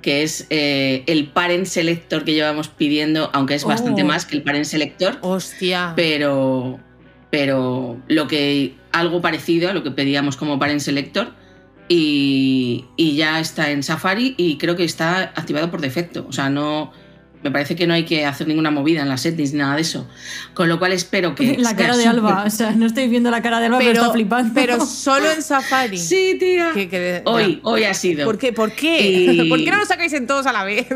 que 0.00 0.22
es 0.22 0.46
eh, 0.48 1.04
el 1.08 1.26
parent 1.28 1.66
selector 1.66 2.24
que 2.24 2.32
llevamos 2.32 2.68
pidiendo, 2.68 3.28
aunque 3.34 3.54
es 3.54 3.64
bastante 3.64 4.02
Oh. 4.02 4.06
más 4.06 4.24
que 4.24 4.36
el 4.36 4.42
parent 4.42 4.64
selector 4.64 5.18
Hostia. 5.20 5.92
pero, 5.94 6.80
pero 7.30 8.00
lo 8.08 8.26
que 8.28 8.74
algo 8.92 9.20
parecido 9.20 9.70
a 9.70 9.72
lo 9.72 9.82
que 9.82 9.90
pedíamos 9.92 10.36
como 10.36 10.58
parent 10.58 10.80
selector 10.80 11.32
y, 11.88 12.84
y 12.96 13.16
ya 13.16 13.40
está 13.40 13.70
en 13.70 13.82
Safari 13.82 14.34
y 14.36 14.58
creo 14.58 14.76
que 14.76 14.84
está 14.84 15.22
activado 15.34 15.70
por 15.70 15.80
defecto. 15.80 16.26
O 16.28 16.32
sea, 16.32 16.48
no 16.50 16.92
me 17.42 17.50
parece 17.50 17.74
que 17.74 17.86
no 17.86 17.94
hay 17.94 18.04
que 18.04 18.26
hacer 18.26 18.46
ninguna 18.46 18.70
movida 18.70 19.00
en 19.00 19.08
las 19.08 19.22
settings 19.22 19.52
ni 19.54 19.60
nada 19.60 19.74
de 19.74 19.80
eso. 19.82 20.06
Con 20.54 20.68
lo 20.68 20.78
cual 20.78 20.92
espero 20.92 21.34
que 21.34 21.56
La 21.58 21.74
cara 21.74 21.96
de 21.96 22.06
Alba, 22.06 22.44
o 22.46 22.50
sea, 22.50 22.72
no 22.72 22.86
estoy 22.86 23.08
viendo 23.08 23.30
la 23.30 23.42
cara 23.42 23.58
de 23.60 23.66
Alba, 23.66 23.78
pero, 23.78 23.92
está 24.02 24.12
flipando. 24.12 24.52
pero 24.54 24.84
solo 24.84 25.30
en 25.30 25.42
Safari. 25.42 25.98
Sí, 26.10 26.36
tía. 26.38 26.70
Que- 26.74 26.88
que- 26.88 27.22
Hoy, 27.24 27.54
ya. 27.56 27.60
hoy 27.68 27.84
ha 27.84 27.94
sido. 27.94 28.26
¿Por 28.26 28.38
qué? 28.38 28.52
¿Por 28.52 28.72
qué? 28.72 29.32
Y- 29.32 29.48
¿Por 29.48 29.58
qué 29.64 29.70
no 29.70 29.78
lo 29.78 29.86
sacáis 29.86 30.12
en 30.12 30.26
todos 30.26 30.46
a 30.46 30.52
la 30.52 30.64
vez? 30.64 30.86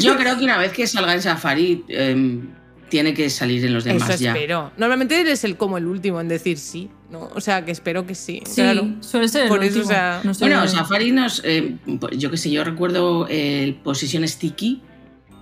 Yo 0.00 0.16
creo 0.16 0.38
que 0.38 0.44
una 0.44 0.56
vez 0.58 0.72
que 0.72 0.86
salga 0.86 1.14
en 1.14 1.22
Safari 1.22 1.84
em, 1.88 2.48
tiene 2.90 3.14
que 3.14 3.28
salir 3.30 3.64
en 3.64 3.74
los 3.74 3.84
demás 3.84 4.08
Eso 4.10 4.18
ya. 4.22 4.32
espero. 4.32 4.72
Normalmente 4.76 5.20
eres 5.20 5.44
el 5.44 5.56
como 5.56 5.78
el 5.78 5.86
último 5.86 6.20
en 6.20 6.28
decir 6.28 6.58
sí, 6.58 6.88
¿no? 7.10 7.28
O 7.34 7.40
sea, 7.40 7.64
que 7.64 7.70
espero 7.70 8.06
que 8.06 8.14
sí. 8.14 8.42
sí, 8.46 8.62
claro. 8.62 8.88
suele 9.00 9.28
ser 9.28 9.42
el 9.44 9.48
Por 9.48 9.62
eso, 9.62 9.78
último. 9.78 9.84
o 9.84 9.88
sea, 9.88 10.20
No 10.24 10.34
sé. 10.34 10.44
Bueno, 10.44 10.66
Safari 10.68 11.12
nos. 11.12 11.42
eh, 11.44 11.76
yo 12.16 12.30
qué 12.30 12.36
sé, 12.36 12.50
yo 12.50 12.64
recuerdo 12.64 13.26
el 13.28 13.74
Position 13.76 14.26
Sticky. 14.26 14.82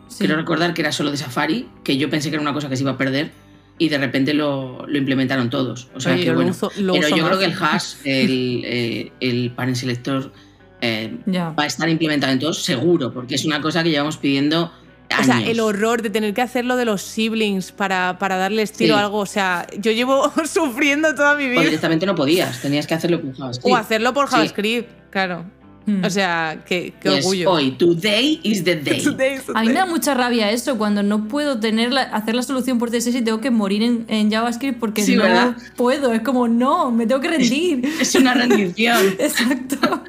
Sí. 0.09 0.19
Quiero 0.19 0.37
recordar 0.37 0.73
que 0.75 0.83
era 0.83 0.93
solo 0.93 1.11
de 1.11 1.17
Safari, 1.17 1.69
que 1.83 1.97
yo 1.97 2.09
pensé 2.09 2.31
que 2.31 2.37
era 2.37 2.43
una 2.43 2.53
cosa 2.53 2.69
que 2.69 2.77
se 2.77 2.83
iba 2.83 2.93
a 2.93 2.97
perder 2.99 3.31
y 3.79 3.89
de 3.89 3.99
repente 3.99 4.33
lo, 4.35 4.87
lo 4.87 4.99
implementaron 4.99 5.51
todos. 5.51 5.89
O 5.95 6.01
sea 6.01 6.15
Oye, 6.15 6.25
que 6.25 6.33
bueno. 6.33 6.53
uso- 6.53 6.71
lo 6.79 6.93
pero 6.95 7.09
uso 7.09 7.17
yo 7.17 7.27
creo 7.27 7.39
que 7.39 7.45
el 7.47 7.53
hash, 7.61 7.95
el, 8.05 8.63
eh, 8.65 9.13
el 9.21 9.51
parent 9.51 9.77
selector, 9.77 10.33
eh, 10.81 11.19
Ya. 11.27 11.51
va 11.51 11.65
a 11.65 11.67
estar 11.67 11.89
implementado 11.89 12.33
en 12.33 12.39
todos 12.39 12.63
seguro, 12.63 13.13
porque 13.13 13.35
es 13.35 13.45
una 13.45 13.61
cosa 13.61 13.83
que 13.83 13.91
llevamos 13.91 14.17
pidiendo 14.17 14.73
O 15.21 15.25
sea, 15.25 15.41
el 15.43 15.61
horror 15.61 16.03
de 16.03 16.11
tener 16.11 16.35
que 16.35 16.43
hacerlo 16.43 16.77
de 16.77 16.85
los 16.85 17.01
siblings 17.03 17.73
para, 17.73 18.19
para 18.19 18.37
darle 18.37 18.63
estilo 18.63 18.95
Sí. 18.95 19.01
a 19.01 19.05
algo. 19.05 19.19
O 19.19 19.27
sea, 19.27 19.67
yo 19.79 19.93
llevo 19.93 20.31
sufriendo 20.47 21.15
toda 21.15 21.35
mi 21.37 21.47
O 21.47 21.51
vida. 21.51 21.61
directamente 21.63 22.07
no 22.07 22.15
podías, 22.15 22.61
tenías 22.61 22.87
que 22.87 22.95
hacerlo 22.95 23.21
con 23.21 23.33
JavaScript. 23.35 23.73
O 23.73 23.77
hacerlo 23.77 24.13
por 24.13 24.27
Sí. 24.29 24.33
JavaScript, 24.35 24.89
claro. 25.11 25.45
Mm. 25.89 26.05
O 26.05 26.11
sea, 26.11 26.65
qué, 26.67 26.95
qué 27.01 27.11
orgullo. 27.11 27.49
hoy, 27.53 27.71
today 27.71 28.41
is 28.43 28.65
the 28.65 28.75
day. 28.75 29.01
Today, 29.05 29.39
A 29.55 29.61
mí 29.61 29.69
me 29.69 29.75
da 29.75 29.87
mucha 29.87 30.15
rabia 30.15 30.51
eso, 30.51 30.77
cuando 30.77 31.05
no 31.05 31.29
puedo 31.29 31.61
tener 31.61 31.93
la- 31.93 32.03
hacer 32.03 32.35
la 32.35 32.43
solución 32.43 32.81
por 32.81 32.91
CSS 32.91 33.19
y 33.19 33.23
tengo 33.23 33.41
que 33.41 33.53
morir 33.53 33.85
en, 33.85 34.05
en 34.09 34.29
JavaScript 34.31 34.81
porque 34.81 35.03
Sí, 35.05 35.15
no 35.15 35.23
¿verdad? 35.23 35.57
puedo. 35.77 36.13
Es 36.13 36.23
como, 36.23 36.49
no, 36.49 36.91
me 36.91 37.07
tengo 37.07 37.21
que 37.21 37.29
rendir. 37.29 37.89
Es 38.01 38.17
una 38.17 38.35
rendición. 38.35 38.99
Exacto. 39.21 40.03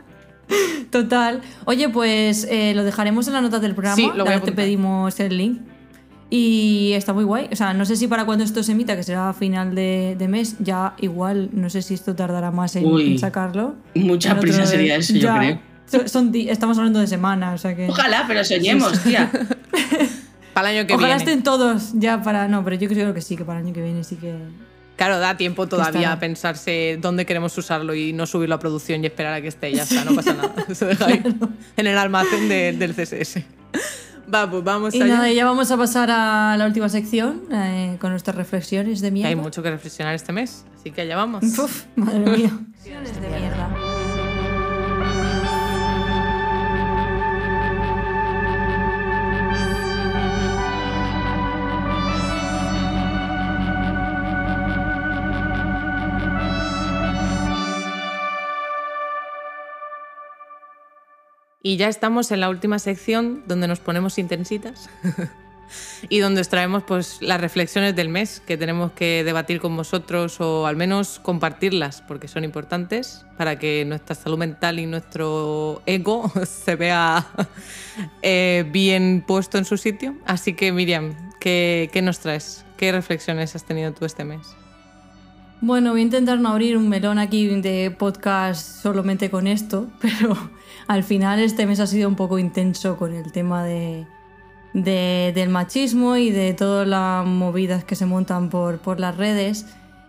Total. 0.91 1.41
Oye, 1.65 1.89
pues 1.89 2.47
eh, 2.49 2.73
lo 2.75 2.83
dejaremos 2.83 3.27
en 3.27 3.33
las 3.33 3.41
notas 3.41 3.61
del 3.61 3.73
programa. 3.73 3.95
Sí, 3.95 4.09
lo 4.15 4.23
voy 4.25 4.33
a 4.33 4.41
te 4.41 4.51
pedimos 4.51 5.19
el 5.19 5.37
link. 5.37 5.59
Y 6.29 6.91
está 6.93 7.13
muy 7.13 7.23
guay. 7.23 7.47
O 7.51 7.55
sea, 7.55 7.73
no 7.73 7.85
sé 7.85 7.95
si 7.95 8.07
para 8.07 8.25
cuando 8.25 8.43
esto 8.43 8.61
se 8.61 8.73
emita, 8.73 8.95
que 8.97 9.03
será 9.03 9.29
a 9.29 9.33
final 9.33 9.73
de, 9.75 10.15
de 10.19 10.27
mes, 10.27 10.55
ya 10.59 10.93
igual, 10.99 11.49
no 11.53 11.69
sé 11.69 11.81
si 11.81 11.93
esto 11.93 12.15
tardará 12.15 12.51
más 12.51 12.75
en, 12.75 12.85
Uy. 12.85 13.13
en 13.13 13.19
sacarlo. 13.19 13.75
Mucha 13.95 14.37
prisa 14.37 14.65
sería 14.65 14.97
eso, 14.97 15.13
yo 15.13 15.19
Ya. 15.21 15.37
creo. 15.37 15.59
So- 15.85 16.07
Son 16.09 16.31
estamos 16.35 16.77
hablando 16.77 16.99
de 16.99 17.07
semanas, 17.07 17.55
o 17.55 17.57
sea 17.59 17.75
que. 17.77 17.87
Ojalá, 17.89 18.25
pero 18.27 18.43
soñemos, 18.43 19.01
tía. 19.03 19.31
Para 20.53 20.71
el 20.71 20.77
año 20.79 20.87
que 20.87 20.95
Ojalá 20.95 21.15
viene. 21.15 21.23
estén 21.31 21.43
todos 21.43 21.91
ya 21.93 22.21
para. 22.23 22.47
No, 22.47 22.63
pero 22.63 22.75
yo 22.77 22.89
creo 22.89 23.13
que 23.13 23.21
sí, 23.21 23.37
que 23.37 23.45
para 23.45 23.59
el 23.59 23.65
año 23.65 23.73
que 23.75 23.81
viene 23.83 24.03
sí 24.03 24.15
que. 24.15 24.33
Claro, 24.97 25.19
da 25.19 25.37
tiempo 25.37 25.67
todavía 25.67 26.11
a 26.11 26.19
pensarse 26.19 26.97
dónde 26.99 27.25
queremos 27.25 27.57
usarlo 27.57 27.93
y 27.95 28.11
no 28.13 28.25
subirlo 28.25 28.55
a 28.55 28.59
producción 28.59 29.01
y 29.03 29.07
esperar 29.07 29.33
a 29.35 29.41
que 29.41 29.47
esté. 29.47 29.71
Ya 29.71 29.83
está, 29.83 30.03
no 30.03 30.13
pasa 30.15 30.33
nada. 30.33 30.53
Se 30.73 30.85
deja 30.85 31.05
ahí 31.05 31.23
en 31.77 31.87
el 31.87 31.97
almacén 31.97 32.49
de- 32.49 32.73
del 32.73 32.93
CSS. 32.95 33.43
Va, 34.33 34.49
pues 34.49 34.61
vamos 34.63 34.93
Y 34.93 35.01
allá. 35.01 35.13
nada, 35.15 35.31
ya 35.31 35.45
vamos 35.45 35.71
a 35.71 35.77
pasar 35.77 36.09
a 36.11 36.57
la 36.57 36.65
última 36.65 36.89
sección 36.89 37.43
eh, 37.51 37.95
con 38.01 38.09
nuestras 38.11 38.35
reflexiones 38.35 38.99
de 38.99 39.11
mierda. 39.11 39.29
hay 39.29 39.35
mucho 39.37 39.63
que 39.63 39.69
reflexionar 39.71 40.15
este 40.15 40.33
mes, 40.33 40.65
así 40.75 40.91
que 40.91 41.01
allá 41.01 41.15
vamos. 41.15 41.43
Uf, 41.57 41.83
madre 41.95 42.19
mía. 42.19 42.51
Reflexiones 42.83 43.21
de 43.21 43.29
mierda. 43.29 43.69
Y 61.67 61.75
ya 61.75 61.89
estamos 61.89 62.31
en 62.31 62.39
la 62.39 62.47
última 62.47 62.79
sección 62.79 63.43
donde 63.45 63.67
nos 63.67 63.81
ponemos 63.81 64.17
intensitas 64.19 64.89
y 66.09 66.19
donde 66.19 66.39
os 66.39 66.47
traemos 66.47 66.83
pues, 66.83 67.17
las 67.19 67.41
reflexiones 67.41 67.93
del 67.93 68.07
mes 68.07 68.41
que 68.47 68.55
tenemos 68.55 68.93
que 68.93 69.25
debatir 69.25 69.59
con 69.59 69.75
vosotros 69.75 70.39
o 70.39 70.65
al 70.65 70.77
menos 70.77 71.19
compartirlas 71.19 72.01
porque 72.07 72.29
son 72.29 72.45
importantes 72.45 73.25
para 73.37 73.59
que 73.59 73.83
nuestra 73.83 74.15
salud 74.15 74.37
mental 74.37 74.79
y 74.79 74.85
nuestro 74.85 75.81
ego 75.85 76.31
se 76.45 76.77
vea 76.77 77.27
eh, 78.21 78.63
bien 78.71 79.25
puesto 79.27 79.57
en 79.57 79.65
su 79.65 79.75
sitio. 79.75 80.15
Así 80.25 80.53
que 80.53 80.71
Miriam, 80.71 81.15
¿qué, 81.41 81.89
qué 81.91 82.01
nos 82.01 82.21
traes? 82.21 82.63
¿Qué 82.77 82.93
reflexiones 82.93 83.57
has 83.57 83.65
tenido 83.65 83.91
tú 83.91 84.05
este 84.05 84.23
mes? 84.23 84.55
Bueno, 85.59 85.91
voy 85.91 85.99
a 85.99 86.03
intentar 86.03 86.39
no 86.39 86.47
abrir 86.47 86.77
un 86.77 86.87
melón 86.87 87.19
aquí 87.19 87.47
de 87.47 87.91
podcast 87.91 88.83
solamente 88.83 89.29
con 89.29 89.47
esto, 89.47 89.87
pero 89.99 90.37
al 90.87 91.03
final 91.03 91.39
este 91.39 91.65
mes 91.65 91.79
ha 91.79 91.87
sido 91.87 92.07
un 92.09 92.15
poco 92.15 92.39
intenso 92.39 92.97
con 92.97 93.13
el 93.13 93.31
tema 93.31 93.63
de, 93.63 94.05
de- 94.73 95.31
del 95.35 95.49
machismo 95.49 96.15
y 96.17 96.31
de 96.31 96.53
todas 96.53 96.87
las 96.87 97.25
movidas 97.25 97.83
que 97.83 97.95
se 97.95 98.05
montan 98.05 98.49
por, 98.49 98.79
por 98.79 98.99
las 98.99 99.15
redes. 99.17 99.65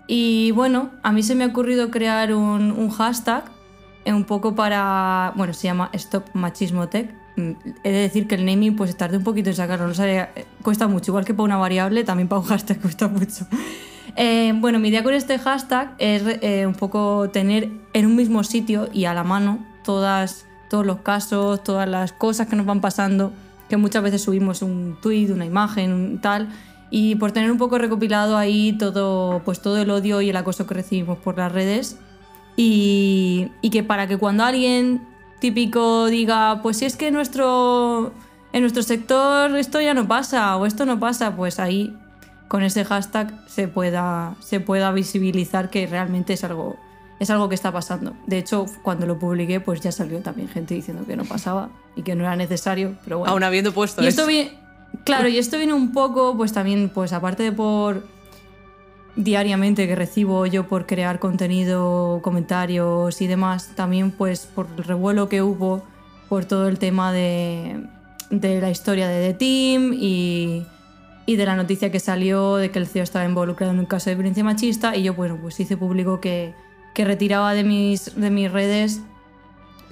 Y 0.07 0.53
bueno, 0.53 0.91
a 1.03 1.13
mí 1.13 1.23
se 1.23 1.35
me 1.35 1.45
ha 1.45 1.49
ocurrido 1.49 1.91
crear 1.91 2.33
un, 2.35 2.71
un 2.73 2.89
hashtag 2.91 3.45
eh, 4.05 4.13
un 4.13 4.25
poco 4.25 4.55
para, 4.55 5.33
bueno, 5.37 5.53
se 5.53 5.65
llama 5.69 5.91
Stop 5.93 6.25
Machismo 6.33 6.89
Tech, 6.89 7.13
mm, 7.37 7.51
he 7.85 7.91
de 7.93 7.99
decir 7.99 8.27
que 8.27 8.37
el 8.37 8.47
naming 8.47 8.75
pues 8.75 8.97
tardé 8.97 9.19
un 9.19 9.25
poquito 9.25 9.51
en 9.51 9.57
sacarlo, 9.57 9.87
no 9.87 9.93
sé, 9.95 10.29
cuesta 10.63 10.89
mucho, 10.89 11.11
igual 11.11 11.25
que 11.27 11.35
para 11.35 11.45
una 11.45 11.57
variable, 11.59 12.05
también 12.05 12.27
para 12.29 12.41
un 12.41 12.47
hashtag 12.49 12.81
cuesta 12.81 13.07
mucho. 13.09 13.47
Eh, 14.17 14.53
bueno, 14.57 14.79
mi 14.79 14.89
idea 14.89 15.03
con 15.05 15.13
este 15.15 15.39
hashtag 15.39 15.95
es 15.99 16.23
eh, 16.41 16.67
un 16.67 16.75
poco 16.75 17.29
tener 17.31 17.69
en 17.93 18.07
un 18.07 18.17
mismo 18.17 18.43
sitio 18.45 18.89
y 18.93 19.05
a 19.05 19.13
la 19.15 19.23
mano 19.25 19.65
todas, 19.85 20.47
todos 20.69 20.87
los 20.87 20.99
casos, 21.01 21.63
todas 21.63 21.89
las 21.89 22.13
cosas 22.13 22.47
que 22.47 22.57
nos 22.57 22.67
van 22.67 22.81
pasando, 22.81 23.33
que 23.69 23.77
muchas 23.77 24.03
veces 24.03 24.23
subimos 24.23 24.63
un 24.63 24.97
tweet, 25.01 25.33
una 25.33 25.45
imagen, 25.45 26.21
tal, 26.21 26.49
y 26.91 27.17
por 27.17 27.33
tener 27.33 27.51
un 27.51 27.59
poco 27.59 27.79
recopilado 27.79 28.37
ahí 28.37 28.73
todo, 28.79 29.43
pues 29.45 29.61
todo 29.61 29.79
el 29.79 29.91
odio 29.91 30.21
y 30.21 30.31
el 30.31 30.37
acoso 30.37 30.67
que 30.67 30.75
recibimos 30.75 31.19
por 31.19 31.37
las 31.37 31.53
redes 31.53 31.99
y, 32.57 33.51
y 33.61 33.71
que 33.71 33.83
para 33.83 34.07
que 34.09 34.17
cuando 34.17 34.45
alguien 34.45 35.07
típico 35.41 36.07
diga, 36.07 36.61
pues 36.63 36.79
si 36.79 36.87
es 36.87 36.97
que 36.97 37.11
nuestro, 37.11 38.13
en 38.53 38.63
nuestro 38.63 38.83
sector 38.83 39.55
esto 39.57 39.81
ya 39.81 39.95
no 39.95 40.09
pasa 40.09 40.57
o 40.57 40.67
esto 40.67 40.85
no 40.87 40.99
pasa, 40.99 41.37
pues 41.37 41.61
ahí 41.61 41.97
con 42.49 42.63
ese 42.63 42.85
hashtag 42.85 43.33
se 43.47 43.69
pueda, 43.69 44.35
se 44.41 44.61
pueda 44.61 44.91
visibilizar 44.91 45.71
que 45.71 45.87
realmente 45.87 46.33
es 46.33 46.45
algo, 46.45 46.77
es 47.19 47.31
algo 47.31 47.49
que 47.49 47.55
está 47.55 47.73
pasando. 47.73 48.15
De 48.27 48.39
hecho, 48.39 48.67
cuando 48.83 49.07
lo 49.07 49.19
publiqué, 49.19 49.61
pues 49.61 49.81
ya 49.81 49.93
salió 49.93 50.21
también 50.21 50.49
gente 50.49 50.75
diciendo 50.75 51.05
que 51.07 51.17
no 51.17 51.25
pasaba 51.25 51.71
y 51.97 52.03
que 52.03 52.15
no 52.15 52.25
era 52.25 52.37
necesario, 52.37 52.95
pero 53.05 53.19
bueno. 53.19 53.33
Aún 53.33 53.43
habiendo 53.43 53.73
puesto 53.73 54.03
Y 54.03 54.07
esto 54.07 54.23
eso. 54.23 54.29
viene, 54.29 54.59
claro, 55.05 55.29
y 55.29 55.39
esto 55.39 55.57
viene 55.57 55.73
un 55.73 55.93
poco, 55.93 56.37
pues 56.37 56.53
también, 56.53 56.91
pues 56.91 57.13
aparte 57.13 57.43
de 57.43 57.53
por 57.53 58.05
diariamente 59.17 59.89
que 59.89 59.97
recibo 59.97 60.47
yo 60.47 60.69
por 60.69 60.87
crear 60.87 61.19
contenido, 61.19 62.21
comentarios 62.23 63.21
y 63.21 63.27
demás, 63.27 63.73
también 63.75 64.13
pues 64.13 64.47
por 64.47 64.69
el 64.77 64.85
revuelo 64.85 65.29
que 65.29 65.43
hubo 65.43 65.83
por 66.29 66.45
todo 66.45 66.69
el 66.69 66.79
tema 66.79 67.13
de, 67.13 67.83
de 68.31 68.61
la 68.61 68.71
historia 68.71 69.09
de 69.09 69.33
The 69.33 69.35
Team 69.35 69.93
y, 69.93 70.65
y 71.27 71.35
de 71.37 71.47
la 71.47 71.57
noticia 71.57 71.91
que 71.91 71.99
salió 71.99 72.57
de 72.57 72.71
que 72.71 72.79
el 72.79 72.87
CEO 72.87 73.03
estaba 73.03 73.25
involucrado 73.25 73.73
en 73.73 73.81
un 73.81 73.87
caso 73.87 74.09
de 74.09 74.15
violencia 74.15 74.45
machista 74.45 74.95
y 74.95 75.03
yo 75.03 75.15
bueno 75.15 75.37
pues 75.43 75.59
hice 75.59 75.77
público 75.77 76.21
que, 76.21 76.55
que 76.99 77.05
retiraba 77.05 77.55
de 77.55 77.63
mis, 77.63 78.17
de 78.17 78.29
mis 78.29 78.51
redes 78.51 79.03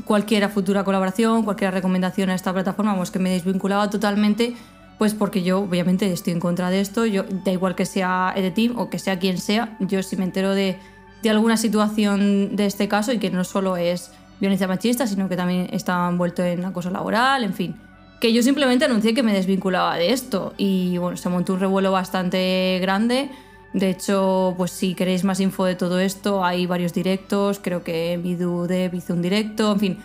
cualquier 0.06 0.48
futura 0.48 0.82
colaboración, 0.82 1.44
cualquier 1.44 1.72
recomendación 1.72 2.30
a 2.30 2.34
esta 2.34 2.52
plataforma, 2.52 2.96
pues 2.96 3.12
que 3.12 3.20
me 3.20 3.30
desvinculaba 3.30 3.88
totalmente, 3.88 4.56
pues 4.98 5.14
porque 5.14 5.44
yo 5.44 5.60
obviamente 5.60 6.12
estoy 6.12 6.32
en 6.32 6.40
contra 6.40 6.68
de 6.68 6.80
esto, 6.80 7.06
yo 7.06 7.22
da 7.44 7.52
igual 7.52 7.76
que 7.76 7.86
sea 7.86 8.32
Edeteam 8.34 8.76
o 8.76 8.90
que 8.90 8.98
sea 8.98 9.20
quien 9.20 9.38
sea, 9.38 9.76
yo 9.78 10.02
si 10.02 10.16
me 10.16 10.24
entero 10.24 10.52
de, 10.52 10.78
de 11.22 11.30
alguna 11.30 11.56
situación 11.56 12.56
de 12.56 12.66
este 12.66 12.88
caso 12.88 13.12
y 13.12 13.20
que 13.20 13.30
no 13.30 13.44
solo 13.44 13.76
es 13.76 14.10
violencia 14.40 14.66
machista, 14.66 15.06
sino 15.06 15.28
que 15.28 15.36
también 15.36 15.68
está 15.70 16.08
envuelto 16.08 16.42
en 16.42 16.64
acoso 16.64 16.90
laboral, 16.90 17.44
en 17.44 17.54
fin, 17.54 17.76
que 18.18 18.32
yo 18.32 18.42
simplemente 18.42 18.84
anuncié 18.84 19.14
que 19.14 19.22
me 19.22 19.32
desvinculaba 19.32 19.96
de 19.96 20.12
esto 20.12 20.54
y 20.56 20.98
bueno, 20.98 21.16
se 21.16 21.28
montó 21.28 21.52
un 21.52 21.60
revuelo 21.60 21.92
bastante 21.92 22.80
grande. 22.82 23.30
De 23.72 23.90
hecho, 23.90 24.54
pues 24.56 24.70
si 24.70 24.94
queréis 24.94 25.24
más 25.24 25.40
info 25.40 25.64
de 25.64 25.74
todo 25.74 25.98
esto, 26.00 26.44
hay 26.44 26.66
varios 26.66 26.92
directos, 26.92 27.58
creo 27.60 27.84
que 27.84 28.18
Midu 28.22 28.66
Dev 28.66 28.94
hizo 28.94 29.12
un 29.12 29.22
directo, 29.22 29.72
en 29.72 29.80
fin, 29.80 29.98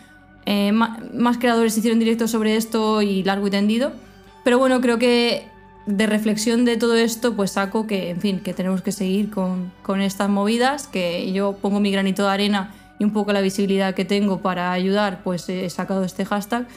eh, 0.45 0.71
más 0.71 1.37
creadores 1.37 1.77
hicieron 1.77 1.99
directos 1.99 2.31
sobre 2.31 2.55
esto 2.55 3.01
y 3.01 3.23
largo 3.23 3.47
y 3.47 3.51
tendido. 3.51 3.93
Pero 4.43 4.57
bueno, 4.57 4.81
creo 4.81 4.97
que 4.97 5.47
de 5.85 6.07
reflexión 6.07 6.65
de 6.65 6.77
todo 6.77 6.95
esto, 6.95 7.35
pues 7.35 7.51
saco 7.51 7.87
que, 7.87 8.09
en 8.09 8.21
fin, 8.21 8.39
que 8.39 8.53
tenemos 8.53 8.81
que 8.81 8.91
seguir 8.91 9.29
con, 9.29 9.71
con 9.83 10.01
estas 10.01 10.29
movidas, 10.29 10.87
que 10.87 11.31
yo 11.31 11.53
pongo 11.53 11.79
mi 11.79 11.91
granito 11.91 12.23
de 12.23 12.29
arena 12.29 12.73
y 12.99 13.03
un 13.03 13.13
poco 13.13 13.33
la 13.33 13.41
visibilidad 13.41 13.95
que 13.95 14.05
tengo 14.05 14.41
para 14.41 14.71
ayudar, 14.71 15.23
pues 15.23 15.47
he 15.49 15.69
sacado 15.69 16.03
este 16.03 16.25
hashtag 16.25 16.67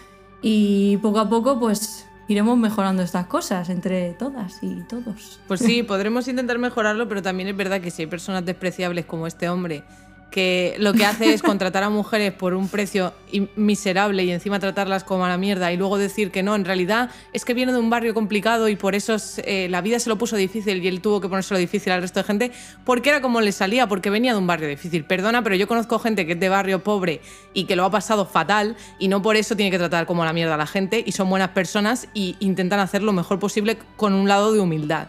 y 0.42 0.98
poco 0.98 1.20
a 1.20 1.28
poco, 1.28 1.58
pues 1.58 2.06
iremos 2.28 2.58
mejorando 2.58 3.02
estas 3.02 3.26
cosas 3.26 3.68
entre 3.68 4.12
todas 4.14 4.58
y 4.62 4.82
todos. 4.82 5.40
Pues 5.46 5.60
sí, 5.60 5.82
podremos 5.84 6.28
intentar 6.28 6.58
mejorarlo, 6.58 7.08
pero 7.08 7.22
también 7.22 7.48
es 7.48 7.56
verdad 7.56 7.80
que 7.80 7.90
si 7.90 8.02
hay 8.02 8.08
personas 8.08 8.44
despreciables 8.44 9.04
como 9.04 9.26
este 9.26 9.48
hombre, 9.48 9.84
que 10.30 10.74
lo 10.78 10.92
que 10.92 11.06
hace 11.06 11.32
es 11.32 11.42
contratar 11.42 11.84
a 11.84 11.90
mujeres 11.90 12.32
por 12.32 12.54
un 12.54 12.68
precio 12.68 13.12
miserable 13.54 14.24
y 14.24 14.30
encima 14.30 14.58
tratarlas 14.58 15.04
como 15.04 15.24
a 15.24 15.28
la 15.28 15.38
mierda 15.38 15.72
y 15.72 15.76
luego 15.76 15.96
decir 15.96 16.30
que 16.30 16.42
no, 16.42 16.54
en 16.56 16.64
realidad 16.64 17.10
es 17.32 17.44
que 17.44 17.54
viene 17.54 17.72
de 17.72 17.78
un 17.78 17.88
barrio 17.88 18.14
complicado 18.14 18.68
y 18.68 18.76
por 18.76 18.94
eso 18.94 19.16
eh, 19.44 19.68
la 19.70 19.80
vida 19.80 19.98
se 19.98 20.08
lo 20.08 20.18
puso 20.18 20.36
difícil 20.36 20.82
y 20.82 20.88
él 20.88 21.00
tuvo 21.00 21.20
que 21.20 21.28
ponérselo 21.28 21.58
difícil 21.58 21.92
al 21.92 22.02
resto 22.02 22.20
de 22.20 22.24
gente, 22.24 22.52
porque 22.84 23.10
era 23.10 23.20
como 23.20 23.40
le 23.40 23.52
salía, 23.52 23.86
porque 23.86 24.10
venía 24.10 24.32
de 24.32 24.38
un 24.38 24.46
barrio 24.46 24.68
difícil. 24.68 25.04
Perdona, 25.04 25.42
pero 25.42 25.54
yo 25.54 25.68
conozco 25.68 25.98
gente 25.98 26.26
que 26.26 26.32
es 26.32 26.40
de 26.40 26.48
barrio 26.48 26.82
pobre 26.82 27.20
y 27.52 27.64
que 27.64 27.76
lo 27.76 27.84
ha 27.84 27.90
pasado 27.90 28.26
fatal 28.26 28.76
y 28.98 29.08
no 29.08 29.22
por 29.22 29.36
eso 29.36 29.54
tiene 29.56 29.70
que 29.70 29.78
tratar 29.78 30.06
como 30.06 30.22
a 30.22 30.26
la 30.26 30.32
mierda 30.32 30.54
a 30.54 30.58
la 30.58 30.66
gente 30.66 31.02
y 31.04 31.12
son 31.12 31.30
buenas 31.30 31.50
personas 31.50 32.08
y 32.12 32.36
intentan 32.40 32.80
hacer 32.80 33.02
lo 33.02 33.12
mejor 33.12 33.38
posible 33.38 33.78
con 33.96 34.14
un 34.14 34.28
lado 34.28 34.52
de 34.52 34.60
humildad 34.60 35.08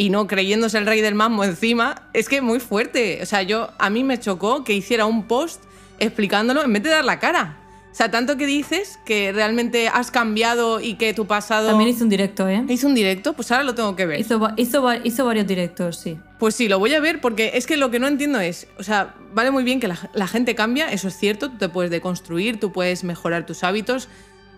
y 0.00 0.08
no 0.08 0.26
creyéndose 0.26 0.78
el 0.78 0.86
rey 0.86 1.02
del 1.02 1.14
mambo 1.14 1.44
encima, 1.44 2.08
es 2.14 2.30
que 2.30 2.40
muy 2.40 2.58
fuerte. 2.58 3.18
O 3.22 3.26
sea, 3.26 3.42
yo 3.42 3.68
a 3.78 3.90
mí 3.90 4.02
me 4.02 4.18
chocó 4.18 4.64
que 4.64 4.72
hiciera 4.72 5.04
un 5.04 5.24
post 5.24 5.62
explicándolo 5.98 6.64
en 6.64 6.72
vez 6.72 6.82
de 6.84 6.88
dar 6.88 7.04
la 7.04 7.18
cara. 7.18 7.58
O 7.92 7.94
sea, 7.94 8.10
tanto 8.10 8.38
que 8.38 8.46
dices 8.46 8.98
que 9.04 9.30
realmente 9.30 9.88
has 9.88 10.10
cambiado 10.10 10.80
y 10.80 10.94
que 10.94 11.12
tu 11.12 11.26
pasado 11.26 11.68
También 11.68 11.90
hizo 11.90 12.04
un 12.04 12.08
directo, 12.08 12.48
¿eh? 12.48 12.64
hizo 12.68 12.86
un 12.86 12.94
directo, 12.94 13.34
pues 13.34 13.52
ahora 13.52 13.62
lo 13.62 13.74
tengo 13.74 13.94
que 13.94 14.06
ver. 14.06 14.20
Hizo, 14.20 14.40
hizo, 14.56 14.90
hizo 15.04 15.26
varios 15.26 15.46
directos, 15.46 15.98
sí. 15.98 16.18
Pues 16.38 16.54
sí, 16.54 16.66
lo 16.66 16.78
voy 16.78 16.94
a 16.94 17.00
ver 17.00 17.20
porque 17.20 17.50
es 17.52 17.66
que 17.66 17.76
lo 17.76 17.90
que 17.90 17.98
no 17.98 18.06
entiendo 18.06 18.40
es, 18.40 18.68
o 18.78 18.82
sea, 18.82 19.16
vale 19.34 19.50
muy 19.50 19.64
bien 19.64 19.80
que 19.80 19.88
la, 19.88 19.98
la 20.14 20.26
gente 20.26 20.54
cambia, 20.54 20.90
eso 20.90 21.08
es 21.08 21.18
cierto, 21.18 21.50
tú 21.50 21.58
te 21.58 21.68
puedes 21.68 21.90
deconstruir, 21.90 22.58
tú 22.58 22.72
puedes 22.72 23.04
mejorar 23.04 23.44
tus 23.44 23.64
hábitos, 23.64 24.08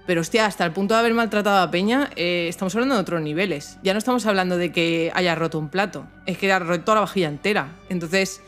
pero 0.07 0.21
hostia, 0.21 0.47
hasta 0.47 0.65
el 0.65 0.73
punto 0.73 0.95
de 0.95 1.01
haber 1.01 1.15
maltratado 1.15 1.63
a 1.63 1.71
Peña, 1.71 2.11
eh, 2.17 2.47
estamos 2.49 2.75
hablando 2.75 2.97
de 2.97 3.01
otros 3.01 3.23
niveles. 3.23 3.79
Ya 3.83 3.93
no 3.93 3.99
estamos 3.99 4.27
hablando 4.27 4.57
de 4.57 4.73
que 4.73 5.13
haya 5.15 5.35
roto 5.35 5.59
un 5.59 5.69
plato, 5.69 6.07
es 6.27 6.39
que 6.39 6.53
ha 6.53 6.59
roto 6.59 6.95
la 6.95 7.03
vajilla 7.03 7.29
entera. 7.29 7.69
Entonces, 7.89 8.41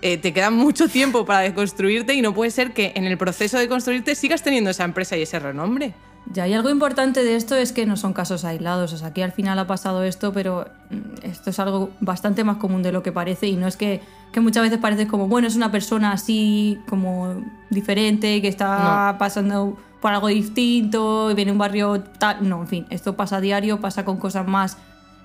eh, 0.00 0.16
te 0.18 0.32
queda 0.32 0.50
mucho 0.50 0.88
tiempo 0.88 1.24
para 1.24 1.40
deconstruirte 1.40 2.14
y 2.14 2.22
no 2.22 2.34
puede 2.34 2.50
ser 2.50 2.72
que 2.72 2.92
en 2.96 3.04
el 3.04 3.18
proceso 3.18 3.58
de 3.58 3.68
construirte 3.68 4.14
sigas 4.14 4.42
teniendo 4.42 4.70
esa 4.70 4.84
empresa 4.84 5.16
y 5.16 5.22
ese 5.22 5.38
renombre. 5.38 5.94
Ya, 6.26 6.46
y 6.46 6.54
algo 6.54 6.70
importante 6.70 7.24
de 7.24 7.36
esto 7.36 7.56
es 7.56 7.72
que 7.72 7.84
no 7.84 7.96
son 7.96 8.12
casos 8.12 8.44
aislados. 8.44 8.92
O 8.92 8.96
sea, 8.96 9.08
aquí 9.08 9.22
al 9.22 9.32
final 9.32 9.58
ha 9.58 9.66
pasado 9.66 10.02
esto, 10.04 10.32
pero 10.32 10.66
mm, 10.90 11.26
esto 11.26 11.50
es 11.50 11.58
algo 11.58 11.90
bastante 12.00 12.42
más 12.44 12.56
común 12.56 12.82
de 12.82 12.92
lo 12.92 13.02
que 13.02 13.12
parece. 13.12 13.48
Y 13.48 13.56
no 13.56 13.66
es 13.66 13.76
que, 13.76 14.00
que 14.32 14.40
muchas 14.40 14.62
veces 14.62 14.78
parece 14.78 15.06
como, 15.06 15.28
bueno, 15.28 15.48
es 15.48 15.56
una 15.56 15.70
persona 15.70 16.12
así, 16.12 16.78
como 16.88 17.42
diferente, 17.70 18.40
que 18.40 18.48
está 18.48 19.16
pasando 19.18 19.76
por 20.02 20.12
algo 20.12 20.28
distinto 20.28 21.30
y 21.30 21.34
viene 21.34 21.52
un 21.52 21.58
barrio 21.58 22.02
tal. 22.18 22.46
No, 22.46 22.60
en 22.60 22.68
fin, 22.68 22.86
esto 22.90 23.16
pasa 23.16 23.36
a 23.36 23.40
diario, 23.40 23.80
pasa 23.80 24.04
con 24.04 24.18
cosas 24.18 24.46
más. 24.46 24.76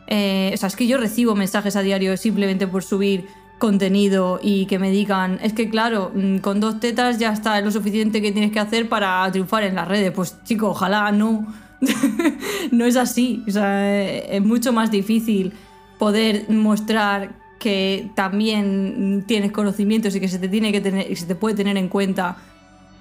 eh, 0.08 0.52
o 0.54 0.58
sea, 0.58 0.68
es 0.68 0.76
que 0.78 0.88
yo 0.88 0.98
recibo 0.98 1.36
mensajes 1.36 1.76
a 1.76 1.82
diario 1.82 2.16
simplemente 2.16 2.68
por 2.68 2.84
subir 2.84 3.28
contenido 3.58 4.40
y 4.42 4.68
que 4.68 4.80
me 4.80 4.92
digan, 4.92 5.40
es 5.42 5.54
que 5.54 5.70
claro, 5.70 6.12
mm, 6.14 6.38
con 6.38 6.60
dos 6.60 6.80
tetas 6.80 7.18
ya 7.18 7.34
está 7.34 7.60
lo 7.62 7.72
suficiente 7.72 8.22
que 8.22 8.32
tienes 8.32 8.52
que 8.52 8.60
hacer 8.60 8.88
para 8.88 9.30
triunfar 9.32 9.64
en 9.64 9.76
las 9.76 9.88
redes. 9.88 10.12
Pues 10.12 10.38
chico, 10.44 10.70
ojalá 10.70 11.12
no. 11.12 11.48
no 12.72 12.86
es 12.86 12.96
así. 12.96 13.44
O 13.48 13.52
sea, 13.52 14.04
eh, 14.04 14.38
es 14.38 14.42
mucho 14.44 14.72
más 14.74 14.92
difícil 14.92 15.54
poder 15.98 16.50
mostrar 16.50 17.36
que 17.60 18.12
también 18.16 19.24
tienes 19.28 19.52
conocimientos 19.52 20.16
y 20.16 20.20
que 20.20 20.28
se 20.28 20.38
te 20.38 20.48
tiene 20.48 20.72
que 20.72 20.80
tener, 20.82 21.12
y 21.12 21.16
se 21.16 21.26
te 21.26 21.34
puede 21.36 21.56
tener 21.56 21.76
en 21.78 21.90
cuenta 21.90 22.38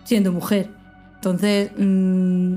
siendo 0.05 0.33
mujer. 0.33 0.71
Entonces, 1.17 1.71
mm, 1.77 2.57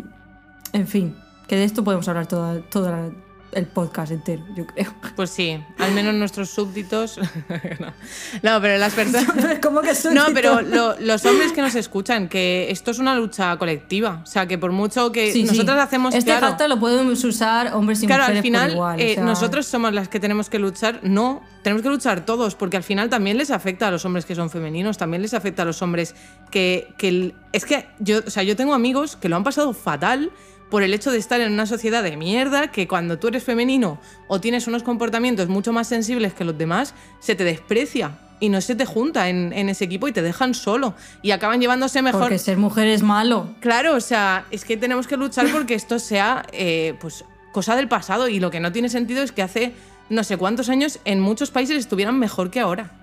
en 0.73 0.87
fin, 0.87 1.15
que 1.47 1.55
de 1.55 1.63
esto 1.63 1.83
podemos 1.83 2.07
hablar 2.07 2.27
todo, 2.27 2.59
todo 2.61 2.91
la- 2.91 3.09
el 3.51 3.65
podcast 3.65 4.11
entero, 4.11 4.43
yo 4.55 4.65
creo. 4.67 4.93
Pues 5.15 5.29
sí, 5.29 5.63
al 5.77 5.91
menos 5.93 6.13
nuestros 6.13 6.49
súbditos. 6.49 7.17
no. 8.43 8.61
pero 8.61 8.77
las 8.77 8.93
personas. 8.93 9.59
¿Cómo 9.61 9.81
que 9.81 9.93
No, 10.13 10.25
pero 10.33 10.61
lo- 10.61 10.99
los 10.99 11.25
hombres 11.25 11.51
que 11.51 11.61
nos 11.61 11.75
escuchan, 11.75 12.27
que 12.29 12.67
esto 12.71 12.91
es 12.91 12.99
una 12.99 13.15
lucha 13.15 13.57
colectiva. 13.57 14.21
O 14.23 14.25
sea, 14.25 14.47
que 14.47 14.57
por 14.57 14.71
mucho 14.71 15.11
que 15.11 15.31
Sí, 15.33 15.41
sí. 15.41 15.47
nosotros 15.47 15.77
hacemos. 15.79 16.13
Este 16.13 16.31
claro, 16.31 16.47
hashtag 16.47 16.69
lo 16.69 16.79
podemos 16.79 17.23
usar 17.23 17.73
hombres 17.73 18.01
y 18.03 18.07
claro, 18.07 18.23
mujeres 18.23 18.37
al 18.39 18.43
final, 18.43 18.71
igual. 18.71 18.99
o 18.99 19.01
eh, 19.01 19.15
sea, 19.15 19.23
nosotros 19.23 19.65
somos 19.65 19.93
las 19.93 20.07
que 20.09 20.19
tenemos 20.19 20.49
que 20.49 20.59
luchar. 20.59 20.99
No, 21.03 21.41
tenemos 21.63 21.81
que 21.83 21.89
luchar 21.89 22.25
todos, 22.25 22.55
porque 22.55 22.77
al 22.77 22.83
final 22.83 23.09
también 23.09 23.37
les 23.37 23.51
afecta 23.51 23.87
a 23.87 23.91
los 23.91 24.05
hombres 24.05 24.25
que 24.25 24.35
son 24.35 24.49
femeninos, 24.49 24.97
también 24.97 25.21
les 25.21 25.33
afecta 25.33 25.63
a 25.63 25.65
los 25.65 25.81
hombres 25.81 26.15
que. 26.51 26.93
que 26.97 27.07
el- 27.09 27.35
es 27.51 27.65
que 27.65 27.87
yo, 27.99 28.19
o 28.25 28.29
sea, 28.29 28.43
yo 28.43 28.55
tengo 28.55 28.73
amigos 28.73 29.15
que 29.15 29.27
lo 29.27 29.35
han 29.35 29.43
pasado 29.43 29.73
fatal 29.73 30.31
por 30.69 30.83
el 30.83 30.93
hecho 30.93 31.11
de 31.11 31.17
estar 31.17 31.41
en 31.41 31.51
una 31.51 31.65
sociedad 31.65 32.03
de 32.03 32.15
mierda 32.17 32.71
que 32.71 32.87
cuando 32.87 33.19
tú 33.19 33.27
eres 33.27 33.43
femenino 33.43 33.99
o 34.27 34.39
tienes 34.39 34.67
unos 34.67 34.83
comportamientos 34.83 35.47
mucho 35.49 35.73
más 35.73 35.87
sensibles 35.87 36.33
que 36.33 36.43
los 36.43 36.57
demás, 36.57 36.93
se 37.19 37.35
te 37.35 37.43
desprecia 37.43 38.19
y 38.39 38.49
no 38.49 38.61
se 38.61 38.75
te 38.75 38.85
junta 38.85 39.29
en, 39.29 39.51
en 39.53 39.69
ese 39.69 39.85
equipo 39.85 40.07
y 40.07 40.11
te 40.11 40.21
dejan 40.21 40.53
solo 40.53 40.95
y 41.21 41.31
acaban 41.31 41.59
llevándose 41.59 42.01
mejor. 42.01 42.21
Porque 42.21 42.37
ser 42.37 42.57
mujer 42.57 42.87
es 42.87 43.03
malo. 43.03 43.55
Claro, 43.59 43.95
o 43.95 44.01
sea, 44.01 44.45
es 44.51 44.65
que 44.65 44.77
tenemos 44.77 45.07
que 45.07 45.17
luchar 45.17 45.47
porque 45.51 45.75
esto 45.75 45.99
sea 45.99 46.45
eh, 46.51 46.95
pues 46.99 47.25
cosa 47.51 47.75
del 47.75 47.87
pasado 47.87 48.27
y 48.27 48.39
lo 48.39 48.51
que 48.51 48.59
no 48.59 48.71
tiene 48.71 48.89
sentido 48.89 49.23
es 49.23 49.31
que 49.31 49.41
hace 49.41 49.73
no 50.09 50.23
sé 50.23 50.37
cuántos 50.37 50.69
años 50.69 50.99
en 51.05 51.19
muchos 51.19 51.51
países 51.51 51.77
estuvieran 51.77 52.17
mejor 52.17 52.51
que 52.51 52.59
ahora. 52.59 52.98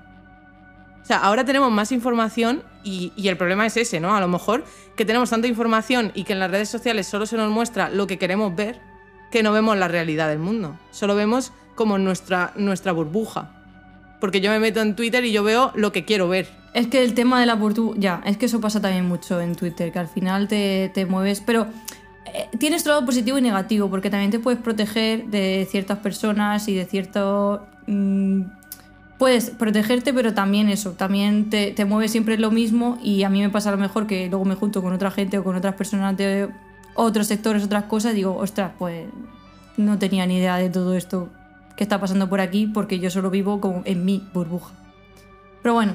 O 1.06 1.08
sea, 1.08 1.18
ahora 1.18 1.44
tenemos 1.44 1.70
más 1.70 1.92
información 1.92 2.64
y, 2.82 3.12
el 3.28 3.36
problema 3.36 3.64
es 3.64 3.76
ese, 3.76 4.00
¿no? 4.00 4.16
A 4.16 4.20
lo 4.20 4.26
mejor 4.26 4.64
que 4.96 5.04
tenemos 5.04 5.30
tanta 5.30 5.46
información 5.46 6.10
y 6.16 6.24
que 6.24 6.32
en 6.32 6.40
las 6.40 6.50
redes 6.50 6.68
sociales 6.68 7.06
solo 7.06 7.26
se 7.26 7.36
nos 7.36 7.48
muestra 7.48 7.90
lo 7.90 8.08
que 8.08 8.18
queremos 8.18 8.56
ver, 8.56 8.80
que 9.30 9.44
no 9.44 9.52
vemos 9.52 9.76
la 9.76 9.86
realidad 9.86 10.28
del 10.28 10.40
mundo. 10.40 10.76
Solo 10.90 11.14
vemos 11.14 11.52
como 11.76 11.96
nuestra, 11.96 12.52
burbuja. 12.92 13.52
Porque 14.18 14.40
yo 14.40 14.50
me 14.50 14.58
meto 14.58 14.80
en 14.80 14.96
Twitter 14.96 15.24
y 15.24 15.30
yo 15.30 15.44
veo 15.44 15.70
lo 15.76 15.92
que 15.92 16.04
quiero 16.04 16.28
ver. 16.28 16.48
Es 16.74 16.88
que 16.88 17.04
el 17.04 17.14
tema 17.14 17.38
de 17.38 17.46
la 17.46 17.54
burbuja, 17.54 17.96
ya, 18.00 18.20
es 18.24 18.36
que 18.36 18.46
eso 18.46 18.60
pasa 18.60 18.80
también 18.80 19.06
mucho 19.06 19.40
en 19.40 19.54
Twitter, 19.54 19.92
que 19.92 20.00
al 20.00 20.08
final 20.08 20.48
te, 20.48 20.90
te 20.92 21.06
mueves, 21.06 21.40
pero 21.40 21.68
eh, 22.34 22.48
tienes 22.58 22.82
tu 22.82 22.88
lado 22.88 23.06
positivo 23.06 23.38
y 23.38 23.42
negativo, 23.42 23.88
porque 23.88 24.10
también 24.10 24.32
te 24.32 24.40
puedes 24.40 24.60
proteger 24.60 25.26
de 25.26 25.68
ciertas 25.70 25.98
personas 25.98 26.66
y 26.66 26.74
de 26.74 26.84
cierto... 26.84 27.64
mm, 27.86 28.65
puedes 29.18 29.50
protegerte, 29.50 30.12
pero 30.12 30.34
también 30.34 30.68
eso, 30.68 30.92
también 30.92 31.50
te, 31.50 31.72
te 31.72 31.84
mueves 31.84 32.10
siempre 32.10 32.38
lo 32.38 32.50
mismo 32.50 32.98
y 33.02 33.22
a 33.22 33.28
mí 33.28 33.40
me 33.40 33.50
pasa 33.50 33.70
a 33.70 33.72
lo 33.72 33.78
mejor 33.78 34.06
que 34.06 34.28
luego 34.28 34.44
me 34.44 34.54
junto 34.54 34.82
con 34.82 34.92
otra 34.92 35.10
gente 35.10 35.38
o 35.38 35.44
con 35.44 35.56
otras 35.56 35.74
personas 35.74 36.16
de 36.16 36.48
otros 36.94 37.26
sectores, 37.26 37.62
otras 37.62 37.84
cosas, 37.84 38.12
y 38.12 38.16
digo, 38.16 38.36
ostras, 38.36 38.72
pues 38.78 39.06
no 39.76 39.98
tenía 39.98 40.26
ni 40.26 40.38
idea 40.38 40.56
de 40.56 40.70
todo 40.70 40.96
esto 40.96 41.28
que 41.76 41.84
está 41.84 42.00
pasando 42.00 42.28
por 42.28 42.40
aquí 42.40 42.66
porque 42.66 42.98
yo 42.98 43.10
solo 43.10 43.30
vivo 43.30 43.60
como 43.60 43.82
en 43.84 44.04
mi 44.04 44.26
burbuja. 44.32 44.72
Pero 45.62 45.74
bueno, 45.74 45.94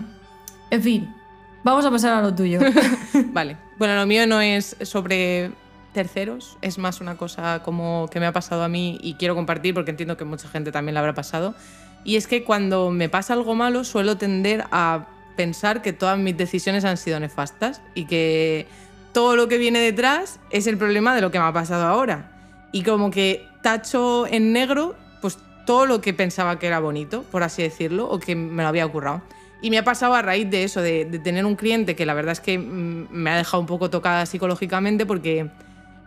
en 0.70 0.82
fin, 0.82 1.16
vamos 1.64 1.86
a 1.86 1.92
pasar 1.92 2.14
a 2.14 2.22
lo 2.22 2.34
tuyo. 2.34 2.60
Vale. 3.34 3.58
Bueno, 3.78 3.96
lo 3.96 4.06
mío 4.06 4.28
no 4.28 4.42
es 4.42 4.78
sobre 4.84 5.52
terceros, 5.94 6.58
es 6.62 6.78
más 6.78 7.02
una 7.02 7.18
cosa 7.18 7.64
como 7.64 8.08
que 8.12 8.20
me 8.20 8.26
ha 8.26 8.32
pasado 8.32 8.64
a 8.64 8.70
mí 8.70 8.98
y 9.02 9.16
quiero 9.16 9.36
compartir 9.36 9.74
porque 9.74 9.92
entiendo 9.92 10.16
que 10.16 10.24
mucha 10.24 10.48
gente 10.48 10.72
también 10.72 10.94
la 10.94 11.00
habrá 11.02 11.14
pasado. 11.14 11.56
Y 12.04 12.16
es 12.16 12.28
que 12.28 12.44
cuando 12.44 12.90
me 12.90 13.10
pasa 13.10 13.34
algo 13.34 13.56
malo 13.56 13.84
suelo 13.84 14.18
tender 14.18 14.66
a 14.72 15.08
pensar 15.36 15.82
que 15.82 15.94
todas 15.94 16.18
mis 16.18 16.36
decisiones 16.36 16.86
han 16.86 16.98
sido 16.98 17.20
nefastas 17.20 17.82
y 17.96 18.06
que 18.06 18.68
todo 19.14 19.36
lo 19.36 19.48
que 19.48 19.58
viene 19.58 19.80
detrás 19.80 20.40
es 20.50 20.68
el 20.68 20.78
problema 20.78 21.16
de 21.16 21.22
lo 21.22 21.32
que 21.32 21.40
me 21.40 21.46
ha 21.46 21.54
pasado 21.54 21.86
ahora. 21.86 22.32
Y 22.72 22.84
como 22.84 23.12
que 23.12 23.46
tacho 23.62 24.26
en 24.28 24.54
negro 24.54 24.96
pues 25.22 25.38
todo 25.66 25.86
lo 25.86 26.02
que 26.02 26.14
pensaba 26.14 26.58
que 26.60 26.68
era 26.68 26.80
bonito, 26.80 27.24
por 27.32 27.44
así 27.44 27.62
decirlo, 27.62 28.10
o 28.10 28.20
que 28.20 28.36
me 28.36 28.64
lo 28.64 28.70
había 28.70 28.86
ocurrido. 28.86 29.22
Y 29.62 29.70
me 29.70 29.78
ha 29.78 29.84
pasado 29.84 30.16
a 30.16 30.22
raíz 30.24 30.50
de 30.50 30.64
eso, 30.64 30.82
de, 30.82 31.06
tener 31.24 31.46
un 31.46 31.56
cliente 31.56 31.96
que 31.96 32.06
la 32.06 32.16
verdad 32.16 32.32
es 32.32 32.40
que 32.40 32.58
mm, 32.58 33.10
me 33.12 33.30
ha 33.30 33.38
dejado 33.38 33.62
un 33.62 33.68
poco 33.68 33.90
tocada 33.90 34.26
psicológicamente 34.26 35.06
porque 35.06 35.50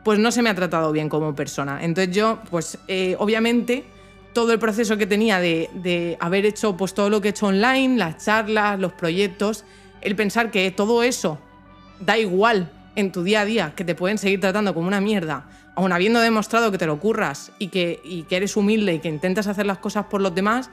pues 0.03 0.19
no 0.19 0.33
se 0.33 0.43
me 0.43 0.51
ha 0.51 0.55
tratado 0.55 0.91
bien 0.93 1.09
como 1.09 1.35
persona. 1.35 1.83
Entonces 1.83 2.15
yo, 2.15 2.41
pues 2.51 2.79
eh, 2.89 3.17
obviamente, 3.19 3.85
todo 4.35 4.53
el 4.53 4.59
proceso 4.59 4.99
que 4.99 5.07
tenía 5.07 5.41
de, 5.41 5.71
de 5.73 6.19
haber 6.21 6.45
hecho 6.45 6.77
pues 6.77 6.93
todo 6.93 7.09
lo 7.09 7.23
que 7.23 7.29
he 7.29 7.31
hecho 7.31 7.47
online, 7.47 7.97
las 7.97 8.23
charlas, 8.23 8.79
los 8.79 8.93
proyectos, 8.93 9.65
el 10.03 10.15
pensar 10.15 10.51
que 10.51 10.71
todo 10.71 11.03
eso 11.03 11.39
da 12.01 12.19
igual 12.19 12.71
en 12.97 13.13
tu 13.13 13.23
día 13.23 13.41
a 13.41 13.45
día, 13.45 13.73
que 13.75 13.85
te 13.85 13.95
pueden 13.95 14.19
seguir 14.19 14.41
tratando 14.41 14.75
como 14.75 14.87
una 14.87 15.01
mierda, 15.01 15.47
aun 15.75 15.93
habiendo 15.93 16.21
demostrado 16.21 16.71
que 16.71 16.79
te 16.79 16.87
lo 16.87 16.99
curras 17.01 17.53
y 17.59 17.69
que, 17.69 18.01
y 18.05 18.25
que 18.25 18.37
eres 18.37 18.57
humilde 18.57 18.95
y 18.95 18.99
que 19.01 19.09
intentas 19.09 19.47
hacer 19.47 19.67
las 19.67 19.79
cosas 19.79 20.07
por 20.07 20.21
los 20.21 20.35
demás, 20.35 20.71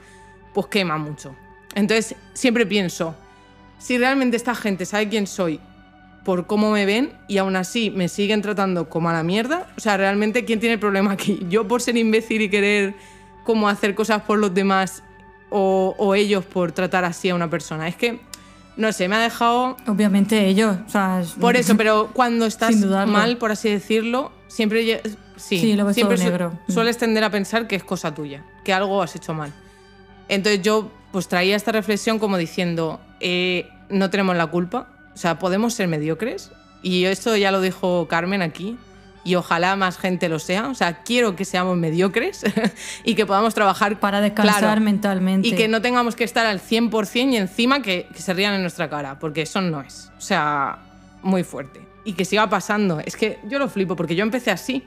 pues 0.52 0.66
quema 0.66 0.98
mucho. 0.98 1.34
Entonces 1.74 2.14
siempre 2.34 2.66
pienso, 2.66 3.14
si 3.78 3.98
realmente 3.98 4.36
esta 4.36 4.54
gente 4.54 4.84
sabe 4.86 5.08
quién 5.08 5.26
soy 5.26 5.58
por 6.24 6.46
cómo 6.46 6.70
me 6.70 6.86
ven 6.86 7.12
y 7.26 7.38
aún 7.38 7.56
así 7.56 7.90
me 7.90 8.08
siguen 8.08 8.42
tratando 8.42 8.88
como 8.88 9.10
a 9.10 9.12
la 9.12 9.22
mierda, 9.22 9.66
o 9.76 9.80
sea, 9.80 9.96
realmente 9.96 10.44
¿quién 10.44 10.60
tiene 10.60 10.74
el 10.74 10.80
problema 10.80 11.12
aquí? 11.12 11.40
¿Yo 11.48 11.66
por 11.66 11.82
ser 11.82 11.96
imbécil 11.96 12.42
y 12.42 12.48
querer 12.48 12.94
como 13.44 13.68
hacer 13.68 13.94
cosas 13.94 14.22
por 14.22 14.38
los 14.38 14.52
demás 14.54 15.02
o, 15.50 15.94
o 15.98 16.14
ellos 16.14 16.44
por 16.44 16.72
tratar 16.72 17.04
así 17.04 17.28
a 17.30 17.34
una 17.34 17.48
persona? 17.50 17.88
Es 17.88 17.96
que, 17.96 18.20
no 18.76 18.92
sé, 18.92 19.08
me 19.08 19.16
ha 19.16 19.20
dejado... 19.20 19.76
Obviamente 19.86 20.46
ellos, 20.46 20.76
o 20.86 20.88
sea, 20.90 21.20
es- 21.20 21.32
Por 21.32 21.56
eso, 21.56 21.76
pero 21.76 22.08
cuando 22.14 22.46
estás 22.46 22.74
mal, 22.76 23.36
por 23.38 23.52
así 23.52 23.68
decirlo, 23.70 24.32
siempre, 24.48 25.00
sí, 25.36 25.58
Sí, 25.58 25.74
lo 25.74 25.84
ves 25.84 25.94
siempre 25.94 26.16
todo 26.16 26.24
su- 26.26 26.30
negro. 26.30 26.58
Mm. 26.68 26.72
sueles 26.72 26.98
tender 26.98 27.24
a 27.24 27.30
pensar 27.30 27.66
que 27.66 27.76
es 27.76 27.84
cosa 27.84 28.14
tuya, 28.14 28.44
que 28.64 28.72
algo 28.72 29.02
has 29.02 29.14
hecho 29.16 29.34
mal. 29.34 29.52
Entonces 30.28 30.62
yo 30.62 30.90
pues 31.10 31.28
traía 31.28 31.56
esta 31.56 31.72
reflexión 31.72 32.18
como 32.18 32.38
diciendo, 32.38 32.98
eh, 33.20 33.68
no 33.90 34.08
tenemos 34.08 34.34
la 34.36 34.46
culpa, 34.46 34.88
o 35.14 35.16
sea, 35.18 35.38
podemos 35.38 35.74
ser 35.74 35.88
mediocres. 35.88 36.50
Y 36.82 37.04
esto 37.04 37.36
ya 37.36 37.50
lo 37.52 37.60
dijo 37.60 38.08
Carmen 38.08 38.40
aquí, 38.40 38.78
y 39.24 39.34
ojalá 39.34 39.76
más 39.76 39.98
gente 39.98 40.28
lo 40.28 40.38
sea. 40.38 40.68
O 40.68 40.74
sea, 40.74 41.02
quiero 41.02 41.36
que 41.36 41.44
seamos 41.44 41.76
mediocres 41.76 42.42
y 43.04 43.14
que 43.14 43.26
podamos 43.26 43.54
trabajar 43.54 44.00
para 44.00 44.20
descansar 44.20 44.60
claro, 44.60 44.80
mentalmente. 44.80 45.48
y 45.48 45.52
que 45.52 45.68
no 45.68 45.80
tengamos 45.80 46.16
que 46.16 46.24
estar 46.24 46.46
al 46.46 46.60
100% 46.60 47.32
y 47.32 47.36
encima 47.36 47.82
que, 47.82 48.08
que 48.12 48.20
se 48.20 48.34
rían 48.34 48.54
en 48.54 48.62
nuestra 48.62 48.88
cara, 48.88 49.18
porque 49.18 49.42
eso 49.42 49.60
no 49.60 49.80
es. 49.80 50.10
O 50.18 50.20
sea, 50.20 50.78
muy 51.22 51.44
fuerte. 51.44 51.80
Y 52.04 52.14
que 52.14 52.24
siga 52.24 52.48
pasando. 52.48 53.00
Es 53.00 53.16
que 53.16 53.38
yo 53.44 53.58
lo 53.58 53.68
flipo, 53.68 53.96
porque 53.96 54.14
yo 54.14 54.22
empecé 54.22 54.50
así. 54.50 54.82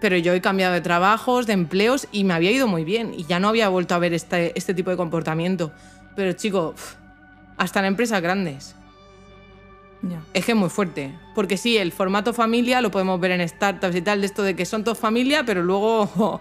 Pero 0.00 0.16
yo 0.16 0.32
he 0.32 0.40
cambiado 0.40 0.72
de 0.72 0.80
trabajos, 0.80 1.46
de 1.46 1.52
empleos 1.52 2.08
y 2.10 2.24
me 2.24 2.32
había 2.32 2.50
ido 2.50 2.66
muy 2.66 2.84
bien. 2.84 3.12
Y 3.14 3.24
ya 3.24 3.38
no 3.38 3.48
había 3.48 3.68
vuelto 3.68 3.94
a 3.94 3.98
ver 3.98 4.14
este, 4.14 4.56
este 4.56 4.72
tipo 4.72 4.90
de 4.90 4.96
comportamiento. 4.96 5.72
Pero 6.16 6.32
chico, 6.32 6.74
hasta 7.58 7.80
en 7.80 7.86
empresas 7.86 8.22
grandes. 8.22 8.74
Ya. 10.02 10.20
Es 10.32 10.44
que 10.46 10.52
es 10.52 10.58
muy 10.58 10.70
fuerte. 10.70 11.12
Porque 11.34 11.56
sí, 11.56 11.76
el 11.76 11.92
formato 11.92 12.32
familia 12.32 12.80
lo 12.80 12.90
podemos 12.90 13.20
ver 13.20 13.32
en 13.32 13.46
startups 13.48 13.94
y 13.94 14.02
tal, 14.02 14.20
de 14.20 14.26
esto 14.26 14.42
de 14.42 14.56
que 14.56 14.64
son 14.64 14.84
todos 14.84 14.98
familia, 14.98 15.44
pero 15.44 15.62
luego... 15.62 16.06
¡jo! 16.16 16.40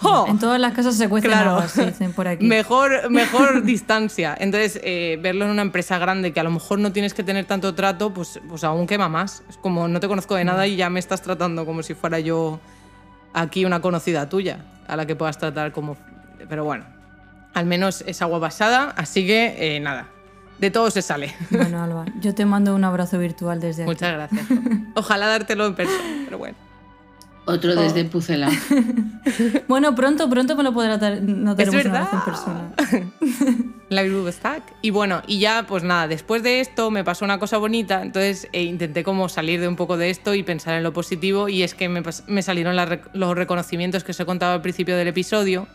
¡jo! 0.00 0.26
En 0.28 0.38
todas 0.38 0.60
las 0.60 0.72
casas 0.72 0.96
se 0.96 1.08
cuecen 1.08 1.30
Claro. 1.30 1.62
dicen 1.62 2.12
por 2.12 2.28
aquí. 2.28 2.46
Mejor, 2.46 3.10
mejor 3.10 3.62
distancia. 3.64 4.36
Entonces, 4.38 4.80
eh, 4.84 5.18
verlo 5.20 5.44
en 5.44 5.50
una 5.50 5.62
empresa 5.62 5.98
grande 5.98 6.32
que 6.32 6.40
a 6.40 6.44
lo 6.44 6.50
mejor 6.50 6.78
no 6.78 6.92
tienes 6.92 7.14
que 7.14 7.22
tener 7.24 7.44
tanto 7.44 7.74
trato, 7.74 8.12
pues, 8.12 8.40
pues 8.48 8.64
aún 8.64 8.86
quema 8.86 9.08
más. 9.08 9.42
Es 9.48 9.56
como 9.56 9.88
no 9.88 9.98
te 10.00 10.08
conozco 10.08 10.34
de 10.36 10.44
nada 10.44 10.66
y 10.66 10.76
ya 10.76 10.90
me 10.90 11.00
estás 11.00 11.22
tratando 11.22 11.66
como 11.66 11.82
si 11.82 11.94
fuera 11.94 12.20
yo 12.20 12.60
aquí 13.34 13.64
una 13.64 13.80
conocida 13.80 14.28
tuya, 14.28 14.64
a 14.86 14.96
la 14.96 15.06
que 15.06 15.16
puedas 15.16 15.38
tratar 15.38 15.72
como... 15.72 15.96
Pero 16.48 16.64
bueno, 16.64 16.84
al 17.54 17.66
menos 17.66 18.02
es 18.06 18.20
agua 18.22 18.40
pasada, 18.40 18.92
así 18.96 19.26
que 19.26 19.76
eh, 19.76 19.80
nada, 19.80 20.08
de 20.62 20.70
todo 20.70 20.92
se 20.92 21.02
sale. 21.02 21.34
Bueno, 21.50 21.82
Alba, 21.82 22.04
yo 22.20 22.34
te 22.36 22.46
mando 22.46 22.72
un 22.72 22.84
abrazo 22.84 23.18
virtual 23.18 23.58
desde 23.58 23.82
aquí. 23.82 23.90
Muchas 23.90 24.12
gracias. 24.12 24.46
Ojalá 24.94 25.26
dártelo 25.26 25.66
en 25.66 25.74
persona, 25.74 26.22
pero 26.24 26.38
bueno. 26.38 26.56
Otro 27.44 27.72
Oh. 27.72 27.74
desde 27.74 28.04
Pucela. 28.04 28.48
Bueno, 29.66 29.94
pronto, 29.94 30.28
pronto 30.30 30.54
me 30.54 30.62
lo 30.62 30.72
podrá 30.72 30.98
dar. 30.98 31.20
No 31.20 31.52
Es 31.56 31.70
verdad. 31.72 32.08
en 32.12 32.20
persona. 32.20 32.72
La 33.88 34.02
Stack. 34.32 34.62
Y 34.82 34.90
bueno, 34.90 35.22
y 35.26 35.40
ya 35.40 35.64
pues 35.66 35.82
nada, 35.82 36.06
después 36.06 36.42
de 36.44 36.60
esto 36.60 36.90
me 36.90 37.02
pasó 37.02 37.24
una 37.24 37.38
cosa 37.38 37.58
bonita, 37.58 38.02
entonces 38.02 38.48
eh, 38.52 38.62
intenté 38.62 39.02
como 39.02 39.28
salir 39.28 39.60
de 39.60 39.68
un 39.68 39.76
poco 39.76 39.96
de 39.96 40.10
esto 40.10 40.34
y 40.34 40.42
pensar 40.42 40.74
en 40.74 40.82
lo 40.82 40.92
positivo 40.92 41.48
y 41.48 41.62
es 41.62 41.74
que 41.74 41.88
me, 41.88 42.42
salieron 42.42 42.76
los 43.12 43.36
reconocimientos 43.36 44.04
que 44.04 44.12
os 44.12 44.20
he 44.20 44.24
contado 44.24 44.54
al 44.54 44.62
principio 44.62 44.96
del 44.96 45.08
episodio 45.08 45.66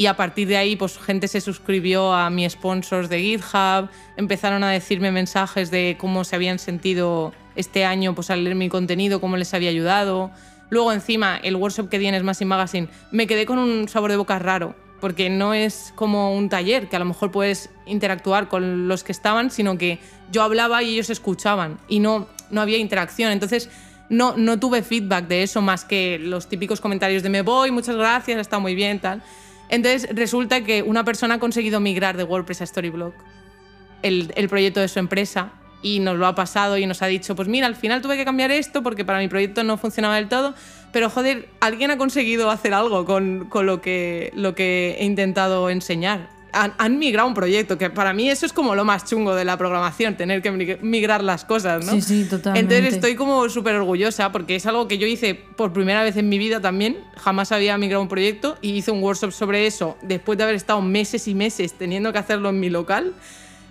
y 0.00 0.06
a 0.06 0.16
partir 0.16 0.48
de 0.48 0.56
ahí 0.56 0.76
pues 0.76 0.96
gente 0.96 1.28
se 1.28 1.42
suscribió 1.42 2.14
a 2.14 2.30
mi 2.30 2.48
sponsors 2.48 3.10
de 3.10 3.20
GitHub, 3.20 3.90
empezaron 4.16 4.64
a 4.64 4.70
decirme 4.70 5.12
mensajes 5.12 5.70
de 5.70 5.98
cómo 6.00 6.24
se 6.24 6.36
habían 6.36 6.58
sentido 6.58 7.34
este 7.54 7.84
año 7.84 8.14
pues 8.14 8.30
al 8.30 8.42
leer 8.42 8.56
mi 8.56 8.70
contenido, 8.70 9.20
cómo 9.20 9.36
les 9.36 9.52
había 9.52 9.68
ayudado. 9.68 10.30
Luego 10.70 10.90
encima 10.94 11.36
el 11.36 11.54
workshop 11.54 11.90
que 11.90 11.98
di 11.98 12.06
en 12.06 12.18
Smashing 12.18 12.48
Magazine 12.48 12.88
me 13.12 13.26
quedé 13.26 13.44
con 13.44 13.58
un 13.58 13.88
sabor 13.88 14.10
de 14.10 14.16
boca 14.16 14.38
raro 14.38 14.74
porque 15.02 15.28
no 15.28 15.52
es 15.52 15.92
como 15.96 16.34
un 16.34 16.48
taller 16.48 16.88
que 16.88 16.96
a 16.96 16.98
lo 16.98 17.04
mejor 17.04 17.30
puedes 17.30 17.68
interactuar 17.84 18.48
con 18.48 18.88
los 18.88 19.04
que 19.04 19.12
estaban, 19.12 19.50
sino 19.50 19.76
que 19.76 19.98
yo 20.32 20.42
hablaba 20.42 20.82
y 20.82 20.94
ellos 20.94 21.10
escuchaban 21.10 21.76
y 21.88 21.98
no, 22.00 22.26
no 22.50 22.62
había 22.62 22.78
interacción. 22.78 23.32
Entonces 23.32 23.68
no, 24.08 24.34
no 24.38 24.58
tuve 24.58 24.82
feedback 24.82 25.28
de 25.28 25.42
eso 25.42 25.60
más 25.60 25.84
que 25.84 26.18
los 26.18 26.48
típicos 26.48 26.80
comentarios 26.80 27.22
de 27.22 27.28
me 27.28 27.42
voy, 27.42 27.70
muchas 27.70 27.96
gracias, 27.96 28.40
está 28.40 28.58
muy 28.58 28.74
bien, 28.74 28.98
tal. 28.98 29.22
Entonces 29.70 30.08
resulta 30.12 30.62
que 30.62 30.82
una 30.82 31.04
persona 31.04 31.34
ha 31.34 31.38
conseguido 31.38 31.80
migrar 31.80 32.16
de 32.16 32.24
WordPress 32.24 32.62
a 32.62 32.66
Storyblock, 32.66 33.14
el, 34.02 34.48
proyecto 34.48 34.80
de 34.80 34.88
su 34.88 34.98
empresa, 34.98 35.52
y 35.82 36.00
nos 36.00 36.18
lo 36.18 36.26
ha 36.26 36.34
pasado 36.34 36.76
y 36.76 36.84
nos 36.84 37.00
ha 37.00 37.06
dicho, 37.06 37.34
pues 37.34 37.48
mira, 37.48 37.66
al 37.66 37.76
final 37.76 38.02
tuve 38.02 38.16
que 38.16 38.24
cambiar 38.24 38.50
esto 38.50 38.82
porque 38.82 39.04
para 39.04 39.18
mi 39.18 39.28
proyecto 39.28 39.64
no 39.64 39.78
funcionaba 39.78 40.16
del 40.16 40.28
todo, 40.28 40.54
pero 40.92 41.08
joder, 41.08 41.48
alguien 41.60 41.90
ha 41.90 41.96
conseguido 41.96 42.50
hacer 42.50 42.74
algo 42.74 43.06
con, 43.06 43.48
lo 43.52 43.80
que 43.80 44.96
he 44.98 45.04
intentado 45.04 45.70
enseñar. 45.70 46.39
Han, 46.52 46.74
han 46.78 46.98
migrado 46.98 47.28
un 47.28 47.34
proyecto, 47.34 47.78
que 47.78 47.90
para 47.90 48.12
mí 48.12 48.28
eso 48.28 48.44
es 48.46 48.52
como 48.52 48.74
lo 48.74 48.84
más 48.84 49.04
chungo 49.04 49.34
de 49.34 49.44
la 49.44 49.56
programación, 49.56 50.16
tener 50.16 50.42
que 50.42 50.52
mig- 50.52 50.80
migrar 50.80 51.22
las 51.22 51.44
cosas, 51.44 51.84
¿no? 51.84 51.92
Sí, 51.92 52.00
sí, 52.02 52.24
totalmente. 52.28 52.74
Entonces 52.76 52.94
estoy 52.94 53.14
como 53.14 53.48
súper 53.48 53.76
orgullosa 53.76 54.32
porque 54.32 54.56
es 54.56 54.66
algo 54.66 54.88
que 54.88 54.98
yo 54.98 55.06
hice 55.06 55.34
por 55.34 55.72
primera 55.72 56.02
vez 56.02 56.16
en 56.16 56.28
mi 56.28 56.38
vida 56.38 56.60
también. 56.60 56.98
Jamás 57.16 57.52
había 57.52 57.76
migrado 57.78 58.02
un 58.02 58.08
proyecto 58.08 58.58
y 58.60 58.70
hice 58.72 58.90
un 58.90 59.02
workshop 59.02 59.32
sobre 59.32 59.66
eso 59.66 59.96
después 60.02 60.36
de 60.38 60.44
haber 60.44 60.56
estado 60.56 60.80
meses 60.80 61.28
y 61.28 61.34
meses 61.34 61.74
teniendo 61.74 62.12
que 62.12 62.18
hacerlo 62.18 62.48
en 62.48 62.60
mi 62.60 62.70
local. 62.70 63.14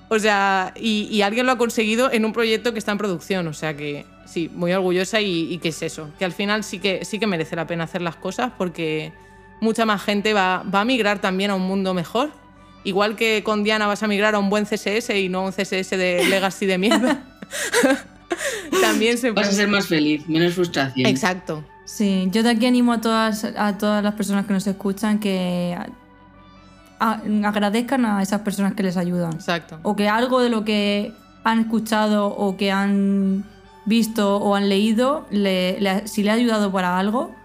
O 0.10 0.18
sea, 0.18 0.74
y, 0.76 1.08
y 1.12 1.22
alguien 1.22 1.46
lo 1.46 1.52
ha 1.52 1.58
conseguido 1.58 2.12
en 2.12 2.26
un 2.26 2.34
proyecto 2.34 2.74
que 2.74 2.80
está 2.80 2.92
en 2.94 2.98
producción. 2.98 3.48
O 3.48 3.54
sea 3.54 3.78
que 3.78 4.06
sí, 4.26 4.50
muy 4.54 4.72
orgullosa 4.74 5.22
y, 5.22 5.54
y 5.54 5.58
que 5.60 5.70
es 5.70 5.82
eso. 5.84 6.10
Que 6.18 6.26
al 6.26 6.32
final 6.34 6.64
sí 6.64 6.80
que, 6.80 7.06
sí 7.06 7.20
que 7.20 7.28
merece 7.28 7.56
la 7.56 7.68
pena 7.68 7.84
hacer 7.84 8.02
las 8.02 8.16
cosas 8.16 8.52
porque 8.58 9.12
mucha 9.62 9.86
más 9.86 10.02
gente 10.02 10.34
va, 10.34 10.64
va 10.74 10.82
a 10.82 10.86
migrar 10.86 11.20
también 11.20 11.52
a 11.52 11.56
un 11.56 11.62
mundo 11.64 11.94
mejor 11.94 12.32
Igual 12.84 13.16
que 13.16 13.44
con 13.44 13.64
Diana 13.64 13.88
vas 13.88 14.04
a 14.04 14.08
migrar 14.08 14.36
a 14.36 14.40
un 14.40 14.50
buen 14.50 14.66
CSS 14.66 15.10
y 15.20 15.30
no 15.30 15.40
a 15.40 15.46
un 15.48 15.52
CSS 15.52 15.90
de 15.98 16.26
legacy 16.30 16.66
de 16.66 16.78
mierda. 16.78 17.24
También 18.82 19.18
se 19.18 19.32
Vas 19.32 19.48
a 19.48 19.50
puede. 19.50 19.56
ser 19.62 19.68
más 19.68 19.88
feliz, 19.88 20.28
menos 20.28 20.54
frustración. 20.54 21.06
Exacto. 21.08 21.64
Sí, 21.86 22.28
yo 22.32 22.44
de 22.44 22.52
aquí 22.52 22.66
animo 22.68 22.94
a 22.94 23.02
todas, 23.02 23.44
a 23.44 23.78
todas 23.78 24.04
las 24.04 24.14
personas 24.14 24.46
que 24.46 24.54
nos 24.54 24.66
escuchan 24.68 25.20
que 25.20 25.76
a- 27.00 27.22
agradezcan 27.46 28.06
a 28.06 28.22
esas 28.22 28.42
personas 28.42 28.74
que 28.76 28.84
les 28.84 28.96
ayudan. 28.98 29.34
Exacto. 29.34 29.80
O 29.84 29.96
que 29.96 30.08
algo 30.08 30.42
de 30.42 30.50
lo 30.50 30.64
que 30.64 31.12
han 31.44 31.60
escuchado 31.60 32.28
o 32.28 32.58
que 32.58 32.72
han 32.72 33.44
visto 33.86 34.38
o 34.38 34.56
han 34.56 34.70
leído, 34.70 35.26
le- 35.32 35.80
le- 35.82 36.08
si 36.08 36.22
le 36.24 36.30
ha 36.30 36.34
ayudado 36.34 36.72
para 36.72 37.00
algo, 37.00 37.36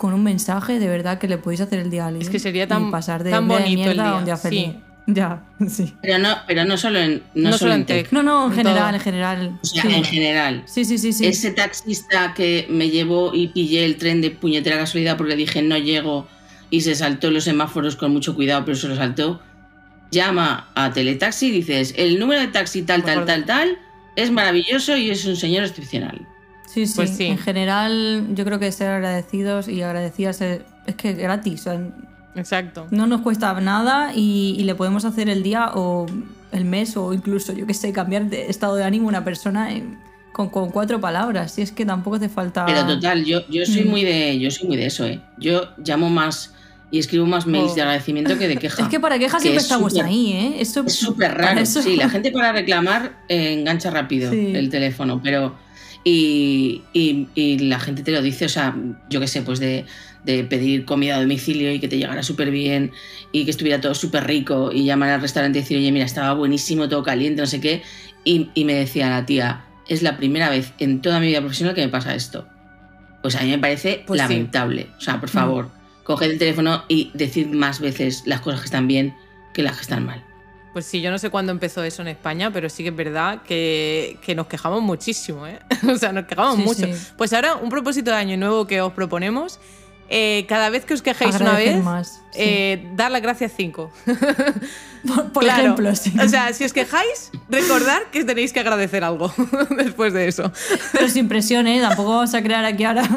con 0.00 0.14
un 0.14 0.22
mensaje 0.24 0.78
de 0.78 0.88
verdad 0.88 1.18
que 1.18 1.28
le 1.28 1.36
podéis 1.36 1.60
hacer 1.60 1.78
el 1.78 1.90
día 1.90 2.04
a 2.04 2.06
alguien. 2.06 2.22
Es 2.22 2.30
que 2.30 2.38
sería 2.38 2.66
tan- 2.66 2.90
pasar 2.90 3.22
de 3.22 3.30
tan 3.32 3.46
día 3.46 3.58
de 3.58 3.62
bonito 3.64 3.82
el 3.82 3.86
mierda 3.96 4.02
a 4.02 4.10
día, 4.12 4.18
un 4.18 4.24
día 4.24 4.36
feliz. 4.38 4.64
sí. 4.68 4.80
Ya, 5.06 5.42
sí. 5.68 5.94
Pero 6.00 6.18
no, 6.18 6.36
pero 6.46 6.64
no 6.64 6.76
solo 6.78 6.98
en, 7.00 7.22
no 7.34 7.50
No 7.50 7.58
solo 7.58 7.74
en 7.74 7.84
tech. 7.84 8.10
No, 8.12 8.22
no, 8.22 8.46
en 8.46 8.50
En 8.52 8.56
general, 8.56 8.78
todo. 8.86 8.94
en 8.94 9.00
general. 9.00 9.58
O 9.62 9.66
sea, 9.66 9.82
sí. 9.82 9.94
en 9.94 10.04
general. 10.04 10.62
sí, 10.66 10.84
sí, 10.86 10.96
sí, 10.98 11.12
sí. 11.12 11.26
Ese 11.26 11.50
taxista 11.50 12.32
que 12.34 12.66
me 12.70 12.88
llevó 12.88 13.34
y 13.34 13.48
pillé 13.48 13.84
el 13.84 13.96
tren 13.96 14.20
de 14.22 14.30
puñetera 14.30 14.78
casualidad 14.78 15.16
porque 15.18 15.36
dije 15.36 15.60
no 15.62 15.76
llego 15.76 16.26
y 16.70 16.80
se 16.82 16.94
saltó 16.94 17.30
los 17.30 17.44
semáforos 17.44 17.96
con 17.96 18.12
mucho 18.12 18.34
cuidado, 18.34 18.64
pero 18.64 18.76
se 18.76 18.88
lo 18.88 18.96
saltó. 18.96 19.40
Llama 20.12 20.68
a 20.74 20.92
Teletaxi 20.92 21.48
y 21.48 21.50
dices, 21.50 21.92
el 21.98 22.18
número 22.18 22.40
de 22.40 22.48
taxi 22.48 22.82
tal, 22.82 23.02
tal, 23.04 23.26
tal, 23.26 23.44
tal, 23.44 23.78
es 24.16 24.30
maravilloso 24.30 24.96
y 24.96 25.10
es 25.10 25.24
un 25.26 25.36
señor 25.36 25.64
excepcional. 25.64 26.26
Sí, 26.72 26.86
sí, 26.86 26.92
Pues 26.96 27.10
sí. 27.16 27.24
En 27.26 27.38
general, 27.38 28.26
yo 28.34 28.44
creo 28.44 28.58
que 28.58 28.70
ser 28.72 28.88
agradecidos 28.90 29.68
y 29.68 29.82
agradecidas 29.82 30.40
es, 30.40 30.60
es 30.86 30.94
que 30.94 31.10
es 31.10 31.18
gratis. 31.18 31.60
o 31.60 31.64
sea, 31.64 31.80
Exacto. 32.36 32.86
no 32.90 33.06
nos 33.06 33.22
cuesta 33.22 33.52
nada 33.60 34.12
y, 34.14 34.54
y 34.58 34.62
le 34.64 34.74
podemos 34.74 35.04
hacer 35.04 35.28
el 35.28 35.42
día 35.42 35.72
o 35.74 36.06
el 36.52 36.64
mes 36.64 36.96
o 36.96 37.12
incluso, 37.12 37.52
yo 37.52 37.66
qué 37.66 37.74
sé, 37.74 37.92
cambiar 37.92 38.26
de 38.30 38.46
estado 38.48 38.76
de 38.76 38.84
ánimo 38.84 39.06
a 39.06 39.08
una 39.08 39.24
persona 39.24 39.72
en- 39.72 39.98
con, 40.32 40.48
con 40.48 40.70
cuatro 40.70 41.00
palabras. 41.00 41.52
Si 41.52 41.62
es 41.62 41.72
que 41.72 41.84
tampoco 41.84 42.16
hace 42.16 42.28
falta. 42.28 42.64
Pero 42.66 42.86
total, 42.86 43.24
yo, 43.24 43.40
yo 43.48 43.66
soy 43.66 43.82
Mm. 43.84 43.88
muy 43.88 44.04
de. 44.04 44.38
Yo 44.38 44.50
soy 44.52 44.68
muy 44.68 44.76
de 44.76 44.86
eso, 44.86 45.04
eh. 45.06 45.20
Yo 45.38 45.62
llamo 45.84 46.08
más 46.08 46.54
y 46.92 47.00
escribo 47.00 47.26
más 47.26 47.46
mails 47.48 47.72
Oh. 47.72 47.74
de 47.74 47.82
agradecimiento 47.82 48.38
que 48.38 48.46
de 48.46 48.56
queja. 48.62 48.80
Es 48.84 48.88
que 48.88 49.00
para 49.00 49.18
quejas 49.18 49.38
que 49.42 49.48
siempre 49.48 49.58
es 49.58 49.64
estamos 49.64 49.96
ahí, 49.98 50.32
¿eh? 50.32 50.60
Eso, 50.60 50.84
Es 50.86 50.94
súper 50.94 51.36
raro. 51.36 51.58
eso- 51.60 51.82
Sí, 51.82 51.96
la 51.96 52.08
gente 52.08 52.30
para 52.30 52.52
reclamar 52.52 53.18
eh, 53.28 53.54
engancha 53.58 53.90
rápido 53.90 54.30
Sí. 54.30 54.52
el 54.54 54.70
teléfono, 54.70 55.20
pero. 55.22 55.56
Y, 56.04 56.82
y- 56.92 57.26
y 57.34 57.58
la 57.58 57.78
gente 57.78 58.02
te 58.02 58.10
lo 58.12 58.22
dice, 58.22 58.46
o 58.46 58.48
sea, 58.48 58.74
yo 59.10 59.20
qué 59.20 59.26
sé, 59.26 59.42
pues 59.42 59.60
de, 59.60 59.84
de 60.24 60.44
pedir 60.44 60.84
comida 60.86 61.16
a 61.16 61.20
domicilio 61.20 61.72
y 61.72 61.78
que 61.78 61.88
te 61.88 61.98
llegara 61.98 62.22
súper 62.22 62.50
bien 62.50 62.92
y 63.32 63.44
que 63.44 63.50
estuviera 63.50 63.80
todo 63.80 63.94
súper 63.94 64.26
rico 64.26 64.70
y 64.72 64.84
llamar 64.84 65.10
al 65.10 65.20
restaurante 65.20 65.58
y 65.58 65.62
decir, 65.62 65.76
oye, 65.78 65.92
mira, 65.92 66.06
estaba 66.06 66.32
buenísimo, 66.34 66.88
todo 66.88 67.02
caliente, 67.02 67.40
no 67.42 67.46
sé 67.46 67.60
qué. 67.60 67.82
Y, 68.24 68.50
y 68.54 68.64
me 68.64 68.74
decía 68.74 69.10
la 69.10 69.26
tía, 69.26 69.64
es 69.88 70.02
la 70.02 70.16
primera 70.16 70.48
vez 70.50 70.72
en 70.78 71.00
toda 71.02 71.20
mi 71.20 71.26
vida 71.26 71.40
profesional 71.40 71.74
que 71.74 71.82
me 71.82 71.88
pasa 71.88 72.14
esto. 72.14 72.46
Pues 73.22 73.36
a 73.36 73.42
mí 73.42 73.50
me 73.50 73.58
parece 73.58 74.02
Pues 74.06 74.20
sí. 74.20 74.26
lamentable. 74.28 74.88
O 74.96 75.00
sea, 75.02 75.20
por 75.20 75.28
favor, 75.28 75.70
coged 76.04 76.30
el 76.30 76.38
teléfono 76.38 76.84
y 76.88 77.10
decid 77.12 77.46
más 77.48 77.80
veces 77.80 78.22
las 78.24 78.40
cosas 78.40 78.60
que 78.60 78.66
están 78.66 78.88
bien 78.88 79.14
que 79.52 79.62
las 79.62 79.76
que 79.76 79.82
están 79.82 80.06
mal. 80.06 80.24
Pues 80.72 80.86
sí, 80.86 81.00
yo 81.00 81.10
no 81.10 81.18
sé 81.18 81.30
cuándo 81.30 81.50
empezó 81.50 81.82
eso 81.82 82.02
en 82.02 82.08
España, 82.08 82.52
pero 82.52 82.68
sí 82.68 82.82
que 82.84 82.90
es 82.90 82.96
verdad 82.96 83.42
que, 83.42 84.18
que 84.24 84.34
nos 84.36 84.46
quejamos 84.46 84.82
muchísimo, 84.82 85.46
¿eh? 85.46 85.58
o 85.92 85.96
sea, 85.96 86.12
nos 86.12 86.26
quejamos 86.26 86.56
Sí, 86.56 86.62
mucho. 86.62 86.86
sí. 86.96 87.06
Pues 87.16 87.32
ahora, 87.32 87.56
un 87.56 87.70
propósito 87.70 88.10
de 88.12 88.16
año 88.16 88.36
nuevo 88.36 88.66
que 88.68 88.80
os 88.80 88.92
proponemos, 88.92 89.58
eh, 90.12 90.44
cada 90.48 90.70
vez 90.70 90.84
que 90.84 90.94
os 90.94 91.02
quejéis 91.02 91.36
una 91.36 91.50
agradecer 91.50 91.74
vez, 91.76 91.84
más. 91.84 92.08
sí. 92.32 92.38
eh, 92.40 92.88
dar 92.94 93.10
las 93.10 93.20
gracias 93.22 93.52
cinco. 93.56 93.92
por 95.06 95.32
por 95.32 95.42
Claro. 95.44 95.62
ejemplo, 95.62 95.94
sí. 95.96 96.12
O 96.24 96.28
sea, 96.28 96.52
si 96.52 96.64
os 96.64 96.72
quejáis, 96.72 97.30
recordad 97.48 98.02
que 98.12 98.24
tenéis 98.24 98.52
que 98.52 98.60
agradecer 98.60 99.02
algo 99.04 99.32
después 99.76 100.12
de 100.12 100.28
eso. 100.28 100.52
Pero 100.92 101.08
sin 101.08 101.28
presión, 101.28 101.66
¿eh? 101.66 101.80
Tampoco 101.80 102.10
vamos 102.10 102.34
a 102.34 102.42
crear 102.42 102.64
aquí 102.64 102.84
ahora. 102.84 103.08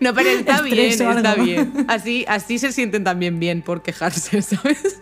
No, 0.00 0.14
pero 0.14 0.30
está 0.30 0.62
bien, 0.62 0.78
está 0.90 1.34
bien. 1.34 1.84
Así, 1.88 2.24
así 2.28 2.58
se 2.58 2.72
sienten 2.72 3.04
también 3.04 3.38
bien 3.40 3.62
por 3.62 3.82
quejarse, 3.82 4.40
¿sabes? 4.42 5.00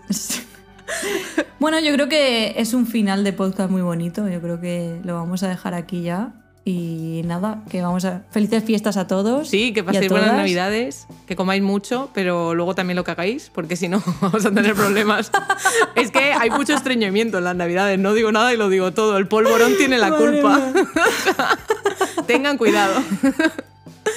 Bueno, 1.59 1.81
yo 1.81 1.93
creo 1.95 2.09
que 2.09 2.55
es 2.59 2.75
un 2.75 2.87
final 2.87 3.25
de 3.25 3.33
podcast 3.33 3.71
muy 3.71 3.83
bonito. 3.83 4.29
Yo 4.29 4.41
creo 4.41 4.61
que 4.61 5.01
lo 5.05 5.15
vamos 5.15 5.43
a 5.43 5.49
dejar 5.49 5.75
aquí 5.75 6.03
ya. 6.03 6.33
Y 6.69 7.23
nada, 7.25 7.63
que 7.71 7.81
vamos 7.81 8.05
a. 8.05 8.23
Felices 8.31 8.65
fiestas 8.65 8.97
a 8.97 9.07
todos. 9.07 9.49
Sí, 9.49 9.73
que 9.73 9.85
paséis 9.85 10.11
buenas 10.11 10.33
navidades, 10.33 11.07
que 11.27 11.37
comáis 11.37 11.63
mucho, 11.63 12.11
pero 12.13 12.55
luego 12.55 12.75
también 12.75 12.97
lo 12.97 13.05
que 13.05 13.13
hagáis, 13.13 13.53
porque 13.55 13.77
si 13.77 13.89
no 13.89 14.03
vamos 14.21 14.45
a 14.45 14.51
tener 14.51 14.75
problemas. 14.75 15.31
es 15.95 16.11
que 16.11 16.33
hay 16.33 16.51
mucho 16.51 16.75
estreñimiento 16.75 17.39
en 17.39 17.45
las 17.45 17.55
navidades, 17.55 18.01
no 18.01 18.15
digo 18.15 18.33
nada 18.33 18.53
y 18.53 18.57
lo 18.57 18.69
digo 18.69 18.93
todo. 18.93 19.17
El 19.17 19.29
polvorón 19.29 19.77
tiene 19.79 19.97
la 19.97 20.11
Madre 20.11 20.41
culpa. 20.41 20.73
Tengan 22.27 22.59
cuidado. 22.59 23.01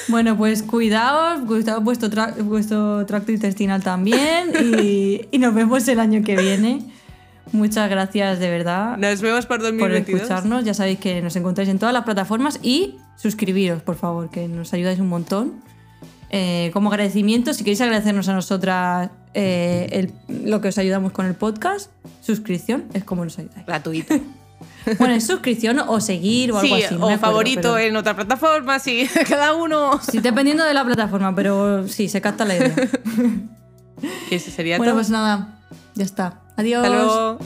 Bueno, 0.07 0.37
pues 0.37 0.63
cuidaos, 0.63 1.41
cuidaos 1.47 1.83
vuestro, 1.83 2.09
tra- 2.09 2.35
vuestro 2.43 3.05
tracto 3.05 3.31
intestinal 3.31 3.83
también. 3.83 4.51
Y, 4.81 5.21
y 5.31 5.37
nos 5.39 5.53
vemos 5.53 5.87
el 5.87 5.99
año 5.99 6.23
que 6.23 6.35
viene. 6.35 6.81
Muchas 7.51 7.89
gracias 7.89 8.37
de 8.39 8.47
verdad 8.47 8.95
Nos 8.97 9.21
vemos 9.21 9.47
por 9.47 9.57
por 9.57 9.71
2022. 9.71 10.21
escucharnos. 10.21 10.63
Ya 10.65 10.73
sabéis 10.75 10.99
que 10.99 11.21
nos 11.21 11.35
encontráis 11.35 11.69
en 11.69 11.79
todas 11.79 11.93
las 11.93 12.03
plataformas 12.03 12.59
y 12.61 12.97
suscribiros, 13.17 13.81
por 13.81 13.95
favor, 13.95 14.29
que 14.29 14.47
nos 14.47 14.71
ayudáis 14.73 14.99
un 14.99 15.09
montón. 15.09 15.53
Eh, 16.31 16.69
como 16.73 16.89
agradecimiento, 16.91 17.53
si 17.55 17.63
queréis 17.63 17.81
agradecernos 17.81 18.29
a 18.29 18.33
nosotras 18.33 19.09
eh, 19.33 19.87
el- 20.27 20.45
lo 20.47 20.61
que 20.61 20.67
os 20.67 20.77
ayudamos 20.77 21.11
con 21.11 21.25
el 21.25 21.33
podcast, 21.33 21.89
suscripción 22.21 22.83
es 22.93 23.03
como 23.03 23.23
nos 23.25 23.39
ayudáis. 23.39 23.65
Gratuito. 23.65 24.13
Bueno, 24.97 25.13
es 25.13 25.25
suscripción 25.27 25.79
o 25.79 25.99
seguir 26.01 26.51
o 26.51 26.59
algo 26.59 26.75
Sí, 26.75 26.83
así. 26.83 26.95
no 26.95 27.01
o 27.01 27.03
acuerdo, 27.05 27.19
favorito 27.21 27.61
pero- 27.73 27.77
en 27.79 27.95
otra 27.95 28.15
plataforma, 28.15 28.79
sí, 28.79 29.07
cada 29.29 29.53
uno. 29.53 29.99
Sí, 30.01 30.19
dependiendo 30.19 30.63
de 30.63 30.73
la 30.73 30.83
plataforma, 30.85 31.33
pero 31.35 31.87
sí, 31.87 32.09
se 32.09 32.21
capta 32.21 32.45
la 32.45 32.55
idea. 32.57 32.75
Y 34.31 34.35
eso 34.35 34.49
sería 34.49 34.77
bueno, 34.77 34.91
todo. 34.93 34.99
pues 35.01 35.09
nada, 35.09 35.59
ya 35.95 36.05
está. 36.05 36.39
Adiós. 36.55 36.85
Hasta 36.85 36.95
luego. 36.95 37.39